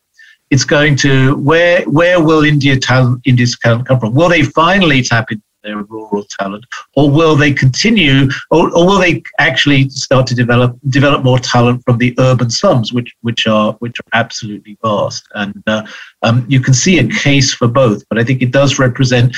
it's 0.52 0.64
going 0.64 0.96
to 0.96 1.36
where 1.38 1.84
where 1.84 2.22
will 2.24 2.44
India 2.44 2.80
talent 2.80 3.22
India's 3.26 3.58
talent 3.58 3.88
come 3.88 4.00
from? 4.00 4.14
Will 4.14 4.30
they 4.30 4.44
finally 4.44 5.02
tap 5.02 5.32
into 5.32 5.44
their 5.66 5.84
rural 5.84 6.26
talent, 6.40 6.64
or 6.96 7.10
will 7.10 7.36
they 7.36 7.52
continue, 7.52 8.30
or, 8.52 8.64
or 8.76 8.86
will 8.88 9.00
they 9.00 9.24
actually 9.40 9.90
start 9.90 10.28
to 10.28 10.36
develop 10.36 10.78
develop 10.90 11.24
more 11.24 11.40
talent 11.40 11.84
from 11.86 11.98
the 11.98 12.14
urban 12.20 12.50
slums, 12.50 12.94
which 12.94 13.12
which 13.22 13.48
are 13.48 13.74
which 13.80 14.00
are 14.00 14.20
absolutely 14.22 14.78
vast? 14.84 15.24
And 15.34 15.62
uh, 15.68 15.86
um, 16.22 16.46
you 16.48 16.60
can 16.60 16.74
see 16.74 17.00
a 17.00 17.08
case 17.08 17.54
for 17.54 17.68
both, 17.68 18.04
but 18.10 18.20
I 18.20 18.24
think 18.24 18.42
it 18.42 18.52
does 18.52 18.80
represent 18.80 19.36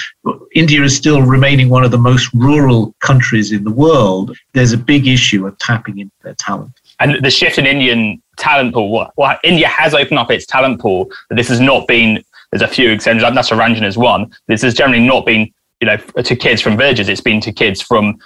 India 0.54 0.84
is 0.84 0.96
still 0.96 1.22
remaining 1.22 1.70
one 1.70 1.84
of 1.84 1.92
the 1.92 1.98
most 1.98 2.30
rural 2.34 2.96
countries 3.00 3.52
in 3.52 3.64
the 3.64 3.72
world. 3.72 4.36
There's 4.54 4.74
a 4.74 4.78
big 4.78 5.08
issue 5.08 5.48
of 5.48 5.58
tapping 5.60 6.00
into 6.00 6.16
their 6.24 6.36
talent. 6.36 6.74
and 7.00 7.24
the 7.24 7.30
shift 7.30 7.58
in 7.58 7.66
Indian 7.66 8.22
talent 8.38 8.74
pool. 8.74 9.12
Well, 9.18 9.38
India 9.44 9.68
has 9.68 9.94
opened 9.94 10.20
up 10.20 10.32
its 10.32 10.46
talent 10.46 10.80
pool, 10.80 11.10
but 11.30 11.38
this 11.38 11.50
has 11.50 11.60
not 11.60 11.88
been. 11.88 12.24
There's 12.52 12.62
a 12.62 12.68
few 12.68 12.92
exceptions. 12.92 13.22
That's 13.22 13.50
Ranjan 13.50 13.84
is 13.84 13.98
one. 13.98 14.32
This 14.48 14.62
has 14.62 14.74
generally 14.74 15.06
not 15.06 15.26
been, 15.26 15.52
you 15.82 15.88
know, 15.88 15.98
to 15.98 16.36
kids 16.36 16.62
from 16.62 16.78
villages. 16.78 17.10
It's 17.10 17.22
been 17.22 17.42
to 17.42 17.52
kids 17.52 17.82
from, 17.82 18.18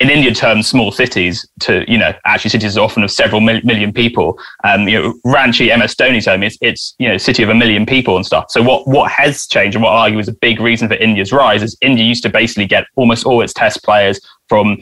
in 0.00 0.10
Indian 0.10 0.34
terms, 0.34 0.66
small 0.66 0.92
cities. 0.92 1.48
To 1.60 1.84
you 1.90 1.98
know, 1.98 2.12
actually 2.24 2.50
cities 2.50 2.76
often 2.76 3.02
of 3.02 3.10
several 3.10 3.40
mil- 3.40 3.62
million 3.62 3.92
people. 3.92 4.38
Um, 4.64 4.88
you 4.88 5.00
know, 5.00 5.14
Ranchi, 5.26 5.76
MS 5.76 5.94
Dhoni's 5.94 6.26
home. 6.26 6.42
It's 6.42 6.58
it's 6.60 6.94
you 6.98 7.08
know, 7.08 7.18
city 7.18 7.42
of 7.42 7.48
a 7.48 7.54
million 7.54 7.86
people 7.86 8.16
and 8.16 8.26
stuff. 8.26 8.46
So 8.50 8.62
what 8.62 8.86
what 8.86 9.10
has 9.10 9.46
changed 9.46 9.76
and 9.76 9.84
what 9.84 9.90
I 9.90 10.02
argue 10.02 10.18
is 10.18 10.28
a 10.28 10.34
big 10.34 10.60
reason 10.60 10.88
for 10.88 10.94
India's 10.94 11.32
rise 11.32 11.62
is 11.62 11.76
India 11.80 12.04
used 12.04 12.22
to 12.24 12.28
basically 12.28 12.66
get 12.66 12.86
almost 12.96 13.26
all 13.26 13.42
its 13.42 13.52
test 13.52 13.82
players 13.84 14.20
from 14.48 14.78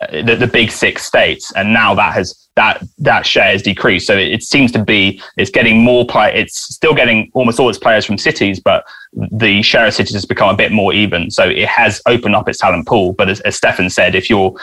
Uh, 0.00 0.22
the, 0.22 0.36
the 0.36 0.46
big 0.46 0.70
six 0.70 1.02
states, 1.02 1.52
and 1.56 1.72
now 1.72 1.92
that 1.92 2.14
has 2.14 2.48
that 2.54 2.80
that 2.98 3.26
share 3.26 3.50
has 3.50 3.62
decreased. 3.62 4.06
So 4.06 4.16
it, 4.16 4.28
it 4.28 4.42
seems 4.44 4.70
to 4.72 4.84
be 4.84 5.20
it's 5.36 5.50
getting 5.50 5.82
more 5.82 6.06
play. 6.06 6.32
It's 6.32 6.56
still 6.72 6.94
getting 6.94 7.32
almost 7.34 7.58
all 7.58 7.68
its 7.68 7.78
players 7.78 8.04
from 8.04 8.16
cities, 8.16 8.60
but 8.60 8.84
the 9.12 9.60
share 9.60 9.88
of 9.88 9.94
cities 9.94 10.14
has 10.14 10.24
become 10.24 10.50
a 10.50 10.56
bit 10.56 10.70
more 10.70 10.92
even. 10.92 11.32
So 11.32 11.48
it 11.48 11.66
has 11.66 12.00
opened 12.06 12.36
up 12.36 12.48
its 12.48 12.58
talent 12.58 12.86
pool. 12.86 13.12
But 13.12 13.28
as, 13.28 13.40
as 13.40 13.56
Stefan 13.56 13.90
said, 13.90 14.14
if 14.14 14.30
you're 14.30 14.54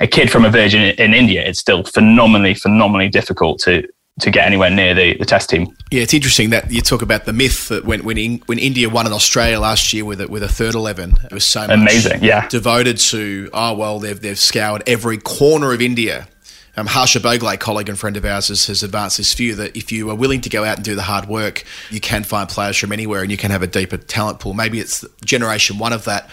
a 0.00 0.06
kid 0.06 0.30
from 0.30 0.44
a 0.44 0.50
village 0.50 0.74
in, 0.74 0.82
in 0.82 1.14
India, 1.14 1.42
it's 1.42 1.60
still 1.60 1.82
phenomenally, 1.84 2.52
phenomenally 2.52 3.08
difficult 3.08 3.60
to 3.60 3.88
to 4.20 4.30
get 4.30 4.46
anywhere 4.46 4.70
near 4.70 4.94
the, 4.94 5.16
the 5.16 5.24
test 5.24 5.50
team. 5.50 5.76
Yeah, 5.90 6.02
it's 6.02 6.14
interesting 6.14 6.50
that 6.50 6.70
you 6.70 6.80
talk 6.80 7.02
about 7.02 7.24
the 7.24 7.32
myth 7.32 7.68
that 7.68 7.84
when 7.84 8.04
when, 8.04 8.16
in, 8.16 8.38
when 8.46 8.58
India 8.58 8.88
won 8.88 9.06
in 9.06 9.12
Australia 9.12 9.58
last 9.58 9.92
year 9.92 10.04
with 10.04 10.20
a, 10.20 10.28
with 10.28 10.42
a 10.42 10.48
third 10.48 10.74
eleven, 10.74 11.16
it 11.24 11.32
was 11.32 11.44
so 11.44 11.66
much 11.66 11.70
Amazing, 11.70 12.22
yeah. 12.22 12.46
devoted 12.48 12.98
to 12.98 13.50
oh 13.52 13.74
well 13.74 13.98
they've 13.98 14.20
they've 14.20 14.38
scoured 14.38 14.82
every 14.86 15.18
corner 15.18 15.72
of 15.72 15.80
India. 15.80 16.28
Um, 16.76 16.86
Harsha 16.86 17.20
Bhogle, 17.20 17.56
colleague 17.60 17.88
and 17.88 17.96
friend 17.96 18.16
of 18.16 18.24
ours, 18.24 18.48
has, 18.48 18.66
has 18.66 18.82
advanced 18.82 19.18
this 19.18 19.32
view 19.32 19.54
that 19.54 19.76
if 19.76 19.92
you 19.92 20.10
are 20.10 20.16
willing 20.16 20.40
to 20.40 20.48
go 20.48 20.64
out 20.64 20.74
and 20.74 20.84
do 20.84 20.96
the 20.96 21.02
hard 21.02 21.28
work, 21.28 21.62
you 21.88 22.00
can 22.00 22.24
find 22.24 22.48
players 22.48 22.76
from 22.76 22.90
anywhere 22.90 23.22
and 23.22 23.30
you 23.30 23.36
can 23.36 23.52
have 23.52 23.62
a 23.62 23.68
deeper 23.68 23.96
talent 23.96 24.40
pool. 24.40 24.54
Maybe 24.54 24.80
it's 24.80 25.04
generation 25.24 25.78
one 25.78 25.92
of 25.92 26.04
that, 26.06 26.28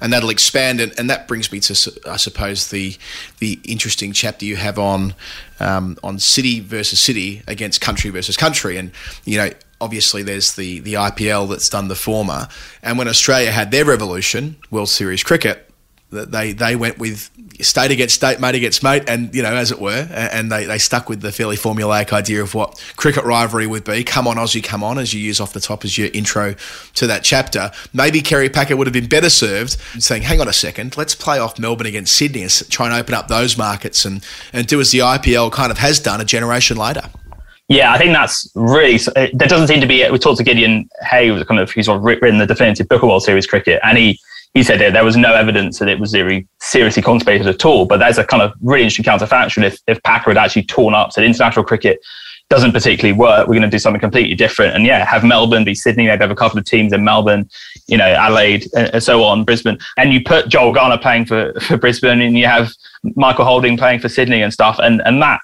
and 0.00 0.12
that'll 0.12 0.30
expand. 0.30 0.80
And, 0.80 0.92
and 0.98 1.10
that 1.10 1.28
brings 1.28 1.50
me 1.52 1.60
to, 1.60 2.00
I 2.06 2.16
suppose, 2.16 2.70
the 2.70 2.96
the 3.38 3.60
interesting 3.64 4.12
chapter 4.12 4.44
you 4.44 4.56
have 4.56 4.78
on 4.78 5.14
um, 5.60 5.96
on 6.02 6.18
city 6.18 6.60
versus 6.60 7.00
city 7.00 7.42
against 7.46 7.80
country 7.80 8.10
versus 8.10 8.36
country. 8.36 8.76
And 8.76 8.92
you 9.24 9.38
know, 9.38 9.50
obviously, 9.80 10.22
there's 10.22 10.54
the 10.54 10.80
the 10.80 10.94
IPL 10.94 11.48
that's 11.48 11.68
done 11.68 11.88
the 11.88 11.94
former. 11.94 12.48
And 12.82 12.98
when 12.98 13.08
Australia 13.08 13.50
had 13.50 13.70
their 13.70 13.84
revolution, 13.84 14.56
World 14.70 14.88
Series 14.88 15.22
cricket, 15.22 15.65
they 16.10 16.52
they 16.52 16.76
went 16.76 16.98
with 16.98 17.30
state 17.60 17.90
against 17.90 18.14
state, 18.14 18.38
mate 18.38 18.54
against 18.54 18.82
mate, 18.82 19.04
and 19.08 19.34
you 19.34 19.42
know, 19.42 19.54
as 19.54 19.72
it 19.72 19.80
were, 19.80 20.06
and 20.10 20.52
they, 20.52 20.64
they 20.64 20.78
stuck 20.78 21.08
with 21.08 21.20
the 21.20 21.32
fairly 21.32 21.56
formulaic 21.56 22.12
idea 22.12 22.42
of 22.42 22.54
what 22.54 22.80
cricket 22.96 23.24
rivalry 23.24 23.66
would 23.66 23.84
be. 23.84 24.04
Come 24.04 24.28
on, 24.28 24.36
Aussie, 24.36 24.62
come 24.62 24.84
on, 24.84 24.98
as 24.98 25.12
you 25.12 25.20
use 25.20 25.40
off 25.40 25.52
the 25.52 25.60
top 25.60 25.84
as 25.84 25.98
your 25.98 26.08
intro 26.14 26.54
to 26.94 27.06
that 27.06 27.24
chapter. 27.24 27.70
Maybe 27.92 28.20
Kerry 28.20 28.48
Packer 28.48 28.76
would 28.76 28.86
have 28.86 28.94
been 28.94 29.08
better 29.08 29.30
served 29.30 29.72
saying, 29.98 30.22
"Hang 30.22 30.40
on 30.40 30.48
a 30.48 30.52
second, 30.52 30.96
let's 30.96 31.14
play 31.14 31.38
off 31.38 31.58
Melbourne 31.58 31.86
against 31.86 32.14
Sydney 32.14 32.42
and 32.42 32.70
try 32.70 32.86
and 32.86 32.94
open 32.94 33.14
up 33.14 33.28
those 33.28 33.58
markets 33.58 34.04
and 34.04 34.24
and 34.52 34.66
do 34.66 34.80
as 34.80 34.92
the 34.92 35.00
IPL 35.00 35.50
kind 35.52 35.70
of 35.70 35.78
has 35.78 35.98
done 35.98 36.20
a 36.20 36.24
generation 36.24 36.76
later." 36.76 37.02
Yeah, 37.68 37.92
I 37.92 37.98
think 37.98 38.12
that's 38.12 38.48
really. 38.54 38.98
There 39.32 39.48
doesn't 39.48 39.66
seem 39.66 39.80
to 39.80 39.88
be. 39.88 40.08
We 40.08 40.18
talked 40.20 40.38
to 40.38 40.44
Gideon 40.44 40.88
Haigh, 41.02 41.28
who's 41.28 41.42
kind 41.44 41.58
of 41.58 41.70
who's 41.72 41.88
written 41.88 42.38
the 42.38 42.46
definitive 42.46 42.88
book 42.88 43.02
of 43.02 43.08
World 43.08 43.24
Series 43.24 43.46
cricket, 43.46 43.80
and 43.82 43.98
he 43.98 44.20
he 44.56 44.62
said 44.62 44.80
there 44.80 45.04
was 45.04 45.18
no 45.18 45.34
evidence 45.34 45.78
that 45.80 45.88
it 45.88 46.00
was 46.00 46.12
seriously 46.62 47.02
contemplated 47.02 47.46
at 47.46 47.66
all. 47.66 47.84
But 47.84 47.98
there's 47.98 48.16
a 48.16 48.24
kind 48.24 48.42
of 48.42 48.54
really 48.62 48.84
interesting 48.84 49.04
counterfactual. 49.04 49.64
If 49.64 49.78
if 49.86 50.02
Packer 50.02 50.30
had 50.30 50.38
actually 50.38 50.62
torn 50.62 50.94
up, 50.94 51.12
said 51.12 51.24
international 51.24 51.62
cricket 51.62 52.00
doesn't 52.48 52.72
particularly 52.72 53.18
work, 53.18 53.46
we're 53.46 53.54
going 53.54 53.62
to 53.62 53.68
do 53.68 53.78
something 53.78 54.00
completely 54.00 54.34
different. 54.34 54.74
And 54.74 54.86
yeah, 54.86 55.04
have 55.04 55.24
Melbourne 55.24 55.64
be 55.64 55.74
Sydney, 55.74 56.06
maybe 56.06 56.22
have 56.22 56.30
a 56.30 56.34
couple 56.34 56.58
of 56.58 56.64
teams 56.64 56.94
in 56.94 57.04
Melbourne, 57.04 57.50
you 57.86 57.98
know, 57.98 58.06
Adelaide, 58.06 58.66
and, 58.74 58.88
and 58.94 59.02
so 59.02 59.24
on, 59.24 59.44
Brisbane, 59.44 59.78
and 59.98 60.14
you 60.14 60.22
put 60.24 60.48
Joel 60.48 60.72
Garner 60.72 60.96
playing 60.96 61.26
for 61.26 61.52
for 61.60 61.76
Brisbane, 61.76 62.22
and 62.22 62.38
you 62.38 62.46
have 62.46 62.72
Michael 63.14 63.44
Holding 63.44 63.76
playing 63.76 64.00
for 64.00 64.08
Sydney 64.08 64.40
and 64.40 64.54
stuff, 64.54 64.78
and 64.78 65.02
and 65.04 65.20
that 65.20 65.40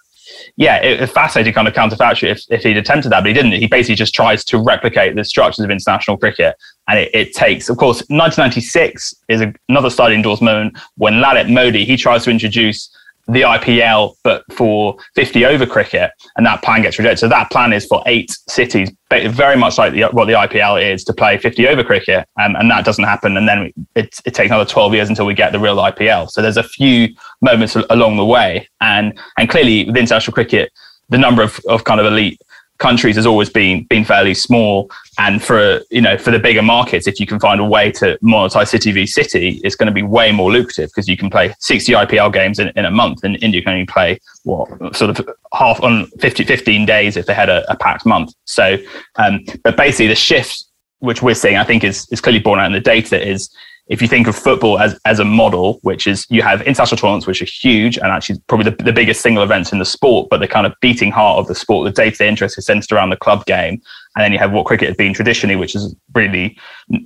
yeah, 0.56 0.82
it, 0.82 1.00
it 1.00 1.06
fascinating 1.08 1.52
kind 1.52 1.66
of 1.66 1.74
counterfactual 1.74 2.30
if, 2.30 2.44
if 2.50 2.62
he'd 2.62 2.76
attempted 2.76 3.10
that, 3.10 3.20
but 3.20 3.28
he 3.28 3.32
didn't. 3.32 3.52
He 3.52 3.66
basically 3.66 3.94
just 3.94 4.14
tries 4.14 4.44
to 4.46 4.58
replicate 4.58 5.14
the 5.14 5.24
structures 5.24 5.64
of 5.64 5.70
international 5.70 6.16
cricket. 6.16 6.54
And 6.88 6.98
it, 6.98 7.10
it 7.14 7.34
takes, 7.34 7.68
of 7.68 7.78
course, 7.78 8.00
1996 8.08 9.14
is 9.28 9.40
a, 9.40 9.54
another 9.68 9.88
slightly 9.88 10.16
endorsed 10.16 10.42
moment 10.42 10.78
when 10.96 11.14
Lalit 11.14 11.50
Modi, 11.50 11.84
he 11.84 11.96
tries 11.96 12.24
to 12.24 12.30
introduce 12.30 12.94
the 13.32 13.42
IPL, 13.42 14.14
but 14.22 14.44
for 14.52 14.96
50 15.14 15.46
over 15.46 15.64
cricket, 15.64 16.10
and 16.36 16.44
that 16.44 16.62
plan 16.62 16.82
gets 16.82 16.98
rejected. 16.98 17.18
So 17.18 17.28
that 17.28 17.50
plan 17.50 17.72
is 17.72 17.86
for 17.86 18.02
eight 18.06 18.30
cities, 18.48 18.90
very 19.10 19.56
much 19.56 19.78
like 19.78 19.94
the, 19.94 20.04
what 20.04 20.26
the 20.26 20.34
IPL 20.34 20.92
is 20.92 21.02
to 21.04 21.14
play 21.14 21.38
50 21.38 21.66
over 21.68 21.82
cricket, 21.82 22.28
um, 22.40 22.56
and 22.56 22.70
that 22.70 22.84
doesn't 22.84 23.04
happen. 23.04 23.36
And 23.36 23.48
then 23.48 23.72
it, 23.94 24.14
it 24.26 24.34
takes 24.34 24.50
another 24.50 24.66
12 24.66 24.94
years 24.94 25.09
until 25.09 25.24
we 25.24 25.34
get 25.34 25.52
the 25.52 25.59
real 25.59 25.76
IPL. 25.76 26.30
So 26.30 26.42
there's 26.42 26.59
a 26.59 26.62
few 26.62 27.09
moments 27.40 27.74
along 27.88 28.16
the 28.18 28.26
way, 28.26 28.68
and 28.80 29.18
and 29.38 29.48
clearly 29.48 29.84
with 29.84 29.96
international 29.96 30.34
cricket, 30.34 30.70
the 31.09 31.18
number 31.18 31.42
of, 31.42 31.59
of 31.68 31.84
kind 31.84 32.00
of 32.00 32.06
elite 32.06 32.40
countries 32.82 33.16
has 33.16 33.26
always 33.26 33.48
been 33.48 33.84
been 33.84 34.04
fairly 34.04 34.34
small. 34.34 34.90
And 35.18 35.42
for 35.42 35.80
you 35.90 36.00
know 36.00 36.18
for 36.18 36.30
the 36.30 36.38
bigger 36.38 36.62
markets 36.62 37.06
if 37.06 37.20
you 37.20 37.26
can 37.26 37.38
find 37.38 37.60
a 37.60 37.64
way 37.64 37.92
to 37.92 38.18
monetize 38.22 38.68
city 38.68 38.90
v 38.92 39.06
city 39.06 39.60
it's 39.62 39.76
going 39.76 39.86
to 39.86 39.92
be 39.92 40.02
way 40.02 40.32
more 40.32 40.50
lucrative 40.50 40.88
because 40.90 41.06
you 41.06 41.16
can 41.16 41.30
play 41.30 41.54
60 41.59 41.92
IPL 41.92 42.32
games 42.32 42.59
in, 42.59 42.68
in 42.76 42.84
a 42.84 42.90
month 42.90 43.22
and 43.24 43.42
India 43.42 43.62
can 43.62 43.72
only 43.74 43.86
play 43.86 44.18
what 44.44 44.96
sort 44.96 45.10
of 45.10 45.28
half 45.54 45.80
on 45.82 46.06
50 46.18 46.44
15 46.44 46.86
days 46.86 47.16
if 47.16 47.26
they 47.26 47.34
had 47.34 47.48
a, 47.48 47.70
a 47.70 47.76
packed 47.76 48.04
month. 48.04 48.32
So 48.44 48.76
um, 49.16 49.44
but 49.62 49.76
basically 49.76 50.09
the 50.09 50.14
shift 50.14 50.64
which 50.98 51.22
we're 51.22 51.34
seeing 51.34 51.56
I 51.56 51.64
think 51.64 51.84
is 51.84 52.09
is 52.10 52.20
clearly 52.20 52.40
borne 52.40 52.59
out 52.59 52.66
in 52.66 52.72
the 52.72 52.80
data 52.80 53.16
is 53.34 53.50
if 53.88 54.00
you 54.00 54.06
think 54.06 54.26
of 54.28 54.36
football 54.36 54.78
as, 54.78 54.98
as 55.04 55.18
a 55.18 55.24
model, 55.24 55.80
which 55.82 56.06
is 56.06 56.24
you 56.30 56.40
have 56.42 56.62
international 56.62 56.96
tournaments, 56.96 57.26
which 57.26 57.42
are 57.42 57.46
huge 57.46 57.98
and 57.98 58.06
actually 58.06 58.38
probably 58.46 58.70
the, 58.70 58.82
the 58.84 58.92
biggest 58.92 59.20
single 59.20 59.42
events 59.42 59.72
in 59.72 59.78
the 59.78 59.84
sport, 59.84 60.28
but 60.30 60.38
the 60.38 60.46
kind 60.46 60.66
of 60.66 60.74
beating 60.80 61.10
heart 61.10 61.38
of 61.38 61.48
the 61.48 61.54
sport, 61.54 61.84
the 61.84 62.02
day 62.02 62.10
to 62.10 62.16
day 62.16 62.28
interest 62.28 62.56
is 62.56 62.66
centered 62.66 62.92
around 62.92 63.10
the 63.10 63.16
club 63.16 63.44
game. 63.44 63.82
And 64.14 64.22
then 64.22 64.32
you 64.32 64.38
have 64.38 64.52
what 64.52 64.66
cricket 64.66 64.88
has 64.88 64.96
been 64.96 65.14
traditionally, 65.14 65.56
which 65.56 65.74
is 65.74 65.96
really 66.14 66.56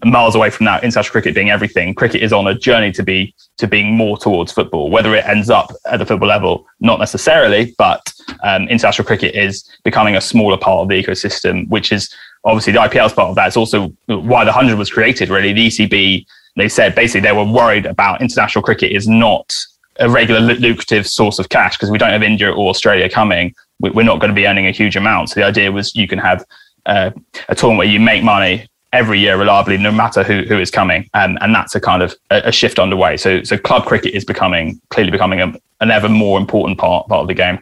miles 0.04 0.34
away 0.34 0.50
from 0.50 0.66
that. 0.66 0.82
International 0.82 1.12
cricket 1.12 1.34
being 1.34 1.50
everything. 1.50 1.94
Cricket 1.94 2.22
is 2.22 2.32
on 2.32 2.46
a 2.46 2.54
journey 2.54 2.90
to 2.92 3.02
be 3.02 3.34
to 3.58 3.66
being 3.66 3.94
more 3.94 4.18
towards 4.18 4.52
football. 4.52 4.90
Whether 4.90 5.14
it 5.14 5.24
ends 5.24 5.48
up 5.48 5.72
at 5.86 5.98
the 5.98 6.06
football 6.06 6.28
level, 6.28 6.66
not 6.80 6.98
necessarily, 6.98 7.74
but 7.78 8.02
um, 8.42 8.68
international 8.68 9.06
cricket 9.06 9.34
is 9.34 9.64
becoming 9.84 10.16
a 10.16 10.20
smaller 10.20 10.58
part 10.58 10.82
of 10.82 10.88
the 10.88 11.02
ecosystem, 11.02 11.68
which 11.68 11.92
is 11.92 12.12
obviously 12.44 12.72
the 12.72 12.80
IPL 12.80 13.06
is 13.06 13.12
part 13.12 13.28
of 13.28 13.36
that. 13.36 13.46
It's 13.46 13.56
also 13.56 13.88
why 14.06 14.44
the 14.44 14.52
hundred 14.52 14.76
was 14.76 14.90
created. 14.90 15.28
Really, 15.28 15.52
the 15.52 15.68
ECB 15.68 16.26
they 16.56 16.68
said 16.68 16.94
basically 16.94 17.20
they 17.20 17.32
were 17.32 17.44
worried 17.44 17.86
about 17.86 18.20
international 18.20 18.62
cricket 18.62 18.92
is 18.92 19.06
not 19.06 19.54
a 19.98 20.10
regular 20.10 20.40
lucrative 20.40 21.06
source 21.06 21.38
of 21.38 21.48
cash 21.48 21.76
because 21.76 21.90
we 21.90 21.98
don't 21.98 22.10
have 22.10 22.22
India 22.22 22.50
or 22.52 22.68
Australia 22.70 23.08
coming. 23.08 23.54
We- 23.80 23.90
We're 23.90 24.02
not 24.04 24.20
going 24.20 24.30
to 24.30 24.34
be 24.34 24.46
earning 24.46 24.66
a 24.66 24.70
huge 24.72 24.96
amount. 24.96 25.30
So 25.30 25.40
the 25.40 25.46
idea 25.46 25.72
was 25.72 25.94
you 25.94 26.06
can 26.08 26.18
have 26.18 26.44
uh, 26.86 27.10
a 27.48 27.54
tournament 27.54 27.78
where 27.78 27.88
you 27.88 28.00
make 28.00 28.22
money 28.22 28.66
every 28.92 29.18
year 29.18 29.36
reliably, 29.36 29.76
no 29.76 29.90
matter 29.90 30.22
who, 30.22 30.42
who 30.42 30.58
is 30.58 30.70
coming, 30.70 31.08
um, 31.14 31.36
and 31.40 31.54
that's 31.54 31.74
a 31.74 31.80
kind 31.80 32.02
of 32.02 32.14
a, 32.30 32.42
a 32.46 32.52
shift 32.52 32.78
underway. 32.78 33.16
So 33.16 33.42
so 33.42 33.58
club 33.58 33.84
cricket 33.84 34.14
is 34.14 34.24
becoming 34.24 34.80
clearly 34.90 35.10
becoming 35.10 35.40
a, 35.40 35.52
an 35.80 35.90
ever 35.90 36.08
more 36.08 36.38
important 36.38 36.78
part 36.78 37.08
part 37.08 37.22
of 37.22 37.28
the 37.28 37.34
game. 37.34 37.58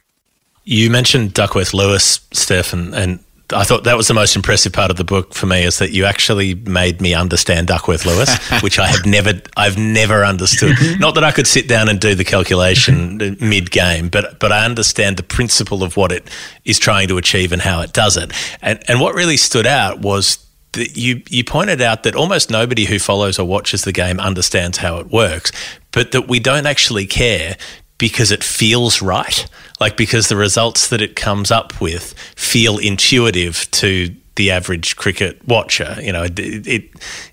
You 0.64 0.90
mentioned 0.90 1.34
Duckworth 1.34 1.72
Lewis, 1.74 2.20
Steph, 2.32 2.72
and, 2.72 2.94
and 2.94 3.23
I 3.52 3.64
thought 3.64 3.84
that 3.84 3.96
was 3.96 4.08
the 4.08 4.14
most 4.14 4.36
impressive 4.36 4.72
part 4.72 4.90
of 4.90 4.96
the 4.96 5.04
book 5.04 5.34
for 5.34 5.46
me 5.46 5.64
is 5.64 5.78
that 5.78 5.90
you 5.90 6.06
actually 6.06 6.54
made 6.54 7.02
me 7.02 7.12
understand 7.12 7.66
Duckworth 7.66 8.06
Lewis, 8.06 8.34
which 8.62 8.78
I 8.78 8.86
have 8.86 9.04
never, 9.04 9.32
I've 9.56 9.76
never 9.76 10.24
understood. 10.24 10.76
Mm-hmm. 10.76 11.00
Not 11.00 11.14
that 11.16 11.24
I 11.24 11.30
could 11.30 11.46
sit 11.46 11.68
down 11.68 11.90
and 11.90 12.00
do 12.00 12.14
the 12.14 12.24
calculation 12.24 13.18
mm-hmm. 13.18 13.48
mid 13.48 13.70
game, 13.70 14.08
but 14.08 14.38
but 14.40 14.50
I 14.50 14.64
understand 14.64 15.18
the 15.18 15.22
principle 15.22 15.82
of 15.82 15.96
what 15.96 16.10
it 16.10 16.28
is 16.64 16.78
trying 16.78 17.08
to 17.08 17.18
achieve 17.18 17.52
and 17.52 17.60
how 17.60 17.80
it 17.82 17.92
does 17.92 18.16
it. 18.16 18.32
And 18.62 18.82
and 18.88 19.00
what 19.00 19.14
really 19.14 19.36
stood 19.36 19.66
out 19.66 20.00
was 20.00 20.38
that 20.72 20.96
you 20.96 21.22
you 21.28 21.44
pointed 21.44 21.82
out 21.82 22.02
that 22.04 22.16
almost 22.16 22.50
nobody 22.50 22.86
who 22.86 22.98
follows 22.98 23.38
or 23.38 23.46
watches 23.46 23.82
the 23.82 23.92
game 23.92 24.20
understands 24.20 24.78
how 24.78 24.98
it 24.98 25.08
works, 25.08 25.52
but 25.92 26.12
that 26.12 26.28
we 26.28 26.40
don't 26.40 26.66
actually 26.66 27.06
care 27.06 27.56
because 28.04 28.30
it 28.30 28.44
feels 28.44 29.00
right. 29.00 29.46
Like 29.80 29.96
because 29.96 30.28
the 30.28 30.36
results 30.36 30.88
that 30.88 31.00
it 31.00 31.16
comes 31.16 31.50
up 31.50 31.80
with 31.80 32.12
feel 32.36 32.76
intuitive 32.76 33.66
to 33.70 34.14
the 34.36 34.50
average 34.50 34.96
cricket 34.96 35.42
watcher. 35.48 35.96
You 36.02 36.12
know, 36.12 36.24
it, 36.24 36.38
it 36.38 36.90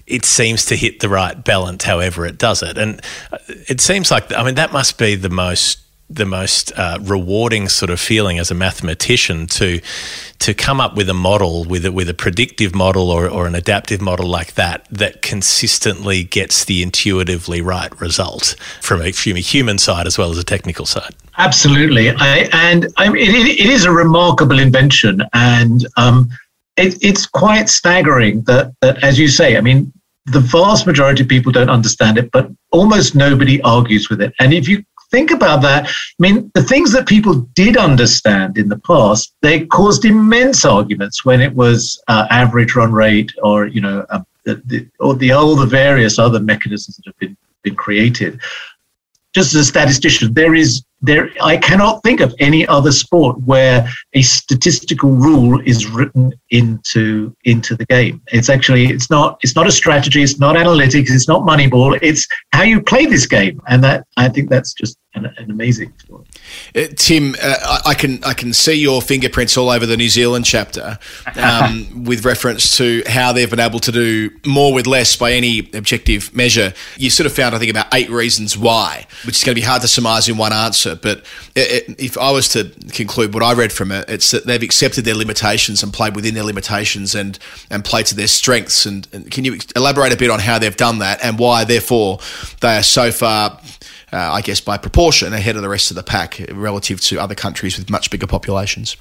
it 0.07 0.23
seems 0.23 0.64
to 0.68 0.77
hit 0.77 1.02
the 1.02 1.10
right 1.10 1.43
balance, 1.43 1.84
however 1.84 2.26
it 2.26 2.38
does 2.38 2.64
it, 2.64 2.77
and 2.77 3.02
uh, 3.34 3.38
it 3.68 3.81
seems 3.81 4.11
like 4.11 4.31
I 4.31 4.45
mean 4.45 4.56
that 4.56 4.72
must 4.72 4.98
be 4.98 5.15
the 5.15 5.30
most 5.30 5.81
the 6.15 6.25
most 6.25 6.71
uh, 6.77 6.97
rewarding 7.01 7.69
sort 7.69 7.89
of 7.89 7.99
feeling 7.99 8.39
as 8.39 8.51
a 8.51 8.55
mathematician 8.55 9.47
to 9.47 9.79
to 10.39 10.53
come 10.55 10.81
up 10.81 10.95
with 10.95 11.07
a 11.07 11.13
model 11.13 11.63
with 11.63 11.85
a, 11.85 11.91
with 11.91 12.09
a 12.09 12.13
predictive 12.15 12.73
model 12.73 13.11
or, 13.11 13.29
or 13.29 13.45
an 13.45 13.53
adaptive 13.53 14.01
model 14.01 14.27
like 14.27 14.55
that 14.55 14.88
that 14.89 15.21
consistently 15.21 16.23
gets 16.23 16.65
the 16.65 16.81
intuitively 16.81 17.61
right 17.61 17.99
result 18.01 18.55
from 18.81 19.01
a, 19.01 19.11
from 19.11 19.38
a 19.38 19.39
human 19.39 19.77
side 19.77 20.07
as 20.07 20.17
well 20.17 20.31
as 20.31 20.39
a 20.39 20.43
technical 20.43 20.85
side. 20.85 21.13
Absolutely, 21.38 22.09
I, 22.09 22.49
and 22.53 22.88
I, 22.97 23.07
it, 23.15 23.59
it 23.59 23.69
is 23.69 23.85
a 23.85 23.91
remarkable 23.91 24.59
invention, 24.59 25.21
and 25.33 25.85
um, 25.97 26.29
it, 26.75 26.97
it's 27.01 27.25
quite 27.25 27.69
staggering 27.69 28.41
that, 28.43 28.73
that, 28.81 29.03
as 29.03 29.19
you 29.19 29.27
say, 29.27 29.57
I 29.57 29.61
mean, 29.61 29.93
the 30.25 30.39
vast 30.39 30.85
majority 30.85 31.23
of 31.23 31.29
people 31.29 31.51
don't 31.51 31.69
understand 31.69 32.17
it, 32.17 32.31
but 32.31 32.49
almost 32.71 33.15
nobody 33.15 33.61
argues 33.61 34.09
with 34.09 34.21
it. 34.21 34.33
And 34.39 34.53
if 34.53 34.67
you 34.67 34.83
think 35.11 35.31
about 35.31 35.61
that, 35.61 35.88
I 35.88 35.91
mean, 36.19 36.51
the 36.55 36.63
things 36.63 36.91
that 36.93 37.07
people 37.07 37.33
did 37.53 37.77
understand 37.77 38.57
in 38.57 38.69
the 38.69 38.79
past, 38.79 39.33
they 39.41 39.65
caused 39.67 40.05
immense 40.05 40.65
arguments 40.65 41.23
when 41.25 41.41
it 41.41 41.53
was 41.53 42.01
uh, 42.07 42.25
average 42.29 42.75
run 42.75 42.91
rate, 42.91 43.31
or 43.43 43.67
you 43.67 43.81
know, 43.81 44.05
uh, 44.09 44.21
the, 44.45 44.88
or 44.99 45.15
the 45.15 45.31
all 45.31 45.55
the 45.55 45.65
various 45.65 46.17
other 46.17 46.39
mechanisms 46.39 46.95
that 46.97 47.05
have 47.05 47.19
been 47.19 47.38
been 47.63 47.75
created. 47.75 48.39
Just 49.33 49.53
as 49.53 49.61
a 49.61 49.65
statistician, 49.65 50.33
there 50.33 50.55
is 50.55 50.83
there 51.01 51.29
I 51.41 51.57
cannot 51.57 52.03
think 52.03 52.19
of 52.19 52.33
any 52.39 52.67
other 52.67 52.91
sport 52.91 53.39
where 53.41 53.87
a 54.13 54.21
statistical 54.21 55.11
rule 55.11 55.61
is 55.65 55.87
written 55.87 56.33
into 56.49 57.35
into 57.43 57.75
the 57.75 57.85
game. 57.85 58.21
It's 58.31 58.49
actually 58.49 58.85
it's 58.85 59.09
not 59.09 59.39
it's 59.41 59.55
not 59.55 59.67
a 59.67 59.71
strategy, 59.71 60.21
it's 60.21 60.39
not 60.39 60.55
analytics, 60.55 61.09
it's 61.09 61.27
not 61.27 61.41
Moneyball. 61.41 61.97
It's 62.01 62.27
how 62.53 62.63
you 62.63 62.81
play 62.81 63.05
this 63.05 63.25
game, 63.25 63.61
and 63.67 63.83
that 63.83 64.05
I 64.17 64.29
think 64.29 64.49
that's 64.49 64.73
just 64.73 64.97
an, 65.15 65.25
an 65.37 65.49
amazing 65.49 65.93
story. 65.97 66.25
Uh, 66.75 66.87
Tim, 66.95 67.35
uh, 67.41 67.55
I, 67.63 67.91
I 67.91 67.93
can 67.93 68.23
I 68.23 68.33
can 68.33 68.53
see 68.53 68.73
your 68.73 69.01
fingerprints 69.01 69.57
all 69.57 69.69
over 69.69 69.85
the 69.85 69.97
New 69.97 70.09
Zealand 70.09 70.45
chapter, 70.45 70.97
um, 71.35 72.03
with 72.05 72.25
reference 72.25 72.77
to 72.77 73.03
how 73.07 73.33
they've 73.33 73.49
been 73.49 73.59
able 73.59 73.79
to 73.79 73.91
do 73.91 74.31
more 74.45 74.73
with 74.73 74.87
less 74.87 75.15
by 75.15 75.31
any 75.33 75.59
objective 75.73 76.33
measure. 76.35 76.73
You 76.97 77.09
sort 77.09 77.25
of 77.25 77.33
found, 77.33 77.55
I 77.55 77.59
think, 77.59 77.71
about 77.71 77.93
eight 77.93 78.09
reasons 78.09 78.57
why, 78.57 79.05
which 79.25 79.37
is 79.37 79.43
going 79.43 79.55
to 79.55 79.61
be 79.61 79.65
hard 79.65 79.81
to 79.81 79.87
surmise 79.87 80.29
in 80.29 80.37
one 80.37 80.53
answer. 80.53 80.95
But 80.95 81.19
it, 81.55 81.89
it, 81.89 81.99
if 81.99 82.17
I 82.17 82.31
was 82.31 82.47
to 82.49 82.71
conclude 82.91 83.33
what 83.33 83.43
I 83.43 83.53
read 83.53 83.71
from 83.71 83.91
it, 83.91 84.09
it's 84.09 84.31
that 84.31 84.45
they've 84.45 84.63
accepted 84.63 85.05
their 85.05 85.15
limitations 85.15 85.83
and 85.83 85.91
played 85.91 86.15
within 86.15 86.33
their 86.33 86.43
limitations 86.43 87.15
and 87.15 87.37
and 87.69 87.83
played 87.83 88.05
to 88.07 88.15
their 88.15 88.27
strengths. 88.27 88.85
And, 88.85 89.07
and 89.11 89.29
can 89.29 89.45
you 89.45 89.57
elaborate 89.75 90.13
a 90.13 90.17
bit 90.17 90.29
on 90.29 90.39
how 90.39 90.59
they've 90.59 90.75
done 90.75 90.99
that 90.99 91.23
and 91.23 91.37
why, 91.37 91.63
therefore, 91.63 92.19
they 92.61 92.77
are 92.77 92.83
so 92.83 93.11
far? 93.11 93.59
Uh, 94.13 94.17
I 94.17 94.41
guess 94.41 94.61
by 94.61 94.77
proportion, 94.77 95.33
ahead 95.33 95.55
of 95.55 95.61
the 95.61 95.69
rest 95.69 95.91
of 95.91 95.95
the 95.95 96.03
pack 96.03 96.41
relative 96.51 97.01
to 97.01 97.19
other 97.19 97.35
countries 97.35 97.77
with 97.77 97.89
much 97.89 98.11
bigger 98.11 98.27
populations. 98.27 98.97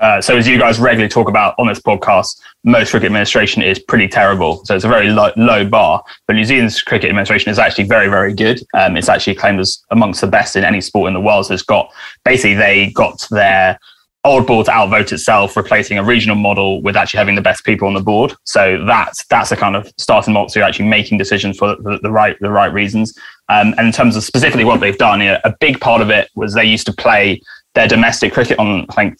Uh, 0.00 0.20
so 0.20 0.36
as 0.36 0.46
you 0.46 0.58
guys 0.58 0.78
regularly 0.78 1.08
talk 1.08 1.28
about 1.28 1.54
on 1.58 1.68
this 1.68 1.80
podcast, 1.80 2.40
most 2.64 2.90
cricket 2.90 3.06
administration 3.06 3.62
is 3.62 3.78
pretty 3.78 4.08
terrible. 4.08 4.64
So 4.64 4.74
it's 4.74 4.84
a 4.84 4.88
very 4.88 5.08
low, 5.08 5.30
low 5.36 5.64
bar. 5.64 6.02
But 6.26 6.34
New 6.34 6.44
Zealand's 6.44 6.82
cricket 6.82 7.10
administration 7.10 7.50
is 7.50 7.58
actually 7.58 7.84
very, 7.84 8.08
very 8.08 8.34
good. 8.34 8.60
Um, 8.74 8.96
it's 8.96 9.08
actually 9.08 9.36
claimed 9.36 9.60
as 9.60 9.82
amongst 9.90 10.20
the 10.20 10.26
best 10.26 10.56
in 10.56 10.64
any 10.64 10.80
sport 10.80 11.08
in 11.08 11.14
the 11.14 11.20
world. 11.20 11.46
So 11.46 11.54
it's 11.54 11.62
got 11.62 11.92
basically 12.24 12.54
they 12.54 12.90
got 12.90 13.24
their 13.30 13.78
old 14.24 14.46
board 14.46 14.66
to 14.66 14.72
outvote 14.72 15.12
itself, 15.12 15.56
replacing 15.56 15.98
a 15.98 16.02
regional 16.02 16.36
model 16.36 16.82
with 16.82 16.96
actually 16.96 17.18
having 17.18 17.34
the 17.34 17.42
best 17.42 17.64
people 17.64 17.86
on 17.86 17.94
the 17.94 18.00
board. 18.00 18.34
So 18.44 18.84
that's 18.84 19.24
that's 19.26 19.52
a 19.52 19.56
kind 19.56 19.76
of 19.76 19.92
starting 19.98 20.34
block 20.34 20.48
to 20.52 20.64
actually 20.64 20.88
making 20.88 21.18
decisions 21.18 21.58
for 21.58 21.76
the, 21.76 21.98
the 22.02 22.10
right 22.10 22.36
the 22.40 22.50
right 22.50 22.72
reasons. 22.72 23.16
Um, 23.48 23.74
and 23.76 23.86
in 23.86 23.92
terms 23.92 24.16
of 24.16 24.24
specifically 24.24 24.64
what 24.64 24.80
they've 24.80 24.96
done, 24.96 25.20
you 25.20 25.28
know, 25.28 25.38
a 25.44 25.54
big 25.60 25.80
part 25.80 26.00
of 26.00 26.10
it 26.10 26.30
was 26.34 26.54
they 26.54 26.64
used 26.64 26.86
to 26.86 26.92
play 26.92 27.40
their 27.74 27.88
domestic 27.88 28.32
cricket 28.32 28.58
on 28.58 28.86
I 28.88 28.94
think 28.94 29.18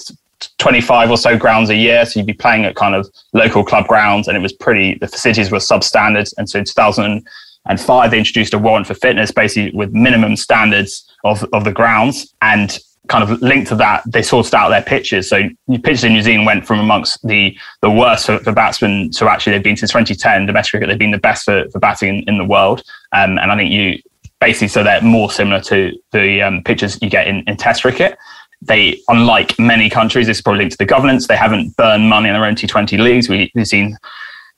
25 0.58 1.10
or 1.10 1.16
so 1.16 1.36
grounds 1.36 1.70
a 1.70 1.74
year. 1.74 2.06
So 2.06 2.20
you'd 2.20 2.26
be 2.26 2.32
playing 2.32 2.64
at 2.64 2.74
kind 2.74 2.94
of 2.94 3.08
local 3.32 3.64
club 3.64 3.86
grounds, 3.86 4.28
and 4.28 4.36
it 4.36 4.40
was 4.40 4.52
pretty. 4.52 4.94
The 4.94 5.08
facilities 5.08 5.50
were 5.50 5.58
substandard, 5.58 6.32
and 6.38 6.48
so 6.48 6.58
in 6.58 6.64
2005 6.64 8.10
they 8.10 8.18
introduced 8.18 8.54
a 8.54 8.58
warrant 8.58 8.86
for 8.86 8.94
fitness, 8.94 9.30
basically 9.30 9.76
with 9.76 9.92
minimum 9.92 10.36
standards 10.36 11.10
of 11.24 11.44
of 11.52 11.64
the 11.64 11.72
grounds 11.72 12.34
and 12.40 12.78
kind 13.08 13.22
of 13.22 13.42
linked 13.42 13.68
to 13.68 13.74
that, 13.74 14.02
they 14.06 14.22
sorted 14.22 14.54
out 14.54 14.70
their 14.70 14.82
pitches. 14.82 15.28
So 15.28 15.42
pitches 15.82 16.04
in 16.04 16.14
New 16.14 16.22
Zealand 16.22 16.46
went 16.46 16.66
from 16.66 16.80
amongst 16.80 17.26
the 17.26 17.56
the 17.82 17.90
worst 17.90 18.26
for, 18.26 18.38
for 18.38 18.52
batsmen 18.52 19.10
to 19.12 19.28
actually 19.28 19.52
they've 19.52 19.62
been 19.62 19.76
since 19.76 19.90
2010 19.90 20.46
domestic 20.46 20.72
cricket 20.72 20.88
they've 20.88 20.98
been 20.98 21.10
the 21.10 21.18
best 21.18 21.44
for, 21.44 21.68
for 21.70 21.78
batting 21.78 22.08
in, 22.08 22.28
in 22.28 22.38
the 22.38 22.44
world. 22.44 22.82
Um, 23.12 23.38
and 23.38 23.52
I 23.52 23.56
think 23.56 23.70
you 23.70 23.98
basically 24.40 24.68
so 24.68 24.82
they're 24.82 25.02
more 25.02 25.30
similar 25.30 25.60
to 25.62 25.92
the 26.12 26.42
um, 26.42 26.62
pitches 26.62 26.98
you 27.00 27.10
get 27.10 27.26
in, 27.26 27.42
in 27.46 27.56
Test 27.56 27.82
cricket. 27.82 28.18
They, 28.62 29.00
unlike 29.08 29.58
many 29.58 29.90
countries, 29.90 30.26
this 30.26 30.38
is 30.38 30.42
probably 30.42 30.60
linked 30.60 30.72
to 30.72 30.78
the 30.78 30.86
governance. 30.86 31.26
They 31.26 31.36
haven't 31.36 31.76
burned 31.76 32.08
money 32.08 32.28
in 32.28 32.34
their 32.34 32.44
own 32.44 32.54
T20 32.54 32.98
leagues. 32.98 33.28
We, 33.28 33.50
we've 33.54 33.66
seen 33.66 33.96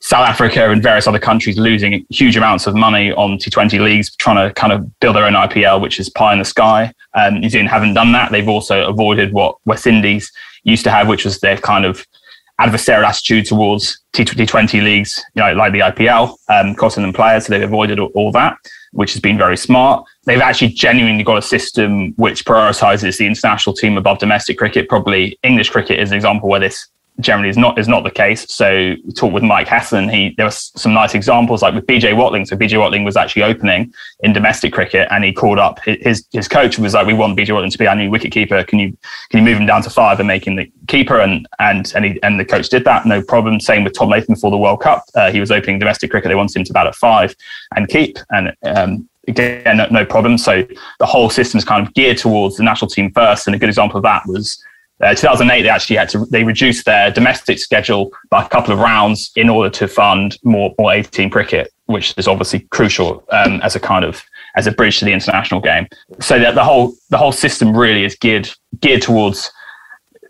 South 0.01 0.28
Africa 0.28 0.70
and 0.70 0.82
various 0.82 1.07
other 1.07 1.19
countries 1.19 1.59
losing 1.59 2.07
huge 2.11 2.36
amounts 2.36 2.66
of 2.66 2.74
money 2.74 3.12
on 3.12 3.39
T20 3.39 3.81
leagues, 3.81 4.15
trying 4.16 4.47
to 4.47 4.55
kind 4.55 4.73
of 4.73 4.98
build 5.01 5.16
their 5.16 5.24
own 5.24 5.32
IPL, 5.32 5.81
which 5.81 5.98
is 5.98 6.09
pie 6.11 6.32
in 6.32 6.39
the 6.39 6.44
sky. 6.44 6.93
Um, 7.15 7.40
New 7.40 7.48
Zealand 7.48 7.70
haven't 7.70 7.94
done 7.94 8.12
that. 8.12 8.31
They've 8.31 8.48
also 8.48 8.86
avoided 8.86 9.32
what 9.32 9.57
West 9.65 9.86
Indies 9.86 10.31
used 10.65 10.85
to 10.85 10.90
have, 10.90 11.09
which 11.09 11.24
was 11.24 11.40
their 11.40 11.57
kind 11.57 11.85
of 11.85 12.07
adversarial 12.61 13.05
attitude 13.05 13.47
towards 13.47 13.98
T20 14.12 14.82
leagues, 14.82 15.23
you 15.35 15.43
know, 15.43 15.53
like 15.55 15.73
the 15.73 15.81
IPL, 15.81 16.36
um, 16.48 16.74
costing 16.74 17.03
them 17.03 17.12
players. 17.12 17.47
So 17.47 17.53
they've 17.53 17.62
avoided 17.62 17.98
all, 17.98 18.11
all 18.15 18.32
that, 18.32 18.57
which 18.97 19.12
has 19.12 19.20
been 19.20 19.39
very 19.39 19.56
smart. 19.56 20.05
They've 20.24 20.40
actually 20.40 20.68
genuinely 20.68 21.23
got 21.23 21.39
a 21.39 21.43
system 21.43 22.12
which 22.16 22.44
prioritizes 22.44 23.18
the 23.18 23.27
international 23.27 23.74
team 23.74 23.97
above 23.97 24.18
domestic 24.18 24.59
cricket. 24.59 24.89
Probably 24.89 25.39
English 25.43 25.70
cricket 25.70 26.01
is 26.01 26.10
an 26.10 26.16
example 26.16 26.48
where 26.48 26.60
this 26.60 26.89
generally 27.20 27.48
is 27.48 27.56
not 27.56 27.78
is 27.78 27.88
not 27.88 28.05
the 28.05 28.10
case. 28.10 28.51
So 28.52 28.94
we 29.05 29.12
talked 29.12 29.32
with 29.32 29.43
Mike 29.43 29.68
Hesson. 29.68 30.09
He 30.09 30.34
there 30.36 30.47
was 30.47 30.72
some 30.76 30.93
nice 30.93 31.14
examples 31.14 31.62
like 31.62 31.74
with 31.74 31.86
BJ 31.86 32.16
Watling. 32.16 32.47
So 32.47 32.56
BJ 32.56 32.78
Watling 32.78 33.05
was 33.05 33.16
actually 33.16 33.43
opening 33.43 33.93
in 34.20 34.32
domestic 34.32 34.72
cricket, 34.72 35.09
and 35.10 35.24
he 35.24 35.32
called 35.32 35.59
up 35.59 35.80
his 35.84 36.26
his 36.32 36.48
coach 36.48 36.78
was 36.78 36.94
like, 36.94 37.06
"We 37.06 37.14
want 37.14 37.38
BJ 37.38 37.52
Watling 37.52 37.70
to 37.70 37.78
be 37.78 37.86
our 37.86 37.97
new 37.97 38.10
wicket 38.10 38.32
keeper. 38.32 38.62
Can 38.64 38.78
you 38.78 38.97
can 39.30 39.38
you 39.38 39.44
move 39.44 39.59
him 39.59 39.66
down 39.66 39.82
to 39.82 39.90
five 39.90 40.20
and 40.20 40.26
make 40.26 40.47
him 40.47 40.56
the 40.56 40.70
keeper?" 40.88 41.20
And 41.20 41.47
and 41.59 41.93
and, 41.94 42.05
he, 42.05 42.22
and 42.22 42.38
the 42.38 42.44
coach 42.44 42.68
did 42.68 42.84
that, 42.84 43.06
no 43.06 43.22
problem. 43.22 43.60
Same 43.60 43.84
with 43.84 43.94
Tom 43.94 44.10
Latham 44.10 44.34
before 44.34 44.51
the 44.51 44.59
World 44.59 44.80
Cup. 44.80 45.05
Uh, 45.14 45.30
he 45.30 45.40
was 45.40 45.51
opening 45.51 45.78
domestic 45.78 46.10
cricket. 46.10 46.28
They 46.28 46.34
wanted 46.34 46.56
him 46.56 46.64
to 46.64 46.72
bat 46.72 46.86
at 46.86 46.94
five 46.94 47.34
and 47.74 47.88
keep, 47.88 48.18
and 48.30 48.55
um, 48.64 49.09
again, 49.28 49.86
no 49.90 50.05
problem. 50.05 50.38
So 50.38 50.66
the 50.98 51.06
whole 51.06 51.30
system 51.30 51.59
is 51.59 51.64
kind 51.64 51.86
of 51.86 51.93
geared 51.94 52.18
towards 52.18 52.56
the 52.56 52.62
national 52.62 52.90
team 52.90 53.10
first. 53.12 53.47
And 53.47 53.56
a 53.56 53.59
good 53.59 53.68
example 53.68 53.97
of 53.97 54.02
that 54.05 54.22
was 54.26 54.62
uh, 55.02 55.14
2008, 55.14 55.62
they 55.62 55.68
actually 55.68 55.97
had 55.97 56.09
to 56.10 56.24
they 56.27 56.44
reduced 56.44 56.86
their 56.86 57.10
domestic 57.10 57.59
schedule 57.59 58.10
by 58.31 58.44
a 58.44 58.48
couple 58.48 58.73
of 58.73 58.78
rounds 58.78 59.31
in 59.36 59.48
order 59.48 59.70
to 59.70 59.89
fund 59.89 60.39
more 60.43 60.74
more 60.78 60.93
18 60.93 61.28
cricket, 61.28 61.73
which 61.86 62.14
is 62.16 62.27
obviously 62.27 62.60
crucial 62.70 63.24
um, 63.31 63.60
as 63.62 63.77
a 63.77 63.81
kind 63.81 64.05
of 64.05 64.23
as 64.56 64.66
a 64.66 64.73
bridge 64.73 64.98
to 64.98 65.05
the 65.05 65.12
international 65.12 65.60
game. 65.60 65.86
So 66.20 66.39
that 66.39 66.55
the 66.55 66.64
whole 66.64 66.94
the 67.10 67.18
whole 67.18 67.32
system 67.32 67.77
really 67.77 68.05
is 68.05 68.14
geared 68.16 68.48
geared 68.81 69.02
towards 69.02 69.51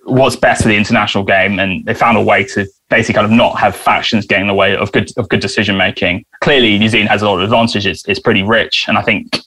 what's 0.02 0.36
best 0.36 0.62
for 0.62 0.68
the 0.68 0.76
international 0.76 1.24
game, 1.24 1.60
and 1.60 1.84
they 1.84 1.94
found 1.94 2.16
a 2.16 2.22
way 2.22 2.44
to 2.44 2.66
basically 2.88 3.14
kind 3.14 3.24
of 3.24 3.32
not 3.32 3.58
have 3.58 3.74
factions 3.74 4.26
getting 4.26 4.42
in 4.44 4.48
the 4.48 4.54
way 4.54 4.76
of 4.76 4.90
good 4.90 5.10
of 5.16 5.28
good 5.28 5.40
decision 5.40 5.76
making. 5.76 6.24
Clearly, 6.40 6.76
New 6.76 6.88
Zealand 6.88 7.10
has 7.10 7.22
a 7.22 7.26
lot 7.26 7.38
of 7.38 7.44
advantages; 7.44 8.04
it's 8.08 8.20
pretty 8.20 8.42
rich, 8.42 8.86
and 8.88 8.98
I 8.98 9.02
think 9.02 9.40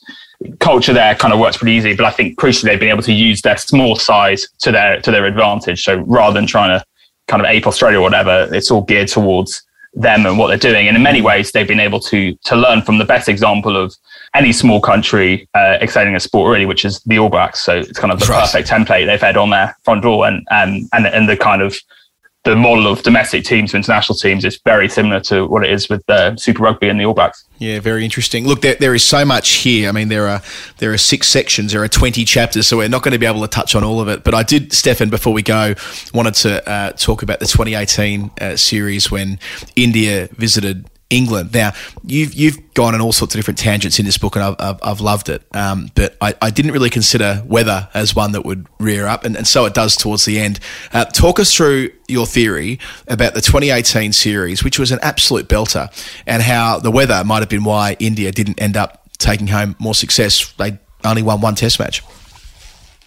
culture 0.58 0.92
there 0.92 1.14
kind 1.14 1.32
of 1.34 1.40
works 1.40 1.56
pretty 1.56 1.72
easy. 1.72 1.94
But 1.94 2.06
I 2.06 2.10
think 2.10 2.38
crucially 2.38 2.64
they've 2.64 2.80
been 2.80 2.88
able 2.90 3.02
to 3.02 3.12
use 3.12 3.42
their 3.42 3.56
small 3.56 3.96
size 3.96 4.48
to 4.60 4.72
their 4.72 5.00
to 5.02 5.10
their 5.10 5.26
advantage. 5.26 5.84
So 5.84 5.98
rather 6.06 6.34
than 6.34 6.46
trying 6.46 6.78
to 6.78 6.84
kind 7.28 7.42
of 7.42 7.46
ape 7.48 7.66
Australia 7.66 7.98
or 7.98 8.02
whatever, 8.02 8.48
it's 8.52 8.70
all 8.70 8.82
geared 8.82 9.08
towards 9.08 9.62
them 9.94 10.24
and 10.24 10.38
what 10.38 10.48
they're 10.48 10.56
doing. 10.72 10.86
And 10.86 10.96
in 10.96 11.02
many 11.02 11.20
ways, 11.20 11.50
they've 11.52 11.66
been 11.66 11.80
able 11.80 12.00
to 12.00 12.34
to 12.44 12.56
learn 12.56 12.82
from 12.82 12.98
the 12.98 13.04
best 13.04 13.28
example 13.28 13.76
of 13.76 13.94
any 14.34 14.52
small 14.52 14.80
country 14.80 15.48
uh, 15.54 15.78
excelling 15.80 16.14
a 16.14 16.20
sport, 16.20 16.52
really, 16.52 16.66
which 16.66 16.84
is 16.84 17.00
the 17.00 17.18
All 17.18 17.28
Blacks. 17.28 17.60
So 17.60 17.78
it's 17.78 17.98
kind 17.98 18.12
of 18.12 18.20
the 18.20 18.26
Right. 18.26 18.40
perfect 18.40 18.68
template 18.68 19.06
they've 19.06 19.20
had 19.20 19.36
on 19.36 19.50
their 19.50 19.76
front 19.84 20.02
door, 20.02 20.26
and 20.26 20.46
um, 20.50 20.88
and 20.92 21.06
and 21.06 21.28
the 21.28 21.36
kind 21.36 21.60
of 21.62 21.76
the 22.44 22.56
model 22.56 22.86
of 22.86 23.02
domestic 23.02 23.44
teams 23.44 23.72
to 23.72 23.76
international 23.76 24.16
teams 24.16 24.44
is 24.46 24.58
very 24.64 24.88
similar 24.88 25.20
to 25.20 25.46
what 25.46 25.62
it 25.62 25.70
is 25.70 25.90
with 25.90 26.08
uh, 26.08 26.34
Super 26.36 26.62
Rugby 26.62 26.88
and 26.88 26.98
the 26.98 27.04
All 27.04 27.12
Blacks. 27.12 27.44
Yeah, 27.58 27.80
very 27.80 28.02
interesting. 28.02 28.46
Look, 28.46 28.62
there, 28.62 28.76
there 28.76 28.94
is 28.94 29.04
so 29.04 29.26
much 29.26 29.50
here. 29.50 29.90
I 29.90 29.92
mean, 29.92 30.08
there 30.08 30.26
are 30.26 30.40
there 30.78 30.90
are 30.92 30.98
six 30.98 31.28
sections, 31.28 31.72
there 31.72 31.82
are 31.82 31.88
twenty 31.88 32.24
chapters, 32.24 32.66
so 32.66 32.78
we're 32.78 32.88
not 32.88 33.02
going 33.02 33.12
to 33.12 33.18
be 33.18 33.26
able 33.26 33.42
to 33.42 33.48
touch 33.48 33.74
on 33.74 33.84
all 33.84 34.00
of 34.00 34.08
it. 34.08 34.24
But 34.24 34.34
I 34.34 34.42
did, 34.42 34.72
Stefan, 34.72 35.10
before 35.10 35.34
we 35.34 35.42
go, 35.42 35.74
wanted 36.14 36.34
to 36.36 36.66
uh, 36.66 36.92
talk 36.92 37.22
about 37.22 37.40
the 37.40 37.46
2018 37.46 38.30
uh, 38.40 38.56
series 38.56 39.10
when 39.10 39.38
India 39.76 40.28
visited 40.32 40.86
England. 41.10 41.52
Now, 41.52 41.72
you've 42.04 42.32
you've 42.34 42.74
gone 42.74 42.94
on 42.94 43.00
all 43.00 43.12
sorts 43.12 43.34
of 43.34 43.38
different 43.38 43.58
tangents 43.58 43.98
in 43.98 44.06
this 44.06 44.16
book, 44.16 44.36
and 44.36 44.44
I've, 44.44 44.56
I've, 44.58 44.78
I've 44.82 45.00
loved 45.00 45.28
it. 45.28 45.42
Um, 45.54 45.90
but 45.94 46.16
I, 46.20 46.34
I 46.40 46.50
didn't 46.50 46.70
really 46.72 46.90
consider 46.90 47.42
weather 47.46 47.88
as 47.92 48.14
one 48.14 48.32
that 48.32 48.44
would 48.44 48.66
rear 48.78 49.06
up, 49.06 49.24
and, 49.24 49.36
and 49.36 49.46
so 49.46 49.66
it 49.66 49.74
does 49.74 49.96
towards 49.96 50.24
the 50.24 50.38
end. 50.38 50.60
Uh, 50.92 51.04
talk 51.04 51.40
us 51.40 51.54
through 51.54 51.90
your 52.08 52.26
theory 52.26 52.78
about 53.08 53.34
the 53.34 53.40
2018 53.40 54.12
series, 54.12 54.64
which 54.64 54.78
was 54.78 54.92
an 54.92 55.00
absolute 55.02 55.48
belter, 55.48 55.90
and 56.26 56.42
how 56.42 56.78
the 56.78 56.90
weather 56.90 57.22
might 57.24 57.40
have 57.40 57.48
been 57.48 57.64
why 57.64 57.96
India 57.98 58.32
didn't 58.32 58.60
end 58.60 58.76
up 58.76 59.08
taking 59.18 59.48
home 59.48 59.76
more 59.78 59.94
success. 59.94 60.52
They 60.52 60.78
only 61.04 61.22
won 61.22 61.40
one 61.40 61.54
Test 61.54 61.78
match. 61.78 62.02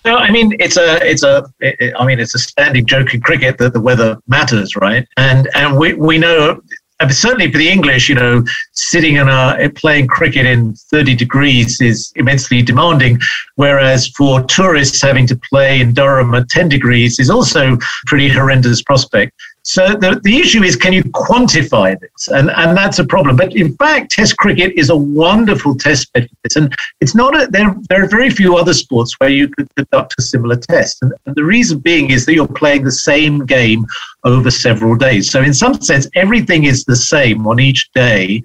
No, 0.05 0.17
I 0.17 0.31
mean 0.31 0.53
it's 0.59 0.75
a 0.75 0.97
it's 1.09 1.23
a 1.23 1.45
it, 1.61 1.93
I 1.97 2.05
mean 2.05 2.19
it's 2.19 2.35
a 2.35 2.39
standing 2.39 2.85
joke 2.85 3.13
in 3.13 3.21
cricket 3.21 3.57
that 3.59 3.71
the 3.71 3.79
weather 3.79 4.17
matters, 4.27 4.75
right? 4.75 5.07
And 5.15 5.47
and 5.55 5.77
we 5.77 5.93
we 5.93 6.17
know. 6.17 6.61
Uh, 6.99 7.05
I 7.05 7.11
certainly 7.11 7.51
for 7.51 7.57
the 7.57 7.69
English, 7.69 8.09
you 8.09 8.15
know, 8.15 8.43
sitting 8.71 9.15
in 9.15 9.27
a 9.27 9.69
playing 9.75 10.07
cricket 10.07 10.45
in 10.45 10.73
30 10.73 11.15
degrees 11.15 11.81
is 11.81 12.11
immensely 12.15 12.61
demanding, 12.61 13.19
whereas 13.55 14.07
for 14.09 14.41
tourists 14.43 15.01
having 15.01 15.27
to 15.27 15.39
play 15.49 15.81
in 15.81 15.93
Durham 15.93 16.33
at 16.35 16.49
10 16.49 16.69
degrees 16.69 17.19
is 17.19 17.29
also 17.29 17.73
a 17.73 17.77
pretty 18.05 18.29
horrendous 18.29 18.81
prospect. 18.81 19.33
So 19.65 19.95
the, 19.95 20.19
the 20.23 20.37
issue 20.37 20.61
is, 20.61 20.75
can 20.75 20.91
you 20.91 21.03
quantify 21.03 21.97
this? 21.99 22.27
And, 22.27 22.51
and 22.51 22.77
that's 22.77 22.99
a 22.99 23.05
problem. 23.05 23.37
But 23.37 23.55
in 23.55 23.75
fact, 23.77 24.11
Test 24.11 24.37
cricket 24.37 24.73
is 24.75 24.89
a 24.89 24.95
wonderful 24.95 25.75
test 25.75 26.11
bed 26.11 26.29
for 26.29 26.35
this. 26.43 26.55
And 26.57 26.75
it's 26.99 27.15
not 27.15 27.35
a, 27.35 27.47
there, 27.47 27.73
there 27.89 28.03
are 28.03 28.07
very 28.07 28.29
few 28.29 28.57
other 28.57 28.73
sports 28.73 29.15
where 29.19 29.29
you 29.29 29.47
could 29.47 29.73
conduct 29.75 30.15
a 30.19 30.21
similar 30.21 30.57
test. 30.57 31.01
And, 31.01 31.13
and 31.25 31.35
the 31.35 31.45
reason 31.45 31.79
being 31.79 32.11
is 32.11 32.25
that 32.25 32.33
you're 32.33 32.47
playing 32.47 32.83
the 32.83 32.91
same 32.91 33.45
game 33.45 33.85
over 34.25 34.51
several 34.51 34.95
days. 34.95 35.31
So 35.31 35.41
in 35.41 35.53
some 35.53 35.81
sense, 35.81 36.07
everything 36.13 36.65
is 36.65 36.83
the 36.83 36.95
same 36.95 37.47
on 37.47 37.59
each 37.59 37.89
day 37.93 38.43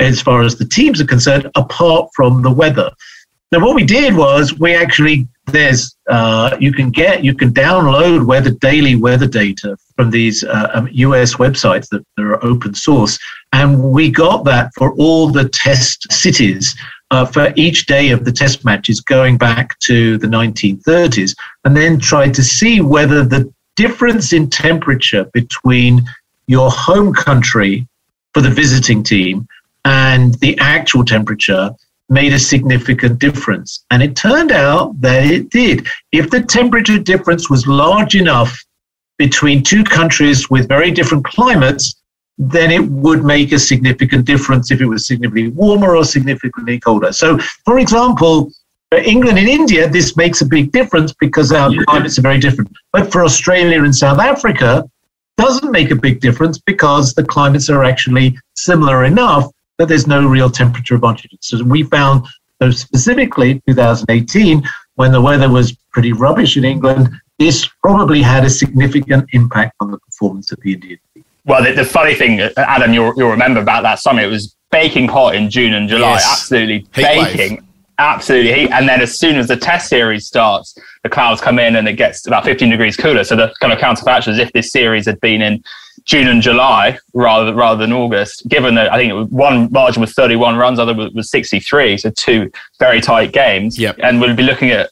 as 0.00 0.20
far 0.20 0.42
as 0.42 0.56
the 0.56 0.66
teams 0.66 1.00
are 1.00 1.06
concerned, 1.06 1.48
apart 1.54 2.10
from 2.14 2.42
the 2.42 2.50
weather. 2.50 2.90
Now, 3.52 3.64
what 3.64 3.76
we 3.76 3.84
did 3.84 4.16
was 4.16 4.58
we 4.58 4.74
actually 4.74 5.28
there's 5.46 5.96
uh, 6.10 6.56
you 6.58 6.72
can 6.72 6.90
get 6.90 7.22
you 7.22 7.32
can 7.32 7.52
download 7.52 8.26
weather 8.26 8.50
daily 8.50 8.96
weather 8.96 9.28
data 9.28 9.76
from 9.94 10.10
these 10.10 10.42
uh, 10.42 10.70
um, 10.74 10.88
US 10.92 11.34
websites 11.34 11.88
that, 11.90 12.04
that 12.16 12.22
are 12.22 12.44
open 12.44 12.74
source, 12.74 13.18
and 13.52 13.92
we 13.92 14.10
got 14.10 14.44
that 14.44 14.72
for 14.74 14.92
all 14.94 15.28
the 15.28 15.48
test 15.48 16.10
cities 16.12 16.74
uh, 17.12 17.24
for 17.24 17.52
each 17.54 17.86
day 17.86 18.10
of 18.10 18.24
the 18.24 18.32
test 18.32 18.64
matches 18.64 19.00
going 19.00 19.38
back 19.38 19.78
to 19.80 20.18
the 20.18 20.26
1930s, 20.26 21.36
and 21.64 21.76
then 21.76 22.00
tried 22.00 22.34
to 22.34 22.42
see 22.42 22.80
whether 22.80 23.22
the 23.24 23.52
difference 23.76 24.32
in 24.32 24.50
temperature 24.50 25.24
between 25.32 26.04
your 26.48 26.70
home 26.70 27.12
country 27.12 27.86
for 28.34 28.40
the 28.40 28.50
visiting 28.50 29.04
team 29.04 29.46
and 29.84 30.34
the 30.40 30.58
actual 30.58 31.04
temperature 31.04 31.70
made 32.08 32.32
a 32.32 32.38
significant 32.38 33.18
difference. 33.18 33.84
And 33.90 34.02
it 34.02 34.14
turned 34.14 34.52
out 34.52 35.00
that 35.00 35.24
it 35.24 35.50
did. 35.50 35.86
If 36.12 36.30
the 36.30 36.42
temperature 36.42 36.98
difference 36.98 37.50
was 37.50 37.66
large 37.66 38.14
enough 38.14 38.56
between 39.18 39.62
two 39.62 39.82
countries 39.82 40.48
with 40.50 40.68
very 40.68 40.90
different 40.90 41.24
climates, 41.24 41.96
then 42.38 42.70
it 42.70 42.84
would 42.84 43.24
make 43.24 43.52
a 43.52 43.58
significant 43.58 44.26
difference 44.26 44.70
if 44.70 44.80
it 44.80 44.86
was 44.86 45.06
significantly 45.06 45.48
warmer 45.48 45.96
or 45.96 46.04
significantly 46.04 46.78
colder. 46.78 47.12
So, 47.12 47.38
for 47.64 47.78
example, 47.78 48.52
For 48.92 48.98
England 48.98 49.36
and 49.36 49.48
India, 49.48 49.88
this 49.88 50.16
makes 50.16 50.42
a 50.42 50.46
big 50.46 50.70
difference 50.70 51.12
because 51.12 51.50
our 51.50 51.72
climates 51.86 52.18
are 52.18 52.22
very 52.22 52.38
different. 52.38 52.70
But 52.92 53.10
for 53.10 53.24
Australia 53.24 53.82
and 53.82 53.94
South 53.94 54.20
Africa, 54.20 54.88
doesn't 55.36 55.72
make 55.72 55.90
a 55.90 55.96
big 55.96 56.20
difference 56.20 56.58
because 56.58 57.12
the 57.12 57.24
climates 57.24 57.68
are 57.68 57.84
actually 57.84 58.38
similar 58.54 59.04
enough 59.04 59.50
that 59.78 59.88
there's 59.88 60.06
no 60.06 60.26
real 60.26 60.50
temperature 60.50 60.94
advantage. 60.94 61.36
So 61.40 61.62
we 61.62 61.82
found 61.84 62.26
so 62.62 62.70
specifically 62.70 63.60
2018, 63.68 64.62
when 64.94 65.12
the 65.12 65.20
weather 65.20 65.48
was 65.50 65.76
pretty 65.92 66.12
rubbish 66.12 66.56
in 66.56 66.64
England, 66.64 67.10
this 67.38 67.68
probably 67.82 68.22
had 68.22 68.44
a 68.44 68.50
significant 68.50 69.28
impact 69.32 69.74
on 69.80 69.90
the 69.90 69.98
performance 69.98 70.50
of 70.52 70.60
the 70.62 70.72
Indian 70.72 70.98
team. 71.12 71.24
Well, 71.44 71.62
the, 71.62 71.72
the 71.72 71.84
funny 71.84 72.14
thing, 72.14 72.40
uh, 72.40 72.50
Adam, 72.56 72.92
you'll, 72.94 73.12
you'll 73.16 73.30
remember 73.30 73.60
about 73.60 73.82
that 73.82 73.98
summer, 73.98 74.22
it 74.22 74.26
was 74.30 74.56
baking 74.70 75.08
hot 75.08 75.34
in 75.34 75.50
June 75.50 75.74
and 75.74 75.88
July, 75.88 76.12
Yes. 76.12 76.26
absolutely 76.32 76.78
Heat 76.94 77.02
wave. 77.18 77.36
baking. 77.36 77.62
Absolutely 77.98 78.52
heat. 78.52 78.70
And 78.72 78.88
then 78.88 79.00
as 79.00 79.18
soon 79.18 79.36
as 79.36 79.48
the 79.48 79.56
test 79.56 79.88
series 79.88 80.26
starts, 80.26 80.76
the 81.02 81.08
clouds 81.08 81.40
come 81.40 81.58
in 81.58 81.76
and 81.76 81.86
it 81.88 81.94
gets 81.94 82.26
about 82.26 82.44
15 82.44 82.68
degrees 82.70 82.96
cooler. 82.96 83.24
So 83.24 83.36
the 83.36 83.54
kind 83.60 83.72
of 83.72 83.78
counterfactual 83.78 84.28
is 84.32 84.38
if 84.38 84.52
this 84.52 84.70
series 84.72 85.06
had 85.06 85.18
been 85.20 85.40
in 85.40 85.62
June 86.06 86.28
and 86.28 86.40
July 86.40 86.98
rather 87.14 87.52
rather 87.52 87.78
than 87.78 87.92
August, 87.92 88.48
given 88.48 88.76
that 88.76 88.92
I 88.92 88.96
think 88.96 89.10
it 89.10 89.14
was 89.14 89.28
one 89.28 89.70
margin 89.72 90.00
was 90.00 90.12
31 90.12 90.56
runs, 90.56 90.78
other 90.78 90.94
was, 90.94 91.12
was 91.12 91.30
63. 91.30 91.98
So 91.98 92.10
two 92.10 92.50
very 92.78 93.00
tight 93.00 93.32
games. 93.32 93.78
Yep. 93.78 93.98
And 94.02 94.20
we'll 94.20 94.36
be 94.36 94.44
looking 94.44 94.70
at 94.70 94.90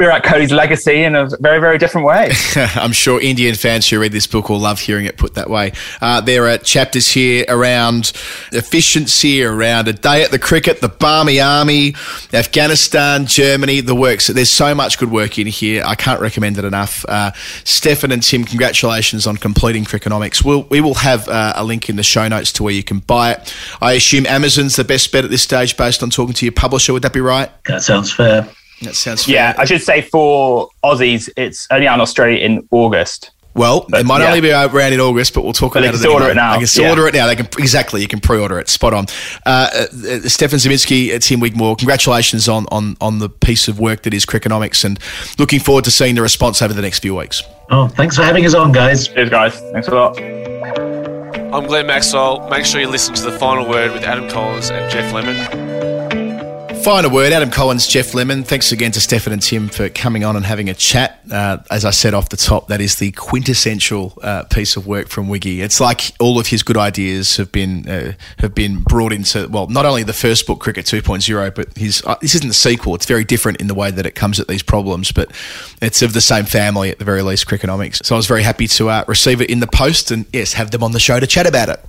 Virat 0.00 0.22
Kohli's 0.22 0.52
legacy 0.52 1.02
in 1.02 1.16
a 1.16 1.28
very, 1.40 1.58
very 1.58 1.76
different 1.76 2.06
way. 2.06 2.30
I'm 2.76 2.92
sure 2.92 3.20
Indian 3.20 3.56
fans 3.56 3.88
who 3.88 3.98
read 3.98 4.12
this 4.12 4.28
book 4.28 4.48
will 4.48 4.60
love 4.60 4.78
hearing 4.78 5.06
it 5.06 5.16
put 5.16 5.34
that 5.34 5.50
way. 5.50 5.72
Uh, 6.00 6.20
there 6.20 6.46
are 6.46 6.56
chapters 6.56 7.10
here 7.10 7.44
around 7.48 8.12
efficiency, 8.52 9.42
around 9.42 9.88
a 9.88 9.92
day 9.92 10.22
at 10.22 10.30
the 10.30 10.38
cricket, 10.38 10.80
the 10.80 10.88
Barmy 10.88 11.40
Army, 11.40 11.96
Afghanistan, 12.32 13.26
Germany, 13.26 13.80
the 13.80 13.96
works. 13.96 14.28
There's 14.28 14.52
so 14.52 14.72
much 14.72 15.00
good 15.00 15.10
work 15.10 15.36
in 15.36 15.48
here. 15.48 15.82
I 15.84 15.96
can't 15.96 16.20
recommend 16.20 16.58
it 16.58 16.64
enough. 16.64 17.04
Uh, 17.08 17.32
Stefan 17.64 18.12
and 18.12 18.22
Tim, 18.22 18.44
congratulations 18.44 19.26
on 19.26 19.36
completing 19.36 19.84
Crickonomics. 19.84 20.44
We'll, 20.44 20.62
we 20.70 20.80
will 20.80 20.94
have 20.94 21.28
uh, 21.28 21.54
a 21.56 21.64
link 21.64 21.88
in 21.88 21.96
the 21.96 22.04
show 22.04 22.28
notes 22.28 22.52
to 22.52 22.62
where 22.62 22.72
you 22.72 22.84
can 22.84 23.00
buy 23.00 23.32
it. 23.32 23.52
I 23.80 23.94
assume 23.94 24.26
Amazon's 24.26 24.76
the 24.76 24.84
best 24.84 25.10
bet 25.10 25.24
at 25.24 25.30
this 25.30 25.42
stage 25.42 25.76
based 25.76 26.04
on 26.04 26.10
talking 26.10 26.34
to 26.34 26.46
your 26.46 26.52
publisher. 26.52 26.92
Would 26.92 27.02
that 27.02 27.12
be 27.12 27.20
right? 27.20 27.50
That 27.64 27.82
sounds 27.82 28.12
fair. 28.12 28.48
That 28.82 28.94
sounds 28.94 29.24
fair. 29.24 29.34
Yeah, 29.34 29.54
I 29.58 29.64
should 29.64 29.82
say 29.82 30.02
for 30.02 30.68
Aussies, 30.84 31.28
it's 31.36 31.66
only 31.70 31.86
out 31.88 31.94
in 31.94 32.00
Australia 32.00 32.38
in 32.38 32.66
August. 32.70 33.30
Well, 33.54 33.86
it 33.92 34.06
might 34.06 34.20
yeah. 34.20 34.28
only 34.28 34.40
be 34.40 34.52
around 34.52 34.92
in 34.92 35.00
August, 35.00 35.34
but 35.34 35.42
we'll 35.42 35.52
talk 35.52 35.74
But 35.74 35.80
they 35.80 35.88
about 35.88 35.94
can 35.94 35.96
it. 35.96 35.98
still 35.98 36.12
order 36.12 36.24
anyway. 36.26 36.30
it 36.32 36.34
now, 36.36 36.52
They 36.52 36.58
can 36.58 36.66
still 36.68 36.84
yeah. 36.84 36.90
order 36.90 37.08
it 37.08 37.14
now. 37.14 37.26
They 37.26 37.34
can 37.34 37.46
exactly. 37.58 38.00
You 38.02 38.06
can 38.06 38.20
pre-order 38.20 38.60
it. 38.60 38.68
Spot 38.68 38.94
on. 38.94 39.06
Uh, 39.44 39.68
uh, 39.72 39.86
Stefan 40.28 40.60
Szymanski, 40.60 41.12
uh, 41.12 41.18
Tim 41.18 41.40
Wigmore, 41.40 41.74
congratulations 41.76 42.48
on 42.48 42.66
on 42.70 42.96
on 43.00 43.18
the 43.18 43.28
piece 43.28 43.66
of 43.66 43.80
work 43.80 44.02
that 44.02 44.14
is 44.14 44.24
Crickonomics, 44.24 44.84
and 44.84 45.00
looking 45.40 45.58
forward 45.58 45.82
to 45.84 45.90
seeing 45.90 46.14
the 46.14 46.22
response 46.22 46.62
over 46.62 46.72
the 46.72 46.82
next 46.82 47.00
few 47.00 47.16
weeks. 47.16 47.42
Oh, 47.70 47.88
thanks 47.88 48.14
for 48.14 48.22
having 48.22 48.46
us 48.46 48.54
on, 48.54 48.70
guys. 48.70 49.08
Cheers, 49.08 49.30
guys. 49.30 49.58
Thanks 49.72 49.88
a 49.88 49.94
lot. 49.94 50.20
I'm 50.20 51.66
Glenn 51.66 51.86
Maxwell. 51.88 52.48
Make 52.50 52.64
sure 52.64 52.80
you 52.80 52.88
listen 52.88 53.14
to 53.14 53.22
the 53.22 53.32
final 53.38 53.68
word 53.68 53.90
with 53.92 54.04
Adam 54.04 54.28
Collins 54.28 54.70
and 54.70 54.88
Geoff 54.92 55.12
Lemon. 55.12 55.77
Final 56.82 57.10
word, 57.10 57.32
Adam 57.32 57.50
Collins, 57.50 57.86
Geoff 57.86 58.14
Lemon. 58.14 58.44
Thanks 58.44 58.72
again 58.72 58.92
to 58.92 59.00
Stefan 59.00 59.32
and 59.32 59.42
Tim 59.42 59.68
for 59.68 59.88
coming 59.88 60.24
on 60.24 60.36
and 60.36 60.46
having 60.46 60.70
a 60.70 60.74
chat. 60.74 61.20
Uh, 61.30 61.58
as 61.70 61.84
I 61.84 61.90
said 61.90 62.14
off 62.14 62.28
the 62.28 62.36
top, 62.36 62.68
that 62.68 62.80
is 62.80 62.96
the 62.96 63.10
quintessential 63.12 64.16
uh, 64.22 64.44
piece 64.44 64.76
of 64.76 64.86
work 64.86 65.08
from 65.08 65.28
Wiggy. 65.28 65.60
It's 65.60 65.80
like 65.80 66.12
all 66.20 66.38
of 66.38 66.46
his 66.46 66.62
good 66.62 66.76
ideas 66.76 67.36
have 67.36 67.50
been 67.50 67.88
uh, 67.88 68.12
have 68.38 68.54
been 68.54 68.82
brought 68.82 69.12
into 69.12 69.48
well, 69.48 69.66
not 69.66 69.86
only 69.86 70.04
the 70.04 70.12
first 70.12 70.46
book, 70.46 70.60
Cricket 70.60 70.86
2.0, 70.86 71.54
but 71.54 71.76
his 71.76 72.02
uh, 72.06 72.16
this 72.20 72.34
isn't 72.36 72.48
the 72.48 72.54
sequel. 72.54 72.94
It's 72.94 73.06
very 73.06 73.24
different 73.24 73.60
in 73.60 73.66
the 73.66 73.74
way 73.74 73.90
that 73.90 74.06
it 74.06 74.14
comes 74.14 74.38
at 74.38 74.46
these 74.46 74.62
problems, 74.62 75.10
but 75.10 75.32
it's 75.82 76.00
of 76.02 76.12
the 76.12 76.20
same 76.20 76.44
family 76.44 76.90
at 76.90 76.98
the 76.98 77.04
very 77.04 77.22
least, 77.22 77.46
Crickonomics. 77.46 78.04
So 78.04 78.14
I 78.14 78.18
was 78.18 78.26
very 78.26 78.44
happy 78.44 78.68
to 78.68 78.88
uh, 78.88 79.04
receive 79.08 79.40
it 79.40 79.50
in 79.50 79.60
the 79.60 79.66
post 79.66 80.10
and 80.10 80.26
yes, 80.32 80.52
have 80.52 80.70
them 80.70 80.82
on 80.82 80.92
the 80.92 81.00
show 81.00 81.18
to 81.18 81.26
chat 81.26 81.46
about 81.46 81.68
it. 81.68 81.80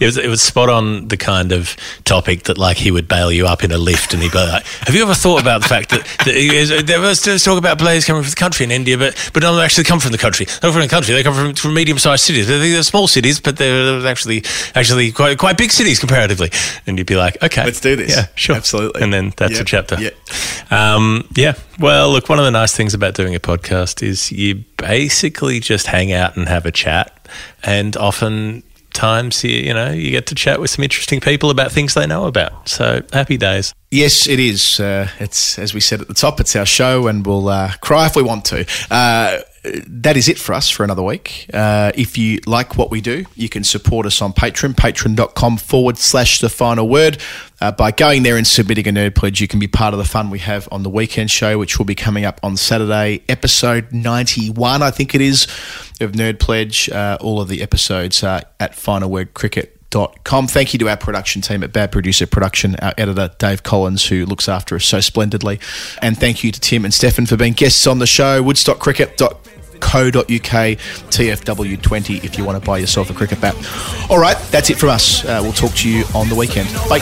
It 0.00 0.06
was 0.06 0.16
it 0.16 0.28
was 0.28 0.42
spot 0.42 0.68
on 0.68 1.08
the 1.08 1.16
kind 1.16 1.52
of 1.52 1.76
topic 2.04 2.44
that 2.44 2.58
like 2.58 2.76
he 2.78 2.90
would 2.90 3.06
bail 3.06 3.30
you 3.30 3.46
up 3.46 3.62
in 3.62 3.70
a 3.70 3.78
lift 3.78 4.12
and 4.12 4.22
he'd 4.22 4.32
be 4.32 4.38
like, 4.38 4.64
"Have 4.86 4.94
you 4.94 5.02
ever 5.02 5.14
thought 5.14 5.40
about 5.40 5.62
the 5.62 5.68
fact 5.68 5.90
that, 5.90 6.04
that 6.24 6.34
is- 6.34 6.84
there 6.84 7.00
was 7.00 7.20
talk 7.22 7.58
about 7.58 7.78
players 7.78 8.04
coming 8.04 8.22
from 8.22 8.30
the 8.30 8.36
country 8.36 8.64
in 8.64 8.70
India, 8.70 8.98
but 8.98 9.14
but 9.32 9.40
don't 9.40 9.60
actually 9.60 9.84
come 9.84 10.00
from 10.00 10.12
the 10.12 10.18
country. 10.18 10.46
They're 10.46 10.72
from 10.72 10.80
the 10.82 10.88
country. 10.88 11.14
They 11.14 11.22
come 11.22 11.34
from, 11.34 11.54
from 11.54 11.74
medium 11.74 11.98
sized 11.98 12.24
cities. 12.24 12.48
They're, 12.48 12.58
they're 12.58 12.82
small 12.82 13.06
cities, 13.06 13.40
but 13.40 13.56
they're 13.56 14.04
actually 14.06 14.42
actually 14.74 15.12
quite 15.12 15.38
quite 15.38 15.56
big 15.58 15.70
cities 15.70 15.98
comparatively." 16.00 16.50
And 16.86 16.98
you'd 16.98 17.06
be 17.06 17.16
like, 17.16 17.40
"Okay, 17.42 17.64
Let's 17.64 17.80
do 17.80 17.96
this. 17.96 18.10
Yeah, 18.16 18.26
sure, 18.34 18.56
Absolutely. 18.56 19.02
And 19.02 19.12
then 19.12 19.32
that's 19.36 19.52
Yep. 19.54 19.60
a 19.60 19.64
chapter. 19.64 19.96
Yep. 20.00 20.14
Um, 20.72 21.28
yeah. 21.36 21.54
Well, 21.78 22.10
look, 22.10 22.28
one 22.28 22.38
of 22.38 22.44
the 22.44 22.50
nice 22.50 22.74
things 22.74 22.94
about 22.94 23.14
doing 23.14 23.34
a 23.34 23.40
podcast 23.40 24.02
is 24.02 24.32
you 24.32 24.64
basically 24.76 25.60
just 25.60 25.86
hang 25.86 26.12
out 26.12 26.36
and 26.36 26.48
have 26.48 26.66
a 26.66 26.72
chat, 26.72 27.28
and 27.62 27.96
often 27.96 28.62
times 28.94 29.44
you 29.44 29.50
you 29.50 29.74
know 29.74 29.90
you 29.90 30.10
get 30.10 30.26
to 30.28 30.34
chat 30.34 30.60
with 30.60 30.70
some 30.70 30.82
interesting 30.82 31.20
people 31.20 31.50
about 31.50 31.70
things 31.72 31.94
they 31.94 32.06
know 32.06 32.26
about. 32.26 32.68
So 32.68 33.02
happy 33.12 33.36
days. 33.36 33.74
Yes, 33.90 34.26
it 34.26 34.40
is. 34.40 34.80
Uh, 34.80 35.08
it's 35.20 35.58
as 35.58 35.74
we 35.74 35.80
said 35.80 36.00
at 36.00 36.08
the 36.08 36.14
top. 36.14 36.40
It's 36.40 36.56
our 36.56 36.66
show, 36.66 37.06
and 37.06 37.26
we'll 37.26 37.48
uh, 37.48 37.72
cry 37.80 38.06
if 38.06 38.16
we 38.16 38.22
want 38.22 38.44
to. 38.46 38.66
Uh, 38.90 39.40
that 39.86 40.16
is 40.16 40.28
it 40.28 40.38
for 40.38 40.52
us 40.52 40.68
for 40.68 40.84
another 40.84 41.02
week. 41.02 41.46
Uh, 41.52 41.90
if 41.94 42.18
you 42.18 42.38
like 42.46 42.76
what 42.76 42.90
we 42.90 43.00
do, 43.00 43.24
you 43.34 43.48
can 43.48 43.64
support 43.64 44.06
us 44.06 44.20
on 44.20 44.32
Patreon, 44.32 44.74
patreon.com 44.74 45.56
forward 45.56 45.96
slash 45.98 46.40
the 46.40 46.48
final 46.48 46.88
word. 46.88 47.18
Uh, 47.60 47.72
by 47.72 47.90
going 47.90 48.24
there 48.24 48.36
and 48.36 48.46
submitting 48.46 48.86
a 48.88 48.92
nerd 48.92 49.14
pledge, 49.14 49.40
you 49.40 49.48
can 49.48 49.58
be 49.58 49.66
part 49.66 49.94
of 49.94 49.98
the 49.98 50.04
fun 50.04 50.28
we 50.28 50.40
have 50.40 50.68
on 50.70 50.82
the 50.82 50.90
weekend 50.90 51.30
show, 51.30 51.58
which 51.58 51.78
will 51.78 51.86
be 51.86 51.94
coming 51.94 52.24
up 52.24 52.38
on 52.42 52.56
Saturday, 52.56 53.22
episode 53.28 53.90
91, 53.92 54.82
I 54.82 54.90
think 54.90 55.14
it 55.14 55.22
is, 55.22 55.44
of 56.00 56.12
Nerd 56.12 56.38
Pledge. 56.40 56.90
Uh, 56.90 57.16
all 57.20 57.40
of 57.40 57.48
the 57.48 57.62
episodes 57.62 58.22
are 58.22 58.42
at 58.60 58.74
Final 58.74 59.10
Word. 59.10 59.32
Thank 60.48 60.72
you 60.72 60.78
to 60.80 60.88
our 60.88 60.96
production 60.96 61.40
team 61.40 61.62
at 61.62 61.72
Bad 61.72 61.92
Producer 61.92 62.26
Production, 62.26 62.74
our 62.82 62.92
editor 62.98 63.30
Dave 63.38 63.62
Collins, 63.62 64.04
who 64.04 64.26
looks 64.26 64.48
after 64.48 64.74
us 64.74 64.84
so 64.84 65.00
splendidly. 65.00 65.60
And 66.02 66.18
thank 66.18 66.42
you 66.42 66.50
to 66.50 66.60
Tim 66.60 66.84
and 66.84 66.92
Stefan 66.92 67.26
for 67.26 67.36
being 67.36 67.52
guests 67.52 67.86
on 67.86 68.00
the 68.00 68.06
show 68.06 68.42
co.uk 69.84 70.24
TFW20 71.14 72.24
if 72.24 72.38
you 72.38 72.44
want 72.44 72.60
to 72.60 72.66
buy 72.66 72.78
yourself 72.78 73.10
a 73.10 73.14
cricket 73.14 73.40
bat. 73.40 73.54
All 74.10 74.18
right, 74.18 74.36
that's 74.50 74.70
it 74.70 74.78
from 74.78 74.88
us. 74.88 75.24
Uh, 75.24 75.40
we'll 75.42 75.52
talk 75.52 75.72
to 75.76 75.88
you 75.88 76.04
on 76.14 76.28
the 76.28 76.34
weekend. 76.34 76.68
Bye. 76.88 77.00